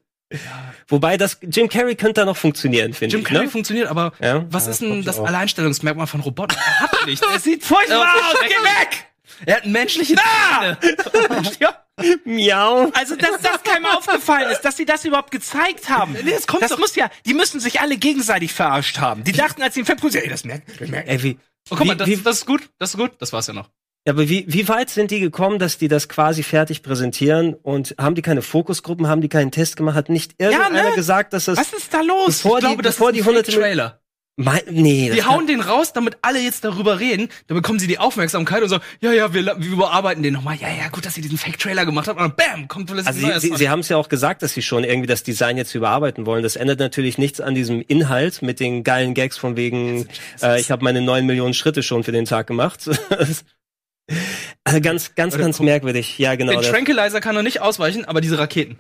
Wobei 0.88 1.16
das 1.16 1.38
Jim 1.42 1.68
Carrey 1.70 1.94
könnte 1.94 2.20
da 2.20 2.24
noch 2.26 2.36
funktionieren, 2.36 2.92
finde 2.92 3.12
Jim 3.16 3.22
ich. 3.24 3.28
Carrey 3.32 3.46
Ne? 3.46 3.50
funktioniert, 3.50 3.88
aber 3.88 4.12
Ja. 4.20 4.44
was 4.50 4.66
ist 4.66 4.82
denn 4.82 5.02
das 5.02 5.18
auch. 5.18 5.26
Alleinstellungsmerkmal 5.26 6.06
von 6.06 6.20
Robotern? 6.20 6.58
Er 6.58 6.80
hat 6.80 7.06
nichts. 7.06 7.26
Er 7.32 7.38
sieht 7.40 7.64
Furchtbar 7.64 8.04
äh, 8.04 8.34
aus, 8.34 8.40
geh 8.42 8.48
weg! 8.64 9.07
Er 9.46 9.56
hat 9.56 9.66
menschliche 9.66 10.14
Zähne. 10.16 10.78
ja. 11.60 11.84
Miau. 12.24 12.90
Also, 12.94 13.16
dass 13.16 13.40
das 13.42 13.62
keinem 13.64 13.86
aufgefallen 13.86 14.50
ist, 14.50 14.60
dass 14.62 14.76
sie 14.76 14.84
das 14.84 15.04
überhaupt 15.04 15.30
gezeigt 15.30 15.88
haben. 15.88 16.16
Nee, 16.22 16.32
es 16.32 16.46
kommt 16.46 16.62
das 16.62 16.70
doch- 16.70 16.78
muss 16.78 16.94
ja, 16.94 17.10
die 17.26 17.34
müssen 17.34 17.60
sich 17.60 17.80
alle 17.80 17.96
gegenseitig 17.96 18.52
verarscht 18.52 18.98
haben. 18.98 19.24
Die 19.24 19.32
dachten, 19.32 19.62
als 19.62 19.74
sie 19.74 19.80
ihn 19.80 19.86
verprügeln, 19.86 20.22
ey, 20.24 20.30
das 20.30 20.44
merkt, 20.44 20.80
das 20.80 20.88
merkt. 20.88 21.08
Ey, 21.08 21.22
wie, 21.22 21.38
Oh, 21.70 21.76
guck 21.76 21.86
mal, 21.86 21.94
wie, 21.94 21.98
das, 21.98 22.08
wie, 22.08 22.16
das 22.16 22.36
ist 22.38 22.46
gut. 22.46 22.70
Das 22.78 22.90
ist 22.90 22.96
gut. 22.96 23.12
Das 23.18 23.32
war's 23.32 23.46
ja 23.46 23.52
noch. 23.52 23.68
Ja, 24.06 24.14
aber 24.14 24.28
wie, 24.28 24.44
wie 24.48 24.68
weit 24.68 24.88
sind 24.88 25.10
die 25.10 25.20
gekommen, 25.20 25.58
dass 25.58 25.76
die 25.76 25.88
das 25.88 26.08
quasi 26.08 26.42
fertig 26.42 26.82
präsentieren 26.82 27.54
und 27.54 27.94
haben 27.98 28.14
die 28.14 28.22
keine 28.22 28.40
Fokusgruppen, 28.40 29.06
haben 29.08 29.20
die 29.20 29.28
keinen 29.28 29.50
Test 29.50 29.76
gemacht, 29.76 29.96
hat 29.96 30.08
nicht 30.08 30.34
irgendeiner 30.38 30.90
ne? 30.90 30.94
gesagt, 30.94 31.34
dass 31.34 31.44
das 31.44 31.58
Was 31.58 31.72
ist 31.74 31.92
da 31.92 32.00
los? 32.00 32.42
bevor 32.42 32.58
ich 32.58 32.64
glaube, 32.64 32.76
die, 32.78 32.82
das 32.84 32.94
bevor 32.94 33.10
ist 33.10 33.16
die 33.16 33.20
ein 33.20 33.26
hunderte 33.26 33.52
Trailer. 33.52 34.00
Mein, 34.40 34.60
nee, 34.70 35.10
kann- 35.16 35.26
hauen 35.26 35.46
den 35.48 35.60
raus, 35.60 35.92
damit 35.92 36.18
alle 36.22 36.38
jetzt 36.38 36.64
darüber 36.64 37.00
reden. 37.00 37.28
Dann 37.48 37.56
bekommen 37.56 37.80
sie 37.80 37.88
die 37.88 37.98
Aufmerksamkeit 37.98 38.62
und 38.62 38.68
sagen, 38.68 38.84
ja, 39.00 39.10
ja, 39.12 39.34
wir, 39.34 39.44
wir 39.44 39.72
überarbeiten 39.72 40.22
den 40.22 40.32
nochmal. 40.32 40.54
Ja, 40.54 40.68
ja, 40.68 40.88
gut, 40.90 41.04
dass 41.04 41.14
sie 41.14 41.22
diesen 41.22 41.38
Fake-Trailer 41.38 41.84
gemacht 41.84 42.06
haben. 42.06 42.20
Und 42.20 42.38
dann 42.38 42.52
bam, 42.52 42.68
kommt 42.68 42.86
plötzlich 42.86 43.08
Also 43.08 43.40
sie, 43.40 43.48
sie, 43.50 43.56
sie 43.56 43.68
haben 43.68 43.80
es 43.80 43.88
ja 43.88 43.96
auch 43.96 44.08
gesagt, 44.08 44.42
dass 44.42 44.54
sie 44.54 44.62
schon 44.62 44.84
irgendwie 44.84 45.08
das 45.08 45.24
Design 45.24 45.56
jetzt 45.56 45.74
überarbeiten 45.74 46.24
wollen. 46.24 46.44
Das 46.44 46.54
ändert 46.54 46.78
natürlich 46.78 47.18
nichts 47.18 47.40
an 47.40 47.56
diesem 47.56 47.82
Inhalt 47.82 48.40
mit 48.40 48.60
den 48.60 48.84
geilen 48.84 49.14
Gags 49.14 49.36
von 49.36 49.56
wegen, 49.56 50.06
äh, 50.40 50.60
ich 50.60 50.70
habe 50.70 50.84
meine 50.84 51.02
neun 51.02 51.26
Millionen 51.26 51.52
Schritte 51.54 51.82
schon 51.82 52.04
für 52.04 52.12
den 52.12 52.24
Tag 52.24 52.46
gemacht. 52.46 52.88
also 54.62 54.80
ganz, 54.80 55.16
ganz, 55.16 55.36
ganz 55.36 55.58
merkwürdig. 55.58 56.16
Ja, 56.18 56.36
genau. 56.36 56.52
Den 56.52 56.62
Tranquilizer 56.62 57.20
kann 57.20 57.34
er 57.34 57.42
nicht 57.42 57.60
ausweichen, 57.60 58.04
aber 58.04 58.20
diese 58.20 58.38
Raketen. 58.38 58.78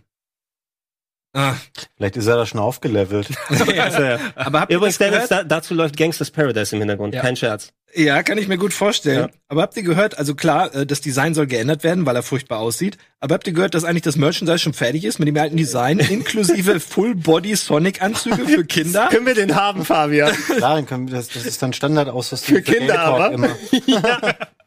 Ah, 1.34 1.54
Vielleicht 1.96 2.16
ist 2.16 2.26
er 2.26 2.36
da 2.36 2.46
schon 2.46 2.60
aufgelevelt. 2.60 3.28
Ja. 3.74 4.18
aber 4.34 4.60
habt 4.60 4.72
ihr 4.72 4.76
Übrigens, 4.78 4.98
Dennis, 4.98 5.28
da, 5.28 5.44
dazu 5.44 5.74
läuft 5.74 5.96
Gangsters 5.96 6.30
Paradise 6.30 6.74
im 6.74 6.80
Hintergrund. 6.80 7.14
Ja. 7.14 7.20
Kein 7.20 7.36
Scherz. 7.36 7.72
Ja, 7.94 8.22
kann 8.22 8.36
ich 8.38 8.48
mir 8.48 8.58
gut 8.58 8.72
vorstellen. 8.74 9.28
Ja. 9.28 9.28
Aber 9.48 9.62
habt 9.62 9.76
ihr 9.76 9.82
gehört, 9.82 10.18
also 10.18 10.34
klar, 10.34 10.74
äh, 10.74 10.84
das 10.86 11.00
Design 11.00 11.32
soll 11.34 11.46
geändert 11.46 11.84
werden, 11.84 12.04
weil 12.06 12.16
er 12.16 12.22
furchtbar 12.22 12.58
aussieht. 12.58 12.98
Aber 13.20 13.34
habt 13.34 13.46
ihr 13.46 13.52
gehört, 13.54 13.74
dass 13.74 13.84
eigentlich 13.84 14.02
das 14.02 14.16
Merchandise 14.16 14.58
schon 14.58 14.74
fertig 14.74 15.04
ist 15.04 15.18
mit 15.18 15.28
dem 15.28 15.36
alten 15.36 15.56
Design, 15.56 15.98
inklusive 16.10 16.80
Full-Body-Sonic-Anzüge 16.80 18.46
für 18.46 18.64
Kinder? 18.64 19.08
Können 19.10 19.26
wir 19.26 19.34
den 19.34 19.54
haben, 19.54 19.84
Fabian? 19.84 20.32
Klar, 20.56 20.76
dann 20.76 20.86
können 20.86 21.08
wir 21.08 21.14
das, 21.16 21.28
das 21.28 21.46
ist 21.46 21.62
dann 21.62 21.72
Standardausrüstung 21.72 22.56
Für 22.56 22.62
Kinder, 22.62 22.78
Game 22.78 22.96
Talk 22.96 23.20
aber? 23.20 23.32
immer. 23.32 23.48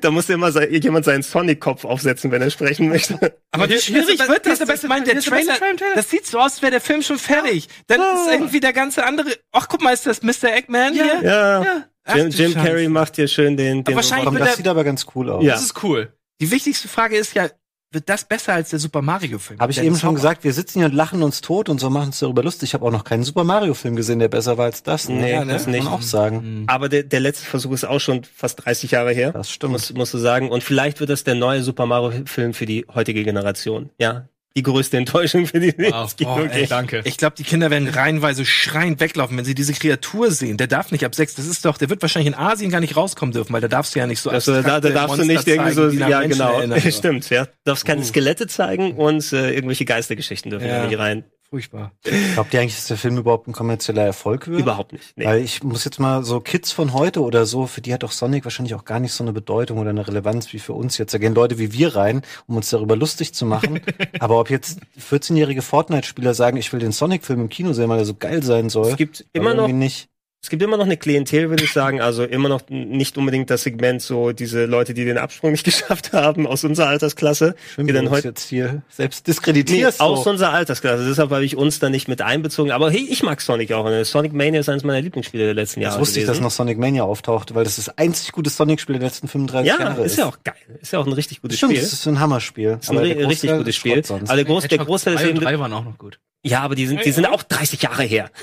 Da 0.00 0.10
muss 0.10 0.28
immer 0.28 0.52
se- 0.52 0.68
jemand 0.70 1.04
seinen 1.04 1.22
Sonic-Kopf 1.22 1.84
aufsetzen, 1.84 2.30
wenn 2.30 2.40
er 2.42 2.50
sprechen 2.50 2.88
möchte. 2.88 3.36
Aber 3.50 3.68
wie 3.68 3.78
schwierig 3.78 4.18
wird 4.28 4.46
das? 4.46 4.60
Ich 4.60 4.88
meine, 4.88 5.04
der 5.04 5.20
Trailer, 5.20 5.54
das 5.94 6.10
sieht 6.10 6.26
so 6.26 6.38
aus, 6.38 6.52
als 6.52 6.62
wäre 6.62 6.70
der 6.70 6.80
Film 6.80 7.02
schon 7.02 7.18
fertig. 7.18 7.68
Dann 7.88 8.00
ist 8.00 8.30
irgendwie 8.32 8.60
der 8.60 8.72
ganze 8.72 9.04
andere. 9.04 9.30
Ach, 9.50 9.66
guck 9.68 9.82
mal, 9.82 9.92
ist 9.92 10.06
das 10.06 10.22
Mr. 10.22 10.54
Eggman 10.54 10.92
hier? 10.94 11.20
Ja. 11.22 11.84
Ach, 12.04 12.16
Jim, 12.16 12.28
Jim. 12.30 12.54
Carrey 12.54 12.88
macht 12.88 13.16
hier 13.16 13.28
schön 13.28 13.56
den, 13.56 13.84
den 13.84 13.94
wahrscheinlich 13.96 14.24
Komm, 14.26 14.34
wird 14.34 14.42
das 14.42 14.50
der- 14.50 14.56
sieht 14.56 14.68
aber 14.68 14.84
ganz 14.84 15.06
cool 15.14 15.30
aus. 15.30 15.44
Ja. 15.44 15.52
Das 15.54 15.62
ist 15.62 15.82
cool. 15.82 16.12
Die 16.40 16.50
wichtigste 16.50 16.88
Frage 16.88 17.16
ist 17.16 17.34
ja, 17.34 17.48
wird 17.92 18.08
das 18.08 18.24
besser 18.24 18.54
als 18.54 18.70
der 18.70 18.78
Super 18.78 19.02
Mario 19.02 19.38
Film? 19.38 19.60
Habe 19.60 19.72
ich 19.72 19.80
eben 19.82 19.96
schon 19.96 20.14
gesagt, 20.14 20.44
wir 20.44 20.52
sitzen 20.52 20.78
hier 20.80 20.86
und 20.86 20.94
lachen 20.94 21.22
uns 21.22 21.40
tot 21.40 21.68
und 21.68 21.78
so 21.80 21.90
machen 21.90 22.06
uns 22.06 22.18
darüber 22.18 22.42
lustig. 22.42 22.70
Ich 22.70 22.74
habe 22.74 22.84
auch 22.86 22.90
noch 22.90 23.04
keinen 23.04 23.22
Super 23.22 23.44
Mario 23.44 23.74
Film 23.74 23.96
gesehen, 23.96 24.18
der 24.18 24.28
besser 24.28 24.58
war 24.58 24.64
als 24.66 24.82
das. 24.82 25.08
Nee, 25.08 25.32
Ja, 25.32 25.44
das 25.44 25.64
Kann 25.64 25.72
nicht. 25.72 25.84
man 25.84 25.92
auch 25.92 26.02
sagen. 26.02 26.64
Aber 26.68 26.88
der, 26.88 27.02
der 27.02 27.20
letzte 27.20 27.44
Versuch 27.44 27.72
ist 27.72 27.84
auch 27.84 28.00
schon 28.00 28.24
fast 28.24 28.64
30 28.64 28.90
Jahre 28.90 29.12
her. 29.12 29.32
Das 29.32 29.50
stimmt. 29.50 29.72
Muss, 29.72 29.92
musst 29.92 30.14
du 30.14 30.18
sagen. 30.18 30.50
Und 30.50 30.62
vielleicht 30.62 31.00
wird 31.00 31.10
das 31.10 31.24
der 31.24 31.34
neue 31.34 31.62
Super 31.62 31.86
Mario-Film 31.86 32.54
für 32.54 32.66
die 32.66 32.86
heutige 32.94 33.24
Generation. 33.24 33.90
Ja. 33.98 34.28
Die 34.56 34.62
größte 34.62 34.96
Enttäuschung 34.98 35.46
für 35.46 35.60
die 35.60 35.74
Wow. 35.78 36.14
Kino 36.14 36.36
Oh, 36.36 36.44
ey, 36.44 36.66
danke. 36.66 37.00
Ich 37.04 37.16
glaube, 37.16 37.36
die 37.36 37.42
Kinder 37.42 37.70
werden 37.70 37.88
reihenweise 37.88 38.44
schreiend 38.44 39.00
weglaufen, 39.00 39.36
wenn 39.38 39.44
sie 39.44 39.54
diese 39.54 39.72
Kreatur 39.72 40.30
sehen. 40.30 40.56
Der 40.58 40.66
darf 40.66 40.92
nicht 40.92 41.04
ab 41.04 41.14
sechs. 41.14 41.34
Das 41.34 41.46
ist 41.46 41.64
doch, 41.64 41.78
der 41.78 41.88
wird 41.90 42.02
wahrscheinlich 42.02 42.32
in 42.32 42.38
Asien 42.38 42.70
gar 42.70 42.80
nicht 42.80 42.96
rauskommen 42.96 43.32
dürfen, 43.32 43.52
weil 43.52 43.60
da 43.62 43.68
darfst 43.68 43.94
du 43.94 43.98
ja 43.98 44.06
nicht 44.06 44.20
so 44.20 44.30
Also, 44.30 44.60
da, 44.60 44.80
da 44.80 44.90
darfst 44.90 45.18
du 45.18 45.24
Monster 45.24 45.24
nicht 45.32 45.46
irgendwie 45.48 45.72
so, 45.72 45.88
ja 45.88 46.18
Menschen 46.20 46.30
genau, 46.38 46.58
erinnern. 46.58 46.80
stimmt, 46.92 47.30
ja. 47.30 47.44
Du 47.46 47.50
darfst 47.64 47.84
keine 47.86 48.04
Skelette 48.04 48.46
zeigen 48.46 48.92
und 48.92 49.32
äh, 49.32 49.52
irgendwelche 49.54 49.84
Geistergeschichten 49.84 50.50
dürfen 50.50 50.66
Ja. 50.68 50.82
da 50.82 50.86
nicht 50.86 50.98
rein. 50.98 51.24
Furchtbar. 51.52 51.92
Glaubt 52.32 52.54
ihr 52.54 52.60
eigentlich, 52.62 52.76
dass 52.76 52.86
der 52.86 52.96
Film 52.96 53.18
überhaupt 53.18 53.46
ein 53.46 53.52
kommerzieller 53.52 54.02
Erfolg 54.02 54.48
wird? 54.48 54.62
Überhaupt 54.62 54.94
nicht. 54.94 55.12
Nee. 55.18 55.26
Weil 55.26 55.42
ich 55.42 55.62
muss 55.62 55.84
jetzt 55.84 56.00
mal 56.00 56.24
so 56.24 56.40
Kids 56.40 56.72
von 56.72 56.94
heute 56.94 57.20
oder 57.20 57.44
so, 57.44 57.66
für 57.66 57.82
die 57.82 57.92
hat 57.92 58.04
doch 58.04 58.12
Sonic 58.12 58.44
wahrscheinlich 58.44 58.74
auch 58.74 58.86
gar 58.86 59.00
nicht 59.00 59.12
so 59.12 59.22
eine 59.22 59.34
Bedeutung 59.34 59.76
oder 59.76 59.90
eine 59.90 60.08
Relevanz 60.08 60.50
wie 60.54 60.58
für 60.58 60.72
uns 60.72 60.96
jetzt. 60.96 61.12
Da 61.12 61.18
gehen 61.18 61.34
Leute 61.34 61.58
wie 61.58 61.74
wir 61.74 61.94
rein, 61.94 62.22
um 62.46 62.56
uns 62.56 62.70
darüber 62.70 62.96
lustig 62.96 63.34
zu 63.34 63.44
machen. 63.44 63.80
Aber 64.18 64.40
ob 64.40 64.48
jetzt 64.48 64.80
14-jährige 64.98 65.60
Fortnite-Spieler 65.60 66.32
sagen, 66.32 66.56
ich 66.56 66.72
will 66.72 66.80
den 66.80 66.92
Sonic-Film 66.92 67.42
im 67.42 67.48
Kino 67.50 67.74
sehen, 67.74 67.90
weil 67.90 67.98
er 67.98 68.06
so 68.06 68.14
geil 68.14 68.42
sein 68.42 68.70
soll. 68.70 68.92
Es 68.92 68.96
gibt 68.96 69.26
immer 69.34 69.52
noch 69.52 69.64
irgendwie 69.64 69.84
nicht. 69.84 70.08
Es 70.44 70.50
gibt 70.50 70.60
immer 70.60 70.76
noch 70.76 70.86
eine 70.86 70.96
Klientel, 70.96 71.50
würde 71.50 71.62
ich 71.62 71.72
sagen. 71.72 72.00
Also 72.00 72.24
immer 72.24 72.48
noch 72.48 72.62
nicht 72.68 73.16
unbedingt 73.16 73.48
das 73.48 73.62
Segment, 73.62 74.02
so 74.02 74.32
diese 74.32 74.64
Leute, 74.64 74.92
die 74.92 75.04
den 75.04 75.16
Absprung 75.16 75.52
nicht 75.52 75.62
geschafft 75.64 76.12
haben 76.12 76.48
aus 76.48 76.64
unserer 76.64 76.88
Altersklasse. 76.88 77.54
Schön, 77.76 77.86
die 77.86 77.92
dann 77.92 78.10
heute 78.10 78.28
jetzt 78.28 78.48
hier 78.48 78.82
selbst 78.88 79.20
nee, 79.28 79.32
diskreditierst. 79.32 80.00
aus 80.00 80.24
so. 80.24 80.30
unserer 80.30 80.52
Altersklasse. 80.52 81.06
Deshalb 81.06 81.30
habe 81.30 81.44
ich 81.44 81.56
uns 81.56 81.78
da 81.78 81.90
nicht 81.90 82.08
mit 82.08 82.22
einbezogen. 82.22 82.72
Aber 82.72 82.90
hey, 82.90 83.06
ich 83.08 83.22
mag 83.22 83.40
Sonic 83.40 83.70
auch. 83.70 83.84
Und 83.84 84.04
Sonic 84.04 84.32
Mania 84.32 84.58
ist 84.58 84.68
eines 84.68 84.82
meiner 84.82 85.00
Lieblingsspiele 85.00 85.44
der 85.44 85.54
letzten 85.54 85.80
Jahre 85.80 85.94
Jetzt 85.94 86.00
wusste 86.00 86.18
ich, 86.18 86.26
dass 86.26 86.32
gewesen. 86.32 86.42
noch 86.42 86.50
Sonic 86.50 86.76
Mania 86.76 87.04
auftauchte, 87.04 87.54
weil 87.54 87.62
das 87.62 87.76
das 87.76 87.96
einzig 87.96 88.32
gute 88.32 88.50
Sonic-Spiel 88.50 88.98
der 88.98 89.08
letzten 89.08 89.28
35 89.28 89.72
ja, 89.72 89.78
Jahre 89.80 90.02
ist 90.04 90.18
ja 90.18 90.26
auch 90.26 90.38
geil. 90.42 90.54
Ist 90.80 90.92
ja 90.92 90.98
auch 90.98 91.06
ein 91.06 91.12
richtig 91.12 91.40
gutes 91.40 91.58
Stimmt, 91.58 91.74
Spiel. 91.74 91.82
das 91.84 91.92
ist 91.92 92.06
ein 92.08 92.18
Hammerspiel. 92.18 92.78
ist 92.80 92.90
ein 92.90 92.96
Aber 92.98 93.06
ri- 93.06 93.14
der 93.14 93.28
richtig 93.28 93.48
gutes 93.52 93.68
ist 93.68 93.76
Spiel. 93.76 94.02
Aber 94.10 94.34
der, 94.34 94.44
Groß, 94.44 94.66
der 94.66 94.78
Großteil 94.78 95.14
ist 95.14 95.20
2 95.20 95.28
und 95.28 95.36
eben, 95.36 95.44
3 95.44 95.58
waren 95.60 95.72
auch 95.72 95.84
noch 95.84 95.98
gut. 95.98 96.18
ja, 96.42 96.62
aber 96.62 96.74
die 96.74 96.86
sind, 96.88 97.04
die 97.04 97.12
sind 97.12 97.26
auch 97.26 97.44
30 97.44 97.80
Jahre 97.82 98.02
her. 98.02 98.28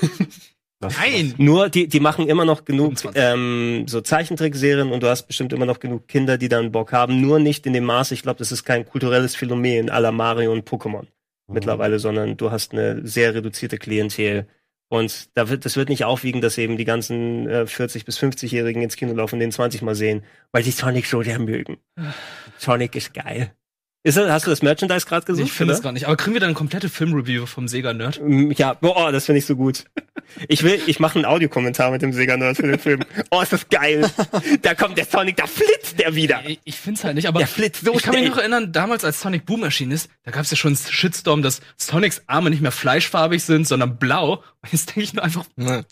Was- 0.80 0.96
Nein! 0.98 1.34
Nur, 1.36 1.68
die, 1.68 1.88
die 1.88 2.00
machen 2.00 2.26
immer 2.28 2.44
noch 2.46 2.64
genug 2.64 2.98
25. 2.98 3.22
ähm, 3.22 3.84
so 3.86 4.00
Zeichentrickserien 4.00 4.90
und 4.92 5.02
du 5.02 5.08
hast 5.08 5.24
bestimmt 5.26 5.52
immer 5.52 5.66
noch 5.66 5.78
genug 5.78 6.08
Kinder, 6.08 6.38
die 6.38 6.48
dann 6.48 6.72
Bock 6.72 6.92
haben. 6.92 7.20
Nur 7.20 7.38
nicht 7.38 7.66
in 7.66 7.74
dem 7.74 7.84
Maße, 7.84 8.14
ich 8.14 8.22
glaube, 8.22 8.38
das 8.38 8.50
ist 8.50 8.64
kein 8.64 8.86
kulturelles 8.86 9.36
Phänomen 9.36 9.86
la 9.88 10.10
Mario 10.10 10.52
und 10.52 10.68
Pokémon 10.68 11.02
Mhm. 11.02 11.54
mittlerweile, 11.54 11.98
sondern 11.98 12.36
du 12.38 12.50
hast 12.50 12.72
eine 12.72 13.06
sehr 13.06 13.34
reduzierte 13.34 13.76
Klientel. 13.76 14.46
Und 14.88 15.28
da 15.36 15.48
wird, 15.50 15.64
das 15.66 15.76
wird 15.76 15.88
nicht 15.88 16.04
aufwiegen, 16.04 16.40
dass 16.40 16.58
eben 16.58 16.76
die 16.76 16.84
ganzen 16.84 17.46
äh, 17.48 17.62
40- 17.66 18.04
bis 18.06 18.18
50-Jährigen 18.18 18.82
ins 18.82 18.96
Kino 18.96 19.12
laufen 19.12 19.36
und 19.36 19.40
den 19.40 19.52
20 19.52 19.82
Mal 19.82 19.94
sehen, 19.94 20.24
weil 20.50 20.62
die 20.64 20.70
Sonic 20.72 21.06
so 21.06 21.22
sehr 21.22 21.38
mögen. 21.38 21.76
Sonic 22.58 22.96
ist 22.96 23.14
geil. 23.14 23.52
Ist 24.02 24.16
das, 24.16 24.30
hast 24.30 24.46
du 24.46 24.50
das 24.50 24.62
Merchandise 24.62 25.04
gerade 25.06 25.26
gesucht? 25.26 25.46
ich 25.46 25.52
finde 25.52 25.74
es 25.74 25.82
gar 25.82 25.92
nicht. 25.92 26.06
Aber 26.06 26.16
kriegen 26.16 26.32
wir 26.32 26.40
dann 26.40 26.48
eine 26.48 26.54
komplette 26.56 26.88
Filmreview 26.88 27.44
vom 27.44 27.68
Sega-Nerd? 27.68 28.18
Mm, 28.22 28.50
Ja, 28.52 28.74
oh, 28.80 29.10
das 29.12 29.26
finde 29.26 29.40
ich 29.40 29.46
so 29.46 29.56
gut. 29.56 29.84
Ich 30.48 30.62
will, 30.62 30.80
ich 30.86 31.00
mache 31.00 31.16
einen 31.16 31.26
Audiokommentar 31.26 31.90
mit 31.90 32.00
dem 32.00 32.12
Sega 32.14 32.36
Nerd 32.38 32.56
für 32.56 32.62
den 32.66 32.78
Film. 32.78 33.04
Oh, 33.30 33.42
ist 33.42 33.52
das 33.52 33.68
geil. 33.68 34.10
Da 34.62 34.74
kommt 34.74 34.96
der 34.96 35.04
Sonic, 35.04 35.36
da 35.36 35.46
flitzt 35.46 35.98
der 35.98 36.14
wieder. 36.14 36.40
Ich, 36.46 36.60
ich 36.64 36.76
finde 36.76 36.98
es 36.98 37.04
halt 37.04 37.14
nicht, 37.16 37.28
aber 37.28 37.40
Der 37.40 37.48
flitzt 37.48 37.84
so 37.84 37.92
ich 37.94 38.02
kann 38.02 38.12
mich 38.12 38.20
schnell. 38.20 38.30
noch 38.30 38.38
erinnern, 38.38 38.72
damals 38.72 39.04
als 39.04 39.20
Sonic 39.20 39.44
Boom 39.44 39.64
erschienen 39.64 39.92
ist, 39.92 40.08
da 40.22 40.30
gab 40.30 40.42
es 40.44 40.50
ja 40.50 40.56
schon 40.56 40.76
einen 40.76 40.92
Shitstorm, 40.92 41.42
dass 41.42 41.60
Sonics 41.76 42.22
Arme 42.26 42.48
nicht 42.48 42.62
mehr 42.62 42.72
fleischfarbig 42.72 43.44
sind, 43.44 43.66
sondern 43.68 43.98
blau. 43.98 44.42
Und 44.62 44.72
jetzt 44.72 44.88
denke 44.90 45.02
ich 45.02 45.12
nur 45.12 45.24
einfach, 45.24 45.44
Ja. 45.58 45.82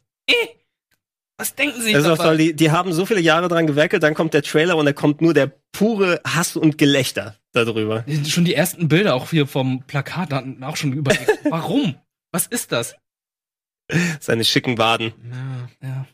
Was 1.38 1.54
denken 1.54 1.80
Sie 1.80 1.96
auch 1.96 2.02
dabei? 2.02 2.36
Die, 2.36 2.52
die 2.52 2.70
haben 2.72 2.92
so 2.92 3.06
viele 3.06 3.20
Jahre 3.20 3.46
dran 3.48 3.68
gewerkelt, 3.68 4.02
dann 4.02 4.14
kommt 4.14 4.34
der 4.34 4.42
Trailer 4.42 4.76
und 4.76 4.86
da 4.86 4.92
kommt 4.92 5.20
nur 5.20 5.32
der 5.34 5.52
pure 5.70 6.20
Hass 6.26 6.56
und 6.56 6.78
Gelächter 6.78 7.36
darüber. 7.52 8.04
Schon 8.26 8.44
die 8.44 8.54
ersten 8.54 8.88
Bilder 8.88 9.14
auch 9.14 9.30
hier 9.30 9.46
vom 9.46 9.84
Plakat 9.86 10.32
hatten 10.32 10.64
auch 10.64 10.76
schon 10.76 10.92
überlegt. 10.92 11.30
Warum? 11.48 11.94
Was 12.32 12.48
ist 12.48 12.72
das? 12.72 12.96
Seine 14.20 14.44
schicken 14.44 14.78
Waden. 14.78 15.12
Ja. 15.80 16.06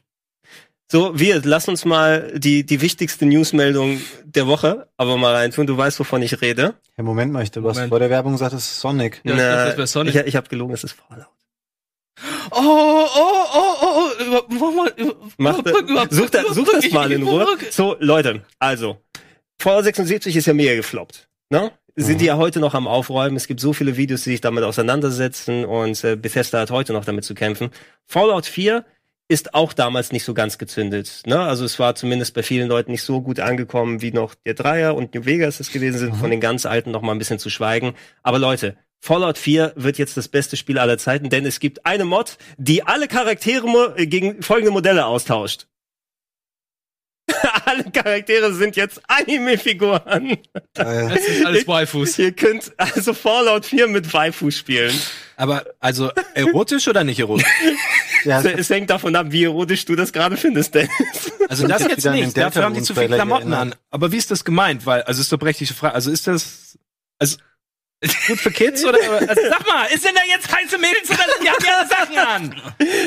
So, 0.93 1.19
wir, 1.19 1.41
lass 1.43 1.69
uns 1.69 1.87
mal 1.87 2.39
die, 2.39 2.65
die 2.65 2.83
wichtigste 2.83 3.25
Newsmeldung 3.25 4.01
der 4.25 4.47
Woche 4.47 4.89
aber 4.99 5.17
mal 5.17 5.35
reintun. 5.35 5.67
Du 5.67 5.77
weißt, 5.77 5.99
wovon 5.99 6.21
ich 6.21 6.41
rede. 6.43 6.75
Ja, 6.99 7.03
Moment 7.03 7.33
mal, 7.33 7.43
ich, 7.43 7.51
du 7.51 7.67
hast 7.69 7.81
vor 7.89 7.99
der 7.99 8.11
Werbung 8.11 8.33
gesagt, 8.33 8.53
es 8.53 8.65
ist 8.65 8.81
Sonic. 8.81 9.23
Ja, 9.25 9.33
ich 9.33 9.39
dachte, 9.39 9.77
das 9.79 9.93
Sonic. 9.93 10.15
Ich, 10.15 10.21
ich 10.27 10.37
habe 10.37 10.49
gelogen, 10.49 10.75
es 10.75 10.85
ist 10.85 10.93
Fallout. 10.93 11.27
Oh, 12.51 13.07
oh, 13.17 13.45
oh, 13.55 13.74
über, 14.25 14.45
mach 14.49 14.75
mal, 14.75 14.93
über, 14.97 15.15
Mach, 15.37 15.59
überbrück, 15.59 15.91
überbrück, 15.91 16.13
such, 16.13 16.31
da, 16.31 16.43
such 16.53 16.73
das 16.73 16.91
mal 16.91 17.11
in 17.13 17.23
Ruhe. 17.23 17.47
So, 17.71 17.97
Leute, 18.01 18.43
also, 18.59 18.99
Fallout 19.59 19.85
76 19.85 20.37
ist 20.37 20.47
ja 20.47 20.55
mega 20.55 20.75
gefloppt. 20.75 21.29
Ne? 21.51 21.73
Sind 21.97 22.21
die 22.21 22.27
ja 22.27 22.37
heute 22.37 22.59
noch 22.59 22.75
am 22.75 22.89
Aufräumen. 22.89 23.37
Es 23.37 23.47
gibt 23.47 23.61
so 23.61 23.73
viele 23.73 23.97
Videos, 23.97 24.25
die 24.25 24.31
sich 24.31 24.41
damit 24.41 24.65
auseinandersetzen 24.65 25.65
und 25.65 26.03
äh, 26.03 26.17
Bethesda 26.17 26.61
hat 26.61 26.71
heute 26.71 26.93
noch 26.93 27.05
damit 27.05 27.25
zu 27.25 27.35
kämpfen. 27.35 27.71
Fallout 28.05 28.47
4 28.47 28.85
ist 29.29 29.55
auch 29.55 29.73
damals 29.73 30.13
nicht 30.13 30.25
so 30.25 30.35
ganz 30.35 30.59
gezündet. 30.59 31.23
Ne? 31.27 31.41
Also 31.41 31.65
es 31.65 31.79
war 31.79 31.95
zumindest 31.95 32.35
bei 32.35 32.43
vielen 32.43 32.69
Leuten 32.69 32.91
nicht 32.91 33.03
so 33.03 33.23
gut 33.23 33.41
angekommen, 33.41 34.03
wie 34.03 34.13
noch 34.13 34.35
der 34.35 34.55
Dreier 34.55 34.95
und 34.95 35.15
New 35.15 35.25
Vegas 35.25 35.61
es 35.61 35.73
gewesen 35.73 35.99
sind, 35.99 36.17
von 36.17 36.31
den 36.31 36.41
ganz 36.41 36.67
alten 36.67 36.91
noch 36.91 37.01
mal 37.01 37.13
ein 37.13 37.19
bisschen 37.19 37.39
zu 37.39 37.49
schweigen. 37.49 37.95
Aber 38.23 38.39
Leute, 38.39 38.77
Fallout 39.05 39.37
4 39.37 39.75
wird 39.77 39.99
jetzt 39.99 40.17
das 40.17 40.29
beste 40.29 40.57
Spiel 40.57 40.79
aller 40.79 40.97
Zeiten, 40.97 41.29
denn 41.29 41.45
es 41.45 41.61
gibt 41.61 41.85
eine 41.85 42.07
Mod, 42.07 42.39
die 42.57 42.85
alle 42.85 43.07
Charaktere 43.07 43.93
äh, 43.99 44.07
gegen 44.07 44.43
folgende 44.43 44.71
Modelle 44.71 45.05
austauscht. 45.05 45.67
alle 47.67 47.85
Charaktere 47.91 48.55
sind 48.55 48.77
jetzt 48.77 49.03
Anime-Figuren. 49.07 50.31
Äh, 50.31 50.39
Das 50.75 51.27
sind 51.27 51.45
alles 51.45 51.69
Waifus. 51.69 52.19
Ihr 52.19 52.33
könnt 52.33 52.73
also 52.79 53.13
Fallout 53.13 53.67
4 53.67 53.89
mit 53.89 54.11
Waifu 54.11 54.51
spielen. 54.51 54.99
Aber 55.37 55.67
also 55.81 56.11
erotisch 56.33 56.89
oder 56.89 57.05
nicht 57.05 57.19
erotisch? 57.21 57.45
ja, 58.25 58.41
Es, 58.41 58.47
es 58.47 58.71
hängt 58.71 58.89
davon 58.89 59.15
ab, 59.17 59.27
wie 59.29 59.45
erotisch 59.45 59.85
du 59.85 59.97
das 59.97 60.15
gerade 60.15 60.39
findest, 60.39 60.75
Dennis. 60.75 60.91
Also 61.51 61.69
das 61.69 61.83
jetzt 61.83 62.07
nicht. 62.07 62.35
Dafür 62.39 62.63
haben 62.63 62.73
die 62.73 62.81
zu 62.81 62.95
viel 62.95 63.09
Delta-Moon-Trailer 63.09 63.17
Klamotten 63.17 63.53
an. 63.53 63.75
Aber 63.91 64.13
wie 64.13 64.17
ist 64.17 64.31
das 64.31 64.47
gemeint? 64.47 64.87
Weil, 64.87 65.03
also 65.03 65.21
ist 65.21 65.31
doch 65.31 65.39
berechtigte 65.39 65.75
Frage. 65.75 65.95
Also 65.95 66.11
ist 66.11 66.27
das, 66.27 66.79
also, 67.19 67.37
gut 68.27 68.39
für 68.39 68.51
Kids 68.51 68.85
oder, 68.85 68.99
also 69.21 69.41
sag 69.49 69.67
mal, 69.67 69.87
ist 69.95 70.05
denn 70.05 70.15
da 70.15 70.21
jetzt 70.29 70.51
heiße 70.53 70.79
Mädels 70.79 71.09
oder 71.11 71.25
die 71.43 71.49
haben 71.49 71.65
ja 71.65 71.87
Sachen 71.87 72.19
an? 72.19 72.63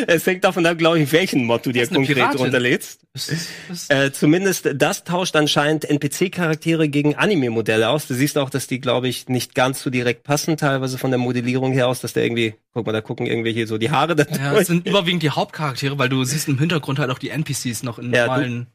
Es 0.07 0.25
hängt 0.25 0.43
davon 0.43 0.65
ab, 0.65 0.77
glaube 0.77 0.99
ich, 0.99 1.11
welchen 1.11 1.45
Mod 1.45 1.65
du 1.65 1.71
dir 1.71 1.81
Das 1.83 1.89
konkret 1.93 2.15
Piratin. 2.15 2.39
runterlädst. 2.39 3.01
Das, 3.13 3.31
das, 3.67 3.89
Äh, 3.89 4.11
zumindest 4.11 4.69
das 4.75 5.03
tauscht 5.03 5.35
anscheinend 5.35 5.85
NPC-Charaktere 5.85 6.89
gegen 6.89 7.15
Anime-Modelle 7.15 7.89
aus. 7.89 8.07
Du 8.07 8.13
siehst 8.13 8.37
auch, 8.37 8.49
dass 8.49 8.67
die, 8.67 8.79
glaube 8.79 9.07
ich, 9.07 9.27
nicht 9.27 9.55
ganz 9.55 9.81
so 9.81 9.89
direkt 9.89 10.23
passen, 10.23 10.57
teilweise 10.57 10.97
von 10.97 11.11
der 11.11 11.17
Modellierung 11.17 11.71
her 11.73 11.87
aus, 11.87 11.99
dass 12.01 12.13
der 12.13 12.23
irgendwie, 12.23 12.55
guck 12.73 12.85
mal, 12.85 12.91
da 12.91 13.01
gucken 13.01 13.25
irgendwie 13.25 13.53
hier 13.53 13.67
so 13.67 13.77
die 13.77 13.91
Haare 13.91 14.15
da 14.15 14.25
ja, 14.37 14.53
es 14.57 14.67
sind 14.67 14.87
überwiegend 14.87 15.23
die 15.23 15.29
Hauptcharaktere, 15.31 15.97
weil 15.97 16.09
du 16.09 16.23
siehst 16.23 16.47
im 16.47 16.59
Hintergrund 16.59 16.99
halt 16.99 17.09
auch 17.11 17.19
die 17.19 17.29
NPCs 17.29 17.83
noch 17.83 17.99
in 17.99 18.13
Ja, 18.13 18.25
normalen. 18.27 18.67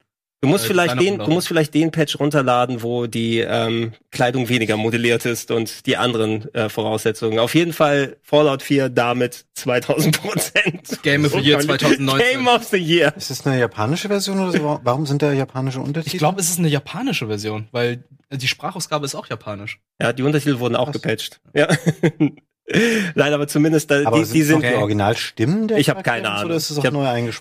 Du 0.43 0.49
musst 0.49 0.65
äh, 0.65 0.69
vielleicht 0.69 1.01
den, 1.01 1.19
du 1.19 1.31
musst 1.31 1.47
vielleicht 1.47 1.73
den 1.73 1.93
Patch 1.93 2.19
runterladen, 2.19 2.83
wo 2.83 3.07
die 3.07 3.39
ähm, 3.39 3.93
Kleidung 4.11 4.49
weniger 4.49 4.77
modelliert 4.77 5.25
ist 5.25 5.53
und 5.53 5.87
die 5.87 5.97
anderen 5.97 6.53
äh, 6.53 6.69
Voraussetzungen. 6.69 7.39
Auf 7.39 7.55
jeden 7.55 7.73
Fall 7.73 8.17
Fallout 8.23 8.61
4 8.63 8.89
damit 8.89 9.47
2000 9.55 10.21
Prozent. 10.21 11.03
Game 11.05 11.25
of 11.25 11.33
the 11.33 11.39
Year 11.39 11.61
2019. 11.61 12.29
Game 12.29 12.49
of 12.49 12.65
the 12.65 12.77
Year. 12.77 13.15
ist 13.17 13.31
das 13.31 13.47
eine 13.47 13.61
japanische 13.61 14.09
Version 14.09 14.41
oder 14.41 14.51
so? 14.51 14.81
Warum 14.83 15.07
sind 15.07 15.23
da 15.23 15.33
japanische 15.33 15.79
Untertitel? 15.79 16.17
Ich 16.17 16.19
glaube, 16.19 16.41
es 16.41 16.51
ist 16.51 16.59
eine 16.59 16.69
japanische 16.69 17.29
Version, 17.29 17.69
weil 17.71 18.03
die 18.33 18.49
Sprachausgabe 18.49 19.05
ist 19.07 19.15
auch 19.15 19.29
japanisch. 19.29 19.79
Ja, 20.01 20.13
die 20.13 20.25
Untertitel 20.25 20.59
wurden 20.59 20.75
auch 20.75 20.91
Krass. 20.91 21.01
gepatcht. 21.01 21.41
Ja. 21.55 21.69
Nein, 23.15 23.33
aber 23.33 23.47
zumindest 23.49 23.91
da, 23.91 24.07
aber 24.07 24.23
die, 24.23 24.31
die 24.33 24.43
sind. 24.43 24.63
die 24.63 24.75
Originalstimmen 24.75 25.69
der 25.69 25.79
Ich 25.79 25.89
hab 25.89 26.03
Charaktere 26.05 26.15
keine 26.15 26.29
und 26.29 26.35
Ahnung. 26.35 26.47
Oder 26.47 26.57
ist 26.57 26.71
das 26.71 26.79
auch 26.79 26.85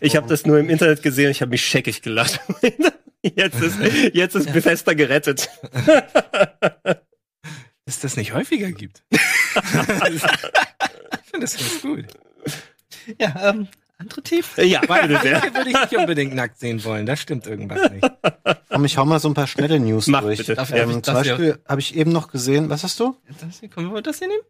Ich 0.02 0.16
hab- 0.16 0.24
habe 0.24 0.30
das 0.30 0.46
nur 0.46 0.60
im 0.60 0.70
Internet 0.70 1.02
gesehen, 1.04 1.32
ich 1.32 1.42
habe 1.42 1.50
mich 1.52 1.66
scheckig 1.66 2.02
gelacht. 2.02 2.40
Jetzt 3.24 3.62
ist, 3.62 3.78
jetzt 4.16 4.34
ist 4.36 4.52
Bethesda 4.52 4.94
gerettet. 4.96 5.48
Dass 7.86 8.00
das 8.00 8.18
nicht 8.18 8.34
häufiger 8.34 8.72
gibt. 8.72 9.04
ich 9.12 9.20
finde 11.30 11.40
das 11.42 11.56
ganz 11.56 11.82
gut. 11.84 12.06
Ja, 13.20 13.50
ähm, 13.52 13.68
Andere 13.98 14.22
tief? 14.24 14.58
Äh, 14.58 14.66
Ja, 14.66 14.82
beide 14.88 15.22
würde 15.22 15.70
ich 15.70 15.80
nicht 15.80 15.96
unbedingt 15.98 16.34
nackt 16.34 16.60
sehen 16.60 16.84
wollen. 16.84 17.06
Da 17.06 17.16
stimmt 17.16 17.46
irgendwas 17.46 17.92
nicht. 17.92 18.10
Komm, 18.70 18.86
ich 18.86 18.98
hau 18.98 19.06
mal 19.06 19.20
so 19.20 19.28
ein 19.30 19.36
paar 19.36 19.46
schnelle 19.48 19.80
News 19.80 20.08
Mach 20.08 20.22
durch. 20.22 20.40
bitte. 20.40 20.58
Ähm, 20.74 21.04
zum 21.04 21.14
Beispiel 21.14 21.60
habe 21.68 21.80
ich 21.80 21.96
eben 21.96 22.12
noch 22.12 22.32
gesehen, 22.32 22.70
was 22.72 22.84
hast 22.84 23.00
du? 23.00 23.16
das 23.40 23.60
hier, 23.60 23.70
können 23.70 23.94
wir 23.94 24.02
das 24.02 24.18
hier 24.20 24.30
nehmen? 24.30 24.42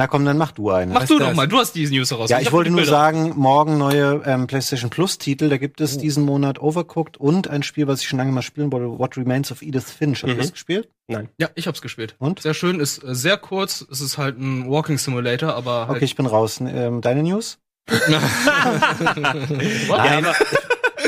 Na 0.00 0.06
komm, 0.06 0.24
dann 0.24 0.38
mach 0.38 0.52
du 0.52 0.70
eine. 0.70 0.94
Mach 0.94 1.06
du 1.06 1.18
das? 1.18 1.28
doch 1.28 1.34
mal, 1.34 1.46
du 1.46 1.58
hast 1.58 1.72
diese 1.74 1.92
News 1.92 2.10
heraus. 2.10 2.30
ja, 2.30 2.38
ich, 2.40 2.46
hab 2.46 2.52
wollte 2.54 2.70
nur 2.70 2.78
Bilder. 2.78 2.90
sagen, 2.90 3.34
morgen 3.36 3.76
neue 3.76 4.22
ähm, 4.24 4.46
PlayStation 4.46 4.88
Plus 4.88 5.18
Titel. 5.18 5.50
Da 5.50 5.58
gibt 5.58 5.82
es 5.82 5.98
diesen 5.98 6.24
Monat 6.24 6.58
Overcooked 6.58 7.18
und 7.18 7.48
ein 7.48 7.62
Spiel, 7.62 7.86
was 7.86 8.00
ich 8.00 8.08
schon 8.08 8.18
lange 8.18 8.32
mal 8.32 8.40
spielen 8.40 8.72
wollte, 8.72 8.98
What 8.98 9.18
Remains 9.18 9.52
of 9.52 9.60
Edith 9.60 9.90
Finch. 9.90 10.22
Habt 10.22 10.30
ihr 10.30 10.36
Mhm. 10.36 10.38
das 10.38 10.52
gespielt? 10.52 10.88
Ja, 11.06 11.50
ich 11.54 11.66
hab's 11.66 11.82
gespielt. 11.82 12.14
Und? 12.18 12.40
Sehr 12.40 12.54
schön, 12.54 12.80
ist 12.80 13.04
äh, 13.04 13.14
sehr 13.14 13.36
kurz. 13.36 13.84
Es 13.92 14.00
ist 14.00 14.16
halt 14.16 14.38
ein 14.38 14.70
Walking 14.70 14.96
Simulator, 14.96 15.52
aber 15.54 15.88
halt. 15.88 15.96
Okay, 15.96 16.06
ich 16.06 16.16
bin 16.16 16.24
raus. 16.24 16.60
Ähm, 16.60 17.02
deine 17.02 17.22
News? 17.22 17.58
Nein, 19.88 20.26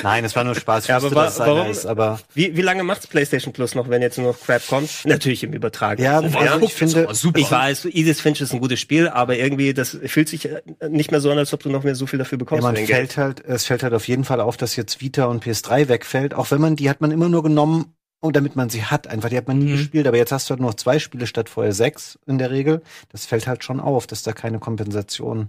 Nein, 0.02 0.24
es 0.24 0.34
war 0.36 0.44
nur 0.44 0.54
Spaß. 0.54 0.84
Ich 0.84 0.88
Ja, 0.88 0.96
aber 0.96 1.10
wa- 1.14 1.24
dass 1.24 1.34
es 1.34 1.40
einer 1.40 1.54
warum- 1.56 1.70
ist, 1.70 1.86
aber 1.86 2.20
Wie, 2.34 2.56
wie 2.56 2.62
lange 2.62 2.82
macht's 2.82 3.06
PlayStation 3.06 3.52
Plus 3.52 3.74
noch, 3.74 3.88
wenn 3.88 4.02
jetzt 4.02 4.18
nur 4.18 4.28
noch 4.32 4.40
Crap 4.40 4.66
kommt? 4.68 4.90
Natürlich 5.04 5.42
im 5.44 5.52
Übertragen. 5.52 6.02
ja, 6.02 6.20
Oh, 6.20 6.24
also 6.24 6.58
guck, 6.60 6.62
ich 6.68 6.74
finde, 6.74 7.06
war 7.06 7.14
super. 7.14 7.38
Ich 7.38 7.50
weiß, 7.50 7.84
Edith 7.86 8.20
Finch 8.20 8.40
ist 8.40 8.52
ein 8.52 8.60
gutes 8.60 8.80
Spiel, 8.80 9.08
aber 9.08 9.36
irgendwie, 9.36 9.74
das 9.74 9.98
fühlt 10.06 10.28
sich 10.28 10.46
äh, 10.48 10.60
nicht 10.88 11.10
mehr 11.10 11.20
so 11.20 11.30
an, 11.30 11.38
als 11.38 11.52
ob 11.52 11.62
du 11.62 11.68
noch 11.70 11.82
mehr 11.84 11.94
so 11.94 12.06
viel 12.06 12.18
dafür 12.18 12.36
Ja, 12.36 12.40
bekommst. 12.40 12.62
man 12.62 12.74
für 12.76 12.80
dein 12.82 12.86
Geld. 12.88 13.12
fällt 13.12 13.38
halt, 13.38 13.44
es 13.46 13.64
fällt 13.66 13.82
halt 13.82 13.94
auf 13.94 14.08
jeden 14.08 14.24
Fall 14.24 14.40
auf, 14.40 14.56
dass 14.56 14.76
jetzt 14.76 15.00
Vita 15.00 15.24
und 15.26 15.44
PS3 15.44 15.88
wegfällt. 15.88 16.34
Auch 16.34 16.50
wenn 16.50 16.60
man 16.60 16.76
die 16.76 16.88
hat 16.90 17.00
man 17.00 17.10
immer 17.10 17.28
nur 17.28 17.42
genommen, 17.42 17.94
und 18.24 18.36
damit 18.36 18.54
man 18.54 18.70
sie 18.70 18.84
hat. 18.84 19.08
Einfach, 19.08 19.30
die 19.30 19.36
hat 19.36 19.48
man 19.48 19.58
nie 19.58 19.72
Mhm. 19.72 19.76
gespielt. 19.78 20.06
Aber 20.06 20.16
jetzt 20.16 20.30
hast 20.30 20.48
du 20.48 20.50
halt 20.52 20.60
nur 20.60 20.70
noch 20.70 20.76
zwei 20.76 21.00
Spiele 21.00 21.26
statt 21.26 21.48
vorher 21.48 21.72
sechs 21.72 22.20
in 22.24 22.38
der 22.38 22.52
Regel. 22.52 22.80
Das 23.10 23.26
fällt 23.26 23.48
halt 23.48 23.64
schon 23.64 23.80
auf, 23.80 24.06
dass 24.06 24.22
da 24.22 24.32
keine 24.32 24.60
Kompensation 24.60 25.48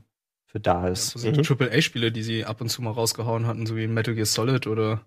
für 0.53 0.59
da 0.59 0.87
ist. 0.87 1.09
So 1.09 1.19
sind 1.19 1.43
Triple 1.45 1.71
A-Spiele, 1.71 2.11
die 2.11 2.23
sie 2.23 2.45
ab 2.45 2.61
und 2.61 2.69
zu 2.69 2.81
mal 2.81 2.91
rausgehauen 2.91 3.47
hatten, 3.47 3.65
so 3.65 3.75
wie 3.75 3.87
Metal 3.87 4.13
Gear 4.13 4.25
Solid 4.25 4.67
oder 4.67 5.01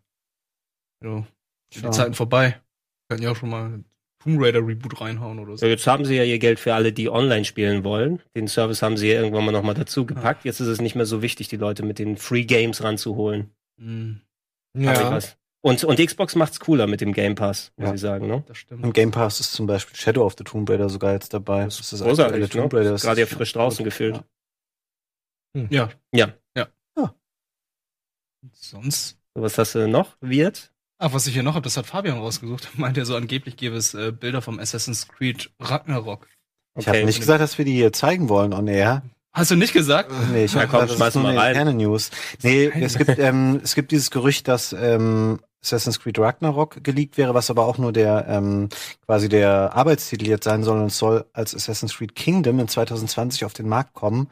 so. 1.03 1.25
Die 1.73 1.81
Ja. 1.81 1.91
Zeiten 1.91 2.15
vorbei. 2.15 2.61
Könnten 3.09 3.25
ja 3.25 3.31
auch 3.31 3.37
schon 3.37 3.51
mal 3.51 3.85
Tomb 4.23 4.41
Raider 4.43 4.67
Reboot 4.67 5.01
reinhauen 5.01 5.39
oder 5.39 5.53
so. 5.53 5.59
So, 5.59 5.67
jetzt 5.67 5.87
haben 5.87 6.05
sie 6.05 6.17
ja 6.17 6.25
ihr 6.25 6.39
Geld 6.41 6.59
für 6.59 6.75
alle, 6.75 6.93
die 6.93 7.09
online 7.09 7.45
spielen 7.45 7.85
wollen. 7.85 8.21
Den 8.35 8.49
Service 8.49 8.83
haben 8.83 8.97
sie 8.97 9.09
ja 9.09 9.21
irgendwann 9.21 9.45
mal 9.45 9.53
nochmal 9.53 9.75
dazu 9.75 10.05
gepackt. 10.05 10.45
Jetzt 10.45 10.59
ist 10.61 10.67
es 10.67 10.81
nicht 10.81 10.97
mehr 10.97 11.07
so 11.07 11.23
wichtig, 11.23 11.47
die 11.49 11.57
Leute 11.57 11.85
mit 11.85 11.99
den 12.01 12.17
Free 12.17 12.45
Games 12.45 12.83
ranzuholen. 12.83 13.51
Mhm, 13.81 14.21
Ja. 14.77 15.11
was. 15.13 15.37
Und, 15.63 15.83
und 15.85 15.99
die 15.99 16.07
Xbox 16.07 16.35
macht's 16.37 16.61
cooler 16.61 16.87
mit 16.87 17.01
dem 17.01 17.13
Game 17.13 17.35
Pass, 17.35 17.73
muss 17.77 17.89
Ja. 17.89 17.95
ich 17.95 18.01
sagen, 18.01 18.27
ne? 18.29 18.45
das 18.47 18.59
stimmt. 18.59 18.85
Im 18.85 18.93
Game 18.93 19.11
Pass 19.11 19.41
ist 19.41 19.53
zum 19.53 19.67
Beispiel 19.67 19.97
Shadow 19.97 20.25
of 20.25 20.35
the 20.39 20.45
Tomb 20.45 20.69
Raider 20.71 20.89
sogar 20.89 21.13
jetzt 21.13 21.35
dabei. 21.35 21.65
Das 21.65 21.81
ist 21.81 21.93
das 21.93 22.01
großartig, 22.03 22.43
aktuelle 22.45 22.49
Tomb 22.49 22.73
ne? 22.73 22.79
Raider. 22.81 22.95
Ist 22.95 23.03
gerade 23.03 23.21
ja 23.21 23.27
frisch 23.27 23.53
draußen 23.53 23.85
gefüllt. 23.85 24.17
Ja. 24.17 24.25
Ja. 25.71 25.89
Ja. 26.13 26.33
Ah. 26.97 27.11
Sonst. 28.53 29.19
So, 29.35 29.43
Was 29.43 29.59
hast 29.59 29.75
du 29.75 29.89
noch? 29.89 30.17
Wird? 30.21 30.73
Ah, 30.99 31.13
was 31.13 31.27
ich 31.27 31.35
hier 31.35 31.43
noch 31.43 31.55
habe, 31.55 31.65
das 31.65 31.77
hat 31.77 31.87
Fabian 31.87 32.19
rausgesucht. 32.19 32.71
Meint 32.79 32.97
er 32.97 33.05
so 33.05 33.17
angeblich 33.17 33.57
gäbe 33.57 33.77
es 33.77 33.95
äh, 33.95 34.13
Bilder 34.13 34.43
vom 34.43 34.59
Assassin's 34.59 35.09
Creed 35.09 35.51
Ragnarok. 35.61 36.27
Ich 36.79 36.89
habe 36.89 37.05
nicht 37.05 37.21
gesagt, 37.21 37.41
dass 37.41 37.57
wir 37.59 37.65
die 37.65 37.73
hier 37.73 37.93
zeigen 37.93 38.29
wollen 38.29 38.53
on 38.53 38.69
air. 38.69 39.03
Hast 39.33 39.51
du 39.51 39.55
nicht 39.57 39.73
gesagt? 39.75 40.11
Nee, 40.33 40.45
ich 40.45 40.55
habe 40.55 40.67
komm, 40.67 40.81
gesagt, 40.81 41.01
das 41.01 41.09
ist 41.09 41.15
nur 41.15 41.25
mal 41.25 41.31
eine 41.31 41.41
rein. 41.41 41.51
interne 41.51 41.75
News. 41.75 42.11
Nee, 42.43 42.67
es 42.69 42.97
gibt, 42.97 43.19
ähm, 43.19 43.61
es 43.63 43.75
gibt 43.75 43.93
dieses 43.93 44.11
Gerücht, 44.11 44.49
dass 44.49 44.73
ähm, 44.73 45.41
Assassin's 45.63 46.01
Creed 46.01 46.19
Ragnarok 46.19 46.83
geleakt 46.83 47.19
wäre, 47.19 47.35
was 47.35 47.51
aber 47.51 47.67
auch 47.67 47.77
nur 47.77 47.93
der 47.93 48.27
ähm, 48.29 48.69
quasi 49.05 49.29
der 49.29 49.75
Arbeitstitel 49.75 50.27
jetzt 50.27 50.45
sein 50.45 50.63
soll 50.63 50.79
und 50.79 50.87
es 50.87 50.97
soll 50.99 51.27
als 51.35 51.55
Assassin's 51.55 51.97
Creed 51.97 52.15
Kingdom 52.15 52.61
in 52.61 52.69
2020 52.69 53.45
auf 53.45 53.53
den 53.53 53.69
Markt 53.69 53.93
kommen. 53.93 54.29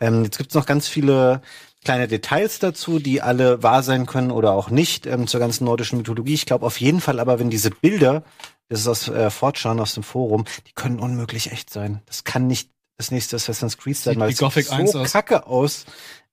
Ähm, 0.00 0.24
jetzt 0.24 0.38
gibt 0.38 0.50
es 0.50 0.54
noch 0.54 0.66
ganz 0.66 0.88
viele 0.88 1.40
kleine 1.84 2.08
Details 2.08 2.58
dazu, 2.58 2.98
die 2.98 3.22
alle 3.22 3.62
wahr 3.62 3.82
sein 3.82 4.06
können 4.06 4.30
oder 4.30 4.52
auch 4.52 4.70
nicht 4.70 5.06
ähm, 5.06 5.26
zur 5.26 5.40
ganzen 5.40 5.64
nordischen 5.64 5.98
Mythologie. 5.98 6.34
Ich 6.34 6.46
glaube 6.46 6.66
auf 6.66 6.80
jeden 6.80 7.00
Fall 7.00 7.20
aber, 7.20 7.38
wenn 7.38 7.50
diese 7.50 7.70
Bilder, 7.70 8.24
das 8.68 8.80
ist 8.80 8.88
aus 8.88 9.08
äh, 9.08 9.30
Fortschauen 9.30 9.80
aus 9.80 9.94
dem 9.94 10.02
Forum, 10.02 10.44
die 10.66 10.72
können 10.72 10.98
unmöglich 10.98 11.52
echt 11.52 11.70
sein. 11.70 12.02
Das 12.06 12.24
kann 12.24 12.46
nicht 12.46 12.70
das 12.96 13.10
nächste 13.10 13.36
Assassin's 13.36 13.78
Creed 13.78 13.96
sein, 13.96 14.14
Sieht 14.14 14.20
weil 14.20 14.30
es 14.30 14.38
sieht 14.54 14.72
1 14.72 14.92
so 14.92 15.00
aus. 15.00 15.12
kacke 15.12 15.46
aus. 15.46 15.86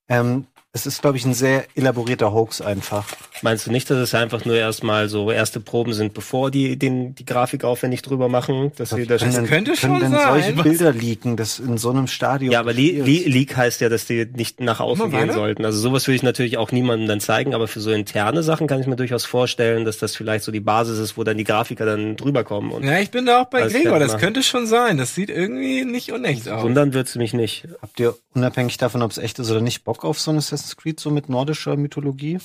Ähm, 0.08 0.46
es 0.76 0.86
ist, 0.86 1.00
glaube 1.00 1.16
ich, 1.16 1.24
ein 1.24 1.34
sehr 1.34 1.64
elaborierter 1.74 2.32
Hoax 2.32 2.60
einfach. 2.60 3.06
Meinst 3.42 3.66
du 3.66 3.72
nicht, 3.72 3.88
dass 3.90 3.96
es 3.98 4.14
einfach 4.14 4.44
nur 4.44 4.56
erstmal 4.56 5.08
so 5.08 5.30
erste 5.30 5.58
Proben 5.58 5.92
sind, 5.94 6.12
bevor 6.14 6.50
die 6.50 6.78
den, 6.78 7.14
die 7.14 7.24
Grafik 7.24 7.64
aufwendig 7.64 8.02
drüber 8.02 8.28
machen? 8.28 8.72
Dass 8.76 8.90
sie 8.90 9.06
das 9.06 9.20
Können 9.22 9.32
Das 9.32 9.40
denn- 9.40 9.46
könnte 9.50 9.72
können 9.72 9.94
schon 9.94 10.00
denn 10.00 10.12
sein. 10.12 10.28
solche 10.42 10.52
Bilder 10.62 10.92
leaken, 10.92 11.36
das 11.36 11.58
in 11.58 11.78
so 11.78 11.90
einem 11.90 12.06
Stadion. 12.06 12.52
ja, 12.52 12.60
aber 12.60 12.72
Le 12.74 12.92
Le 13.02 13.28
Leak 13.28 13.56
heißt 13.56 13.80
ja, 13.80 13.88
dass 13.88 14.04
die 14.06 14.26
nicht 14.34 14.60
nach 14.60 14.80
außen 14.80 15.10
gehen 15.10 15.32
sollten. 15.32 15.64
Also 15.64 15.78
sowas 15.80 16.06
würde 16.06 16.16
ich 16.16 16.22
natürlich 16.22 16.58
auch 16.58 16.70
niemandem 16.72 17.08
dann 17.08 17.20
zeigen, 17.20 17.54
aber 17.54 17.68
für 17.68 17.80
so 17.80 17.90
interne 17.90 18.42
Sachen 18.42 18.66
kann 18.66 18.80
ich 18.80 18.86
mir 18.86 18.96
durchaus 18.96 19.24
vorstellen, 19.24 19.84
dass 19.84 19.98
das 19.98 20.14
vielleicht 20.14 20.44
so 20.44 20.52
die 20.52 20.60
Basis 20.60 20.98
ist, 20.98 21.16
wo 21.16 21.24
dann 21.24 21.38
die 21.38 21.44
Grafiker 21.44 21.86
dann 21.86 22.16
drüber 22.16 22.44
kommen. 22.44 22.70
Und 22.70 22.84
Ja, 22.84 22.98
ich 22.98 23.10
bin 23.10 23.24
da 23.26 23.42
auch 23.42 23.46
bei 23.46 23.62
Das 23.62 23.72
Gregor. 23.72 23.98
Das 23.98 24.18
könnte 24.18 24.42
schon 24.42 24.66
sein. 24.66 24.98
Das 24.98 25.14
sieht 25.14 25.30
irgendwie 25.30 25.84
nicht 25.84 26.12
unecht 26.12 26.48
aus. 26.48 26.62
wundern 26.62 26.92
wird's 26.92 27.14
mich 27.16 27.32
nicht. 27.32 27.66
Habt 27.80 27.98
ihr 28.00 28.14
unabhängig 28.34 28.76
davon, 28.76 29.02
ob 29.02 29.10
es 29.10 29.18
echt 29.18 29.38
ist 29.38 29.50
oder 29.50 29.60
nicht, 29.62 29.84
Bock 29.84 30.04
auf 30.04 30.20
so 30.20 30.30
ein 30.30 30.36
Assassin's 30.36 30.65
Creed 30.74 30.98
so 30.98 31.10
mit 31.12 31.28
nordischer 31.28 31.76
Mythologie? 31.76 32.38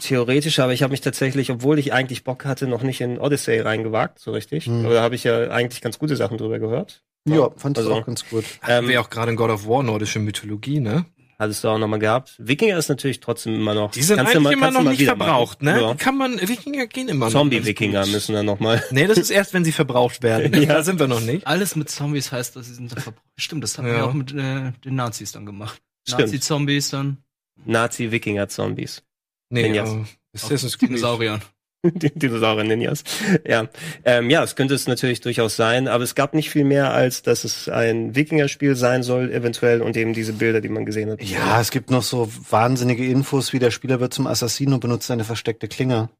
Theoretisch, 0.00 0.58
aber 0.58 0.72
ich 0.72 0.82
habe 0.82 0.92
mich 0.92 1.00
tatsächlich, 1.02 1.50
obwohl 1.50 1.78
ich 1.78 1.92
eigentlich 1.92 2.24
Bock 2.24 2.44
hatte, 2.44 2.66
noch 2.66 2.82
nicht 2.82 3.00
in 3.02 3.18
Odyssey 3.18 3.60
reingewagt, 3.60 4.18
so 4.18 4.32
richtig. 4.32 4.64
Hm. 4.66 4.84
Aber 4.86 4.94
da 4.94 5.02
habe 5.02 5.14
ich 5.14 5.24
ja 5.24 5.50
eigentlich 5.50 5.80
ganz 5.82 5.98
gute 5.98 6.16
Sachen 6.16 6.38
drüber 6.38 6.58
gehört. 6.58 7.02
Ja, 7.28 7.50
fand 7.56 7.76
ich 7.76 7.84
Also- 7.84 7.94
auch 7.94 8.06
ganz 8.06 8.28
gut. 8.28 8.44
Haben 8.62 8.84
Ähm, 8.86 8.88
wir 8.88 9.00
auch 9.00 9.10
gerade 9.10 9.30
in 9.30 9.36
God 9.36 9.50
of 9.50 9.68
War 9.68 9.82
nordische 9.82 10.18
Mythologie, 10.18 10.80
ne? 10.80 11.04
Hattest 11.38 11.64
du 11.64 11.68
auch 11.68 11.78
nochmal 11.78 11.98
gehabt. 11.98 12.34
Wikinger 12.38 12.76
ist 12.76 12.88
natürlich 12.90 13.20
trotzdem 13.20 13.54
immer 13.54 13.72
noch. 13.72 13.92
Die 13.92 14.02
sind 14.02 14.16
kannst 14.18 14.32
eigentlich 14.34 14.44
mal- 14.44 14.52
immer 14.52 14.70
noch 14.70 14.82
mal 14.82 14.90
nicht 14.90 15.00
wieder 15.00 15.16
verbraucht, 15.16 15.62
machen. 15.62 15.74
ne? 15.76 15.82
Ja. 15.82 15.94
Kann 15.94 16.18
man, 16.18 16.38
Wikinger 16.40 16.86
gehen 16.86 17.08
immer 17.08 17.26
noch. 17.26 17.32
Zombie-Wikinger 17.32 18.06
müssen 18.06 18.34
dann 18.34 18.44
nochmal. 18.46 18.82
Nee, 18.90 19.06
das 19.06 19.16
ist 19.16 19.30
erst, 19.30 19.54
wenn 19.54 19.64
sie 19.64 19.72
verbraucht 19.72 20.22
werden. 20.22 20.52
Ja. 20.62 20.74
Da 20.74 20.82
sind 20.82 20.98
wir 20.98 21.06
noch 21.06 21.20
nicht. 21.20 21.46
Alles 21.46 21.76
mit 21.76 21.88
Zombies 21.88 22.30
heißt, 22.32 22.56
dass 22.56 22.66
sie 22.66 22.74
sind 22.74 22.90
verbraucht. 22.90 23.24
Stimmt, 23.36 23.62
das 23.64 23.78
haben 23.78 23.86
Ja. 23.86 23.94
wir 23.96 24.06
auch 24.06 24.12
mit 24.12 24.32
äh, 24.32 24.72
den 24.84 24.96
Nazis 24.96 25.32
dann 25.32 25.46
gemacht. 25.46 25.80
Nazi-Zombies 26.08 26.90
dann. 26.90 27.18
Nazi-Wikinger-Zombies. 27.64 29.02
Nee, 29.50 29.62
Ninjas. 29.62 29.94
Assassin's 30.34 30.78
Creed. 30.78 30.90
Dinosauriern. 30.90 31.42
Die 31.82 32.10
Dinosaurier-Ninjas. 32.10 33.04
Ja. 33.46 33.68
Ähm, 34.04 34.30
ja, 34.30 34.42
es 34.42 34.54
könnte 34.54 34.74
es 34.74 34.86
natürlich 34.86 35.20
durchaus 35.20 35.56
sein, 35.56 35.88
aber 35.88 36.04
es 36.04 36.14
gab 36.14 36.34
nicht 36.34 36.50
viel 36.50 36.64
mehr, 36.64 36.92
als 36.92 37.22
dass 37.22 37.44
es 37.44 37.68
ein 37.68 38.14
Wikinger-Spiel 38.14 38.76
sein 38.76 39.02
soll, 39.02 39.32
eventuell, 39.32 39.80
und 39.82 39.96
eben 39.96 40.12
diese 40.12 40.34
Bilder, 40.34 40.60
die 40.60 40.68
man 40.68 40.84
gesehen 40.84 41.10
hat. 41.10 41.22
Ja, 41.22 41.60
es 41.60 41.70
gibt 41.70 41.90
noch 41.90 42.02
so 42.02 42.30
wahnsinnige 42.50 43.06
Infos, 43.06 43.52
wie 43.52 43.58
der 43.58 43.70
Spieler 43.70 44.00
wird 44.00 44.12
zum 44.12 44.26
Assassino 44.26 44.74
und 44.74 44.80
benutzt 44.80 45.10
eine 45.10 45.24
versteckte 45.24 45.68
Klinge. 45.68 46.10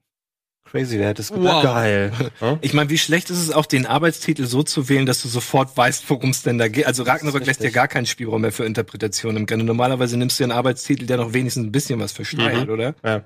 Crazy, 0.70 0.98
wer 1.00 1.08
hätte 1.08 1.22
es 1.22 1.32
gedacht? 1.32 1.56
Wow. 1.56 1.62
Geil. 1.64 2.12
Ja? 2.40 2.58
Ich 2.62 2.74
meine, 2.74 2.90
wie 2.90 2.98
schlecht 2.98 3.28
ist 3.30 3.38
es 3.38 3.50
auch, 3.50 3.66
den 3.66 3.86
Arbeitstitel 3.86 4.44
so 4.46 4.62
zu 4.62 4.88
wählen, 4.88 5.04
dass 5.04 5.20
du 5.22 5.28
sofort 5.28 5.76
weißt, 5.76 6.08
worum 6.08 6.30
es 6.30 6.42
denn 6.42 6.58
da 6.58 6.68
geht. 6.68 6.86
Also 6.86 7.02
Ragnarok 7.02 7.44
lässt 7.44 7.62
ja 7.62 7.70
gar 7.70 7.88
keinen 7.88 8.06
Spielraum 8.06 8.42
mehr 8.42 8.52
für 8.52 8.64
Interpretation 8.64 9.36
im 9.36 9.46
Grunde. 9.46 9.64
Normalerweise 9.64 10.16
nimmst 10.16 10.38
du 10.38 10.44
ja 10.44 10.50
einen 10.50 10.56
Arbeitstitel, 10.58 11.06
der 11.06 11.16
noch 11.16 11.32
wenigstens 11.32 11.64
ein 11.66 11.72
bisschen 11.72 11.98
was 11.98 12.12
versteuert, 12.12 12.66
Mhm. 12.68 12.72
oder? 12.72 12.94
Ja. 13.04 13.24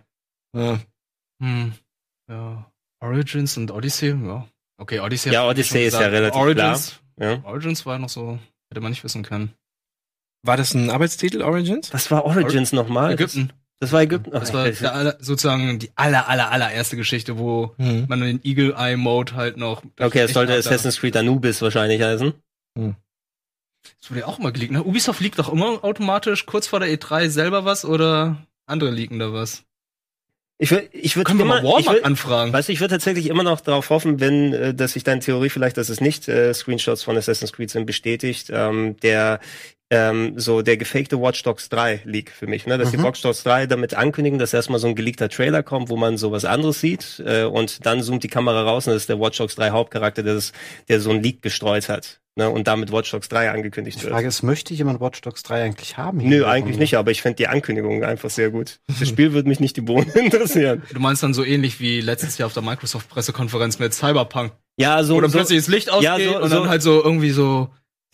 Ja. 0.57 0.80
Hm. 1.42 1.72
Ja. 2.30 2.70
Origins 3.01 3.57
und 3.59 3.70
Odyssey, 3.70 4.11
ja. 4.24 4.49
Okay, 4.78 5.01
Odyssey. 5.01 5.32
Ja, 5.32 5.47
Odyssey 5.47 5.86
ist 5.86 5.92
ja 5.95 6.07
relativ 6.07 6.40
Origins, 6.40 7.01
Ja. 7.20 7.42
Origins 7.45 7.84
war 7.84 7.99
noch 7.99 8.09
so, 8.09 8.38
hätte 8.70 8.80
man 8.80 8.90
nicht 8.90 9.05
wissen 9.05 9.22
können. 9.22 9.53
War 10.42 10.57
das 10.57 10.72
ein 10.74 10.88
Arbeitstitel, 10.90 11.42
Origins? 11.42 11.92
Was 11.92 12.11
war 12.11 12.24
Origins 12.24 12.72
nochmal? 12.72 13.12
Ägypten. 13.12 13.49
Das, 13.49 13.57
das 13.81 13.93
war 13.93 14.03
Ägypten. 14.03 14.31
Das 14.31 14.53
war 14.55 14.64
der 14.70 15.16
sozusagen 15.20 15.79
die 15.79 15.91
aller, 15.97 16.29
aller, 16.29 16.51
allererste 16.51 16.97
Geschichte, 16.97 17.39
wo 17.39 17.75
Hm. 17.79 18.07
man 18.09 18.20
den 18.20 18.41
Eagle 18.45 18.75
Eye 18.77 18.97
Mode 18.97 19.35
halt 19.35 19.57
noch. 19.57 19.83
okay, 20.01 20.20
es 20.20 20.33
sollte 20.33 20.55
Assassin's 20.55 20.99
Creed 21.01 21.16
Anubis 21.16 21.61
wahrscheinlich 21.61 22.01
heißen. 22.03 22.33
Das 24.01 24.11
wurde 24.11 24.20
ja 24.20 24.27
auch 24.27 24.39
immer 24.39 24.53
geleakt, 24.53 24.72
ne? 24.72 24.83
Ubisoft 24.83 25.20
liegt 25.20 25.39
doch 25.39 25.53
immer 25.53 25.85
automatisch 25.85 26.47
kurz 26.47 26.66
vor 26.66 26.81
der 26.81 26.89
E3 26.89 27.29
selber 27.29 27.64
was 27.64 27.85
oder 27.85 28.37
andere 28.66 28.91
leaken 28.91 29.18
da 29.18 29.33
was? 29.33 29.64
Ich 30.57 30.70
würde, 30.70 30.89
ich 30.93 31.16
würde 31.16 31.27
Können 31.27 31.41
wir 31.41 31.45
immer, 31.47 31.55
mal 31.62 31.68
ich 31.81 31.87
Walmart 31.87 31.97
würd, 31.97 32.05
anfragen? 32.05 32.53
Weißt 32.53 32.68
du, 32.68 32.72
ich 32.72 32.81
würde 32.81 32.95
tatsächlich 32.95 33.27
immer 33.27 33.43
noch 33.43 33.61
darauf 33.61 33.91
hoffen, 33.91 34.20
wenn, 34.20 34.53
äh, 34.53 34.72
dass 34.75 34.93
sich 34.93 35.03
deine 35.05 35.20
Theorie 35.20 35.51
vielleicht, 35.51 35.77
dass 35.77 35.89
es 35.89 36.01
nicht 36.01 36.29
äh, 36.29 36.55
Screenshots 36.55 37.03
von 37.03 37.16
Assassin's 37.16 37.53
Creed 37.53 37.70
sind, 37.70 37.87
bestätigt. 37.87 38.51
Ähm, 38.53 38.97
der 39.01 39.41
ähm, 39.95 40.32
so 40.38 40.62
der 40.62 40.76
gefakte 40.76 41.20
Watch 41.20 41.42
Dogs 41.42 41.68
3 41.68 42.01
Leak 42.05 42.30
für 42.30 42.47
mich, 42.47 42.66
ne? 42.66 42.78
Dass 42.78 42.90
die 42.90 42.97
Mhm. 42.97 43.05
Watch 43.05 43.22
Dogs 43.22 43.42
3 43.45 43.66
damit 43.66 43.95
ankündigen, 43.95 44.38
dass 44.38 44.53
erstmal 44.53 44.78
so 44.80 44.88
ein 44.88 44.95
geleakter 44.95 45.28
Trailer 45.28 45.62
kommt, 45.62 45.88
wo 45.88 45.97
man 45.97 46.16
so 46.16 46.32
was 46.32 46.45
anderes 46.45 46.80
sieht 46.80 47.22
äh, 47.24 47.45
und 47.45 47.84
dann 47.86 48.03
zoomt 48.03 48.22
die 48.24 48.28
Kamera 48.28 48.62
raus 48.62 48.86
und 48.86 48.95
das 48.95 49.03
ist 49.03 49.09
der 49.09 49.20
Watch 49.20 49.38
Dogs 49.38 49.55
3 49.55 49.70
Hauptcharakter, 49.70 50.22
der, 50.22 50.34
das, 50.34 50.53
der 50.88 51.01
so 51.01 51.11
ein 51.11 51.22
Leak 51.22 51.42
gestreut 51.42 51.88
hat. 51.88 52.20
Ne? 52.36 52.51
Und 52.51 52.66
damit 52.66 52.90
Watch 52.90 53.12
Dogs 53.12 53.28
3 53.28 53.51
angekündigt 53.51 53.99
Die 53.99 54.03
wird. 54.05 54.12
Frage 54.12 54.26
ist, 54.26 54.42
möchte 54.42 54.74
jemand 54.74 55.01
Watch 55.01 55.20
Dogs 55.20 55.45
3 55.45 55.62
eigentlich 55.62 55.97
haben? 55.97 56.18
hier 56.18 56.30
Nö, 56.30 56.45
eigentlich 56.47 56.78
nicht, 56.78 56.97
aber 56.97 57.12
ich 57.12 57.22
fände 57.22 57.36
die 57.36 57.47
Ankündigung 57.47 58.03
einfach 58.03 58.30
sehr 58.30 58.51
gut. 58.51 58.80
Das 58.99 59.09
Spiel 59.09 59.32
würde 59.34 59.49
mich 59.49 59.61
nicht 59.61 59.76
die 59.76 59.82
Bohnen 59.82 60.11
interessieren. 60.14 60.82
Du 60.92 60.99
meinst 60.99 61.22
dann 61.22 61.32
so 61.34 61.45
ähnlich 61.45 61.78
wie 61.78 62.01
letztes 62.01 62.36
Jahr 62.38 62.47
auf 62.47 62.53
der 62.55 62.62
Microsoft-Pressekonferenz 62.64 63.78
mit 63.78 63.95
Cyberpunk. 63.95 64.53
Ja, 64.76 65.03
so, 65.05 65.14
Wo 65.16 65.20
dann 65.20 65.30
so 65.30 65.38
plötzlich 65.38 65.59
das 65.61 65.68
Licht 65.68 65.90
ausgeht 65.90 66.05
ja, 66.09 66.18
so- 66.32 66.40
und 66.40 66.51
so- 66.51 66.59
dann 66.61 66.68
halt 66.68 66.82
so 66.82 67.03
irgendwie 67.05 67.30
so 67.30 67.68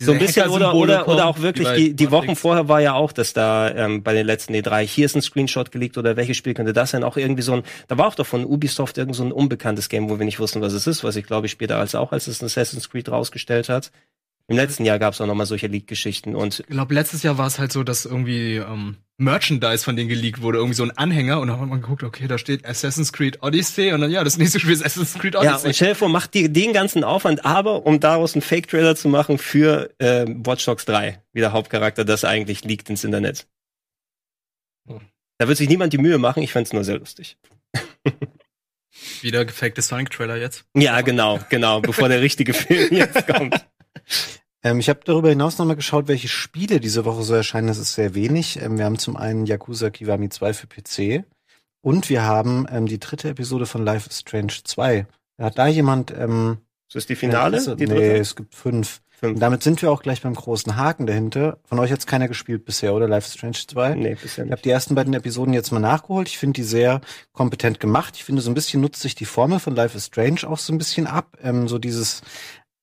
So 0.05 0.13
ein 0.13 0.19
bisschen 0.19 0.49
oder, 0.49 0.73
oder, 0.73 1.03
kommen, 1.03 1.17
oder 1.17 1.27
auch 1.27 1.39
wirklich, 1.39 1.67
die, 1.73 1.93
die 1.93 2.11
Wochen 2.11 2.35
vorher 2.35 2.67
war 2.67 2.81
ja 2.81 2.93
auch, 2.93 3.11
dass 3.11 3.33
da 3.33 3.69
ähm, 3.69 4.01
bei 4.01 4.13
den 4.13 4.25
letzten 4.25 4.53
E3, 4.53 4.81
hier 4.81 5.05
ist 5.05 5.15
ein 5.15 5.21
Screenshot 5.21 5.71
geleakt 5.71 5.97
oder 5.97 6.15
welches 6.15 6.37
Spiel 6.37 6.53
könnte 6.55 6.73
das 6.73 6.91
sein? 6.91 7.03
Auch 7.03 7.17
irgendwie 7.17 7.43
so 7.43 7.53
ein, 7.53 7.63
da 7.87 7.97
war 7.97 8.07
auch 8.07 8.15
doch 8.15 8.25
von 8.25 8.45
Ubisoft 8.45 8.97
irgend 8.97 9.15
so 9.15 9.23
ein 9.23 9.31
unbekanntes 9.31 9.89
Game, 9.89 10.09
wo 10.09 10.17
wir 10.17 10.25
nicht 10.25 10.39
wussten, 10.39 10.61
was 10.61 10.73
es 10.73 10.87
ist, 10.87 11.03
was 11.03 11.15
ich 11.15 11.25
glaube 11.25 11.45
ich 11.45 11.51
später 11.51 11.77
als 11.77 11.93
auch 11.93 12.11
als 12.11 12.27
es 12.27 12.43
Assassin's 12.43 12.89
Creed 12.89 13.09
rausgestellt 13.09 13.69
hat. 13.69 13.91
Im 14.47 14.55
letzten 14.55 14.85
Jahr 14.85 14.99
gab 14.99 15.13
es 15.13 15.21
auch 15.21 15.27
noch 15.27 15.35
mal 15.35 15.45
solche 15.45 15.67
Leak-Geschichten 15.67 16.35
und 16.35 16.59
Ich 16.61 16.67
glaube, 16.67 16.93
letztes 16.93 17.23
Jahr 17.23 17.37
war 17.37 17.47
es 17.47 17.59
halt 17.59 17.71
so, 17.71 17.83
dass 17.83 18.05
irgendwie 18.05 18.57
ähm, 18.57 18.97
Merchandise 19.17 19.83
von 19.83 19.95
denen 19.95 20.09
geleakt 20.09 20.41
wurde, 20.41 20.57
irgendwie 20.57 20.75
so 20.75 20.83
ein 20.83 20.91
Anhänger 20.91 21.39
und 21.39 21.47
dann 21.47 21.59
hat 21.59 21.67
man 21.67 21.81
geguckt, 21.81 22.03
okay, 22.03 22.27
da 22.27 22.37
steht 22.37 22.65
Assassin's 22.65 23.13
Creed 23.13 23.41
Odyssey 23.43 23.93
und 23.93 24.01
dann 24.01 24.11
ja, 24.11 24.23
das 24.23 24.37
nächste 24.37 24.59
Spiel 24.59 24.73
ist 24.73 24.83
Assassin's 24.83 25.21
Creed 25.21 25.35
ja, 25.35 25.41
Odyssey. 25.41 25.67
und 25.67 25.75
stell 25.75 25.89
dir 25.89 25.95
vor, 25.95 26.09
macht 26.09 26.33
dir 26.33 26.49
den 26.49 26.73
ganzen 26.73 27.03
Aufwand, 27.03 27.45
aber 27.45 27.85
um 27.85 27.99
daraus 27.99 28.33
einen 28.33 28.41
Fake-Trailer 28.41 28.95
zu 28.95 29.07
machen 29.09 29.37
für 29.37 29.91
äh, 29.99 30.25
Watch 30.27 30.65
Dogs 30.65 30.85
3, 30.85 31.21
wie 31.33 31.39
der 31.39 31.53
Hauptcharakter 31.53 32.03
das 32.03 32.25
eigentlich 32.25 32.63
liegt 32.63 32.89
ins 32.89 33.03
Internet. 33.03 33.47
Da 35.37 35.47
wird 35.47 35.57
sich 35.57 35.69
niemand 35.69 35.93
die 35.93 35.97
Mühe 35.97 36.17
machen, 36.17 36.43
ich 36.43 36.51
fänd's 36.51 36.73
nur 36.73 36.83
sehr 36.83 36.99
lustig. 36.99 37.37
Wieder 39.21 39.45
gefakte 39.45 39.81
Sonic-Trailer 39.81 40.37
jetzt. 40.37 40.65
Ja, 40.75 41.01
genau, 41.01 41.39
genau, 41.49 41.81
bevor 41.81 42.09
der 42.09 42.21
richtige 42.21 42.53
Film 42.53 42.93
jetzt 42.95 43.25
kommt. 43.27 43.65
Ähm, 44.63 44.79
ich 44.79 44.89
habe 44.89 44.99
darüber 45.03 45.29
hinaus 45.29 45.57
nochmal 45.57 45.75
geschaut, 45.75 46.07
welche 46.07 46.27
Spiele 46.27 46.79
diese 46.79 47.03
Woche 47.03 47.23
so 47.23 47.33
erscheinen. 47.33 47.67
Das 47.67 47.79
ist 47.79 47.93
sehr 47.93 48.13
wenig. 48.13 48.61
Ähm, 48.61 48.77
wir 48.77 48.85
haben 48.85 48.99
zum 48.99 49.17
einen 49.17 49.45
Yakuza 49.47 49.89
Kiwami 49.89 50.29
2 50.29 50.53
für 50.53 50.67
PC 50.67 51.25
und 51.81 52.09
wir 52.09 52.23
haben 52.23 52.67
ähm, 52.69 52.85
die 52.85 52.99
dritte 52.99 53.29
Episode 53.29 53.65
von 53.65 53.83
Life 53.83 54.07
is 54.09 54.19
Strange 54.19 54.53
2. 54.63 55.07
Hat 55.39 55.57
da 55.57 55.65
jemand 55.65 56.13
ähm, 56.15 56.59
Ist 56.87 56.95
das 56.95 57.05
die 57.07 57.15
Finale? 57.15 57.57
Interesse? 57.57 57.75
Die 57.75 57.87
nee, 57.87 58.17
es 58.17 58.35
gibt 58.35 58.53
fünf. 58.53 59.01
Fünf. 59.09 59.35
Und 59.35 59.39
damit 59.39 59.61
sind 59.61 59.81
wir 59.83 59.91
auch 59.91 60.01
gleich 60.01 60.21
beim 60.23 60.33
großen 60.33 60.75
Haken 60.77 61.05
dahinter. 61.05 61.59
Von 61.65 61.77
euch 61.77 61.91
hat's 61.91 62.07
keiner 62.07 62.27
gespielt 62.27 62.65
bisher, 62.65 62.95
oder? 62.95 63.07
Life 63.07 63.27
is 63.27 63.35
Strange 63.35 63.57
2? 63.67 63.93
Nee, 63.93 64.15
bisher 64.15 64.45
Ich 64.45 64.51
habe 64.51 64.57
nicht. 64.57 64.65
die 64.65 64.69
ersten 64.71 64.95
beiden 64.95 65.13
Episoden 65.13 65.53
jetzt 65.53 65.71
mal 65.71 65.79
nachgeholt. 65.79 66.27
Ich 66.27 66.39
finde 66.39 66.53
die 66.53 66.63
sehr 66.63 67.01
kompetent 67.31 67.79
gemacht. 67.79 68.15
Ich 68.15 68.23
finde, 68.23 68.41
so 68.41 68.49
ein 68.49 68.55
bisschen 68.55 68.81
nutzt 68.81 69.01
sich 69.01 69.13
die 69.13 69.25
Formel 69.25 69.59
von 69.59 69.75
Life 69.75 69.95
is 69.95 70.07
Strange 70.07 70.47
auch 70.47 70.57
so 70.57 70.73
ein 70.73 70.79
bisschen 70.79 71.05
ab. 71.05 71.37
Ähm, 71.43 71.67
so 71.67 71.77
dieses, 71.77 72.23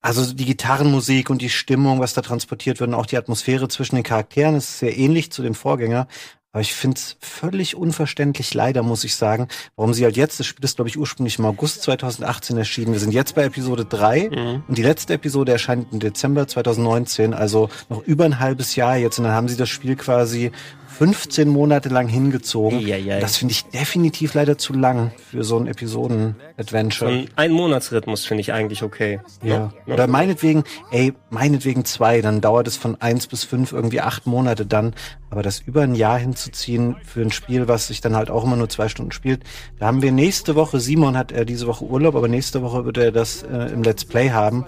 also 0.01 0.33
die 0.33 0.45
Gitarrenmusik 0.45 1.29
und 1.31 1.43
die 1.43 1.51
Stimmung, 1.51 2.01
was 2.01 2.15
da 2.15 2.23
transportiert 2.23 2.81
wird 2.81 2.89
und 2.89 2.95
auch 2.95 3.07
die 3.07 3.17
Atmosphäre 3.17 3.69
zwischen 3.69 3.97
den 3.97 4.05
Charakteren 4.05 4.55
ist 4.55 4.79
sehr 4.79 4.97
ähnlich 4.97 5.33
zu 5.33 5.43
dem 5.43 5.55
Vorgänger. 5.55 6.07
Aber 6.53 6.63
ich 6.63 6.73
finde 6.75 6.97
es 6.97 7.17
völlig 7.21 7.77
unverständlich, 7.77 8.55
leider 8.55 8.83
muss 8.83 9.05
ich 9.05 9.17
sagen, 9.17 9.49
warum 9.77 9.93
sie 9.93 10.05
halt 10.05 10.17
jetzt, 10.17 10.41
das 10.41 10.47
Spiel 10.47 10.65
ist 10.65 10.77
glaube 10.77 10.89
ich 10.89 10.99
ursprünglich 10.99 11.39
im 11.39 11.45
August 11.45 11.83
2018 11.83 12.57
erschienen. 12.57 12.93
Wir 12.95 13.01
sind 13.01 13.13
jetzt 13.13 13.35
bei 13.35 13.45
Episode 13.45 13.85
3 13.85 14.31
Mhm. 14.31 14.63
und 14.67 14.79
die 14.79 14.83
letzte 14.83 15.13
Episode 15.13 15.53
erscheint 15.53 15.93
im 15.93 16.01
Dezember 16.01 16.49
2019, 16.49 17.35
also 17.35 17.69
noch 17.91 18.03
über 18.05 18.25
ein 18.25 18.39
halbes 18.41 18.77
Jahr 18.77 18.97
jetzt. 18.97 19.19
Und 19.19 19.25
dann 19.25 19.35
haben 19.35 19.49
sie 19.49 19.57
das 19.59 19.69
Spiel 19.69 19.95
quasi 19.97 20.51
15 20.99 21.49
Monate 21.49 21.91
lang 21.91 22.09
hingezogen. 22.09 22.81
Eieiei. 22.81 23.21
Das 23.21 23.37
finde 23.37 23.53
ich 23.53 23.67
definitiv 23.67 24.35
leider 24.35 24.59
zu 24.59 24.73
lang 24.73 25.13
für 25.31 25.45
so 25.45 25.57
ein 25.57 25.69
Episoden-Adventure. 25.69 27.11
Und 27.13 27.29
ein 27.37 27.53
Monatsrhythmus 27.53 28.25
finde 28.25 28.41
ich 28.41 28.53
eigentlich 28.53 28.83
okay. 28.83 29.21
Ja. 29.41 29.71
No? 29.87 29.95
Oder 29.95 30.09
meinetwegen, 30.09 30.65
ey, 30.91 31.15
meinetwegen 31.31 31.85
zwei, 31.85 32.21
dann 32.21 32.41
dauert 32.41 32.67
es 32.67 32.77
von 32.77 33.01
eins 33.01 33.29
bis 33.29 33.45
fünf 33.45 33.71
irgendwie 33.71 34.01
acht 34.01 34.27
Monate 34.27 34.67
dann. 34.67 34.93
Aber 35.31 35.45
das 35.45 35.61
über 35.61 35.83
ein 35.83 35.95
Jahr 35.95 36.19
hinzuziehen 36.19 36.97
für 37.05 37.21
ein 37.21 37.31
Spiel, 37.31 37.69
was 37.69 37.87
sich 37.87 38.01
dann 38.01 38.17
halt 38.17 38.29
auch 38.29 38.43
immer 38.43 38.57
nur 38.57 38.69
zwei 38.69 38.89
Stunden 38.89 39.13
spielt, 39.13 39.45
da 39.79 39.87
haben 39.87 40.03
wir 40.03 40.11
nächste 40.11 40.57
Woche, 40.57 40.81
Simon 40.81 41.17
hat 41.17 41.31
äh, 41.31 41.47
diese 41.47 41.69
Woche 41.69 41.85
Urlaub, 41.85 42.17
aber 42.17 42.27
nächste 42.27 42.63
Woche 42.63 42.85
wird 42.87 42.97
er 42.97 43.13
das 43.13 43.45
äh, 43.45 43.73
im 43.73 43.85
Let's 43.85 44.05
Play 44.05 44.31
haben. 44.31 44.67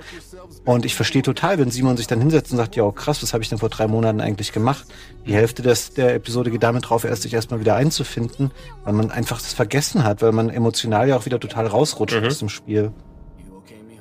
Und 0.65 0.85
ich 0.85 0.95
verstehe 0.95 1.23
total, 1.23 1.59
wenn 1.59 1.71
Simon 1.71 1.97
sich 1.97 2.07
dann 2.07 2.21
hinsetzt 2.21 2.53
und 2.53 2.59
sagt, 2.59 2.77
ja, 2.77 2.89
krass, 2.93 3.23
was 3.23 3.33
habe 3.33 3.43
ich 3.43 3.49
denn 3.49 3.59
vor 3.59 3.71
drei 3.71 3.89
Monaten 3.89 4.21
eigentlich 4.21 4.53
gemacht? 4.53 4.87
Die 5.27 5.35
Hälfte 5.35 5.63
des, 5.63 5.95
der 5.95 6.20
Episode 6.21 6.51
geht 6.51 6.63
damit 6.63 6.89
drauf, 6.89 7.05
erst 7.05 7.23
sich 7.23 7.35
erstmal 7.35 7.61
wieder 7.61 7.75
einzufinden, 7.75 8.51
weil 8.85 8.93
man 8.93 9.11
einfach 9.11 9.39
das 9.39 9.53
vergessen 9.53 10.05
hat, 10.05 10.23
weil 10.23 10.33
man 10.33 10.51
emotional 10.51 11.09
ja 11.09 11.17
auch 11.17 11.27
wieder 11.27 11.41
total 11.41 11.67
rausrutscht 11.67 12.23
aus 12.23 12.39
dem 12.39 12.49
Spiel. 12.49 12.93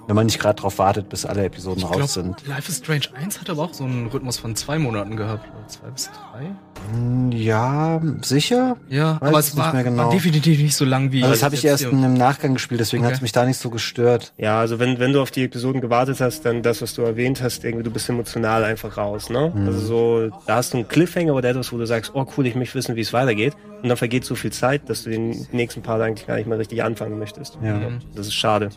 Wenn 0.10 0.16
man 0.16 0.26
nicht 0.26 0.39
gerade 0.39 0.60
drauf 0.60 0.80
wartet, 0.80 1.07
bis 1.07 1.24
alle 1.24 1.45
Episoden 1.45 1.78
Ich 1.78 1.86
raus 1.86 1.93
glaube, 1.95 2.07
sind. 2.07 2.47
Life 2.47 2.68
is 2.72 2.78
Strange 2.80 3.03
1 3.14 3.39
hat 3.41 3.47
aber 3.51 3.62
auch 3.62 3.76
so 3.76 3.84
einen 3.84 4.07
Rhythmus 4.07 4.39
von 4.39 4.55
zwei 4.55 4.80
Monaten 4.80 5.16
gehabt. 5.16 5.47
Oder 5.55 5.68
zwei 5.68 5.88
bis 5.89 6.10
drei? 6.10 6.45
Hm, 6.91 7.32
Ja, 7.32 8.01
sicher? 8.24 8.78
Ja, 8.89 9.22
Weiß 9.22 9.30
aber 9.30 9.38
es 9.39 9.47
es 9.49 9.53
nicht 9.53 9.64
war, 9.64 9.74
mehr 9.74 9.84
genau. 9.84 10.05
war 10.05 10.10
definitiv 10.10 10.60
nicht 10.64 10.76
so 10.76 10.84
lang 10.84 11.12
wie. 11.12 11.22
Also 11.22 11.36
das 11.36 11.43
habe 11.43 11.53
ich 11.53 11.64
erst 11.64 11.84
im 11.84 12.16
Nachgang 12.16 12.55
gespielt, 12.55 12.80
deswegen 12.80 13.03
Okay. 13.03 13.14
hat's 13.14 13.22
mich 13.22 13.34
da 13.34 13.45
nicht 13.45 13.60
so 13.60 13.70
gestört. 13.70 14.34
Ja, 14.39 14.60
also 14.60 14.80
wenn, 14.80 14.97
wenn 14.97 15.14
du 15.14 15.22
auf 15.22 15.30
die 15.30 15.43
Episoden 15.43 15.80
gewartet 15.80 16.20
hast, 16.22 16.43
dann 16.43 16.64
das, 16.64 16.82
was 16.82 16.95
du 16.95 17.03
erwähnt 17.03 17.43
hast, 17.43 17.64
irgendwie, 17.64 17.84
du 17.84 17.91
bist 17.91 18.10
emotional 18.10 18.64
einfach 18.64 18.97
raus, 18.97 19.30
ne? 19.30 19.51
Mhm. 19.53 19.68
Also 19.68 19.80
so, 19.80 20.30
da 20.47 20.55
hast 20.55 20.74
du 20.74 20.78
einen 20.80 20.88
Cliffhanger 20.88 21.36
oder 21.36 21.49
etwas, 21.49 21.72
wo 21.72 21.78
du 21.78 21.86
sagst, 21.86 22.14
oh 22.16 22.26
cool, 22.36 22.47
ich 22.47 22.55
möchte 22.55 22.74
wissen, 22.74 22.95
wie 22.95 23.01
es 23.01 23.14
weitergeht. 23.14 23.53
Und 23.84 23.89
dann 23.89 23.97
vergeht 23.97 24.26
so 24.26 24.34
viel 24.34 24.51
Zeit, 24.51 24.89
dass 24.89 25.03
du 25.03 25.12
den 25.12 25.45
nächsten 25.51 25.84
Part 25.84 26.01
eigentlich 26.01 26.26
gar 26.26 26.36
nicht 26.38 26.47
mehr 26.47 26.57
richtig 26.57 26.84
anfangen 26.84 27.20
möchtest. 27.20 27.60
Ja. 27.64 27.80
Das 28.16 28.26
ist 28.26 28.34
schade. 28.34 28.70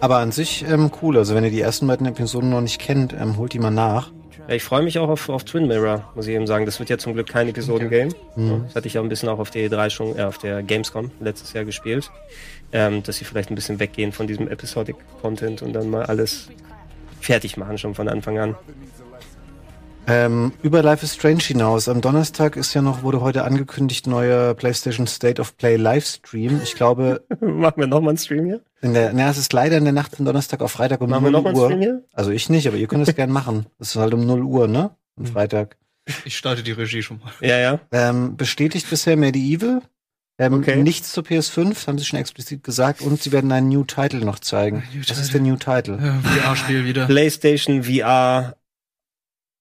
Aber 0.00 0.18
an 0.18 0.32
sich 0.32 0.64
ähm, 0.68 0.90
cool. 1.02 1.16
Also 1.16 1.34
wenn 1.34 1.44
ihr 1.44 1.50
die 1.50 1.60
ersten 1.60 1.86
beiden 1.86 2.06
Episoden 2.06 2.50
noch 2.50 2.60
nicht 2.60 2.80
kennt, 2.80 3.12
ähm, 3.12 3.36
holt 3.36 3.52
die 3.52 3.58
mal 3.58 3.70
nach. 3.70 4.10
Ja, 4.48 4.54
ich 4.54 4.62
freue 4.62 4.82
mich 4.82 4.98
auch 4.98 5.08
auf, 5.08 5.28
auf 5.28 5.44
Twin 5.44 5.66
Mirror, 5.66 6.12
muss 6.14 6.26
ich 6.26 6.34
eben 6.34 6.46
sagen. 6.46 6.66
Das 6.66 6.78
wird 6.78 6.88
ja 6.88 6.98
zum 6.98 7.14
Glück 7.14 7.26
kein 7.28 7.48
Episodengame. 7.48 8.10
Ja, 8.36 8.60
Das 8.66 8.76
hatte 8.76 8.86
ich 8.86 8.94
ja 8.94 9.00
ein 9.00 9.08
bisschen 9.08 9.28
auch 9.28 9.38
auf 9.38 9.50
der 9.50 9.68
E3 9.68 9.90
schon, 9.90 10.16
äh, 10.18 10.22
auf 10.22 10.38
der 10.38 10.62
Gamescom 10.62 11.10
letztes 11.20 11.52
Jahr 11.52 11.64
gespielt. 11.64 12.10
Ähm, 12.72 13.02
dass 13.02 13.16
sie 13.16 13.24
vielleicht 13.24 13.50
ein 13.50 13.54
bisschen 13.54 13.80
weggehen 13.80 14.12
von 14.12 14.26
diesem 14.26 14.48
Episodic 14.48 14.96
Content 15.22 15.62
und 15.62 15.72
dann 15.72 15.88
mal 15.90 16.04
alles 16.04 16.48
fertig 17.20 17.56
machen 17.56 17.78
schon 17.78 17.94
von 17.94 18.08
Anfang 18.08 18.38
an. 18.38 18.54
Ähm, 20.08 20.52
über 20.62 20.82
Life 20.82 21.04
is 21.04 21.14
Strange 21.14 21.42
hinaus. 21.42 21.88
Am 21.88 22.00
Donnerstag 22.00 22.56
ist 22.56 22.72
ja 22.74 22.82
noch, 22.82 23.02
wurde 23.02 23.20
heute 23.20 23.42
angekündigt, 23.44 24.06
neuer 24.06 24.54
PlayStation 24.54 25.06
State 25.08 25.40
of 25.40 25.56
Play 25.56 25.76
Livestream. 25.76 26.60
Ich 26.62 26.74
glaube, 26.76 27.24
Machen 27.40 27.74
wir 27.80 27.86
nochmal 27.88 28.10
einen 28.10 28.18
Stream 28.18 28.44
hier? 28.46 28.60
in 28.82 28.94
der, 28.94 29.12
na, 29.12 29.28
es 29.30 29.38
ist 29.38 29.52
leider 29.52 29.76
in 29.78 29.84
der 29.84 29.92
Nacht 29.92 30.14
von 30.14 30.24
Donnerstag 30.24 30.60
auf 30.60 30.70
Freitag 30.70 31.00
um 31.00 31.10
Machen 31.10 31.24
wir 31.24 31.30
0 31.32 31.42
nochmal 31.42 31.52
einen 31.54 31.60
Uhr. 31.60 31.66
Stream 31.70 31.80
hier? 31.80 32.04
Also 32.12 32.30
ich 32.30 32.48
nicht, 32.48 32.68
aber 32.68 32.76
ihr 32.76 32.86
könnt 32.86 33.06
es 33.08 33.14
gern 33.16 33.30
machen. 33.30 33.66
Es 33.80 33.90
ist 33.90 33.96
halt 33.96 34.14
um 34.14 34.24
0 34.24 34.42
Uhr, 34.42 34.68
ne? 34.68 34.90
Am 35.18 35.26
Freitag. 35.26 35.76
Ich 36.24 36.36
starte 36.36 36.62
die 36.62 36.72
Regie 36.72 37.02
schon 37.02 37.18
mal. 37.18 37.32
Ja, 37.40 37.58
ja. 37.58 37.80
Ähm, 37.90 38.36
bestätigt 38.36 38.88
bisher 38.88 39.16
Medieval. 39.16 39.82
Ähm, 40.38 40.52
Okay. 40.54 40.76
Nichts 40.76 41.10
zur 41.12 41.24
PS5, 41.24 41.86
haben 41.88 41.98
sie 41.98 42.04
schon 42.04 42.20
explizit 42.20 42.62
gesagt. 42.62 43.00
Und 43.00 43.20
sie 43.20 43.32
werden 43.32 43.50
einen 43.50 43.70
New 43.70 43.82
Title 43.82 44.20
noch 44.24 44.38
zeigen. 44.38 44.84
Title. 44.92 45.20
ist 45.20 45.34
der 45.34 45.40
New 45.40 45.56
Title? 45.56 45.98
Ja, 46.00 46.20
VR-Spiel 46.20 46.84
wieder. 46.84 47.06
PlayStation 47.06 47.82
VR 47.82 48.54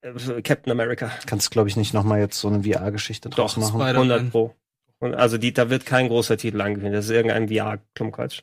äh, 0.05 0.41
Captain 0.41 0.71
America. 0.71 1.11
Kannst, 1.25 1.51
glaube 1.51 1.69
ich, 1.69 1.75
nicht 1.77 1.93
nochmal 1.93 2.19
jetzt 2.19 2.39
so 2.39 2.47
eine 2.47 2.63
VR-Geschichte 2.63 3.29
draus 3.29 3.55
Doch, 3.55 3.61
machen. 3.61 3.79
Spider- 3.81 3.99
100 3.99 4.31
Pro. 4.31 4.53
Und 4.99 5.13
also 5.15 5.37
die, 5.37 5.53
da 5.53 5.69
wird 5.69 5.85
kein 5.85 6.07
großer 6.07 6.37
Titel 6.37 6.61
angekündigt. 6.61 6.95
Das 6.97 7.05
ist 7.05 7.11
irgendein 7.11 7.49
VR-Klumpquatsch. 7.49 8.41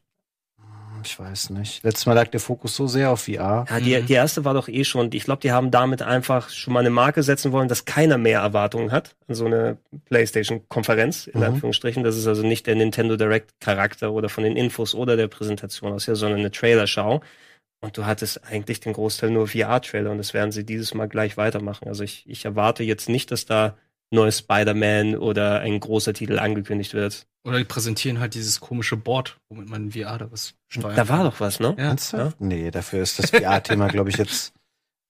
Ich 1.04 1.18
weiß 1.18 1.50
nicht. 1.50 1.82
Letztes 1.82 2.06
Mal 2.06 2.12
lag 2.12 2.28
der 2.28 2.38
Fokus 2.38 2.76
so 2.76 2.86
sehr 2.86 3.10
auf 3.10 3.22
VR. 3.24 3.64
Ja, 3.68 3.80
die, 3.80 3.96
Mhm. 4.00 4.06
die 4.06 4.12
erste 4.12 4.44
war 4.44 4.54
doch 4.54 4.68
eh 4.68 4.84
schon. 4.84 5.10
Ich 5.12 5.24
glaube, 5.24 5.40
die 5.40 5.50
haben 5.50 5.72
damit 5.72 6.00
einfach 6.00 6.48
schon 6.50 6.72
mal 6.74 6.78
eine 6.80 6.90
Marke 6.90 7.24
setzen 7.24 7.50
wollen, 7.50 7.66
dass 7.66 7.84
keiner 7.86 8.18
mehr 8.18 8.38
Erwartungen 8.40 8.92
hat 8.92 9.16
an 9.26 9.34
so 9.34 9.46
eine 9.46 9.78
PlayStation-Konferenz, 10.10 11.26
in 11.26 11.40
Mhm. 11.40 11.46
Anführungsstrichen. 11.46 12.04
Das 12.04 12.16
ist 12.16 12.26
also 12.28 12.42
nicht 12.42 12.66
der 12.68 12.76
Nintendo 12.76 13.16
Direct-Charakter 13.16 14.12
oder 14.12 14.28
von 14.28 14.44
den 14.44 14.56
Infos 14.56 14.94
oder 14.94 15.16
der 15.16 15.26
Präsentation 15.28 15.92
aus, 15.92 16.06
ja, 16.06 16.14
sondern 16.14 16.40
eine 16.40 16.50
Trailerschau. 16.52 17.20
Und 17.82 17.98
du 17.98 18.06
hattest 18.06 18.44
eigentlich 18.44 18.78
den 18.78 18.92
Großteil 18.92 19.30
nur 19.30 19.48
VR-Trailer 19.48 20.12
und 20.12 20.18
das 20.18 20.34
werden 20.34 20.52
sie 20.52 20.64
dieses 20.64 20.94
Mal 20.94 21.08
gleich 21.08 21.36
weitermachen. 21.36 21.88
Also 21.88 22.04
ich, 22.04 22.24
ich 22.28 22.44
erwarte 22.44 22.84
jetzt 22.84 23.08
nicht, 23.08 23.32
dass 23.32 23.44
da 23.44 23.76
neues 24.12 24.38
Spider-Man 24.38 25.16
oder 25.16 25.60
ein 25.60 25.80
großer 25.80 26.14
Titel 26.14 26.38
angekündigt 26.38 26.94
wird. 26.94 27.26
Oder 27.44 27.58
die 27.58 27.64
präsentieren 27.64 28.20
halt 28.20 28.34
dieses 28.34 28.60
komische 28.60 28.96
Board, 28.96 29.38
womit 29.48 29.68
man 29.68 29.90
VR 29.90 30.18
da 30.18 30.30
was 30.30 30.54
steuern 30.68 30.94
Da 30.94 31.08
war 31.08 31.24
doch 31.24 31.40
was, 31.40 31.58
ne? 31.58 31.74
Ja. 31.76 31.86
Ernsthaft? 31.86 32.40
Nee, 32.40 32.70
dafür 32.70 33.02
ist 33.02 33.18
das 33.18 33.30
VR-Thema, 33.30 33.88
glaube 33.88 34.10
ich, 34.10 34.16
jetzt, 34.16 34.52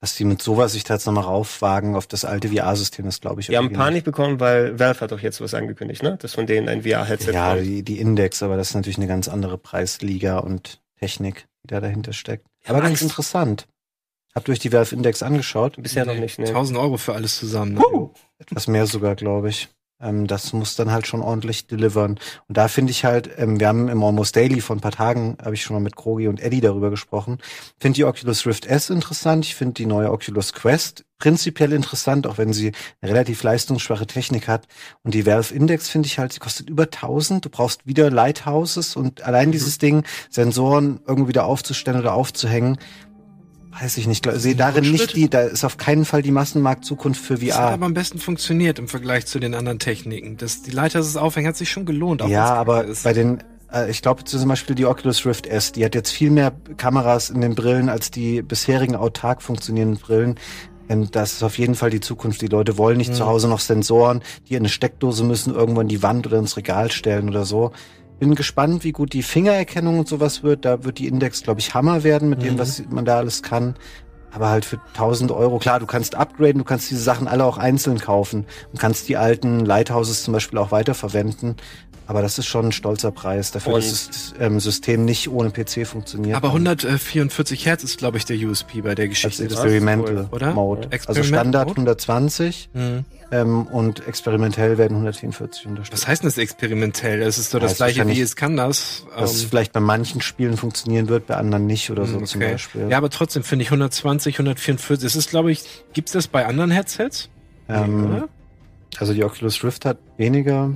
dass 0.01 0.15
die 0.15 0.25
mit 0.25 0.41
sowas 0.41 0.73
sich 0.73 0.85
da 0.85 0.95
jetzt 0.95 1.05
nochmal 1.05 1.25
raufwagen 1.25 1.95
auf 1.95 2.07
das 2.07 2.25
alte 2.25 2.49
VR-System, 2.49 3.05
das 3.05 3.21
glaube 3.21 3.43
ich. 3.43 3.51
Wir 3.51 3.59
haben 3.59 3.73
Panik 3.75 4.05
bekommen, 4.05 4.41
weil 4.41 4.79
Valve 4.79 5.01
hat 5.01 5.13
doch 5.13 5.21
jetzt 5.21 5.43
was 5.43 5.53
angekündigt, 5.53 6.03
ne? 6.03 6.17
Dass 6.17 6.33
von 6.33 6.47
denen 6.47 6.71
ein 6.71 6.85
VR-Headset. 6.85 7.33
Ja, 7.33 7.57
die, 7.57 7.83
die 7.83 8.01
Index, 8.01 8.43
aber 8.43 8.57
das 8.57 8.71
ist 8.71 8.75
natürlich 8.77 8.97
eine 8.97 9.09
ganz 9.09 9.29
andere 9.29 9.59
Preisliga 9.59 10.39
und 10.39 10.81
Technik, 10.99 11.49
die 11.65 11.67
da 11.67 11.81
dahinter 11.81 12.15
steckt. 12.15 12.47
Aber 12.67 12.79
hab 12.79 12.85
ganz 12.85 13.03
interessant. 13.03 13.67
Habt 14.35 14.49
ihr 14.49 14.53
euch 14.53 14.59
die 14.61 14.73
Valve 14.73 14.95
Index 14.95 15.23
angeschaut? 15.23 15.77
Bisher 15.79 16.07
noch 16.07 16.15
Nee. 16.15 16.21
nicht, 16.21 16.39
ne? 16.39 16.47
1000 16.47 16.79
Euro 16.79 16.97
für 16.97 17.15
alles 17.15 17.37
zusammen. 17.39 17.75
Ne? 17.75 17.83
Etwas 18.39 18.67
mehr 18.67 18.87
sogar, 18.87 19.15
glaube 19.15 19.51
ich. 19.51 19.69
Ähm, 20.03 20.27
das 20.27 20.53
muss 20.53 20.77
dann 20.77 20.91
halt 20.91 21.07
schon 21.07 21.23
ordentlich 21.23 21.67
delivern. 21.67 22.19
Und 22.49 22.57
da 22.57 22.69
finde 22.69 22.91
ich 22.91 23.05
halt, 23.05 23.31
ähm, 23.39 23.61
wir 23.61 23.69
haben 23.69 23.89
im 23.89 24.03
Almost 24.03 24.37
Daily 24.37 24.61
vor 24.61 24.77
ein 24.77 24.81
paar 24.81 24.93
Tagen, 24.93 25.37
habe 25.43 25.55
ich 25.55 25.63
schon 25.63 25.75
mal 25.75 25.83
mit 25.83 25.97
Krogi 25.97 26.29
und 26.29 26.41
Eddie 26.41 26.61
darüber 26.61 26.91
gesprochen, 26.91 27.39
finde 27.79 27.97
die 27.97 28.05
Oculus 28.05 28.47
Rift 28.47 28.67
S 28.67 28.91
interessant. 28.91 29.45
Ich 29.45 29.55
finde 29.55 29.75
die 29.75 29.87
neue 29.87 30.11
Oculus 30.11 30.53
Quest 30.53 31.05
prinzipiell 31.19 31.73
interessant, 31.73 32.27
auch 32.27 32.37
wenn 32.37 32.53
sie 32.53 32.73
eine 33.01 33.13
relativ 33.13 33.45
leistungsschwache 33.45 34.09
Technik 34.09 34.49
hat. 34.49 34.67
Und 35.05 35.15
die 35.15 35.25
Valve 35.25 35.55
Index 35.55 35.89
finde 35.89 36.07
ich 36.07 36.19
halt, 36.19 36.33
sie 36.33 36.41
kostet 36.41 36.69
über 36.69 36.83
1000. 36.83 37.45
Du 37.45 37.49
brauchst 37.49 37.87
wieder 37.87 38.11
Lighthouses 38.11 38.97
und 38.97 39.23
allein 39.23 39.53
dieses 39.53 39.79
Ding, 39.79 40.03
Sensoren 40.31 40.99
irgendwie 41.07 41.29
wieder 41.29 41.45
aufzustellen 41.45 42.01
oder 42.01 42.15
aufzuhängen, 42.15 42.77
weiß 43.81 43.97
ich 43.97 44.07
nicht. 44.07 44.27
Ich 44.27 44.33
sehe 44.43 44.55
darin 44.55 44.91
nicht 44.91 45.17
die, 45.17 45.29
da 45.31 45.41
ist 45.43 45.65
auf 45.65 45.77
keinen 45.77 46.05
Fall 46.05 46.23
die 46.23 46.31
Massenmarktzukunft 46.31 47.21
für 47.25 47.35
Das 47.35 47.57
hat 47.57 47.65
VR. 47.65 47.73
aber 47.75 47.87
am 47.87 47.95
besten 47.95 48.19
funktioniert 48.19 48.79
im 48.79 48.89
Vergleich 48.89 49.27
zu 49.27 49.39
den 49.41 49.55
anderen 49.55 49.79
Techniken. 49.79 50.37
Das, 50.37 50.63
die 50.63 50.71
Leiter 50.71 50.99
des 51.01 51.17
Aufhängen 51.17 51.49
hat 51.49 51.57
sich 51.57 51.71
schon 51.71 51.87
gelohnt. 51.87 52.23
Ja, 52.29 52.53
aber 52.55 52.85
ist. 52.85 53.05
bei 53.05 53.13
den, 53.13 53.43
äh, 53.73 53.91
ich 53.91 54.03
glaube 54.03 54.25
zum 54.25 54.49
Beispiel 54.49 54.75
die 54.77 54.87
Oculus 54.87 55.25
Rift 55.27 55.47
S, 55.47 55.73
die 55.73 55.85
hat 55.85 55.95
jetzt 55.95 56.11
viel 56.11 56.31
mehr 56.31 56.53
Kameras 56.77 57.31
in 57.31 57.41
den 57.41 57.55
Brillen 57.55 57.89
als 57.89 58.11
die 58.11 58.43
bisherigen 58.43 58.95
autark 58.97 59.43
funktionierenden 59.43 60.01
Brillen. 60.01 60.35
Ähm, 60.89 61.11
Das 61.11 61.33
ist 61.35 61.43
auf 61.43 61.59
jeden 61.59 61.75
Fall 61.75 61.91
die 61.91 62.01
Zukunft. 62.01 62.43
Die 62.43 62.47
Leute 62.49 62.77
wollen 62.79 62.99
nicht 62.99 63.15
zu 63.15 63.27
Hause 63.27 63.49
noch 63.49 63.61
Sensoren, 63.61 64.23
die 64.49 64.55
in 64.55 64.61
eine 64.61 64.69
Steckdose 64.69 65.25
müssen, 65.25 65.55
irgendwo 65.55 65.81
in 65.81 65.89
die 65.89 66.03
Wand 66.03 66.27
oder 66.27 66.39
ins 66.39 66.57
Regal 66.57 66.91
stellen 66.91 67.29
oder 67.29 67.45
so. 67.45 67.73
Bin 68.23 68.37
gespannt, 68.37 68.85
wie 68.85 68.93
gut 68.93 69.15
die 69.15 69.25
Fingererkennung 69.25 69.99
und 69.99 70.07
sowas 70.07 70.45
wird. 70.45 70.65
Da 70.65 70.85
wird 70.85 71.01
die 71.01 71.09
Index, 71.09 71.43
glaube 71.43 71.59
ich, 71.59 71.75
Hammer 71.75 72.05
werden 72.05 72.29
mit 72.29 72.45
dem, 72.45 72.57
was 72.57 72.81
man 72.89 73.05
da 73.05 73.17
alles 73.17 73.43
kann. 73.43 73.75
Aber 74.31 74.49
halt 74.49 74.65
für 74.65 74.79
1000 74.95 75.33
Euro, 75.33 75.59
klar, 75.59 75.81
du 75.81 75.87
kannst 75.87 76.15
upgraden, 76.15 76.59
du 76.59 76.65
kannst 76.65 76.89
diese 76.89 77.03
Sachen 77.03 77.27
alle 77.27 77.45
auch 77.45 77.59
einzeln 77.59 77.99
kaufen 77.99 78.47
und 78.71 78.79
kannst 78.79 79.09
die 79.09 79.17
alten 79.17 79.65
Lighthouses 79.65 80.23
zum 80.23 80.35
Beispiel 80.35 80.61
auch 80.61 80.71
weiterverwenden. 80.71 81.57
Aber 82.13 82.21
das 82.21 82.37
ist 82.39 82.45
schon 82.45 82.67
ein 82.67 82.73
stolzer 82.73 83.11
Preis 83.11 83.53
dafür, 83.53 83.73
Und- 83.73 83.83
dass 83.85 84.07
das 84.07 84.35
ähm, 84.39 84.61
System 84.61 85.07
nicht 85.07 85.31
ohne 85.31 85.49
PC 85.49 85.87
funktioniert. 85.87 86.37
aber 86.37 86.49
144 86.49 87.65
Hertz 87.65 87.85
ist, 87.85 87.97
glaube 87.97 88.19
ich, 88.19 88.27
der 88.27 88.37
USP 88.37 88.83
bei 88.83 88.95
der 88.95 89.07
als 89.07 89.15
Geschichte. 89.15 89.45
Das- 89.45 89.55
Experimental 89.55 90.29
oder? 90.31 90.53
Mode. 90.53 90.83
Also 90.83 90.95
Experiment 90.95 91.27
Standard 91.27 91.69
Mode? 91.69 91.81
120 91.81 92.69
Hm. 92.75 93.05
ähm, 93.31 93.63
und 93.67 94.07
experimentell 94.07 94.77
werden 94.77 94.99
144 94.99 95.67
unterstützt. 95.67 96.03
Was 96.03 96.07
heißt 96.07 96.23
denn 96.23 96.29
das 96.29 96.37
experimentell? 96.37 97.21
Das 97.21 97.39
ist 97.39 97.55
doch 97.55 97.61
Ja, 97.61 97.63
das 97.63 97.73
ist 97.73 97.77
gleiche 97.79 98.07
wie 98.07 98.21
es 98.21 98.37
kann 98.37 98.59
das. 98.59 99.07
Dass 99.17 99.35
es 99.35 99.45
Ähm, 99.45 99.49
vielleicht 99.49 99.73
bei 99.73 99.81
manchen 99.81 100.21
Spielen 100.21 100.59
funktionieren 100.59 101.09
wird, 101.09 101.27
bei 101.29 101.37
anderen 101.37 101.67
nicht 101.67 101.91
oder 101.91 102.05
so 102.05 102.19
hm, 102.19 102.27
zum 102.27 102.43
okay. 102.43 102.53
Beispiel. 102.53 102.89
Ja, 102.91 102.99
aber 102.99 103.09
trotzdem 103.09 103.43
finde 103.43 103.63
ich 103.63 103.71
120, 103.71 104.35
144. 104.39 105.03
Das 105.03 105.17
ist, 105.17 105.31
glaube 105.31 105.51
ich, 105.51 105.65
gibt's 105.95 106.13
das 106.13 106.27
bei 106.29 106.45
anderen 106.45 106.71
Headsets? 106.71 107.31
ähm, 107.71 108.05
oder? 108.05 108.29
Also 108.99 109.15
die 109.15 109.25
Oculus 109.25 109.65
Rift 109.65 109.87
hat 109.87 109.97
weniger, 110.19 110.71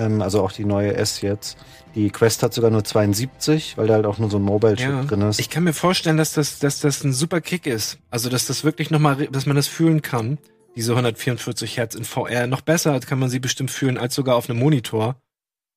ähm, 0.00 0.22
also 0.22 0.42
auch 0.42 0.52
die 0.52 0.64
neue 0.64 0.94
S 0.94 1.20
jetzt. 1.20 1.56
Die 1.94 2.10
Quest 2.10 2.42
hat 2.42 2.54
sogar 2.54 2.70
nur 2.70 2.84
72, 2.84 3.76
weil 3.76 3.86
da 3.88 3.94
halt 3.94 4.06
auch 4.06 4.18
nur 4.18 4.30
so 4.30 4.38
ein 4.38 4.42
Mobile-Chip 4.42 4.88
Ja. 4.88 5.02
drin 5.04 5.22
ist. 5.22 5.40
Ich 5.40 5.50
kann 5.50 5.64
mir 5.64 5.72
vorstellen, 5.72 6.16
dass 6.16 6.32
das, 6.32 6.58
dass 6.60 6.80
das 6.80 7.02
ein 7.04 7.12
super 7.12 7.40
Kick 7.40 7.66
ist. 7.66 7.98
Also, 8.10 8.28
dass 8.28 8.46
das 8.46 8.62
wirklich 8.64 8.90
nochmal, 8.90 9.26
dass 9.26 9.46
man 9.46 9.56
das 9.56 9.66
fühlen 9.66 10.00
kann. 10.02 10.38
Diese 10.76 10.92
144 10.92 11.76
Hertz 11.76 11.94
in 11.96 12.04
VR. 12.04 12.46
Noch 12.46 12.60
besser 12.60 12.98
kann 13.00 13.18
man 13.18 13.28
sie 13.28 13.40
bestimmt 13.40 13.70
fühlen 13.72 13.98
als 13.98 14.14
sogar 14.14 14.36
auf 14.36 14.48
einem 14.48 14.60
Monitor. 14.60 15.16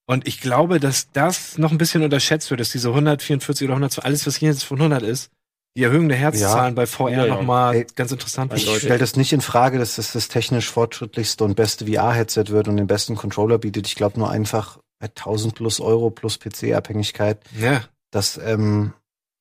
Und 0.06 0.28
ich 0.28 0.40
glaube, 0.40 0.80
dass 0.80 1.12
das 1.14 1.58
noch 1.58 1.72
ein 1.72 1.78
bisschen 1.78 2.04
unterschätzt 2.04 2.50
wird, 2.52 2.60
dass 2.60 2.72
diese 2.72 2.90
144 2.90 3.66
oder 3.66 3.74
100, 3.76 4.04
alles 4.06 4.28
was 4.28 4.36
hier 4.36 4.50
jetzt 4.50 4.64
von 4.66 4.78
100 4.78 5.02
ist, 5.02 5.32
die 5.76 5.84
Erhöhung 5.84 6.08
der 6.08 6.18
Herzzahlen 6.18 6.76
bei 6.76 6.86
VR 6.86 7.10
Ja, 7.12 7.26
ja. 7.26 7.36
nochmal 7.36 7.86
ganz 7.96 8.12
interessant 8.12 8.54
Ich 8.56 8.64
stelle 8.64 9.00
das 9.00 9.16
nicht 9.16 9.34
in 9.34 9.42
Frage, 9.42 9.80
dass 9.80 9.96
das 9.96 10.12
das 10.12 10.28
technisch 10.28 10.70
fortschrittlichste 10.70 11.44
und 11.44 11.56
beste 11.56 11.88
VR-Headset 11.88 12.46
wird 12.50 12.68
und 12.68 12.78
den 12.78 12.88
besten 12.88 13.16
Controller 13.16 13.58
bietet. 13.58 13.88
Ich 13.88 13.96
glaube 13.96 14.20
nur 14.20 14.30
einfach 14.30 14.80
bei 15.00 15.08
1000 15.08 15.56
plus 15.56 15.80
Euro 15.80 16.12
plus 16.12 16.40
PC-Abhängigkeit. 16.40 17.40
Ja. 17.60 17.84
Das 18.12 18.38
ähm, 18.38 18.94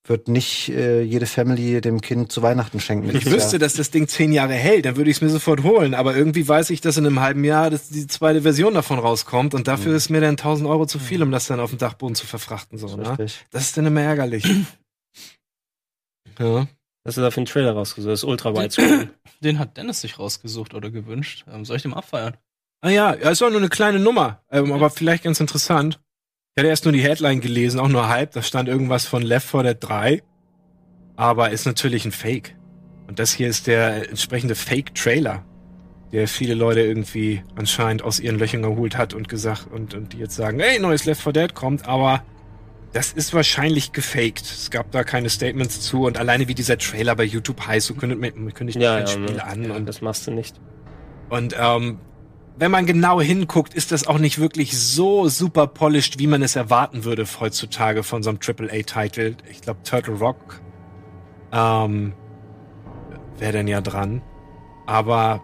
wird 0.05 0.27
nicht 0.27 0.71
äh, 0.71 1.03
jede 1.03 1.27
Family 1.27 1.81
dem 1.81 2.01
Kind 2.01 2.33
zu 2.33 2.43
Weihnachten 2.43 2.81
schenken. 2.81 3.15
Ich 3.15 3.27
wüsste, 3.27 3.53
Jahr. 3.53 3.61
dass 3.61 3.75
das 3.75 3.91
Ding 3.91 4.09
zehn 4.09 4.33
Jahre 4.33 4.55
hält, 4.55 4.87
dann 4.87 4.97
würde 4.97 5.11
ich 5.11 5.19
es 5.19 5.21
mir 5.21 5.29
sofort 5.29 5.63
holen. 5.63 5.95
Aber 5.95 6.17
irgendwie 6.17 6.49
weiß 6.49 6.71
ich, 6.71 6.81
dass 6.81 6.97
in 6.97 7.07
einem 7.07 7.21
halben 7.21 7.45
Jahr 7.45 7.71
dass 7.71 7.91
die 7.91 8.07
zweite 8.07 8.43
Version 8.43 8.75
davon 8.75 8.99
rauskommt 8.99 9.55
und 9.55 9.69
dafür 9.69 9.95
ist 9.95 10.09
mir 10.09 10.21
dann 10.21 10.31
1000 10.31 10.69
Euro 10.69 10.87
zu 10.87 10.99
viel, 10.99 11.23
um 11.23 11.31
das 11.31 11.47
dann 11.47 11.61
auf 11.61 11.71
dem 11.71 11.79
Dachboden 11.79 12.15
zu 12.15 12.27
verfrachten. 12.27 12.79
So, 12.79 12.97
ne? 12.97 13.11
Richtig. 13.11 13.45
Das 13.51 13.65
ist 13.65 13.77
dann 13.77 13.87
immer 13.87 14.01
ärgerlich. 14.01 14.45
Ja. 16.39 16.67
Was 17.05 17.17
ist 17.17 17.23
da 17.23 17.31
für 17.31 17.41
ein 17.41 17.47
Trailer 17.47 17.73
rausgesucht? 17.73 18.13
Das 18.13 18.21
ist 18.21 18.25
ultra 18.25 18.55
widescreen. 18.55 19.11
Den 19.41 19.59
hat 19.59 19.77
Dennis 19.77 20.01
sich 20.01 20.19
rausgesucht 20.19 20.75
oder 20.75 20.91
gewünscht. 20.91 21.45
Ähm, 21.53 21.65
soll 21.65 21.77
ich 21.77 21.83
dem 21.83 21.95
abfeiern? 21.95 22.37
Ah 22.81 22.91
ja, 22.91 23.15
ja, 23.15 23.31
ist 23.31 23.43
auch 23.43 23.51
nur 23.51 23.59
eine 23.59 23.69
kleine 23.69 23.99
Nummer, 23.99 24.41
ähm, 24.51 24.73
aber 24.73 24.91
vielleicht 24.91 25.25
ganz 25.25 25.41
interessant. 25.41 26.01
Ich 26.55 26.61
hatte 26.61 26.69
erst 26.69 26.85
nur 26.85 26.93
die 26.93 27.03
Headline 27.03 27.41
gelesen, 27.41 27.81
auch 27.81 27.89
nur 27.89 28.09
halb. 28.09 28.33
Da 28.33 28.43
stand 28.43 28.69
irgendwas 28.69 29.07
von 29.07 29.23
Left 29.23 29.49
4 29.49 29.63
Dead 29.63 29.77
3. 29.81 30.23
Aber 31.17 31.51
ist 31.51 31.65
natürlich 31.65 32.05
ein 32.05 32.13
Fake. 32.13 32.57
Und 33.07 33.19
das 33.19 33.33
hier 33.33 33.49
ist 33.49 33.67
der 33.67 34.11
entsprechende 34.11 34.55
Fake-Trailer, 34.55 35.45
der 36.13 36.29
viele 36.29 36.55
Leute 36.55 36.81
irgendwie 36.81 37.43
anscheinend 37.55 38.03
aus 38.03 38.21
ihren 38.21 38.39
Löchern 38.39 38.63
geholt 38.63 38.97
hat 38.97 39.15
und 39.15 39.29
gesagt, 39.29 39.67
und, 39.71 39.95
und 39.95 40.13
die 40.13 40.19
jetzt 40.19 40.37
sagen, 40.37 40.61
hey, 40.61 40.79
neues 40.79 41.05
Left 41.05 41.23
4 41.23 41.33
Dead 41.33 41.55
kommt, 41.55 41.87
aber 41.89 42.23
das 42.93 43.13
ist 43.13 43.33
wahrscheinlich 43.33 43.93
gefaked. 43.93 44.43
Es 44.43 44.71
gab 44.71 44.91
da 44.91 45.05
keine 45.05 45.31
Statements 45.31 45.81
zu 45.81 46.05
und 46.05 46.19
alleine 46.19 46.49
wie 46.49 46.55
dieser 46.55 46.79
Trailer 46.79 47.17
bei 47.17 47.25
YouTube 47.25 47.67
heißt, 47.67 47.87
so 47.87 47.95
kündigt 47.95 48.55
kündigt 48.55 48.81
ja, 48.81 48.97
ein 48.97 49.07
ja, 49.07 49.07
Spiel 49.07 49.35
ne? 49.35 49.45
an 49.45 49.65
ja, 49.65 49.75
und 49.75 49.87
das 49.87 50.03
machst 50.03 50.27
du 50.27 50.31
nicht. 50.31 50.61
und 51.31 51.55
ähm, 51.59 51.99
wenn 52.59 52.71
man 52.71 52.87
genau 52.87 53.21
hinguckt, 53.21 53.75
ist 53.75 53.93
das 53.93 54.07
auch 54.07 54.19
nicht 54.19 54.39
wirklich 54.39 54.79
so 54.79 55.29
super 55.29 55.67
polished, 55.67 56.19
wie 56.19 56.27
man 56.27 56.43
es 56.43 56.55
erwarten 56.55 57.05
würde 57.05 57.27
heutzutage 57.41 58.03
von 58.03 58.23
so 58.23 58.31
einem 58.31 58.39
AAA-Titel. 58.47 59.37
Ich 59.51 59.63
glaube, 59.63 59.81
Turtle 59.85 60.15
Rock 60.15 60.61
ähm, 61.51 62.13
wäre 63.39 63.53
dann 63.53 63.69
ja 63.69 63.81
dran. 63.81 64.23
Aber 64.87 65.43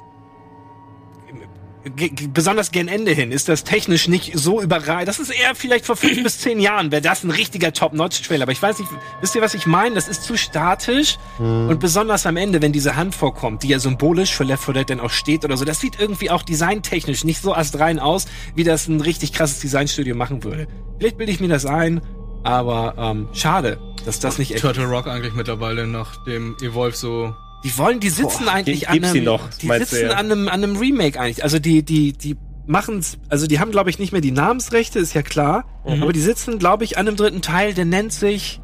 besonders 2.33 2.71
gen 2.71 2.89
Ende 2.89 3.13
hin 3.13 3.33
ist 3.33 3.49
das 3.49 3.65
technisch 3.65 4.09
nicht 4.09 4.33
so 4.37 4.61
überragend. 4.61 5.09
Das 5.09 5.19
ist 5.19 5.31
eher 5.31 5.55
vielleicht 5.55 5.87
vor 5.87 5.97
fünf 5.97 6.23
bis 6.23 6.39
zehn 6.39 6.61
Jahren 6.61 6.91
wäre 6.91 7.03
das 7.03 7.25
ein 7.25 7.31
richtiger 7.31 7.73
Top-Notch-Trailer. 7.73 8.43
Aber 8.43 8.53
ich 8.53 8.61
weiß 8.61 8.79
nicht, 8.79 8.91
wisst 9.21 9.35
ihr, 9.35 9.43
was 9.43 9.55
ich 9.55 9.67
meine? 9.67 9.95
Das 9.95 10.09
ist 10.09 10.25
zu 10.25 10.37
statisch. 10.37 11.19
Und 11.39 11.81
besonders 11.81 12.27
am 12.27 12.37
Ende, 12.37 12.61
wenn 12.63 12.73
diese 12.73 12.97
Hand 12.97 13.15
vorkommt, 13.15 13.63
die 13.63 13.69
ja 13.69 13.79
symbolisch 13.79 14.35
für 14.35 14.45
Left 14.45 14.65
4 14.65 14.75
Dead 14.75 14.91
dann 14.91 15.01
auch 15.01 15.11
steht 15.11 15.45
oder 15.45 15.57
so, 15.57 15.65
das 15.65 15.81
sieht 15.81 16.01
irgendwie 16.01 16.31
auch 16.31 16.43
designtechnisch 16.43 17.25
nicht 17.25 17.41
so 17.41 17.55
astrein 17.55 17.99
aus, 17.99 18.27
wie 18.55 18.65
das 18.65 18.89
ein 18.89 19.01
richtig 19.01 19.33
krasses 19.33 19.61
Designstudio 19.61 20.15
machen 20.15 20.45
würde. 20.45 20.67
Vielleicht 20.99 21.17
bilde 21.17 21.33
ich 21.33 21.41
mir 21.41 21.49
das 21.49 21.65
ein, 21.65 22.01
aber 22.43 22.95
ähm, 22.99 23.29
schade, 23.33 23.79
dass 24.05 24.21
das 24.21 24.39
nicht 24.39 24.53
echt 24.53 24.63
Turtle 24.63 24.87
Rock 24.87 25.07
eigentlich 25.07 25.35
mittlerweile 25.35 25.87
nach 25.87 26.25
dem 26.25 26.57
Evolve 26.61 26.97
so. 26.97 27.35
Die 27.65 27.77
wollen, 27.77 28.01
die 28.01 28.11
sitzen 28.11 28.45
Boah, 28.45 28.53
eigentlich 28.53 28.89
an 28.89 29.03
einem, 29.03 29.13
die 29.13 29.21
noch, 29.21 29.49
die 29.51 29.69
sitzen 29.69 30.07
ja? 30.07 30.11
an 30.13 30.31
einem, 30.31 30.49
an 30.49 30.63
einem 30.63 30.77
Remake 30.77 31.19
eigentlich. 31.19 31.43
Also 31.43 31.59
die, 31.59 31.83
die, 31.83 32.13
die 32.13 32.37
machen's, 32.67 33.19
also 33.29 33.47
die 33.47 33.59
haben 33.59 33.71
glaube 33.71 33.91
ich 33.91 33.99
nicht 33.99 34.13
mehr 34.13 34.21
die 34.21 34.31
Namensrechte, 34.31 34.99
ist 34.99 35.15
ja 35.15 35.23
klar. 35.23 35.65
Mhm. 35.87 36.03
Aber 36.03 36.13
die 36.13 36.21
sitzen 36.21 36.59
glaube 36.59 36.85
ich 36.85 36.99
an 36.99 37.09
einem 37.09 37.17
dritten 37.17 37.43
Teil, 37.43 37.75
der 37.75 37.85
nennt 37.85 38.13
sich, 38.13 38.61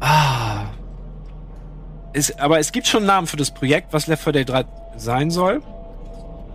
ah, 0.00 0.66
ist, 2.12 2.40
aber 2.40 2.58
es 2.58 2.72
gibt 2.72 2.86
schon 2.86 3.00
einen 3.00 3.08
Namen 3.08 3.26
für 3.26 3.36
das 3.36 3.52
Projekt, 3.52 3.92
was 3.92 4.06
Left 4.06 4.24
4 4.24 4.32
Dead 4.32 4.48
3 4.48 4.64
sein 4.96 5.30
soll. 5.30 5.62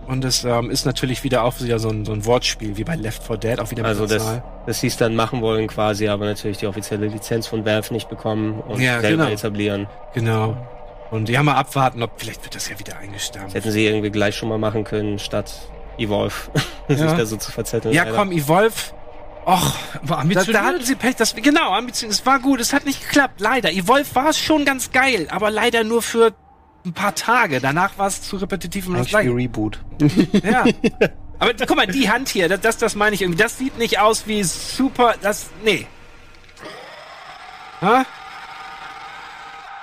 Und 0.06 0.24
es 0.24 0.44
ähm, 0.44 0.70
ist 0.70 0.84
natürlich 0.84 1.22
wieder 1.22 1.44
auch 1.44 1.60
wieder 1.60 1.78
so 1.78 1.88
ein, 1.88 2.04
so 2.04 2.12
ein 2.12 2.26
Wortspiel 2.26 2.76
wie 2.76 2.84
bei 2.84 2.96
Left 2.96 3.22
4 3.22 3.36
Dead, 3.36 3.60
auch 3.60 3.70
wieder 3.70 3.82
mit 3.82 3.88
Also 3.88 4.06
das, 4.06 4.40
das 4.66 4.80
hieß 4.80 4.96
dann 4.96 5.14
machen 5.14 5.40
wollen 5.40 5.68
quasi, 5.68 6.08
aber 6.08 6.26
natürlich 6.26 6.58
die 6.58 6.66
offizielle 6.66 7.06
Lizenz 7.06 7.46
von 7.46 7.64
Valve 7.64 7.92
nicht 7.94 8.08
bekommen 8.08 8.60
und 8.60 8.80
Ja, 8.80 9.00
selber 9.00 9.24
genau. 9.24 9.34
etablieren. 9.34 9.86
Genau. 10.14 10.56
Und 11.12 11.28
haben 11.36 11.44
mal 11.46 11.54
abwarten, 11.56 12.02
ob 12.02 12.12
vielleicht 12.18 12.42
wird 12.42 12.54
das 12.54 12.68
ja 12.68 12.78
wieder 12.78 12.96
eingestampft. 12.98 13.48
Das 13.48 13.54
hätten 13.54 13.70
sie 13.70 13.86
irgendwie 13.86 14.10
gleich 14.10 14.34
schon 14.36 14.48
mal 14.48 14.58
machen 14.58 14.82
können, 14.84 15.18
statt 15.18 15.52
Evolve 15.98 16.34
sich 16.88 16.98
Ja. 16.98 17.14
da 17.14 17.26
so 17.26 17.36
zu 17.36 17.52
verzetteln. 17.52 17.94
Ja, 17.94 18.04
leider. 18.04 18.16
komm, 18.16 18.32
Evolve. 18.32 18.72
Och, 19.44 19.74
War 20.02 20.16
da, 20.16 20.22
ambitioniert. 20.22 20.54
da 20.54 20.64
hatten 20.68 20.84
sie 20.84 20.94
Pech. 20.94 21.16
Das, 21.16 21.34
genau, 21.34 21.72
ambitioniert. 21.72 22.18
Es 22.18 22.24
war 22.26 22.38
gut. 22.38 22.60
Es 22.60 22.72
hat 22.72 22.84
nicht 22.86 23.02
geklappt. 23.02 23.40
Leider. 23.40 23.70
Evolve 23.72 24.06
war 24.14 24.28
es 24.30 24.38
schon 24.38 24.64
ganz 24.64 24.90
geil, 24.92 25.26
aber 25.30 25.50
leider 25.50 25.84
nur 25.84 26.00
für 26.00 26.32
ein 26.86 26.92
paar 26.92 27.14
Tage. 27.14 27.60
Danach 27.60 27.98
war 27.98 28.06
es 28.06 28.22
zu 28.22 28.36
repetitiv 28.36 28.86
und 28.88 28.94
das. 28.98 29.12
Reboot. 29.14 29.80
Ja. 30.42 30.64
Aber 31.38 31.54
guck 31.54 31.74
mal, 31.76 31.88
die 31.88 32.08
Hand 32.08 32.28
hier, 32.28 32.48
das, 32.48 32.60
das, 32.60 32.76
das 32.78 32.94
meine 32.94 33.16
ich 33.16 33.22
irgendwie. 33.22 33.42
Das 33.42 33.58
sieht 33.58 33.76
nicht 33.76 33.98
aus 33.98 34.28
wie 34.28 34.44
super. 34.44 35.16
Das. 35.22 35.50
Nee. 35.64 35.88
Ha? 37.80 38.04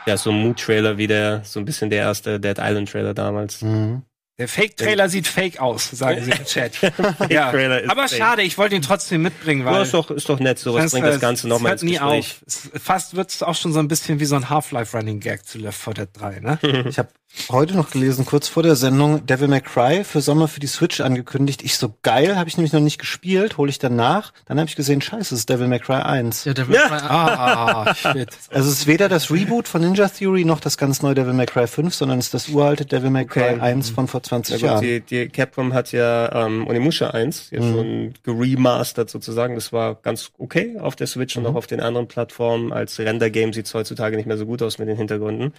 Ja, 0.05 0.17
so 0.17 0.31
ein 0.31 0.41
Mood-Trailer 0.41 0.97
wie 0.97 1.07
der, 1.07 1.41
so 1.43 1.59
ein 1.59 1.65
bisschen 1.65 1.89
der 1.89 1.99
erste 1.99 2.39
Dead 2.39 2.57
Island-Trailer 2.57 3.13
damals. 3.13 3.61
Mhm. 3.61 4.03
Der 4.39 4.47
Fake-Trailer 4.47 5.09
sieht 5.09 5.27
fake 5.27 5.59
aus, 5.59 5.89
sagen 5.91 6.23
sie 6.23 6.31
im 6.31 6.45
Chat. 6.45 6.71
ja. 7.29 7.51
Trailer 7.51 7.81
ist 7.81 7.89
Aber 7.89 8.07
fake. 8.07 8.17
schade, 8.17 8.41
ich 8.41 8.57
wollte 8.57 8.73
ihn 8.73 8.81
trotzdem 8.81 9.21
mitbringen, 9.21 9.65
weil. 9.65 9.73
Ja, 9.73 9.81
ist 9.81 9.93
doch, 9.93 10.09
ist 10.11 10.29
doch 10.29 10.39
nett, 10.39 10.57
sowas 10.57 10.91
bringt 10.91 11.05
das 11.05 11.19
Ganze 11.19 11.49
nochmal 11.49 11.71
hört 11.71 11.81
ins 11.81 11.91
nie 11.91 11.97
Gespräch. 11.97 12.37
auf. 12.37 12.43
Es, 12.47 12.69
fast 12.81 13.15
wird 13.17 13.31
es 13.31 13.43
auch 13.43 13.55
schon 13.55 13.73
so 13.73 13.79
ein 13.79 13.89
bisschen 13.89 14.21
wie 14.21 14.25
so 14.25 14.37
ein 14.37 14.49
Half-Life-Running-Gag 14.49 15.45
zu 15.45 15.57
Left 15.57 15.77
4 15.77 15.93
Dead 15.93 16.09
3, 16.13 16.39
ne? 16.39 16.59
Ich 16.87 16.97
habe 16.97 17.09
heute 17.51 17.75
noch 17.75 17.91
gelesen, 17.91 18.25
kurz 18.25 18.47
vor 18.47 18.63
der 18.63 18.75
Sendung, 18.75 19.25
Devil 19.25 19.47
May 19.47 19.61
Cry 19.61 20.03
für 20.03 20.19
Sommer 20.19 20.47
für 20.47 20.59
die 20.59 20.67
Switch 20.67 20.99
angekündigt. 20.99 21.63
Ich 21.63 21.77
so 21.77 21.95
geil, 22.01 22.35
habe 22.37 22.49
ich 22.49 22.57
nämlich 22.57 22.73
noch 22.73 22.79
nicht 22.81 22.97
gespielt, 22.99 23.57
hole 23.57 23.69
ich 23.69 23.79
dann 23.79 23.95
nach. 23.95 24.33
Dann 24.45 24.59
habe 24.59 24.67
ich 24.69 24.75
gesehen, 24.75 24.99
scheiße, 25.01 25.33
es 25.35 25.41
ist 25.41 25.49
Devil 25.49 25.67
May 25.67 25.79
Cry 25.79 26.01
1. 26.01 26.45
Ja, 26.45 26.53
Devil 26.53 26.77
May 26.77 26.87
Cry 26.87 27.07
Ah, 27.07 27.93
shit. 27.95 28.29
Also 28.51 28.69
es 28.69 28.79
ist 28.79 28.87
weder 28.87 29.09
das 29.09 29.31
Reboot 29.31 29.67
von 29.67 29.81
Ninja 29.81 30.07
Theory 30.09 30.43
noch 30.43 30.59
das 30.59 30.77
ganz 30.77 31.01
neue 31.01 31.15
Devil 31.15 31.33
May 31.33 31.45
Cry 31.45 31.67
5, 31.67 31.93
sondern 31.93 32.19
es 32.19 32.25
ist 32.25 32.33
das 32.33 32.49
uralte 32.49 32.85
Devil 32.85 33.09
May 33.11 33.25
Cry 33.25 33.39
Okay. 33.53 33.59
1 33.61 33.91
von 33.91 34.07
vor 34.07 34.21
20 34.23 34.61
Ja, 34.61 34.67
Jahren. 34.73 34.81
die, 34.81 35.01
die 35.01 35.29
Capcom 35.29 35.73
hat 35.73 35.91
ja 35.91 36.45
ähm, 36.45 36.67
Onimusha 36.67 37.11
1 37.11 37.51
jetzt 37.51 37.63
Mhm. 37.63 37.73
schon 37.75 38.13
geremastert 38.23 39.09
sozusagen. 39.09 39.55
Das 39.55 39.71
war 39.71 39.95
ganz 39.95 40.31
okay 40.37 40.77
auf 40.79 40.95
der 40.95 41.07
Switch 41.07 41.37
und 41.37 41.45
auch 41.45 41.55
auf 41.55 41.67
den 41.67 41.79
anderen 41.79 42.07
Plattformen. 42.07 42.73
Als 42.73 42.97
Render-Game 42.99 43.53
sieht's 43.53 43.73
heutzutage 43.73 44.17
nicht 44.17 44.25
mehr 44.25 44.37
so 44.37 44.45
gut 44.45 44.61
aus 44.61 44.77
mit 44.79 44.87
den 44.87 44.97
Hintergründen. 44.97 45.53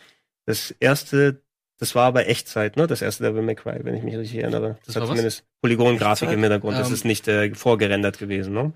Das 0.47 0.75
erste, 0.81 1.43
das 1.81 1.95
war 1.95 2.07
aber 2.07 2.29
Echtzeit, 2.29 2.77
ne? 2.77 2.87
Das 2.87 3.03
erste 3.03 3.25
Devil 3.25 3.43
May 3.43 3.57
Cry, 3.57 3.81
wenn 3.83 3.95
ich 3.97 4.03
mich 4.03 4.17
richtig 4.17 4.39
erinnere. 4.39 4.77
Das, 4.87 4.95
Das 4.95 5.03
hat 5.03 5.09
zumindest 5.09 5.45
Polygongrafik 5.63 6.31
im 6.31 6.41
Hintergrund. 6.41 6.79
Das 6.79 6.89
Ähm, 6.89 6.95
ist 6.95 7.05
nicht 7.05 7.27
äh, 7.27 7.55
vorgerendert 7.55 8.19
gewesen, 8.19 8.53
ne? 8.53 8.73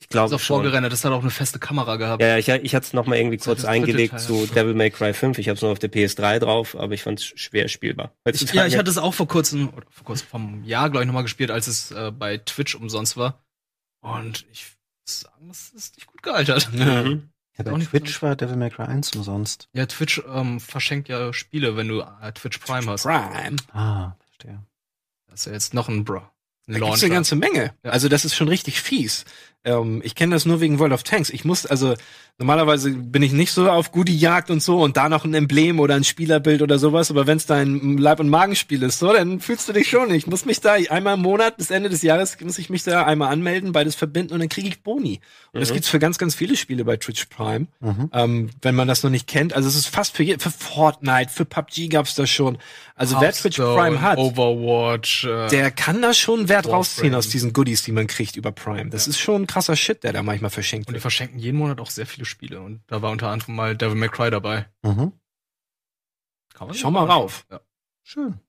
Ich 0.00 0.08
Das 0.08 0.12
glaube 0.12 0.34
ist 0.34 0.34
auch 0.34 0.44
schon. 0.44 0.56
vorgerendert, 0.56 0.92
das 0.92 1.04
hat 1.04 1.12
auch 1.12 1.22
eine 1.22 1.30
feste 1.30 1.58
Kamera 1.58 1.96
gehabt. 1.96 2.20
Ja, 2.20 2.36
ich, 2.36 2.48
ich 2.48 2.74
hatte 2.74 2.84
es 2.84 2.92
nochmal 2.92 3.16
irgendwie 3.18 3.36
Das 3.38 3.46
kurz 3.46 3.60
das 3.62 3.70
eingelegt 3.70 4.20
zu 4.20 4.46
Devil 4.46 4.74
May 4.74 4.90
Cry 4.90 5.14
5. 5.14 5.38
Ich 5.38 5.48
habe 5.48 5.54
es 5.56 5.62
nur 5.62 5.70
auf 5.70 5.78
der 5.78 5.90
PS3 5.90 6.40
drauf, 6.40 6.76
aber 6.76 6.92
ich 6.92 7.02
fand 7.02 7.20
es 7.20 7.24
schwer 7.24 7.68
spielbar. 7.68 8.12
Ich, 8.26 8.52
ja, 8.52 8.66
ich 8.66 8.76
hatte 8.76 8.90
es 8.90 8.98
auch 8.98 9.14
vor 9.14 9.28
kurzem, 9.28 9.68
oder 9.70 9.86
vor 9.88 10.04
kurzem 10.04 10.26
vom 10.26 10.64
Jahr, 10.64 10.90
glaube 10.90 11.04
ich, 11.04 11.06
nochmal 11.06 11.22
gespielt, 11.22 11.50
als 11.50 11.68
es 11.68 11.90
äh, 11.92 12.10
bei 12.10 12.36
Twitch 12.38 12.74
umsonst 12.74 13.16
war. 13.16 13.42
Und 14.02 14.44
ich 14.52 14.66
muss 15.06 15.20
sagen, 15.20 15.48
es 15.50 15.70
ist 15.70 15.96
nicht 15.96 16.06
gut 16.06 16.22
gealtert. 16.22 16.70
Mhm. 16.72 17.30
Ja, 17.56 17.64
bei 17.64 17.78
Twitch 17.78 18.20
war 18.22 18.34
Devil 18.34 18.56
May 18.56 18.70
Cry 18.70 18.84
1 18.84 19.14
umsonst. 19.14 19.68
Ja, 19.72 19.86
Twitch 19.86 20.22
ähm, 20.28 20.58
verschenkt 20.58 21.08
ja 21.08 21.32
Spiele, 21.32 21.76
wenn 21.76 21.88
du 21.88 22.00
äh, 22.00 22.32
Twitch 22.32 22.58
Prime 22.58 22.86
hast. 22.90 23.04
Prime. 23.04 23.56
Ah, 23.72 24.12
verstehe. 24.26 24.60
Das 25.28 25.40
ist 25.40 25.46
ja 25.46 25.52
jetzt 25.52 25.74
noch 25.74 25.88
ein 25.88 26.04
Bro. 26.04 26.22
Ein 26.66 26.74
Da 26.74 26.78
gibt's 26.80 27.04
eine 27.04 27.14
ganze 27.14 27.36
Menge. 27.36 27.74
Ja. 27.84 27.90
Also 27.90 28.08
das 28.08 28.24
ist 28.24 28.34
schon 28.34 28.48
richtig 28.48 28.80
fies. 28.80 29.24
Ähm, 29.64 30.00
ich 30.04 30.14
kenne 30.14 30.34
das 30.34 30.44
nur 30.46 30.60
wegen 30.60 30.78
World 30.78 30.92
of 30.92 31.02
Tanks. 31.02 31.30
Ich 31.30 31.44
muss, 31.44 31.64
also 31.66 31.94
normalerweise 32.38 32.90
bin 32.90 33.22
ich 33.22 33.32
nicht 33.32 33.52
so 33.52 33.70
auf 33.70 33.92
gute 33.92 34.10
Jagd 34.12 34.50
und 34.50 34.60
so 34.62 34.80
und 34.82 34.96
da 34.96 35.08
noch 35.08 35.24
ein 35.24 35.34
Emblem 35.34 35.78
oder 35.78 35.94
ein 35.94 36.02
Spielerbild 36.04 36.62
oder 36.62 36.78
sowas, 36.80 37.10
aber 37.10 37.26
wenn 37.28 37.36
es 37.36 37.46
dein 37.46 37.96
Leib- 37.96 38.18
und 38.20 38.28
Magenspiel 38.28 38.82
ist, 38.82 38.98
so, 38.98 39.12
dann 39.12 39.38
fühlst 39.40 39.68
du 39.68 39.72
dich 39.72 39.88
schon. 39.88 40.12
Ich 40.12 40.26
muss 40.26 40.44
mich 40.44 40.60
da 40.60 40.72
einmal 40.74 41.14
im 41.14 41.20
Monat 41.22 41.56
bis 41.56 41.70
Ende 41.70 41.88
des 41.88 42.02
Jahres 42.02 42.36
muss 42.40 42.58
ich 42.58 42.70
mich 42.70 42.82
da 42.82 43.04
einmal 43.04 43.32
anmelden, 43.32 43.72
beides 43.72 43.94
verbinden 43.94 44.32
und 44.34 44.40
dann 44.40 44.48
kriege 44.48 44.66
ich 44.68 44.82
Boni. 44.82 45.20
Und 45.52 45.60
das 45.60 45.70
Mhm. 45.70 45.74
gibt's 45.74 45.88
für 45.88 45.98
ganz, 46.00 46.18
ganz 46.18 46.34
viele 46.34 46.56
Spiele 46.56 46.84
bei 46.84 46.96
Twitch 46.96 47.26
Prime. 47.26 47.66
Mhm. 47.80 48.10
Ähm, 48.12 48.50
wenn 48.62 48.74
man 48.74 48.88
das 48.88 49.02
noch 49.04 49.10
nicht 49.10 49.28
kennt, 49.28 49.52
also 49.54 49.68
es 49.68 49.76
ist 49.76 49.86
fast 49.86 50.16
für 50.16 50.24
je, 50.24 50.36
für 50.38 50.50
Fortnite, 50.50 51.30
für 51.32 51.44
PUBG 51.44 51.88
gab's 51.88 52.16
das 52.16 52.28
schon. 52.30 52.58
Also 52.96 53.20
wer 53.20 53.32
Twitch 53.32 53.56
Prime 53.58 54.02
hat, 54.02 54.18
Overwatch. 54.18 55.24
Äh, 55.24 55.48
der 55.48 55.70
kann 55.70 56.02
da 56.02 56.12
schon 56.14 56.48
Wert 56.48 56.64
Warframe. 56.66 56.74
rausziehen 56.76 57.14
aus 57.14 57.28
diesen 57.28 57.52
Goodies, 57.52 57.82
die 57.82 57.92
man 57.92 58.06
kriegt 58.06 58.36
über 58.36 58.52
Prime. 58.52 58.90
Das 58.90 59.06
ist 59.08 59.18
schon 59.18 59.42
ein 59.42 59.46
krasser 59.54 59.76
Shit, 59.76 60.02
der 60.02 60.12
da 60.12 60.22
manchmal 60.22 60.50
verschenkt 60.50 60.88
und 60.88 60.92
die 60.92 60.96
wird. 60.96 61.02
verschenken 61.02 61.38
jeden 61.38 61.58
Monat 61.58 61.80
auch 61.80 61.90
sehr 61.90 62.06
viele 62.06 62.24
Spiele. 62.24 62.60
Und 62.60 62.82
da 62.88 63.02
war 63.02 63.10
unter 63.10 63.28
anderem 63.28 63.54
mal 63.54 63.76
Devil 63.76 63.94
May 63.96 64.08
Cry 64.08 64.30
dabei. 64.30 64.66
Mhm. 64.82 65.12
Kann 66.54 66.68
man 66.68 66.76
Schau 66.76 66.90
mal 66.90 67.04
rauf. 67.04 67.46
Ja. 67.50 67.60
Schön. 68.02 68.40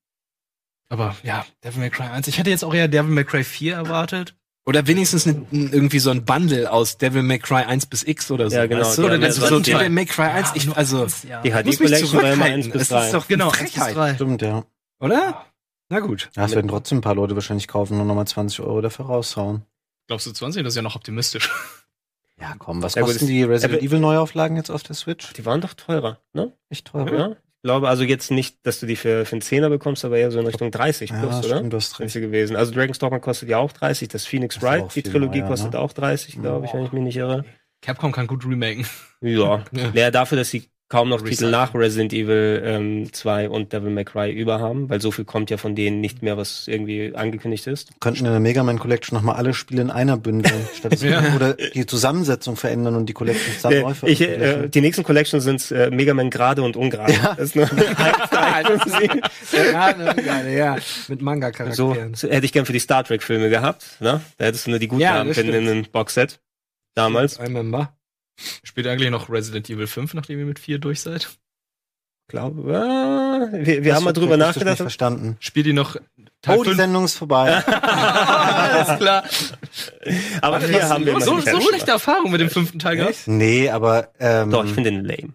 Aber 0.89 1.15
ja, 1.23 1.45
Devil 1.63 1.79
May 1.79 1.89
Cry 1.89 2.07
1. 2.07 2.27
Ich 2.27 2.37
hätte 2.37 2.49
jetzt 2.49 2.63
auch 2.63 2.73
eher 2.73 2.87
Devil 2.87 3.11
May 3.11 3.23
Cry 3.23 3.43
4 3.43 3.75
erwartet. 3.75 4.35
Oder 4.67 4.87
wenigstens 4.87 5.27
ne, 5.27 5.45
irgendwie 5.51 5.99
so 5.99 6.09
ein 6.09 6.25
Bundle 6.25 6.71
aus 6.71 6.97
Devil 6.97 7.21
May 7.21 7.37
Cry 7.37 7.63
1 7.63 7.85
bis 7.85 8.03
X 8.03 8.31
oder 8.31 8.49
so. 8.49 8.55
Ja, 8.55 8.65
genau. 8.65 8.81
Weißt 8.81 8.97
du? 8.97 9.01
Ja, 9.03 9.07
Oder 9.09 9.17
ja, 9.19 9.25
also 9.25 9.41
so 9.41 9.47
so 9.47 9.55
ein 9.57 9.63
Devil. 9.63 9.89
May 9.89 10.05
Cry 10.05 10.23
1, 10.23 10.51
ich, 10.55 10.65
nur 10.65 10.75
also, 10.75 11.05
ja. 11.29 11.41
Die 11.41 11.49
ich 11.49 11.53
muss 11.53 11.65
mich 11.65 11.89
HD-Collection 11.91 12.13
war 12.13 12.21
immer 12.23 12.45
zurückhalten. 12.45 12.63
1 12.63 12.69
bis 12.71 12.81
Es 12.81 12.87
3. 12.89 13.05
ist 13.05 13.13
doch 13.13 13.27
genau, 13.27 13.49
eine 13.51 13.59
1 13.59 13.61
bis 13.61 13.73
Frechheit, 13.73 13.95
3. 13.95 14.15
Stimmt, 14.15 14.41
ja. 14.41 14.63
oder? 14.99 15.45
Na 15.89 15.99
gut. 15.99 16.31
Ja, 16.35 16.45
es 16.45 16.55
werden 16.55 16.67
trotzdem 16.67 16.97
ein 16.97 17.01
paar 17.01 17.13
Leute 17.13 17.35
wahrscheinlich 17.35 17.67
kaufen 17.67 18.01
und 18.01 18.07
nochmal 18.07 18.25
20 18.25 18.61
Euro 18.61 18.81
dafür 18.81 19.05
raushauen. 19.05 19.63
Glaubst 20.07 20.25
du 20.27 20.31
20? 20.31 20.63
Das 20.63 20.73
ist 20.73 20.77
ja 20.77 20.81
noch 20.81 20.95
optimistisch. 20.95 21.49
Ja, 22.37 22.53
komm, 22.59 22.83
was 22.83 22.95
Ja, 22.95 23.01
gut, 23.03 23.11
kosten 23.11 23.23
es- 23.23 23.29
die 23.29 23.43
Resident 23.43 23.81
Evil 23.81 23.99
Neuauflagen 23.99 24.57
jetzt 24.57 24.69
auf 24.69 24.83
der 24.83 24.93
Switch? 24.93 25.31
Die 25.31 25.45
waren 25.45 25.61
doch 25.61 25.73
teurer, 25.73 26.19
ne? 26.33 26.51
Echt 26.69 26.87
teuer. 26.87 27.09
Ja. 27.09 27.29
Ich 27.31 27.37
glaube 27.63 27.87
also 27.87 28.03
jetzt 28.03 28.29
nicht, 28.29 28.57
dass 28.67 28.81
du 28.81 28.85
die 28.85 28.97
für, 28.97 29.25
für 29.25 29.31
einen 29.31 29.41
Zehner 29.41 29.69
bekommst, 29.69 30.03
aber 30.03 30.17
eher 30.17 30.29
so 30.31 30.39
in 30.41 30.45
Richtung 30.45 30.69
30 30.69 31.11
Ja, 31.11 31.21
plus, 31.21 31.45
oder? 31.45 31.55
stimmt, 31.55 31.71
du 31.71 31.77
hast 31.77 31.93
Ist 31.93 31.99
recht. 32.01 32.11
sie 32.11 32.19
gewesen. 32.19 32.57
Also 32.57 32.73
Dragon's 32.73 32.99
Dogma 32.99 33.19
kostet 33.19 33.47
ja 33.47 33.57
auch 33.59 33.71
30, 33.71 34.09
das 34.09 34.25
Phoenix 34.25 34.55
Das 34.55 34.63
ist 34.63 34.69
Wright, 34.69 34.95
die 34.95 35.01
Trilogie 35.03 35.39
neuer, 35.39 35.47
kostet 35.47 35.71
ne? 35.71 35.79
auch 35.79 35.93
30, 35.93 36.41
glaube 36.41 36.65
ich, 36.65 36.73
wenn 36.73 36.83
ich 36.83 36.91
mich 36.91 37.03
nicht 37.03 37.15
irre. 37.15 37.45
Capcom 37.81 38.11
kann 38.11 38.27
gut 38.27 38.45
remaken. 38.45 38.85
Ja. 39.21 39.63
Ja. 39.71 39.91
ja. 39.93 40.11
dafür, 40.11 40.37
dass 40.37 40.49
sie 40.49 40.69
kaum 40.87 41.09
noch 41.09 41.17
Titel 41.17 41.29
Recyceln. 41.29 41.51
nach 41.51 41.73
Resident 41.73 42.13
Evil 42.13 42.61
ähm, 42.63 43.11
2 43.11 43.49
und 43.49 43.73
Devil 43.73 43.89
May 43.89 44.05
Cry 44.05 44.31
über 44.31 44.59
haben, 44.59 44.89
weil 44.89 45.01
so 45.01 45.09
viel 45.11 45.25
kommt 45.25 45.49
ja 45.49 45.57
von 45.57 45.75
denen 45.75 45.99
nicht 45.99 46.21
mehr, 46.21 46.37
was 46.37 46.67
irgendwie 46.67 47.15
angekündigt 47.15 47.65
ist. 47.67 47.89
Könnten 47.99 48.25
in 48.25 48.31
der 48.31 48.39
Mega 48.39 48.63
Man 48.63 48.77
Collection 48.77 49.17
nochmal 49.17 49.35
alle 49.35 49.53
Spiele 49.53 49.81
in 49.81 49.89
einer 49.89 50.17
bündeln, 50.17 50.67
statt 50.77 50.93
dass 50.93 51.03
oder 51.35 51.53
die 51.53 51.85
Zusammensetzung 51.85 52.55
verändern 52.55 52.95
und 52.95 53.07
die 53.07 53.13
Collection 53.13 53.53
zusammen 53.55 53.81
neu 53.81 53.93
Äh, 54.03 54.11
ich, 54.11 54.21
äh, 54.21 54.67
die 54.67 54.81
nächsten 54.81 55.03
Collections 55.03 55.43
sind 55.43 55.71
äh, 55.71 55.89
Mega 55.89 56.13
Man 56.13 56.29
gerade 56.29 56.61
und 56.61 56.75
ungerade. 56.77 57.13
Ja. 57.13 57.33
Das 57.35 57.45
ist 57.45 57.55
nur 57.55 57.67
ja, 59.71 59.93
ne, 59.97 60.15
ja, 60.23 60.43
ja, 60.43 60.75
mit 61.07 61.19
so, 61.19 61.25
Manga-Charakteren. 61.25 62.13
so 62.13 62.29
hätte 62.29 62.45
ich 62.45 62.53
gern 62.53 62.65
für 62.65 62.73
die 62.73 62.79
Star 62.79 63.03
Trek 63.03 63.23
Filme 63.23 63.49
gehabt, 63.49 63.97
ne? 63.99 64.21
Da 64.37 64.45
hättest 64.45 64.67
du 64.67 64.71
nur 64.71 64.79
die 64.79 64.87
guten 64.87 65.01
Ja, 65.01 65.15
haben 65.15 65.31
können 65.31 65.53
in 65.53 65.67
einem 65.67 65.85
Boxset. 65.91 66.39
Damals. 66.93 67.37
I 67.37 67.43
remember. 67.43 67.93
Spielt 68.63 68.85
ihr 68.87 68.91
eigentlich 68.91 69.09
noch 69.11 69.29
Resident 69.29 69.69
Evil 69.69 69.87
5, 69.87 70.13
nachdem 70.13 70.39
ihr 70.39 70.45
mit 70.45 70.59
4 70.59 70.79
durch 70.79 71.01
seid? 71.01 71.29
glaube, 72.27 72.61
äh, 72.71 73.65
wir, 73.65 73.83
wir 73.83 73.83
Das 73.83 73.95
haben 73.97 74.03
mal 74.05 74.13
drüber 74.13 74.35
nachgedacht. 74.35 74.77
verstanden. 74.77 75.37
Spielt 75.39 75.67
ihr 75.67 75.75
noch 75.75 75.95
Teil 76.41 76.57
Oh, 76.57 76.63
die 76.63 76.69
5? 76.69 76.77
Sendung 76.81 77.05
ist 77.05 77.15
vorbei. 77.15 77.63
Alles 77.67 78.97
klar. 78.97 79.23
Aber 80.41 80.67
wir 80.67 80.89
haben 80.89 81.05
wir 81.05 81.21
so, 81.21 81.35
mal 81.35 81.41
so 81.43 81.61
schlechte 81.61 81.91
Erfahrung 81.91 82.31
mit 82.31 82.41
dem 82.41 82.49
fünften 82.49 82.79
Teil 82.79 82.97
gehabt? 82.97 83.27
nee, 83.27 83.69
aber 83.69 84.09
ähm, 84.19 84.49
Doch, 84.49 84.65
ich 84.65 84.71
finde 84.71 84.91
den 84.91 85.05
lame. 85.05 85.33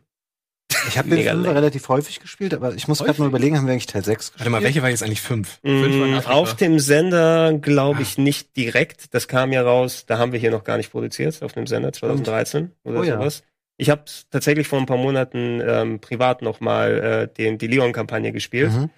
Ich 0.88 0.98
habe 0.98 1.09
den 1.09 1.18
mega 1.18 1.32
Fünfer 1.32 1.47
lame. 1.48 1.55
relativ 1.60 1.88
häufig 1.88 2.20
gespielt, 2.20 2.55
aber 2.55 2.74
ich 2.74 2.88
muss 2.88 2.98
gerade 3.02 3.20
mal 3.20 3.28
überlegen, 3.28 3.56
haben 3.56 3.66
wir 3.66 3.72
eigentlich 3.72 3.86
Teil 3.86 4.05
6 4.05 4.18
gespielt? 4.32 4.40
Warte 4.40 4.51
mal, 4.51 4.62
welche 4.62 4.82
war 4.82 4.90
jetzt 4.90 5.02
eigentlich 5.02 5.20
fünf? 5.20 5.59
Fünf 5.62 5.98
war 5.98 6.06
in 6.06 6.12
Mm, 6.12 6.18
Afrika. 6.18 6.32
Auf 6.34 6.56
dem 6.56 6.78
Sender 6.78 7.52
glaube 7.55 8.02
ich 8.02 8.18
nicht 8.18 8.56
direkt. 8.56 9.12
Das 9.14 9.28
kam 9.28 9.52
ja 9.52 9.62
raus, 9.62 10.05
da 10.06 10.18
haben 10.18 10.32
wir 10.32 10.38
hier 10.40 10.51
noch 10.51 10.64
gar 10.64 10.76
nicht 10.76 10.90
produziert, 10.90 11.42
auf 11.42 11.52
dem 11.52 11.66
Sender 11.66 11.92
2013 11.92 12.72
oder 12.84 13.01
Oh 13.01 13.02
ja. 13.02 13.14
sowas. 13.18 13.42
Ich 13.76 13.88
habe 13.90 14.02
tatsächlich 14.30 14.68
vor 14.68 14.78
ein 14.78 14.86
paar 14.86 14.98
Monaten 14.98 15.62
ähm, 15.66 16.01
privat 16.01 16.42
noch 16.42 16.60
mal 16.60 16.98
äh, 17.30 17.34
den, 17.34 17.56
die 17.56 17.66
Leon-Kampagne 17.66 18.30
gespielt. 18.30 18.70
Mhm. 18.72 18.90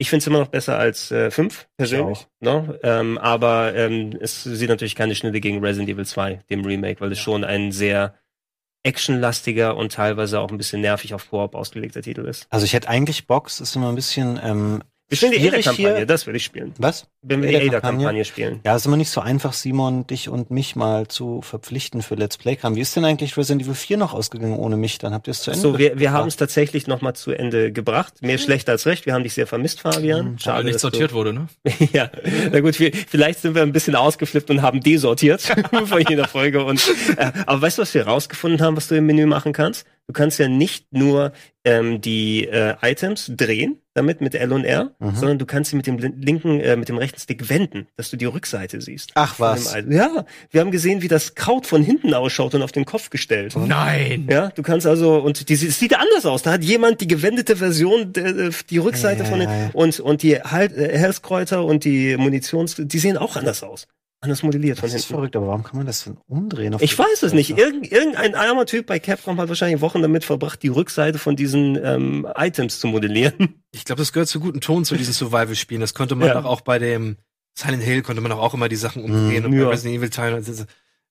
Ich 0.00 0.10
finde 0.10 0.20
es 0.22 0.26
immer 0.28 0.38
noch 0.38 0.46
besser 0.46 0.78
als 0.78 1.10
äh, 1.10 1.32
5, 1.32 1.66
persönlich. 1.76 2.18
auch. 2.18 2.26
Ne? 2.38 2.78
Ähm, 2.84 3.18
aber 3.18 3.74
ähm, 3.74 4.16
es 4.20 4.44
sieht 4.44 4.68
natürlich 4.68 4.94
keine 4.94 5.16
Schnitte 5.16 5.40
gegen 5.40 5.58
Resident 5.58 5.90
Evil 5.90 6.06
2, 6.06 6.38
dem 6.50 6.64
Remake, 6.64 7.00
weil 7.00 7.10
es 7.10 7.18
schon 7.18 7.42
ein 7.42 7.72
sehr 7.72 8.14
actionlastiger 8.82 9.76
und 9.76 9.92
teilweise 9.92 10.40
auch 10.40 10.50
ein 10.50 10.56
bisschen 10.56 10.80
nervig 10.80 11.14
auf 11.14 11.30
Koop 11.30 11.54
ausgelegter 11.54 12.02
Titel 12.02 12.24
ist. 12.26 12.46
Also 12.50 12.64
ich 12.64 12.72
hätte 12.72 12.88
eigentlich 12.88 13.26
Box, 13.26 13.60
ist 13.60 13.76
immer 13.76 13.88
ein 13.88 13.94
bisschen 13.94 14.38
ähm, 14.42 14.82
Wir 15.08 15.16
spielen 15.16 15.32
die 15.32 15.48
Ada-Kampagne, 15.48 16.04
das 16.04 16.26
will 16.26 16.36
ich 16.36 16.44
spielen. 16.44 16.74
Was? 16.76 17.06
Wenn 17.22 17.40
wir 17.42 17.48
die 17.48 17.68
Ada-Kampagne? 17.68 18.24
Spielen. 18.26 18.60
Ja, 18.64 18.76
ist 18.76 18.84
immer 18.84 18.98
nicht 18.98 19.08
so 19.08 19.22
einfach, 19.22 19.54
Simon, 19.54 20.06
dich 20.06 20.28
und 20.28 20.50
mich 20.50 20.76
mal 20.76 21.08
zu 21.08 21.40
verpflichten 21.40 22.02
für 22.02 22.14
Let's 22.14 22.36
Play 22.36 22.56
Kram. 22.56 22.76
Wie 22.76 22.82
ist 22.82 22.94
denn 22.94 23.06
eigentlich 23.06 23.36
Resident 23.38 23.62
Evil 23.62 23.74
4 23.74 23.96
noch 23.96 24.12
ausgegangen 24.12 24.58
ohne 24.58 24.76
mich? 24.76 24.98
Dann 24.98 25.14
habt 25.14 25.26
ihr 25.26 25.30
es 25.30 25.40
zu 25.40 25.50
Ende 25.50 25.62
So, 25.62 25.78
wir, 25.78 25.98
wir 25.98 26.12
haben 26.12 26.28
es 26.28 26.36
tatsächlich 26.36 26.86
noch 26.86 27.00
mal 27.00 27.14
zu 27.14 27.32
Ende 27.32 27.72
gebracht. 27.72 28.20
Mehr 28.20 28.36
schlecht 28.36 28.68
als 28.68 28.84
recht. 28.84 29.06
Wir 29.06 29.14
haben 29.14 29.22
dich 29.22 29.32
sehr 29.32 29.46
vermisst, 29.46 29.80
Fabian. 29.80 30.32
Mhm. 30.32 30.36
Weil 30.44 30.64
nicht 30.64 30.74
dass 30.74 30.82
du- 30.82 30.88
sortiert 30.88 31.14
wurde, 31.14 31.32
ne? 31.32 31.48
ja, 31.92 32.10
na 32.52 32.60
gut, 32.60 32.78
wir, 32.78 32.92
vielleicht 32.92 33.40
sind 33.40 33.54
wir 33.54 33.62
ein 33.62 33.72
bisschen 33.72 33.94
ausgeflippt 33.96 34.50
und 34.50 34.60
haben 34.60 34.80
desortiert 34.80 35.40
vor 35.86 36.00
jeder 36.00 36.28
Folge. 36.28 36.62
Und, 36.64 36.86
äh, 37.16 37.32
aber 37.46 37.62
weißt 37.62 37.78
du, 37.78 37.82
was 37.82 37.94
wir 37.94 38.06
rausgefunden 38.06 38.60
haben, 38.60 38.76
was 38.76 38.88
du 38.88 38.94
im 38.96 39.06
Menü 39.06 39.24
machen 39.24 39.54
kannst? 39.54 39.86
Du 40.08 40.14
kannst 40.14 40.38
ja 40.38 40.48
nicht 40.48 40.86
nur 40.90 41.32
ähm, 41.66 42.00
die 42.00 42.46
äh, 42.48 42.76
Items 42.80 43.30
drehen, 43.36 43.76
damit 43.92 44.22
mit 44.22 44.34
L 44.34 44.52
und 44.54 44.64
R, 44.64 44.92
Mhm. 45.00 45.14
sondern 45.14 45.38
du 45.38 45.44
kannst 45.44 45.68
sie 45.70 45.76
mit 45.76 45.86
dem 45.86 45.98
lin- 45.98 46.18
linken, 46.22 46.60
äh, 46.60 46.76
mit 46.76 46.88
dem 46.88 46.96
rechten 46.96 47.20
Stick 47.20 47.50
wenden, 47.50 47.88
dass 47.96 48.08
du 48.10 48.16
die 48.16 48.24
Rückseite 48.24 48.80
siehst. 48.80 49.10
Ach 49.16 49.38
was. 49.38 49.74
Ja, 49.90 50.24
wir 50.50 50.60
haben 50.62 50.70
gesehen, 50.70 51.02
wie 51.02 51.08
das 51.08 51.34
Kraut 51.34 51.66
von 51.66 51.82
hinten 51.82 52.14
ausschaut 52.14 52.54
und 52.54 52.62
auf 52.62 52.72
den 52.72 52.86
Kopf 52.86 53.10
gestellt. 53.10 53.54
Nein! 53.54 54.26
Ja, 54.30 54.48
du 54.48 54.62
kannst 54.62 54.86
also, 54.86 55.16
und 55.18 55.46
die, 55.50 55.52
es 55.52 55.78
sieht 55.78 55.94
anders 55.94 56.24
aus. 56.24 56.42
Da 56.42 56.52
hat 56.52 56.64
jemand 56.64 57.02
die 57.02 57.06
gewendete 57.06 57.56
Version, 57.56 58.14
der, 58.14 58.48
die 58.70 58.78
Rückseite 58.78 59.24
Ja, 59.24 59.28
von 59.28 59.40
den, 59.40 59.50
ja, 59.50 59.56
ja. 59.64 59.70
und, 59.74 60.00
und 60.00 60.22
die 60.22 60.40
halt, 60.40 60.74
äh, 60.74 60.96
Herzkräuter 60.96 61.66
und 61.66 61.84
die 61.84 62.16
Munitions, 62.16 62.76
die 62.78 62.98
sehen 62.98 63.18
auch 63.18 63.36
anders 63.36 63.62
aus. 63.62 63.86
Anders 64.20 64.42
modelliert 64.42 64.78
von 64.80 64.88
Das 64.88 64.96
ist 64.96 65.04
verrückt, 65.04 65.36
aber 65.36 65.46
warum 65.46 65.62
kann 65.62 65.76
man 65.76 65.86
das 65.86 66.02
denn 66.04 66.16
umdrehen? 66.26 66.74
auf 66.74 66.82
Ich 66.82 66.98
weiß 66.98 67.22
es 67.22 67.32
nicht. 67.32 67.56
Irgend, 67.56 67.90
irgendein 67.92 68.34
armer 68.34 68.66
Typ 68.66 68.86
bei 68.86 68.98
Capcom 68.98 69.38
hat 69.40 69.48
wahrscheinlich 69.48 69.80
Wochen 69.80 70.02
damit 70.02 70.24
verbracht, 70.24 70.60
die 70.62 70.68
Rückseite 70.68 71.18
von 71.20 71.36
diesen 71.36 71.78
ähm, 71.84 72.26
Items 72.36 72.80
zu 72.80 72.86
modellieren. 72.88 73.62
Ich 73.70 73.84
glaube, 73.84 74.00
das 74.00 74.12
gehört 74.14 74.28
zu 74.28 74.40
guten 74.40 74.60
Ton 74.62 74.84
zu 74.86 74.96
diesen 74.96 75.12
Survival-Spielen. 75.12 75.80
Das 75.82 75.92
konnte 75.94 76.14
man 76.16 76.26
Ja. 76.28 76.34
doch 76.34 76.46
auch 76.46 76.62
bei 76.62 76.78
dem 76.78 77.16
Silent 77.56 77.82
Hill 77.82 78.02
konnte 78.02 78.22
man 78.22 78.30
doch 78.30 78.38
auch 78.38 78.54
immer 78.54 78.68
die 78.68 78.76
Sachen 78.76 79.04
umdrehen 79.04 79.40
Mhm, 79.40 79.44
und 79.44 79.50
bei 79.52 79.56
ja. 79.58 79.68
Resident 79.68 79.98
Evil 79.98 80.08
Teilen. 80.10 80.44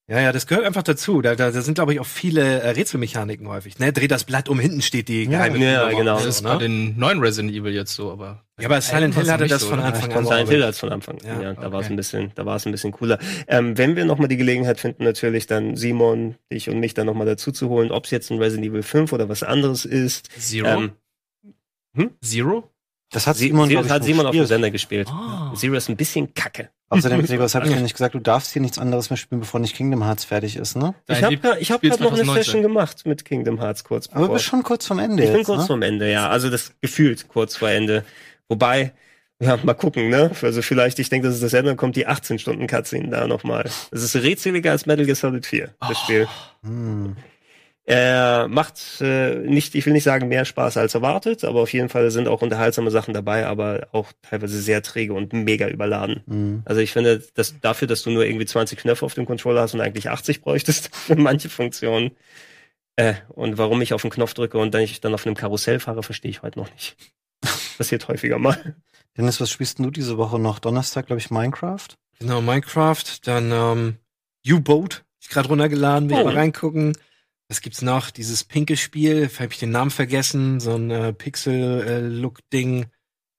Ja, 0.10 0.22
ja, 0.22 0.32
das 0.32 0.48
gehört 0.48 0.66
einfach 0.66 0.84
dazu. 0.84 1.22
Da, 1.22 1.36
da, 1.36 1.52
da 1.52 1.62
sind, 1.62 1.74
glaube 1.76 1.94
ich, 1.94 2.00
auch 2.00 2.06
viele 2.06 2.62
äh, 2.62 2.70
Rätselmechaniken 2.70 3.50
häufig. 3.50 3.78
Ne, 3.78 3.92
dreh 3.92 4.08
das 4.08 4.24
Blatt 4.24 4.48
um, 4.48 4.58
hinten 4.58 4.82
steht 4.82 5.10
die 5.10 5.28
geheime 5.28 5.58
ja, 5.58 5.82
Nummer 5.82 5.98
genau. 6.00 6.14
Das 6.14 6.24
so, 6.24 6.30
ist 6.30 6.44
bei 6.44 6.54
ne? 6.54 6.60
den 6.60 6.98
neuen 6.98 7.20
Resident 7.20 7.54
Evil 7.54 7.74
jetzt 7.74 7.94
so, 7.94 8.10
aber. 8.14 8.46
Ja, 8.58 8.68
aber 8.68 8.80
Silent 8.80 9.16
Hill 9.16 9.30
hatte 9.30 9.48
das 9.48 9.64
so, 9.64 9.68
von? 9.68 9.82
Anfang 9.82 10.14
an. 10.14 10.26
Silent. 10.26 10.50
Hill 10.50 10.64
als 10.64 10.80
von 10.80 10.94
Anfang. 10.94 11.18
Ja, 11.26 11.42
Ja, 11.42 11.54
da 11.56 11.74
war 11.74 11.82
es 11.82 11.88
okay. 11.88 11.94
ein 11.94 11.98
bisschen, 11.98 12.32
da 12.36 12.46
war 12.46 12.56
es 12.56 12.66
ein 12.66 12.72
bisschen 12.72 12.94
cooler. 12.94 13.20
Ähm, 13.48 13.78
wenn 13.78 13.98
wir 13.98 14.06
nochmal 14.06 14.30
die 14.30 14.38
Gelegenheit 14.38 14.80
finden, 14.80 15.04
natürlich 15.04 15.46
dann 15.46 15.76
Simon, 15.76 16.36
dich 16.54 16.70
und 16.70 16.80
mich 16.80 16.94
dann 16.94 17.06
nochmal 17.06 17.28
dazu 17.28 17.52
zu 17.52 17.68
holen, 17.68 17.92
ob 17.92 18.06
es 18.06 18.12
jetzt 18.12 18.32
ein 18.32 18.40
Resident 18.40 18.66
Evil 18.66 18.84
5 18.84 19.12
oder 19.12 19.28
was 19.28 19.44
anderes 19.44 19.84
ist. 19.84 20.30
Zero? 20.40 20.68
Ähm, 20.68 20.92
hm? 21.96 22.12
Zero? 22.22 22.72
Das 23.12 23.26
hat 23.26 23.38
Sie, 23.38 23.48
Simon, 23.48 23.70
ich, 23.70 23.78
hat 23.78 24.04
Simon 24.04 24.26
auf 24.26 24.32
dem 24.32 24.42
gespielt. 24.42 24.48
Sender 24.48 24.72
gespielt. 24.72 25.08
Zero 25.56 25.76
ist 25.76 25.90
ein 25.90 25.96
bisschen 25.96 26.34
kacke. 26.34 26.70
Außerdem, 26.90 27.26
Gregor, 27.26 27.44
das 27.44 27.56
habe 27.56 27.68
ich 27.68 27.74
dir 27.74 27.82
nicht 27.82 27.96
gesagt, 27.96 28.16
du 28.16 28.20
darfst 28.20 28.54
hier 28.54 28.62
nichts 28.62 28.78
anderes 28.78 29.10
mehr 29.10 29.18
spielen, 29.18 29.42
bevor 29.42 29.60
nicht 29.60 29.76
Kingdom 29.76 30.04
Hearts 30.04 30.24
fertig 30.24 30.56
ist, 30.56 30.78
ne? 30.78 30.96
Ich 31.08 31.22
habe 31.22 31.36
ja, 31.36 31.58
ich 31.58 31.72
hab 31.72 31.82
grad 31.82 32.00
noch 32.00 32.14
eine 32.14 32.24
2019. 32.24 32.44
Session 32.44 32.62
gemacht 32.62 33.06
mit 33.06 33.26
Kingdom 33.26 33.60
Hearts 33.60 33.84
kurz 33.84 34.08
Aber 34.08 34.16
du 34.16 34.22
bevor. 34.22 34.36
bist 34.36 34.46
schon 34.46 34.64
kurz 34.64 34.88
vom 34.88 35.00
Ende 35.00 35.24
Ich 35.24 35.30
bin 35.30 35.40
jetzt, 35.40 35.48
kurz 35.48 35.62
ne? 35.62 35.68
vorm 35.68 35.82
Ende, 35.82 36.10
ja. 36.10 36.30
Also 36.30 36.50
das 36.50 36.74
gefühlt 36.82 37.28
kurz 37.28 37.58
vor 37.58 37.70
Ende. 37.70 38.06
Wobei, 38.48 38.94
ja, 39.40 39.58
mal 39.64 39.74
gucken, 39.74 40.10
ne? 40.10 40.32
Also 40.42 40.62
vielleicht, 40.62 41.00
ich 41.00 41.10
denke, 41.10 41.28
das 41.28 41.36
ist 41.36 41.44
das 41.44 41.54
Ende, 41.54 41.72
dann 41.72 41.78
kommt 41.78 41.98
die 41.98 42.08
18 42.08 42.40
Stunden 42.40 42.68
Cutscene 42.68 43.10
da 43.10 43.28
nochmal. 43.28 43.64
Das 43.92 44.02
ist 44.02 44.16
rätseliger 44.16 44.72
als 44.72 44.86
Metal 44.86 45.06
Gear 45.06 45.16
Solid 45.16 45.46
4, 45.46 45.76
das 45.80 46.00
Spiel. 46.00 46.28
Hm. 46.64 47.18
Er 47.90 48.50
macht 48.50 49.00
äh, 49.00 49.36
nicht, 49.36 49.74
ich 49.74 49.86
will 49.86 49.94
nicht 49.94 50.04
sagen 50.04 50.28
mehr 50.28 50.44
Spaß 50.44 50.76
als 50.76 50.94
erwartet, 50.94 51.46
aber 51.46 51.62
auf 51.62 51.72
jeden 51.72 51.88
Fall 51.88 52.12
sind 52.12 52.28
auch 52.28 52.42
unterhaltsame 52.42 52.92
Sachen 52.92 53.14
dabei, 53.14 53.48
aber 53.48 53.88
auch 53.94 54.12
teilweise 54.24 54.60
sehr 54.62 54.84
träge 54.84 55.14
und 55.14 55.32
mega 55.32 55.70
überladen. 55.70 56.22
Hm. 56.28 56.64
Also 56.66 56.82
ich 56.82 56.92
finde, 56.92 57.24
dass 57.36 57.58
dafür, 57.62 57.88
dass 57.88 58.02
du 58.04 58.10
nur 58.10 58.26
irgendwie 58.26 58.46
20 58.46 58.78
Knöpfe 58.78 59.06
auf 59.06 59.14
dem 59.14 59.26
Controller 59.26 59.62
hast 59.62 59.74
und 59.74 59.80
eigentlich 59.80 60.10
80 60.10 60.42
bräuchtest 60.42 60.94
für 60.96 61.16
manche 61.16 61.48
Funktionen. 61.48 62.12
Äh, 62.98 63.14
und 63.30 63.58
warum 63.58 63.82
ich 63.82 63.94
auf 63.94 64.02
den 64.02 64.12
Knopf 64.12 64.34
drücke 64.34 64.58
und 64.58 64.74
dann 64.74 64.82
ich 64.82 65.00
dann 65.00 65.14
auf 65.14 65.26
einem 65.26 65.36
Karussell 65.36 65.80
fahre, 65.80 66.04
verstehe 66.04 66.32
ich 66.32 66.42
heute 66.42 66.60
noch 66.60 66.70
nicht. 66.74 66.98
Passiert 67.78 68.06
häufiger 68.10 68.38
mal. 68.38 68.76
Dennis, 69.16 69.40
was 69.40 69.50
spielst 69.50 69.78
denn 69.78 69.86
du 69.86 69.92
diese 69.92 70.18
Woche 70.18 70.40
noch? 70.40 70.60
Donnerstag, 70.60 71.06
glaube 71.08 71.22
ich, 71.22 71.32
Minecraft? 71.32 71.88
Genau, 72.20 72.42
Minecraft, 72.42 73.04
dann 73.24 73.52
ähm, 73.54 73.96
U-Boat, 74.46 75.06
ich 75.22 75.30
gerade 75.30 75.48
runtergeladen, 75.48 76.10
will 76.10 76.18
ich 76.18 76.22
Oh. 76.24 76.26
mal 76.26 76.36
reingucken. 76.36 76.98
Was 77.50 77.62
gibt's 77.62 77.82
noch? 77.82 78.12
Dieses 78.12 78.44
pinke 78.44 78.76
Spiel, 78.76 79.30
habe 79.40 79.54
ich 79.54 79.60
den 79.60 79.72
Namen 79.72 79.92
vergessen, 79.92 80.60
so 80.60 80.76
ein 80.76 80.92
äh, 80.92 81.14
Pixel-Look-Ding. 81.14 82.88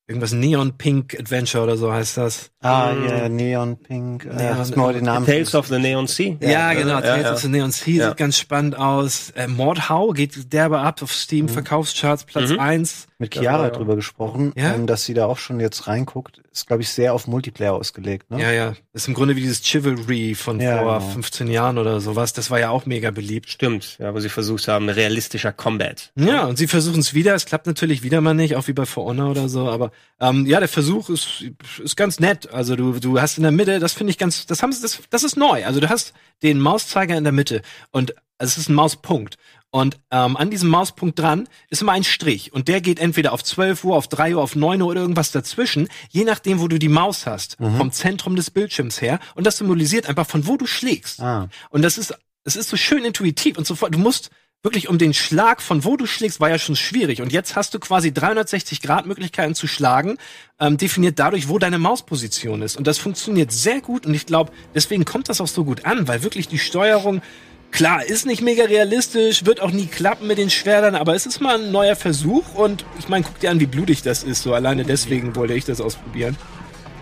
Irgendwas 0.09 0.33
Neon 0.33 0.73
Pink 0.79 1.15
Adventure 1.21 1.63
oder 1.65 1.77
so 1.77 1.93
heißt 1.93 2.17
das. 2.17 2.51
Ah, 2.61 2.93
ja, 3.07 3.29
Neon 3.29 3.77
Pink. 3.77 4.25
Äh, 4.25 4.35
Neon- 4.35 4.57
hast 4.59 4.75
mir 4.75 4.83
heute 4.83 4.99
den 5.01 5.05
Namen 5.05 5.27
Tales 5.27 5.55
of 5.55 5.69
the 5.69 5.79
Neon 5.79 6.07
Sea. 6.07 6.37
Ja, 6.41 6.73
genau, 6.73 6.95
ja, 6.95 7.01
Tales 7.03 7.25
ja. 7.25 7.33
of 7.35 7.39
the 7.41 7.49
Neon 7.49 7.71
Sea 7.71 7.95
Ja. 7.95 8.09
sieht 8.09 8.17
ganz 8.17 8.39
spannend 8.39 8.77
aus. 8.79 9.31
Äh, 9.37 9.47
Mordhau 9.49 10.09
geht 10.13 10.53
derbe 10.53 10.79
ab 10.81 11.03
auf 11.03 11.13
Steam 11.13 11.49
Verkaufscharts 11.49 12.25
Platz 12.25 12.51
Mhm. 12.51 12.59
eins. 12.59 13.05
mit 13.21 13.35
Ja, 13.35 13.41
Chiara 13.43 13.65
ja. 13.65 13.71
drüber 13.71 13.97
gesprochen, 13.97 14.53
Ja? 14.55 14.75
ähm, 14.75 14.87
dass 14.87 15.05
sie 15.05 15.13
da 15.13 15.27
auch 15.27 15.39
schon 15.39 15.59
jetzt 15.59 15.89
reinguckt. 15.89 16.41
Ist, 16.53 16.69
glaube 16.69 16.83
ich, 16.85 16.89
sehr 16.91 17.15
auf 17.15 17.27
Multiplayer 17.27 17.73
ausgelegt, 17.75 18.31
ne? 18.31 18.41
Ja, 18.41 18.53
ja. 18.53 18.75
Ist 18.93 19.09
im 19.09 19.15
Grunde 19.15 19.35
wie 19.35 19.41
dieses 19.41 19.61
Chivalry 19.61 20.37
von 20.37 20.61
Ja, 20.61 20.79
vor 20.85 20.99
genau. 21.01 21.11
15 21.15 21.49
Jahren 21.49 21.79
oder 21.79 22.01
sowas. 22.01 22.33
Das 22.33 22.49
war 22.53 22.61
ja 22.61 22.71
auch 22.71 22.87
mega 22.87 23.11
beliebt. 23.11 23.51
Stimmt, 23.51 23.97
ja, 23.99 24.15
wo 24.15 24.21
sie 24.21 24.29
versucht 24.29 24.69
haben, 24.69 24.89
realistischer 24.89 25.53
Combat. 25.53 26.13
Ja, 26.15 26.45
und 26.45 26.59
sie 26.59 26.69
versuchen 26.69 27.01
es 27.01 27.13
wieder. 27.13 27.35
Es 27.35 27.45
klappt 27.45 27.67
natürlich 27.67 28.05
wieder 28.05 28.21
mal 28.21 28.35
nicht, 28.35 28.55
auch 28.55 28.69
wie 28.69 28.73
bei 28.73 28.87
For 28.87 29.05
Honor 29.07 29.33
oder 29.33 29.49
so. 29.49 29.69
Aber 29.69 29.91
ähm, 30.21 30.47
ja, 30.47 30.59
der 30.59 30.69
Versuch 30.69 31.09
ist, 31.11 31.45
ist 31.83 31.97
ganz 31.97 32.19
nett. 32.19 32.53
Also 32.53 32.75
du, 32.77 32.99
du 32.99 33.21
hast 33.21 33.37
in 33.37 33.45
der 33.45 33.53
Mitte, 33.53 33.79
das 33.79 33.93
finde 33.93 34.11
ich 34.11 34.19
ganz, 34.19 34.47
das 34.47 34.63
haben 34.63 34.73
sie, 34.73 34.83
das, 34.83 35.01
das 35.11 35.23
ist 35.23 35.37
neu. 35.37 35.65
Also 35.65 35.81
du 35.81 35.89
hast 35.89 36.13
den 36.43 36.61
Mauszeiger 36.61 37.17
in 37.17 37.25
der 37.25 37.33
Mitte 37.33 37.63
und 37.91 38.15
also 38.39 38.53
es 38.53 38.59
ist 38.59 38.69
ein 38.69 38.75
Mauspunkt. 38.75 39.37
Und 39.71 39.99
ähm, 40.11 40.37
an 40.37 40.51
diesem 40.51 40.71
Mauspunkt 40.71 41.19
dran 41.19 41.47
ist 41.69 41.83
immer 41.83 41.93
ein 41.93 42.05
Strich. 42.05 42.53
Und 42.55 42.69
der 42.69 42.81
geht 42.81 42.99
entweder 42.99 43.33
auf 43.33 43.45
12 43.45 43.85
Uhr, 43.85 43.97
auf 43.97 44.09
3 44.09 44.37
Uhr, 44.37 44.43
auf 44.43 44.57
9 44.57 44.81
Uhr 44.81 44.89
oder 44.89 45.03
irgendwas 45.03 45.31
dazwischen, 45.31 45.89
je 46.09 46.25
nachdem, 46.25 46.61
wo 46.61 46.69
du 46.69 46.79
die 46.79 46.89
Maus 46.89 47.27
hast, 47.27 47.57
vom 47.59 47.93
Zentrum 47.93 48.35
des 48.35 48.51
Bildschirms 48.51 49.03
her. 49.03 49.21
Und 49.35 49.47
das 49.47 49.59
symbolisiert 49.59 50.09
einfach, 50.09 50.27
von 50.27 50.47
wo 50.47 50.57
du 50.57 50.67
schlägst. 50.67 51.21
Ah. 51.21 51.51
Und 51.69 51.83
das 51.83 51.99
ist, 51.99 52.15
es 52.45 52.57
ist 52.57 52.71
so 52.71 52.79
schön 52.79 53.05
intuitiv 53.05 53.59
und 53.59 53.67
sofort, 53.67 53.95
du 53.95 53.99
musst 53.99 54.31
wirklich 54.63 54.89
um 54.89 54.99
den 54.99 55.15
Schlag 55.15 55.63
von 55.63 55.85
wo 55.85 55.97
du 55.97 56.07
schlägst, 56.07 56.41
war 56.41 56.51
ja 56.51 56.59
schon 56.59 56.77
schwierig. 56.77 57.23
Und 57.23 57.33
jetzt 57.33 57.55
hast 57.55 57.75
du 57.75 57.79
quasi 57.79 58.13
360 58.13 58.83
Grad 58.83 59.07
Möglichkeiten 59.07 59.55
zu 59.55 59.67
schlagen, 59.67 60.19
ähm, 60.59 60.77
definiert 60.77 61.19
dadurch, 61.19 61.49
wo 61.49 61.59
deine 61.59 61.79
Mausposition 61.79 62.63
ist. 62.63 62.77
Und 62.77 62.87
das 62.87 62.99
funktioniert 62.99 63.53
sehr 63.53 63.81
gut 63.81 64.05
und 64.05 64.15
ich 64.15 64.27
glaube, 64.27 64.53
deswegen 64.75 65.05
kommt 65.05 65.29
das 65.29 65.41
auch 65.41 65.47
so 65.47 65.65
gut 65.65 65.85
an, 65.85 66.09
weil 66.09 66.25
wirklich 66.25 66.49
die 66.49 66.59
Steuerung, 66.59 67.23
klar, 67.71 68.05
ist 68.05 68.27
nicht 68.27 68.43
mega 68.43 68.65
realistisch, 68.65 69.45
wird 69.45 69.61
auch 69.61 69.71
nie 69.71 69.87
klappen 69.87 70.27
mit 70.27 70.39
den 70.39 70.51
Schwertern, 70.51 70.97
aber 70.97 71.15
es 71.15 71.27
ist 71.27 71.41
mal 71.41 71.61
ein 71.61 71.71
neuer 71.71 71.95
Versuch 71.95 72.55
und 72.55 72.85
ich 72.99 73.09
meine, 73.09 73.25
guck 73.25 73.39
dir 73.39 73.53
an, 73.53 73.61
wie 73.61 73.67
blutig 73.67 74.03
das 74.03 74.25
ist. 74.25 74.43
So 74.43 74.55
alleine 74.55 74.85
deswegen 74.85 75.37
wollte 75.37 75.55
ich 75.55 75.67
das 75.67 75.81
ausprobieren. 75.81 76.37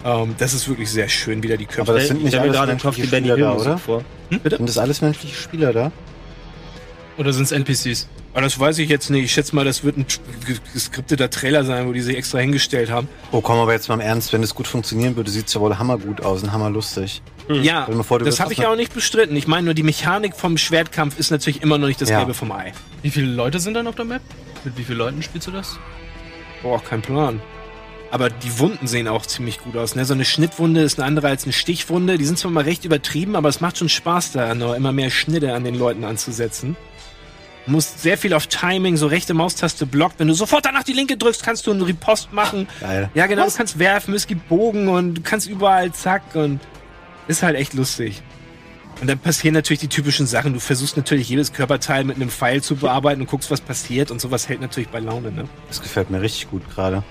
Ähm, 0.04 0.34
das 0.36 0.52
ist 0.52 0.68
wirklich 0.68 0.90
sehr 0.90 1.08
schön, 1.08 1.42
wieder 1.42 1.56
die 1.56 1.64
Köpfe. 1.64 1.80
Aber 1.90 1.94
das 1.94 2.08
sind 2.08 2.22
nicht 2.22 2.34
die 2.34 2.38
menschliche 2.38 3.06
Benny 3.06 3.28
Spieler 3.28 3.36
da, 3.36 3.54
oder? 3.54 3.70
Musik 3.72 3.80
vor. 3.80 4.04
Sind 4.28 4.68
das 4.68 4.76
alles 4.76 5.00
menschliche 5.00 5.34
Spieler 5.34 5.72
da? 5.72 5.90
Oder 7.18 7.32
sind 7.32 7.44
es 7.44 7.52
NPCs? 7.52 8.08
Aber 8.34 8.42
das 8.42 8.58
weiß 8.58 8.78
ich 8.78 8.90
jetzt 8.90 9.08
nicht. 9.08 9.24
Ich 9.24 9.32
schätze 9.32 9.56
mal, 9.56 9.64
das 9.64 9.82
wird 9.84 9.96
ein 9.96 10.06
ge- 10.46 10.56
geskripteter 10.74 11.30
Trailer 11.30 11.64
sein, 11.64 11.88
wo 11.88 11.92
die 11.92 12.02
sich 12.02 12.16
extra 12.16 12.38
hingestellt 12.38 12.90
haben. 12.90 13.08
Oh, 13.32 13.40
komm 13.40 13.58
aber 13.58 13.72
jetzt 13.72 13.88
mal 13.88 13.94
im 13.94 14.00
Ernst, 14.00 14.32
wenn 14.34 14.42
das 14.42 14.54
gut 14.54 14.66
funktionieren 14.66 15.16
würde, 15.16 15.30
sieht's 15.30 15.54
ja 15.54 15.60
wohl 15.62 15.78
hammergut 15.78 16.20
aus 16.22 16.42
und 16.42 16.52
hammerlustig. 16.52 17.22
Ja, 17.48 17.86
dir 17.86 17.94
mal 17.94 18.02
vor, 18.02 18.18
das 18.18 18.40
habe 18.40 18.52
ich 18.52 18.58
ja 18.58 18.68
auch 18.70 18.76
nicht 18.76 18.92
bestritten. 18.92 19.34
Ich 19.36 19.46
meine 19.46 19.64
nur, 19.66 19.74
die 19.74 19.84
Mechanik 19.84 20.36
vom 20.36 20.58
Schwertkampf 20.58 21.18
ist 21.18 21.30
natürlich 21.30 21.62
immer 21.62 21.78
noch 21.78 21.86
nicht 21.86 22.00
das 22.02 22.10
Ja. 22.10 22.18
Gelbe 22.18 22.34
vom 22.34 22.52
Ei. 22.52 22.72
Wie 23.02 23.10
viele 23.10 23.28
Leute 23.32 23.60
sind 23.60 23.74
dann 23.74 23.86
auf 23.86 23.94
der 23.94 24.04
Map? 24.04 24.20
Mit 24.64 24.76
wie 24.76 24.84
vielen 24.84 24.98
Leuten 24.98 25.22
spielst 25.22 25.46
du 25.46 25.52
das? 25.52 25.78
Boah, 26.62 26.82
kein 26.82 27.00
Plan. 27.00 27.40
Aber 28.10 28.30
die 28.30 28.58
Wunden 28.58 28.86
sehen 28.86 29.08
auch 29.08 29.24
ziemlich 29.26 29.60
gut 29.60 29.76
aus. 29.76 29.94
Ne? 29.94 30.04
So 30.04 30.14
eine 30.14 30.24
Schnittwunde 30.24 30.82
ist 30.82 30.98
eine 30.98 31.06
andere 31.06 31.28
als 31.28 31.44
eine 31.44 31.52
Stichwunde. 31.52 32.18
Die 32.18 32.24
sind 32.24 32.38
zwar 32.38 32.50
mal 32.50 32.64
recht 32.64 32.84
übertrieben, 32.84 33.36
aber 33.36 33.48
es 33.48 33.60
macht 33.60 33.78
schon 33.78 33.88
Spaß, 33.88 34.32
da 34.32 34.54
noch 34.54 34.74
immer 34.74 34.92
mehr 34.92 35.10
Schnitte 35.10 35.54
an 35.54 35.64
den 35.64 35.74
Leuten 35.74 36.04
anzusetzen. 36.04 36.76
Du 37.66 37.72
musst 37.72 38.00
sehr 38.00 38.16
viel 38.16 38.32
auf 38.32 38.46
Timing, 38.46 38.96
so 38.96 39.08
rechte 39.08 39.34
Maustaste 39.34 39.86
blockt. 39.86 40.20
Wenn 40.20 40.28
du 40.28 40.34
sofort 40.34 40.64
danach 40.64 40.84
die 40.84 40.92
linke 40.92 41.16
drückst, 41.16 41.42
kannst 41.42 41.66
du 41.66 41.72
einen 41.72 41.82
Ripost 41.82 42.32
machen. 42.32 42.68
Geil. 42.80 43.10
Ja, 43.14 43.26
genau, 43.26 43.44
du 43.44 43.52
kannst 43.52 43.78
werfen, 43.78 44.14
es 44.14 44.28
gibt 44.28 44.48
Bogen 44.48 44.88
und 44.88 45.14
du 45.14 45.22
kannst 45.22 45.48
überall 45.48 45.92
zack 45.92 46.34
und 46.34 46.60
ist 47.26 47.42
halt 47.42 47.56
echt 47.56 47.74
lustig. 47.74 48.22
Und 49.00 49.08
dann 49.08 49.18
passieren 49.18 49.54
natürlich 49.54 49.80
die 49.80 49.88
typischen 49.88 50.26
Sachen. 50.26 50.54
Du 50.54 50.60
versuchst 50.60 50.96
natürlich 50.96 51.28
jedes 51.28 51.52
Körperteil 51.52 52.04
mit 52.04 52.16
einem 52.16 52.30
Pfeil 52.30 52.62
zu 52.62 52.76
bearbeiten 52.76 53.20
und 53.20 53.28
guckst, 53.28 53.50
was 53.50 53.60
passiert 53.60 54.10
und 54.10 54.20
sowas 54.20 54.48
hält 54.48 54.60
natürlich 54.60 54.88
bei 54.88 55.00
Laune, 55.00 55.32
ne? 55.32 55.48
Das 55.68 55.82
gefällt 55.82 56.08
mir 56.08 56.22
richtig 56.22 56.48
gut 56.48 56.62
gerade. 56.70 57.02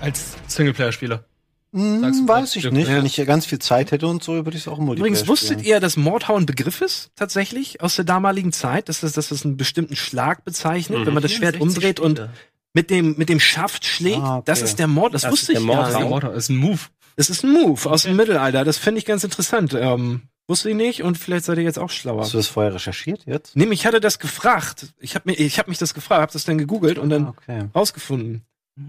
Als 0.00 0.36
Singleplayer-Spieler. 0.46 1.24
Hm, 1.72 2.00
Sagst 2.00 2.20
du 2.20 2.28
weiß 2.28 2.56
ich 2.56 2.64
Ja. 2.64 2.70
nicht. 2.70 2.88
Wenn 2.88 3.04
ich 3.04 3.16
ganz 3.26 3.44
viel 3.46 3.58
Zeit 3.58 3.90
hätte 3.92 4.06
und 4.06 4.22
so, 4.22 4.32
würde 4.34 4.50
ich 4.56 4.62
es 4.62 4.68
auch 4.68 4.78
Multiplayer 4.78 5.08
Übrigens, 5.10 5.28
wusstet 5.28 5.58
spielen. 5.60 5.64
ihr, 5.74 5.80
dass 5.80 5.96
Mordhau 5.96 6.36
ein 6.36 6.46
Begriff 6.46 6.80
ist, 6.80 7.10
tatsächlich, 7.14 7.82
aus 7.82 7.96
der 7.96 8.04
damaligen 8.06 8.52
Zeit, 8.52 8.88
dass 8.88 9.00
das, 9.00 9.12
dass 9.12 9.28
das 9.28 9.44
einen 9.44 9.56
bestimmten 9.56 9.94
Schlag 9.96 10.44
bezeichnet, 10.44 11.04
wenn 11.06 11.14
man 11.14 11.22
das 11.22 11.32
Schwert 11.32 11.60
umdreht 11.60 12.00
und 12.00 12.26
mit 12.74 12.90
dem, 12.90 13.16
mit 13.18 13.28
dem 13.28 13.40
Schaft 13.40 13.84
schlägt? 13.84 14.18
Ah, 14.18 14.36
okay. 14.36 14.42
Das 14.46 14.62
ist 14.62 14.78
der 14.78 14.86
Mord, 14.86 15.12
das, 15.14 15.22
Das 15.22 15.32
wusste 15.32 15.52
ist 15.52 15.58
ich 15.60 15.66
der 15.66 15.74
gar 15.74 15.82
Mordhau. 15.84 15.98
nicht. 16.00 16.08
Mordhau 16.10 16.30
ist 16.32 16.48
ein 16.48 16.56
Move. 16.56 16.80
Das 17.16 17.28
ist 17.30 17.42
ein 17.44 17.52
Move 17.52 17.90
aus 17.90 18.04
dem 18.04 18.16
Mittelalter, 18.16 18.64
das 18.64 18.78
finde 18.78 18.98
ich 19.00 19.04
ganz 19.04 19.24
interessant. 19.24 19.74
Ähm, 19.74 20.22
wusste 20.46 20.70
ich 20.70 20.76
nicht 20.76 21.02
und 21.02 21.18
vielleicht 21.18 21.44
seid 21.44 21.58
ihr 21.58 21.64
jetzt 21.64 21.78
auch 21.78 21.90
schlauer. 21.90 22.22
Hast 22.22 22.32
du 22.32 22.38
das 22.38 22.46
vorher 22.46 22.72
recherchiert 22.74 23.26
jetzt? 23.26 23.56
Nee, 23.56 23.66
mich 23.66 23.84
hatte 23.84 24.00
das 24.00 24.18
gefragt. 24.18 24.94
Ich 24.98 25.14
habe 25.16 25.28
mir, 25.30 25.34
ich 25.38 25.58
habe 25.58 25.68
mich 25.68 25.78
das 25.78 25.92
gefragt, 25.92 26.22
habe 26.22 26.32
das 26.32 26.44
dann 26.44 26.56
gegoogelt 26.56 26.96
und 26.98 27.10
dann 27.10 27.26
Ah, 27.26 27.34
okay. 27.36 27.64
rausgefunden. 27.74 28.42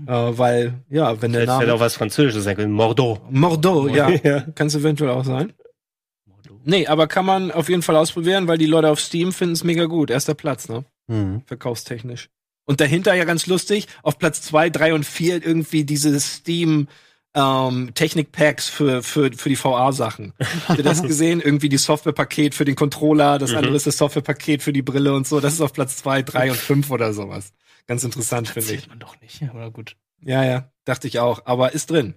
Äh, 0.08 0.12
weil, 0.12 0.74
ja, 0.90 1.22
wenn 1.22 1.32
der 1.32 1.42
hätte 1.42 1.52
Name 1.52 1.74
auch 1.74 1.80
was 1.80 1.96
Französisches 1.96 2.44
sein 2.44 2.56
können. 2.56 2.72
Mordo. 2.72 3.20
Mordo, 3.30 3.88
ja, 3.88 4.10
Ja. 4.24 4.42
kann 4.42 4.68
es 4.68 4.76
eventuell 4.76 5.12
auch 5.12 5.26
sein. 5.26 5.54
Nee, 6.64 6.88
aber 6.88 7.08
kann 7.08 7.26
man 7.26 7.52
auf 7.52 7.70
jeden 7.70 7.82
Fall 7.82 7.96
ausprobieren, 7.96 8.48
weil 8.48 8.58
die 8.58 8.66
Leute 8.66 8.90
auf 8.90 9.00
Steam 9.00 9.32
finden 9.32 9.54
es 9.54 9.64
mega 9.64 9.86
gut. 9.86 10.10
Erster 10.10 10.36
Platz, 10.36 10.70
ne? 10.70 10.84
Hm. 11.08 11.42
Verkaufstechnisch. 11.46 12.30
Und 12.66 12.82
dahinter 12.82 13.16
ja 13.16 13.24
ganz 13.24 13.48
lustig, 13.48 13.88
auf 14.04 14.20
Platz 14.20 14.42
zwei, 14.44 14.70
drei 14.70 14.94
und 14.94 15.06
vier 15.06 15.44
irgendwie 15.44 15.86
diese 15.86 16.20
Steam 16.20 16.88
ähm, 17.34 17.92
Technik-Packs 17.96 18.70
für, 18.70 19.02
für, 19.02 19.32
für 19.34 19.50
die 19.50 19.64
VA-Sachen. 19.64 20.34
Habt 20.68 20.78
ihr 20.78 20.84
das 20.84 21.02
gesehen? 21.10 21.42
Irgendwie 21.42 21.70
die 21.70 21.78
Softwarepaket 21.78 22.54
für 22.54 22.66
den 22.66 22.76
Controller, 22.76 23.40
das 23.40 23.54
andere 23.54 23.76
ist 23.76 23.88
das 23.88 23.98
Softwarepaket 23.98 24.62
für 24.62 24.74
die 24.74 24.82
Brille 24.82 25.14
und 25.14 25.28
so. 25.28 25.40
Das 25.40 25.54
ist 25.54 25.62
auf 25.62 25.74
Platz 25.74 25.98
zwei, 25.98 26.22
drei 26.22 26.52
und 26.52 26.58
fünf 26.58 26.92
oder 26.92 27.14
sowas. 27.14 27.54
Ganz 27.88 28.04
interessant, 28.04 28.48
finde 28.48 28.74
ich. 28.74 28.80
Zählt 28.82 28.90
man 28.90 29.00
doch 29.00 29.20
nicht, 29.22 29.42
aber 29.50 29.72
gut. 29.72 29.96
Ja, 30.22 30.44
ja, 30.44 30.72
dachte 30.86 31.08
ich 31.08 31.20
auch. 31.20 31.46
Aber 31.46 31.74
ist 31.74 31.90
drin. 31.90 32.16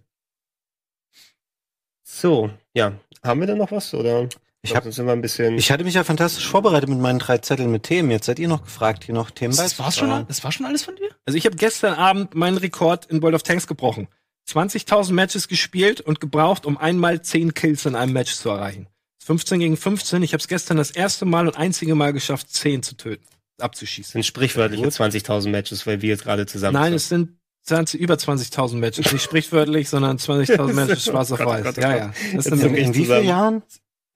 So, 2.03 2.51
ja. 2.75 2.93
Haben 3.23 3.41
wir 3.41 3.47
denn 3.47 3.59
noch 3.59 3.71
was? 3.71 3.93
Oder? 3.95 4.29
Ich 4.65 4.77
hab- 4.77 4.85
wir 4.85 5.13
ein 5.13 5.23
bisschen. 5.23 5.57
Ich 5.59 5.73
hatte 5.73 5.83
mich 5.83 5.95
ja 5.95 6.05
fantastisch 6.05 6.47
vorbereitet 6.47 6.89
mit 6.89 7.01
meinen 7.01 7.19
drei 7.19 7.39
Zetteln 7.39 7.71
mit 7.73 7.83
Themen. 7.83 8.11
Jetzt 8.11 8.27
seid 8.27 8.39
ihr 8.39 8.49
noch 8.49 8.63
gefragt, 8.63 9.05
hier 9.05 9.15
noch 9.15 9.31
Themen 9.31 9.57
Das, 9.57 9.79
war's 9.79 9.97
schon, 9.97 10.27
das 10.29 10.45
war 10.45 10.53
schon 10.53 10.67
alles 10.67 10.85
von 10.85 10.95
dir? 10.95 11.11
Also 11.25 11.37
ich 11.37 11.47
habe 11.47 11.57
gestern 11.57 11.95
Abend 11.95 12.35
meinen 12.35 12.59
Rekord 12.59 13.07
in 13.07 13.23
World 13.23 13.35
of 13.35 13.43
Tanks 13.43 13.67
gebrochen. 13.67 14.09
20.000 14.49 15.13
Matches 15.13 15.49
gespielt 15.49 16.01
und 16.01 16.21
gebraucht, 16.21 16.65
um 16.67 16.77
einmal 16.77 17.23
10 17.23 17.55
Kills 17.55 17.87
in 17.87 17.95
einem 17.97 18.13
Match 18.13 18.35
zu 18.35 18.51
erreichen. 18.51 18.87
15 19.25 19.61
gegen 19.61 19.77
15. 19.77 20.23
Ich 20.23 20.33
habe 20.33 20.41
es 20.41 20.49
gestern 20.49 20.77
das 20.77 20.91
erste 20.91 21.25
Mal 21.25 21.47
und 21.47 21.57
einzige 21.57 21.95
Mal 21.95 22.13
geschafft, 22.13 22.51
10 22.51 22.83
zu 22.83 22.97
töten, 22.97 23.25
abzuschießen. 23.63 24.13
sind 24.13 24.25
sprichwörtliche 24.27 24.85
20.000 24.87 25.49
Matches, 25.51 25.87
weil 25.87 26.03
wir 26.03 26.11
jetzt 26.11 26.25
gerade 26.25 26.47
zusammen 26.47 26.75
Nein, 26.75 26.87
sind. 26.91 26.95
es 26.97 27.09
sind 27.09 27.29
20, 27.65 28.01
über 28.01 28.15
20.000 28.15 28.77
Matches. 28.77 29.13
Nicht 29.13 29.23
sprichwörtlich, 29.23 29.89
sondern 29.89 30.17
20.000 30.19 30.73
Matches 30.73 31.05
schwarz 31.05 31.31
auf 31.33 31.39
Gott, 31.39 31.47
weiß. 31.49 31.65
Gott, 31.65 31.77
Ja, 31.79 31.93
Gott. 31.93 31.99
ja. 32.01 32.37
Das 32.37 32.45
sind 32.47 32.61
wirklich, 32.63 32.87
In 32.87 32.95
wie 32.95 33.05
vielen 33.05 33.25
Jahren? 33.27 33.63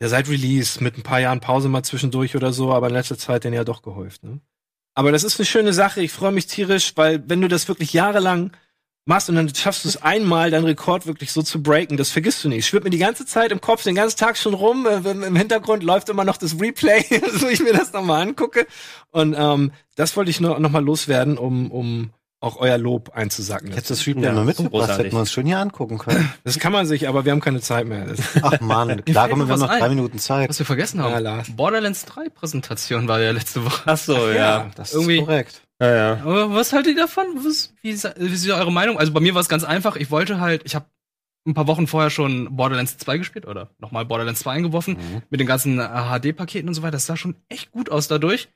ja, 0.02 0.09
seit 0.09 0.28
Release 0.28 0.82
mit 0.82 0.97
ein 0.98 1.02
paar 1.02 1.20
Jahren 1.20 1.40
Pause 1.40 1.68
mal 1.68 1.82
zwischendurch 1.82 2.35
oder 2.36 2.52
so, 2.52 2.73
aber 2.73 2.89
in 2.89 2.94
letzter 2.94 3.16
Zeit 3.16 3.44
den 3.44 3.52
ja 3.55 3.64
doch 3.64 3.82
gehäuft. 3.82 4.24
Ne? 4.24 4.40
Aber 4.94 5.12
das 5.12 5.24
ist 5.24 5.39
eine 5.39 5.47
schöne 5.47 5.73
Sache. 5.73 6.01
Ich 6.02 6.10
freue 6.12 6.32
mich 6.32 6.47
tierisch, 6.47 6.93
weil 6.97 7.23
wenn 7.28 7.40
du 7.40 7.48
das 7.48 7.68
wirklich 7.68 7.93
jahrelang 7.93 8.51
machst 9.06 9.28
und 9.30 9.36
dann 9.36 9.52
schaffst 9.54 9.84
du 9.84 9.88
es 9.88 10.02
einmal, 10.02 10.50
deinen 10.50 10.64
Rekord 10.64 11.06
wirklich 11.06 11.32
so 11.32 11.40
zu 11.42 11.62
breaken, 11.62 11.96
das 11.96 12.10
vergisst 12.10 12.44
du 12.44 12.48
nicht. 12.48 12.66
Schwirrt 12.66 12.84
mir 12.84 12.90
die 12.90 12.98
ganze 12.98 13.24
Zeit 13.24 13.52
im 13.52 13.60
Kopf, 13.60 13.84
den 13.84 13.94
ganzen 13.94 14.18
Tag 14.18 14.36
schon 14.36 14.52
rum. 14.54 14.86
Äh, 14.86 14.96
Im 15.10 15.36
Hintergrund 15.36 15.82
läuft 15.82 16.08
immer 16.08 16.24
noch 16.24 16.36
das 16.36 16.60
Replay, 16.60 17.04
so 17.38 17.48
ich 17.48 17.62
mir 17.62 17.72
das 17.72 17.92
nochmal 17.92 18.22
angucke. 18.22 18.66
Und 19.12 19.34
ähm, 19.38 19.72
das 19.94 20.16
wollte 20.16 20.30
ich 20.30 20.40
nur 20.40 20.58
noch 20.58 20.70
mal 20.70 20.84
loswerden, 20.84 21.38
um, 21.38 21.70
um 21.70 22.10
auch 22.40 22.56
euer 22.58 22.76
Lob 22.78 23.10
einzusacken. 23.14 23.70
Hättest 23.70 23.90
du 23.90 23.94
das 23.94 24.06
Replay 24.06 24.24
Ja, 24.24 24.32
mal 24.32 24.44
mitgebracht, 24.44 24.98
hätten 24.98 25.12
wir 25.12 25.20
uns 25.20 25.32
schön 25.32 25.46
hier 25.46 25.58
angucken 25.58 25.98
können. 25.98 26.32
Das 26.44 26.58
kann 26.58 26.72
man 26.72 26.86
sich, 26.86 27.08
aber 27.08 27.24
wir 27.24 27.32
haben 27.32 27.40
keine 27.40 27.60
Zeit 27.60 27.86
mehr. 27.86 28.06
Ach 28.42 28.60
man, 28.60 28.88
klar, 29.04 29.24
fällt 29.24 29.30
komm, 29.30 29.38
mir 29.40 29.46
wir 29.48 29.52
haben 29.54 29.60
noch 29.60 29.68
drei 29.68 29.82
ein. 29.82 29.90
Minuten 29.94 30.18
Zeit. 30.18 30.48
Was 30.50 30.58
wir 30.58 30.66
vergessen 30.66 31.00
haben. 31.02 31.24
Ja. 31.24 31.42
Borderlands 31.56 32.04
3 32.04 32.28
Präsentation 32.28 33.08
war 33.08 33.20
ja 33.20 33.30
letzte 33.30 33.64
Woche. 33.64 33.82
Ach 33.86 33.96
so, 33.96 34.30
ja. 34.30 34.68
Das 34.76 34.92
Irgendwie- 34.92 35.18
ist 35.20 35.26
korrekt. 35.26 35.62
Ja, 35.80 35.94
ja. 35.94 36.12
Aber 36.22 36.54
was 36.54 36.72
haltet 36.72 36.94
ihr 36.96 37.02
davon? 37.02 37.26
Was, 37.44 37.74
wie, 37.82 37.90
ist, 37.90 38.04
wie 38.18 38.32
ist 38.32 38.48
eure 38.48 38.72
Meinung? 38.72 38.98
Also 38.98 39.12
bei 39.12 39.20
mir 39.20 39.34
war 39.34 39.40
es 39.42 39.48
ganz 39.48 39.62
einfach. 39.64 39.96
Ich 39.96 40.10
wollte 40.10 40.40
halt, 40.40 40.62
ich 40.64 40.74
habe 40.74 40.86
ein 41.46 41.54
paar 41.54 41.66
Wochen 41.66 41.86
vorher 41.86 42.10
schon 42.10 42.56
Borderlands 42.56 42.96
2 42.98 43.18
gespielt 43.18 43.46
oder 43.46 43.70
nochmal 43.78 44.04
Borderlands 44.04 44.40
2 44.40 44.52
eingeworfen 44.52 44.94
Mhm. 44.94 45.22
mit 45.30 45.38
den 45.40 45.46
ganzen 45.46 45.78
äh, 45.78 45.82
HD-Paketen 45.84 46.66
und 46.68 46.74
so 46.74 46.82
weiter. 46.82 46.92
Das 46.92 47.06
sah 47.06 47.16
schon 47.16 47.36
echt 47.48 47.70
gut 47.72 47.90
aus 47.90 48.08
dadurch. 48.08 48.48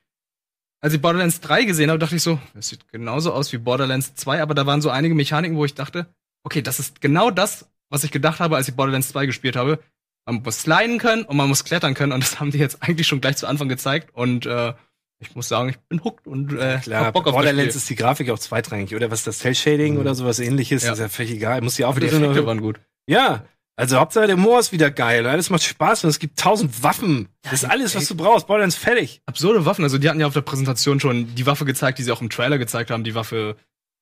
Als 0.83 0.93
ich 0.93 1.01
Borderlands 1.01 1.41
3 1.41 1.63
gesehen 1.65 1.89
habe, 1.89 1.99
dachte 1.99 2.15
ich 2.15 2.23
so, 2.23 2.39
das 2.55 2.69
sieht 2.69 2.87
genauso 2.89 3.33
aus 3.33 3.53
wie 3.53 3.59
Borderlands 3.59 4.15
2, 4.15 4.41
aber 4.41 4.55
da 4.55 4.65
waren 4.65 4.81
so 4.81 4.89
einige 4.89 5.13
Mechaniken, 5.13 5.55
wo 5.55 5.63
ich 5.63 5.75
dachte, 5.75 6.07
okay, 6.43 6.63
das 6.63 6.79
ist 6.79 7.01
genau 7.01 7.29
das, 7.29 7.69
was 7.89 8.03
ich 8.03 8.09
gedacht 8.11 8.39
habe, 8.39 8.55
als 8.55 8.67
ich 8.67 8.75
Borderlands 8.75 9.09
2 9.09 9.27
gespielt 9.27 9.55
habe. 9.55 9.79
Man 10.25 10.41
muss 10.41 10.61
sliden 10.61 10.97
können 10.97 11.23
und 11.23 11.37
man 11.37 11.47
muss 11.47 11.63
klettern 11.63 11.93
können 11.93 12.11
und 12.11 12.23
das 12.23 12.39
haben 12.39 12.49
die 12.51 12.57
jetzt 12.57 12.81
eigentlich 12.81 13.05
schon 13.07 13.21
gleich 13.21 13.37
zu 13.37 13.45
Anfang 13.47 13.69
gezeigt 13.69 14.09
und 14.15 14.47
äh, 14.47 14.73
ich 15.21 15.35
muss 15.35 15.47
sagen, 15.47 15.69
ich 15.69 15.77
bin 15.87 16.03
hooked 16.03 16.27
und 16.27 16.51
äh, 16.53 16.79
klar, 16.83 17.05
hab 17.05 17.13
Bock 17.13 17.21
auf 17.23 17.25
das 17.27 17.33
Borderlands 17.35 17.71
Spiel. 17.73 17.77
ist 17.77 17.89
die 17.89 17.95
Grafik 17.95 18.29
auch 18.29 18.39
zweitrangig, 18.39 18.93
oder 18.95 19.09
was 19.11 19.19
ist 19.19 19.27
das 19.27 19.39
Cell 19.39 19.55
Shading 19.55 19.97
oder 19.97 20.15
sowas 20.15 20.39
ähnliches, 20.39 20.83
Ja. 20.83 20.93
ist 20.93 20.99
ja 20.99 21.07
völlig 21.09 21.31
egal. 21.31 21.61
Muss 21.61 21.77
ja 21.77 21.85
auch 21.87 21.91
Aber 21.91 21.99
die 22.01 22.07
wieder 22.07 22.17
Effekte 22.17 22.37
eine, 22.39 22.45
waren 22.47 22.61
gut. 22.61 22.79
Ja, 23.07 23.45
also 23.77 23.97
Hauptsache 23.97 24.27
der 24.27 24.37
Moor 24.37 24.59
ist 24.59 24.71
wieder 24.71 24.91
geil. 24.91 25.25
Alles 25.25 25.49
macht 25.49 25.63
Spaß 25.63 26.03
und 26.03 26.09
es 26.09 26.19
gibt 26.19 26.37
tausend 26.37 26.83
Waffen. 26.83 27.29
Das 27.43 27.53
ist 27.53 27.65
alles, 27.65 27.95
was 27.95 28.07
du 28.07 28.15
brauchst. 28.15 28.45
Borderlands 28.47 28.75
fertig. 28.75 29.21
Absurde 29.25 29.65
Waffen. 29.65 29.83
Also 29.83 29.97
die 29.97 30.07
hatten 30.09 30.19
ja 30.19 30.27
auf 30.27 30.33
der 30.33 30.41
Präsentation 30.41 30.99
schon 30.99 31.33
die 31.35 31.45
Waffe 31.45 31.65
gezeigt, 31.65 31.97
die 31.97 32.03
sie 32.03 32.11
auch 32.11 32.21
im 32.21 32.29
Trailer 32.29 32.57
gezeigt 32.57 32.91
haben. 32.91 33.03
Die 33.03 33.15
Waffe, 33.15 33.55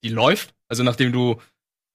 die 0.03 0.09
läuft. 0.09 0.53
Also 0.67 0.83
nachdem 0.83 1.11
du 1.13 1.39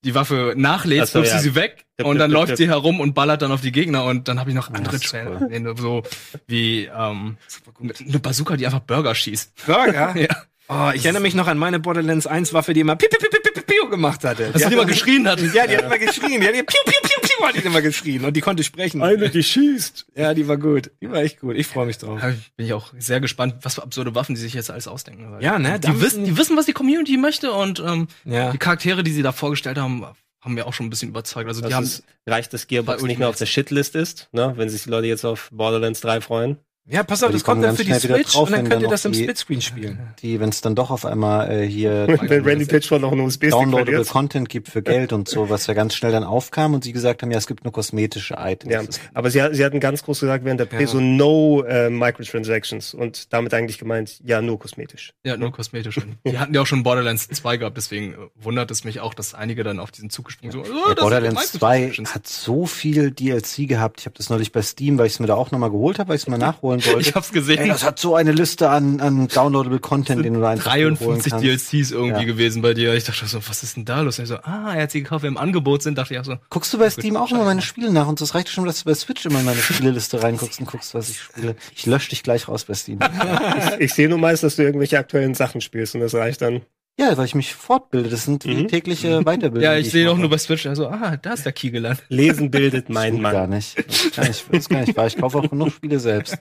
die 0.05 0.15
Waffe 0.15 0.55
nachlädst, 0.57 1.11
Ach 1.11 1.13
so, 1.15 1.19
wirfst 1.21 1.33
ja. 1.33 1.39
du 1.39 1.45
sie 1.45 1.55
weg 1.55 1.85
Tipp, 1.97 2.07
und 2.07 2.19
dann 2.19 2.31
tipp, 2.31 2.35
läuft 2.35 2.49
tipp. 2.49 2.57
sie 2.59 2.69
herum 2.69 3.01
und 3.01 3.15
ballert 3.15 3.43
dann 3.43 3.51
auf 3.53 3.61
die 3.61 3.73
Gegner. 3.73 4.05
Und 4.05 4.29
dann 4.29 4.39
habe 4.39 4.51
ich 4.51 4.57
noch 4.57 4.71
andere 4.71 5.01
Trailer, 5.01 5.41
cool. 5.41 5.75
so 5.77 6.03
wie 6.47 6.85
ähm, 6.85 7.37
eine 7.81 8.19
Bazooka, 8.19 8.57
die 8.57 8.67
einfach 8.67 8.81
Burger 8.81 9.15
schießt. 9.15 9.67
Burger? 9.67 10.15
Ja. 10.25 10.29
Oh, 10.67 10.91
ich 10.95 11.05
erinnere 11.05 11.21
mich 11.21 11.35
noch 11.35 11.47
an 11.47 11.59
meine 11.59 11.79
Borderlands 11.79 12.27
1 12.27 12.55
Waffe, 12.55 12.73
die 12.73 12.81
immer 12.81 12.97
piu, 12.97 13.07
piu, 13.11 13.19
piu, 13.19 13.29
piu, 13.29 13.53
piu, 13.53 13.63
piu 13.67 13.91
gemacht 13.91 14.25
hatte. 14.25 14.51
Dass 14.51 14.67
Die 14.67 14.73
immer 14.73 14.87
geschrien 14.87 15.29
hat. 15.29 15.39
Ja, 15.53 15.67
die 15.67 15.77
hat 15.77 15.85
immer 15.85 15.99
geschrien. 15.99 16.41
Die 16.41 16.47
hat 16.47 16.55
piu, 16.55 16.63
piu, 16.87 17.01
piu, 17.03 17.14
piu, 17.39 17.47
hat 17.49 17.55
die 17.57 17.61
immer 17.61 17.83
geschrien. 17.83 18.25
Und 18.25 18.35
die 18.37 18.41
konnte 18.41 18.63
sprechen. 18.65 19.01
die 19.33 19.43
schießt. 19.43 20.07
Ja, 20.17 20.35
die 20.35 20.47
war 20.49 20.57
gut. 20.57 20.91
Die 21.01 21.11
war 21.11 21.19
echt 21.23 21.41
gut. 21.41 21.57
Ich 21.57 21.67
freue 21.67 21.87
mich 21.87 21.99
drauf. 21.99 22.21
Bin 22.57 22.67
ich 22.67 22.73
auch 22.73 22.93
sehr 22.99 23.21
gespannt, 23.21 23.57
was 23.63 23.75
für 23.77 23.83
absurde 23.83 24.15
Waffen 24.15 24.35
die 24.35 24.41
sich 24.41 24.55
jetzt 24.55 24.71
alles 24.71 24.89
ausdenken. 24.89 25.31
Weil 25.33 25.43
Ja, 25.43 25.59
ne? 25.59 25.79
Die 25.81 26.01
wissen, 26.01 26.25
die 26.25 26.37
wissen, 26.37 26.57
was 26.57 26.67
die 26.67 26.73
Community 26.73 27.17
möchte 27.17 27.53
und 27.53 27.81
ähm, 27.81 28.09
Ja. 28.25 28.51
die 28.53 28.59
Charaktere, 28.59 29.03
die 29.03 29.13
sie 29.13 29.23
da 29.23 29.33
vorgestellt 29.33 29.79
haben, 29.79 30.05
haben 30.41 30.55
mir 30.55 30.67
auch 30.67 30.75
schon 30.75 30.87
ein 30.87 30.91
bisschen 30.91 31.09
überzeugt. 31.09 31.49
Also 31.49 31.61
die 31.63 31.69
Das 31.69 31.75
haben 31.75 31.85
ist, 31.85 32.05
reicht, 32.27 32.53
dass 32.53 32.67
Gearbox 32.67 33.03
nicht 33.03 33.19
mehr 33.19 33.29
auf 33.31 33.37
der 33.37 33.47
Shitlist 33.47 33.95
ist, 33.95 34.29
ne? 34.33 34.53
wenn 34.57 34.69
sich 34.69 34.83
die 34.85 34.91
Leute 34.91 35.07
jetzt 35.07 35.25
auf 35.25 35.49
Borderlands 35.53 36.01
3 36.03 36.21
freuen. 36.21 36.59
Ja, 36.87 37.03
pass 37.03 37.23
auf, 37.23 37.31
das 37.31 37.43
kommt 37.45 37.63
kommen 37.63 37.63
dann 37.63 37.77
für 37.77 37.85
die 37.85 37.95
Switch 37.95 38.35
drauf, 38.35 38.49
und 38.49 38.53
dann 38.53 38.69
könnt 38.69 38.83
ihr 38.83 38.89
das 38.89 39.07
im 39.07 39.15
Splitscreen 39.15 39.63
spielen. 39.63 39.99
Die, 40.21 40.39
wenn 40.39 40.51
es 40.51 40.61
dann 40.61 40.75
doch 40.75 40.91
auf 40.91 41.07
einmal 41.07 41.51
äh, 41.51 41.67
hier 41.67 42.07
Wenn 42.29 42.45
Randy 42.45 42.67
Pitchford 42.67 43.01
noch 43.01 43.13
einen 43.13 43.23
USB-Stick 43.23 43.53
downloadable 43.53 43.93
verliert. 43.93 44.09
Content 44.11 44.49
gibt 44.51 44.69
für 44.69 44.83
Geld 44.83 45.15
und 45.15 45.27
so, 45.27 45.49
was 45.49 45.67
ja 45.67 45.73
ganz 45.73 45.95
schnell 45.95 46.13
dann 46.13 46.25
aufkam 46.25 46.75
und 46.75 46.85
sie 46.85 46.93
gesagt 46.93 47.23
haben, 47.23 47.31
ja, 47.31 47.39
es 47.39 47.47
gibt 47.47 47.65
nur 47.65 47.73
kosmetische 47.73 48.35
Items. 48.39 48.71
Ja, 48.73 48.83
aber 49.15 49.31
sie, 49.31 49.43
sie 49.53 49.65
hatten 49.65 49.81
ganz 49.81 50.03
groß 50.03 50.21
gesagt 50.21 50.45
während 50.45 50.61
der 50.61 50.69
Ja. 50.79 50.87
so 50.87 51.01
no 51.01 51.63
äh, 51.63 51.89
Microtransactions 51.89 52.93
und 52.93 53.33
damit 53.33 53.55
eigentlich 53.55 53.79
gemeint, 53.79 54.21
ja, 54.23 54.43
nur 54.43 54.59
kosmetisch. 54.59 55.15
Ja, 55.25 55.39
nur 55.39 55.53
kosmetisch. 55.53 55.97
Und 55.97 56.19
Die 56.27 56.39
hatten 56.39 56.53
ja 56.53 56.61
auch 56.61 56.67
schon 56.67 56.83
Borderlands 56.83 57.29
2 57.29 57.57
gehabt, 57.57 57.79
deswegen 57.79 58.15
wundert 58.35 58.71
es 58.71 58.85
mich 58.85 59.01
auch, 59.01 59.15
dass 59.15 59.33
einige 59.33 59.65
dann 59.65 59.81
auf 59.81 59.91
diesen 59.91 60.11
Zug 60.11 60.27
gesprungen 60.27 60.53
sind. 60.53 60.67
So, 60.67 60.73
oh, 60.73 60.89
Ja, 60.91 60.95
Borderlands 60.97 61.51
sind 61.53 61.61
2 61.61 61.79
Microtransactions. 61.79 62.15
hat 62.15 62.27
so 62.27 62.67
viel 62.67 63.11
DLC 63.11 63.67
gehabt. 63.67 64.01
Ich 64.01 64.07
habe 64.07 64.17
das 64.19 64.29
neulich 64.29 64.53
bei 64.53 64.61
Steam, 64.61 64.99
weil 64.99 65.07
ich 65.07 65.15
es 65.15 65.21
mir 65.21 65.29
da 65.29 65.35
auch 65.35 65.51
nochmal 65.51 65.71
geholt 65.71 65.99
habe, 65.99 66.11
weil 66.11 66.17
ich 66.17 66.23
es 66.23 66.29
mal 66.29 66.37
nachholen 66.37 66.74
wollte. 66.85 67.01
Ich 67.01 67.15
hab's 67.15 67.33
gesehen. 67.33 67.59
Ey, 67.59 67.69
das 67.69 67.85
hat 67.85 67.99
so 67.99 68.15
eine 68.17 68.33
Liste 68.33 68.71
an, 68.71 69.01
an 69.01 69.29
downloadable 69.29 69.79
Content, 69.81 70.25
den 70.25 70.35
du 70.35 70.41
da 70.41 70.51
einfach 70.51 70.73
holen 70.75 70.97
53 70.97 71.33
kannst. 71.33 71.45
DLCs 71.73 71.91
irgendwie 71.91 72.21
Ja. 72.21 72.25
gewesen 72.27 72.63
bei 72.63 72.73
dir. 72.75 72.95
Ich 72.95 73.05
dachte 73.05 73.27
so, 73.27 73.39
was 73.47 73.63
ist 73.63 73.77
denn 73.77 73.85
da 73.85 74.01
los? 74.01 74.19
Und 74.19 74.25
ich 74.25 74.29
so, 74.29 74.37
ah, 74.37 74.75
er 74.75 74.83
hat 74.85 74.91
sie 74.91 75.03
gekauft, 75.03 75.23
wenn 75.23 75.29
im 75.33 75.37
Angebot 75.39 75.83
sind. 75.83 75.99
Dachte 75.99 76.15
ich 76.15 76.21
auch 76.21 76.25
so, 76.25 76.37
Guckst 76.51 76.73
du 76.73 76.79
bei 76.79 76.89
Steam 76.91 77.17
auch 77.17 77.31
immer 77.31 77.45
meine 77.45 77.63
Spiele 77.63 77.93
nach 77.93 78.07
und 78.09 78.21
das 78.21 78.35
reicht 78.35 78.49
schon, 78.49 78.65
dass 78.65 78.79
du 78.81 78.85
bei 78.87 78.95
Switch 78.95 79.25
immer 79.27 79.41
in 79.41 79.45
meine 79.45 79.59
Spieleliste 79.61 80.23
reinguckst 80.23 80.61
und 80.61 80.67
guckst, 80.67 80.95
was 80.95 81.09
ich 81.11 81.21
spiele. 81.21 81.57
Ich 81.75 81.87
lösche 81.87 82.11
dich 82.11 82.23
gleich 82.23 82.49
raus 82.49 82.65
bei 82.65 82.75
Steam. 82.75 82.99
Ich 83.79 83.95
sehe 83.95 84.09
nur 84.09 84.19
meist, 84.19 84.43
dass 84.43 84.57
du 84.57 84.63
irgendwelche 84.63 84.99
aktuellen 84.99 85.35
Sachen 85.35 85.61
spielst 85.61 85.95
und 85.95 86.01
das 86.01 86.15
reicht 86.15 86.43
dann. 86.43 86.63
Ja, 86.99 87.17
weil 87.17 87.25
ich 87.27 87.35
mich 87.35 87.55
fortbilde. 87.55 88.09
Das 88.09 88.25
sind 88.25 88.45
Mhm. 88.47 88.69
tägliche 88.69 89.21
Weiterbildungen. 89.23 89.63
ja, 89.63 89.75
die 89.75 89.81
ich 89.81 89.91
sehe 89.91 90.05
doch 90.05 90.13
mache. 90.13 90.21
nur 90.23 90.31
bei 90.31 90.39
Switch. 90.39 90.67
Also, 90.67 90.89
ah, 90.89 91.17
da 91.17 91.33
ist 91.33 91.45
der 91.45 91.53
Key 91.53 91.71
gelandet. 91.71 92.05
Lesen 92.09 92.51
bildet 92.51 92.89
mein 92.89 93.15
Stimmt 93.15 93.25
gar 93.25 93.33
Mann. 93.47 93.51
nicht. 93.51 93.77
Gar 94.17 94.27
nicht, 94.29 94.45
das 94.51 94.59
ist 94.59 94.69
gar 94.69 94.81
nicht 94.81 94.97
wahr. 94.97 95.07
Ich 95.07 95.17
kaufe 95.17 95.39
auch 95.39 95.51
genug 95.51 95.73
Spiele 95.73 95.99
selbst. 95.99 96.39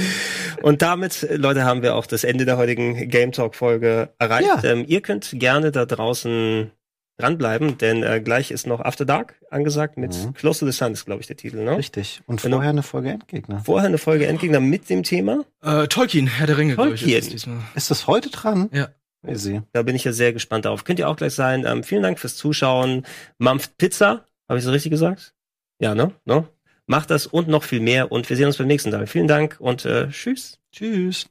Und 0.62 0.82
damit, 0.82 1.26
Leute, 1.30 1.64
haben 1.64 1.82
wir 1.82 1.94
auch 1.96 2.06
das 2.06 2.24
Ende 2.24 2.44
der 2.44 2.56
heutigen 2.56 3.08
Game 3.08 3.32
Talk 3.32 3.54
Folge 3.54 4.10
erreicht. 4.18 4.48
Ja. 4.62 4.70
Ähm, 4.70 4.84
ihr 4.86 5.00
könnt 5.00 5.30
gerne 5.38 5.70
da 5.72 5.86
draußen 5.86 6.70
dranbleiben, 7.18 7.78
denn 7.78 8.02
äh, 8.02 8.20
gleich 8.22 8.50
ist 8.50 8.66
noch 8.66 8.80
After 8.80 9.06
Dark 9.06 9.36
angesagt 9.50 9.96
mit 9.96 10.12
Mhm. 10.14 10.34
Close 10.34 10.60
to 10.60 10.66
the 10.66 10.72
Sun 10.72 10.92
ist, 10.92 11.06
glaube 11.06 11.22
ich, 11.22 11.26
der 11.26 11.36
Titel. 11.36 11.62
Ne? 11.64 11.78
Richtig. 11.78 12.20
Und 12.26 12.42
Genau. 12.42 12.56
vorher 12.56 12.70
eine 12.70 12.82
Folge 12.82 13.08
Endgegner. 13.10 13.62
Vorher 13.64 13.88
eine 13.88 13.96
Folge 13.98 14.26
Endgegner 14.26 14.60
mit 14.60 14.90
dem 14.90 15.02
Thema. 15.02 15.44
Äh, 15.62 15.86
Tolkien, 15.86 16.26
Herr 16.26 16.46
der 16.46 16.58
Ringe, 16.58 16.74
glaube 16.74 16.94
ich. 16.94 17.00
Tolkien. 17.02 17.34
ist. 17.34 17.48
Ist 17.74 17.90
das 17.90 18.06
heute 18.06 18.28
dran? 18.28 18.68
Ja. 18.72 18.88
Crazy. 19.26 19.62
Da 19.72 19.82
bin 19.82 19.96
ich 19.96 20.04
ja 20.04 20.12
sehr 20.12 20.32
gespannt 20.32 20.64
darauf. 20.64 20.84
Könnt 20.84 20.98
ihr 20.98 21.08
auch 21.08 21.16
gleich 21.16 21.34
sein. 21.34 21.64
Ähm, 21.66 21.82
vielen 21.82 22.02
Dank 22.02 22.18
fürs 22.18 22.36
Zuschauen. 22.36 23.04
Mampft 23.38 23.76
Pizza. 23.76 24.24
Habe 24.48 24.58
ich 24.58 24.64
so 24.64 24.70
richtig 24.70 24.90
gesagt? 24.90 25.34
Ja, 25.80 25.94
ne? 25.94 26.12
ne? 26.24 26.48
Macht 26.86 27.10
das 27.10 27.26
und 27.26 27.48
noch 27.48 27.64
viel 27.64 27.80
mehr. 27.80 28.12
Und 28.12 28.28
wir 28.28 28.36
sehen 28.36 28.46
uns 28.46 28.58
beim 28.58 28.68
nächsten 28.68 28.92
Teil. 28.92 29.06
Vielen 29.06 29.28
Dank 29.28 29.56
und 29.58 29.84
äh, 29.84 30.08
tschüss. 30.08 30.58
Tschüss. 30.72 31.28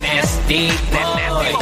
Nasty 0.00 0.70
boy. 0.90 1.54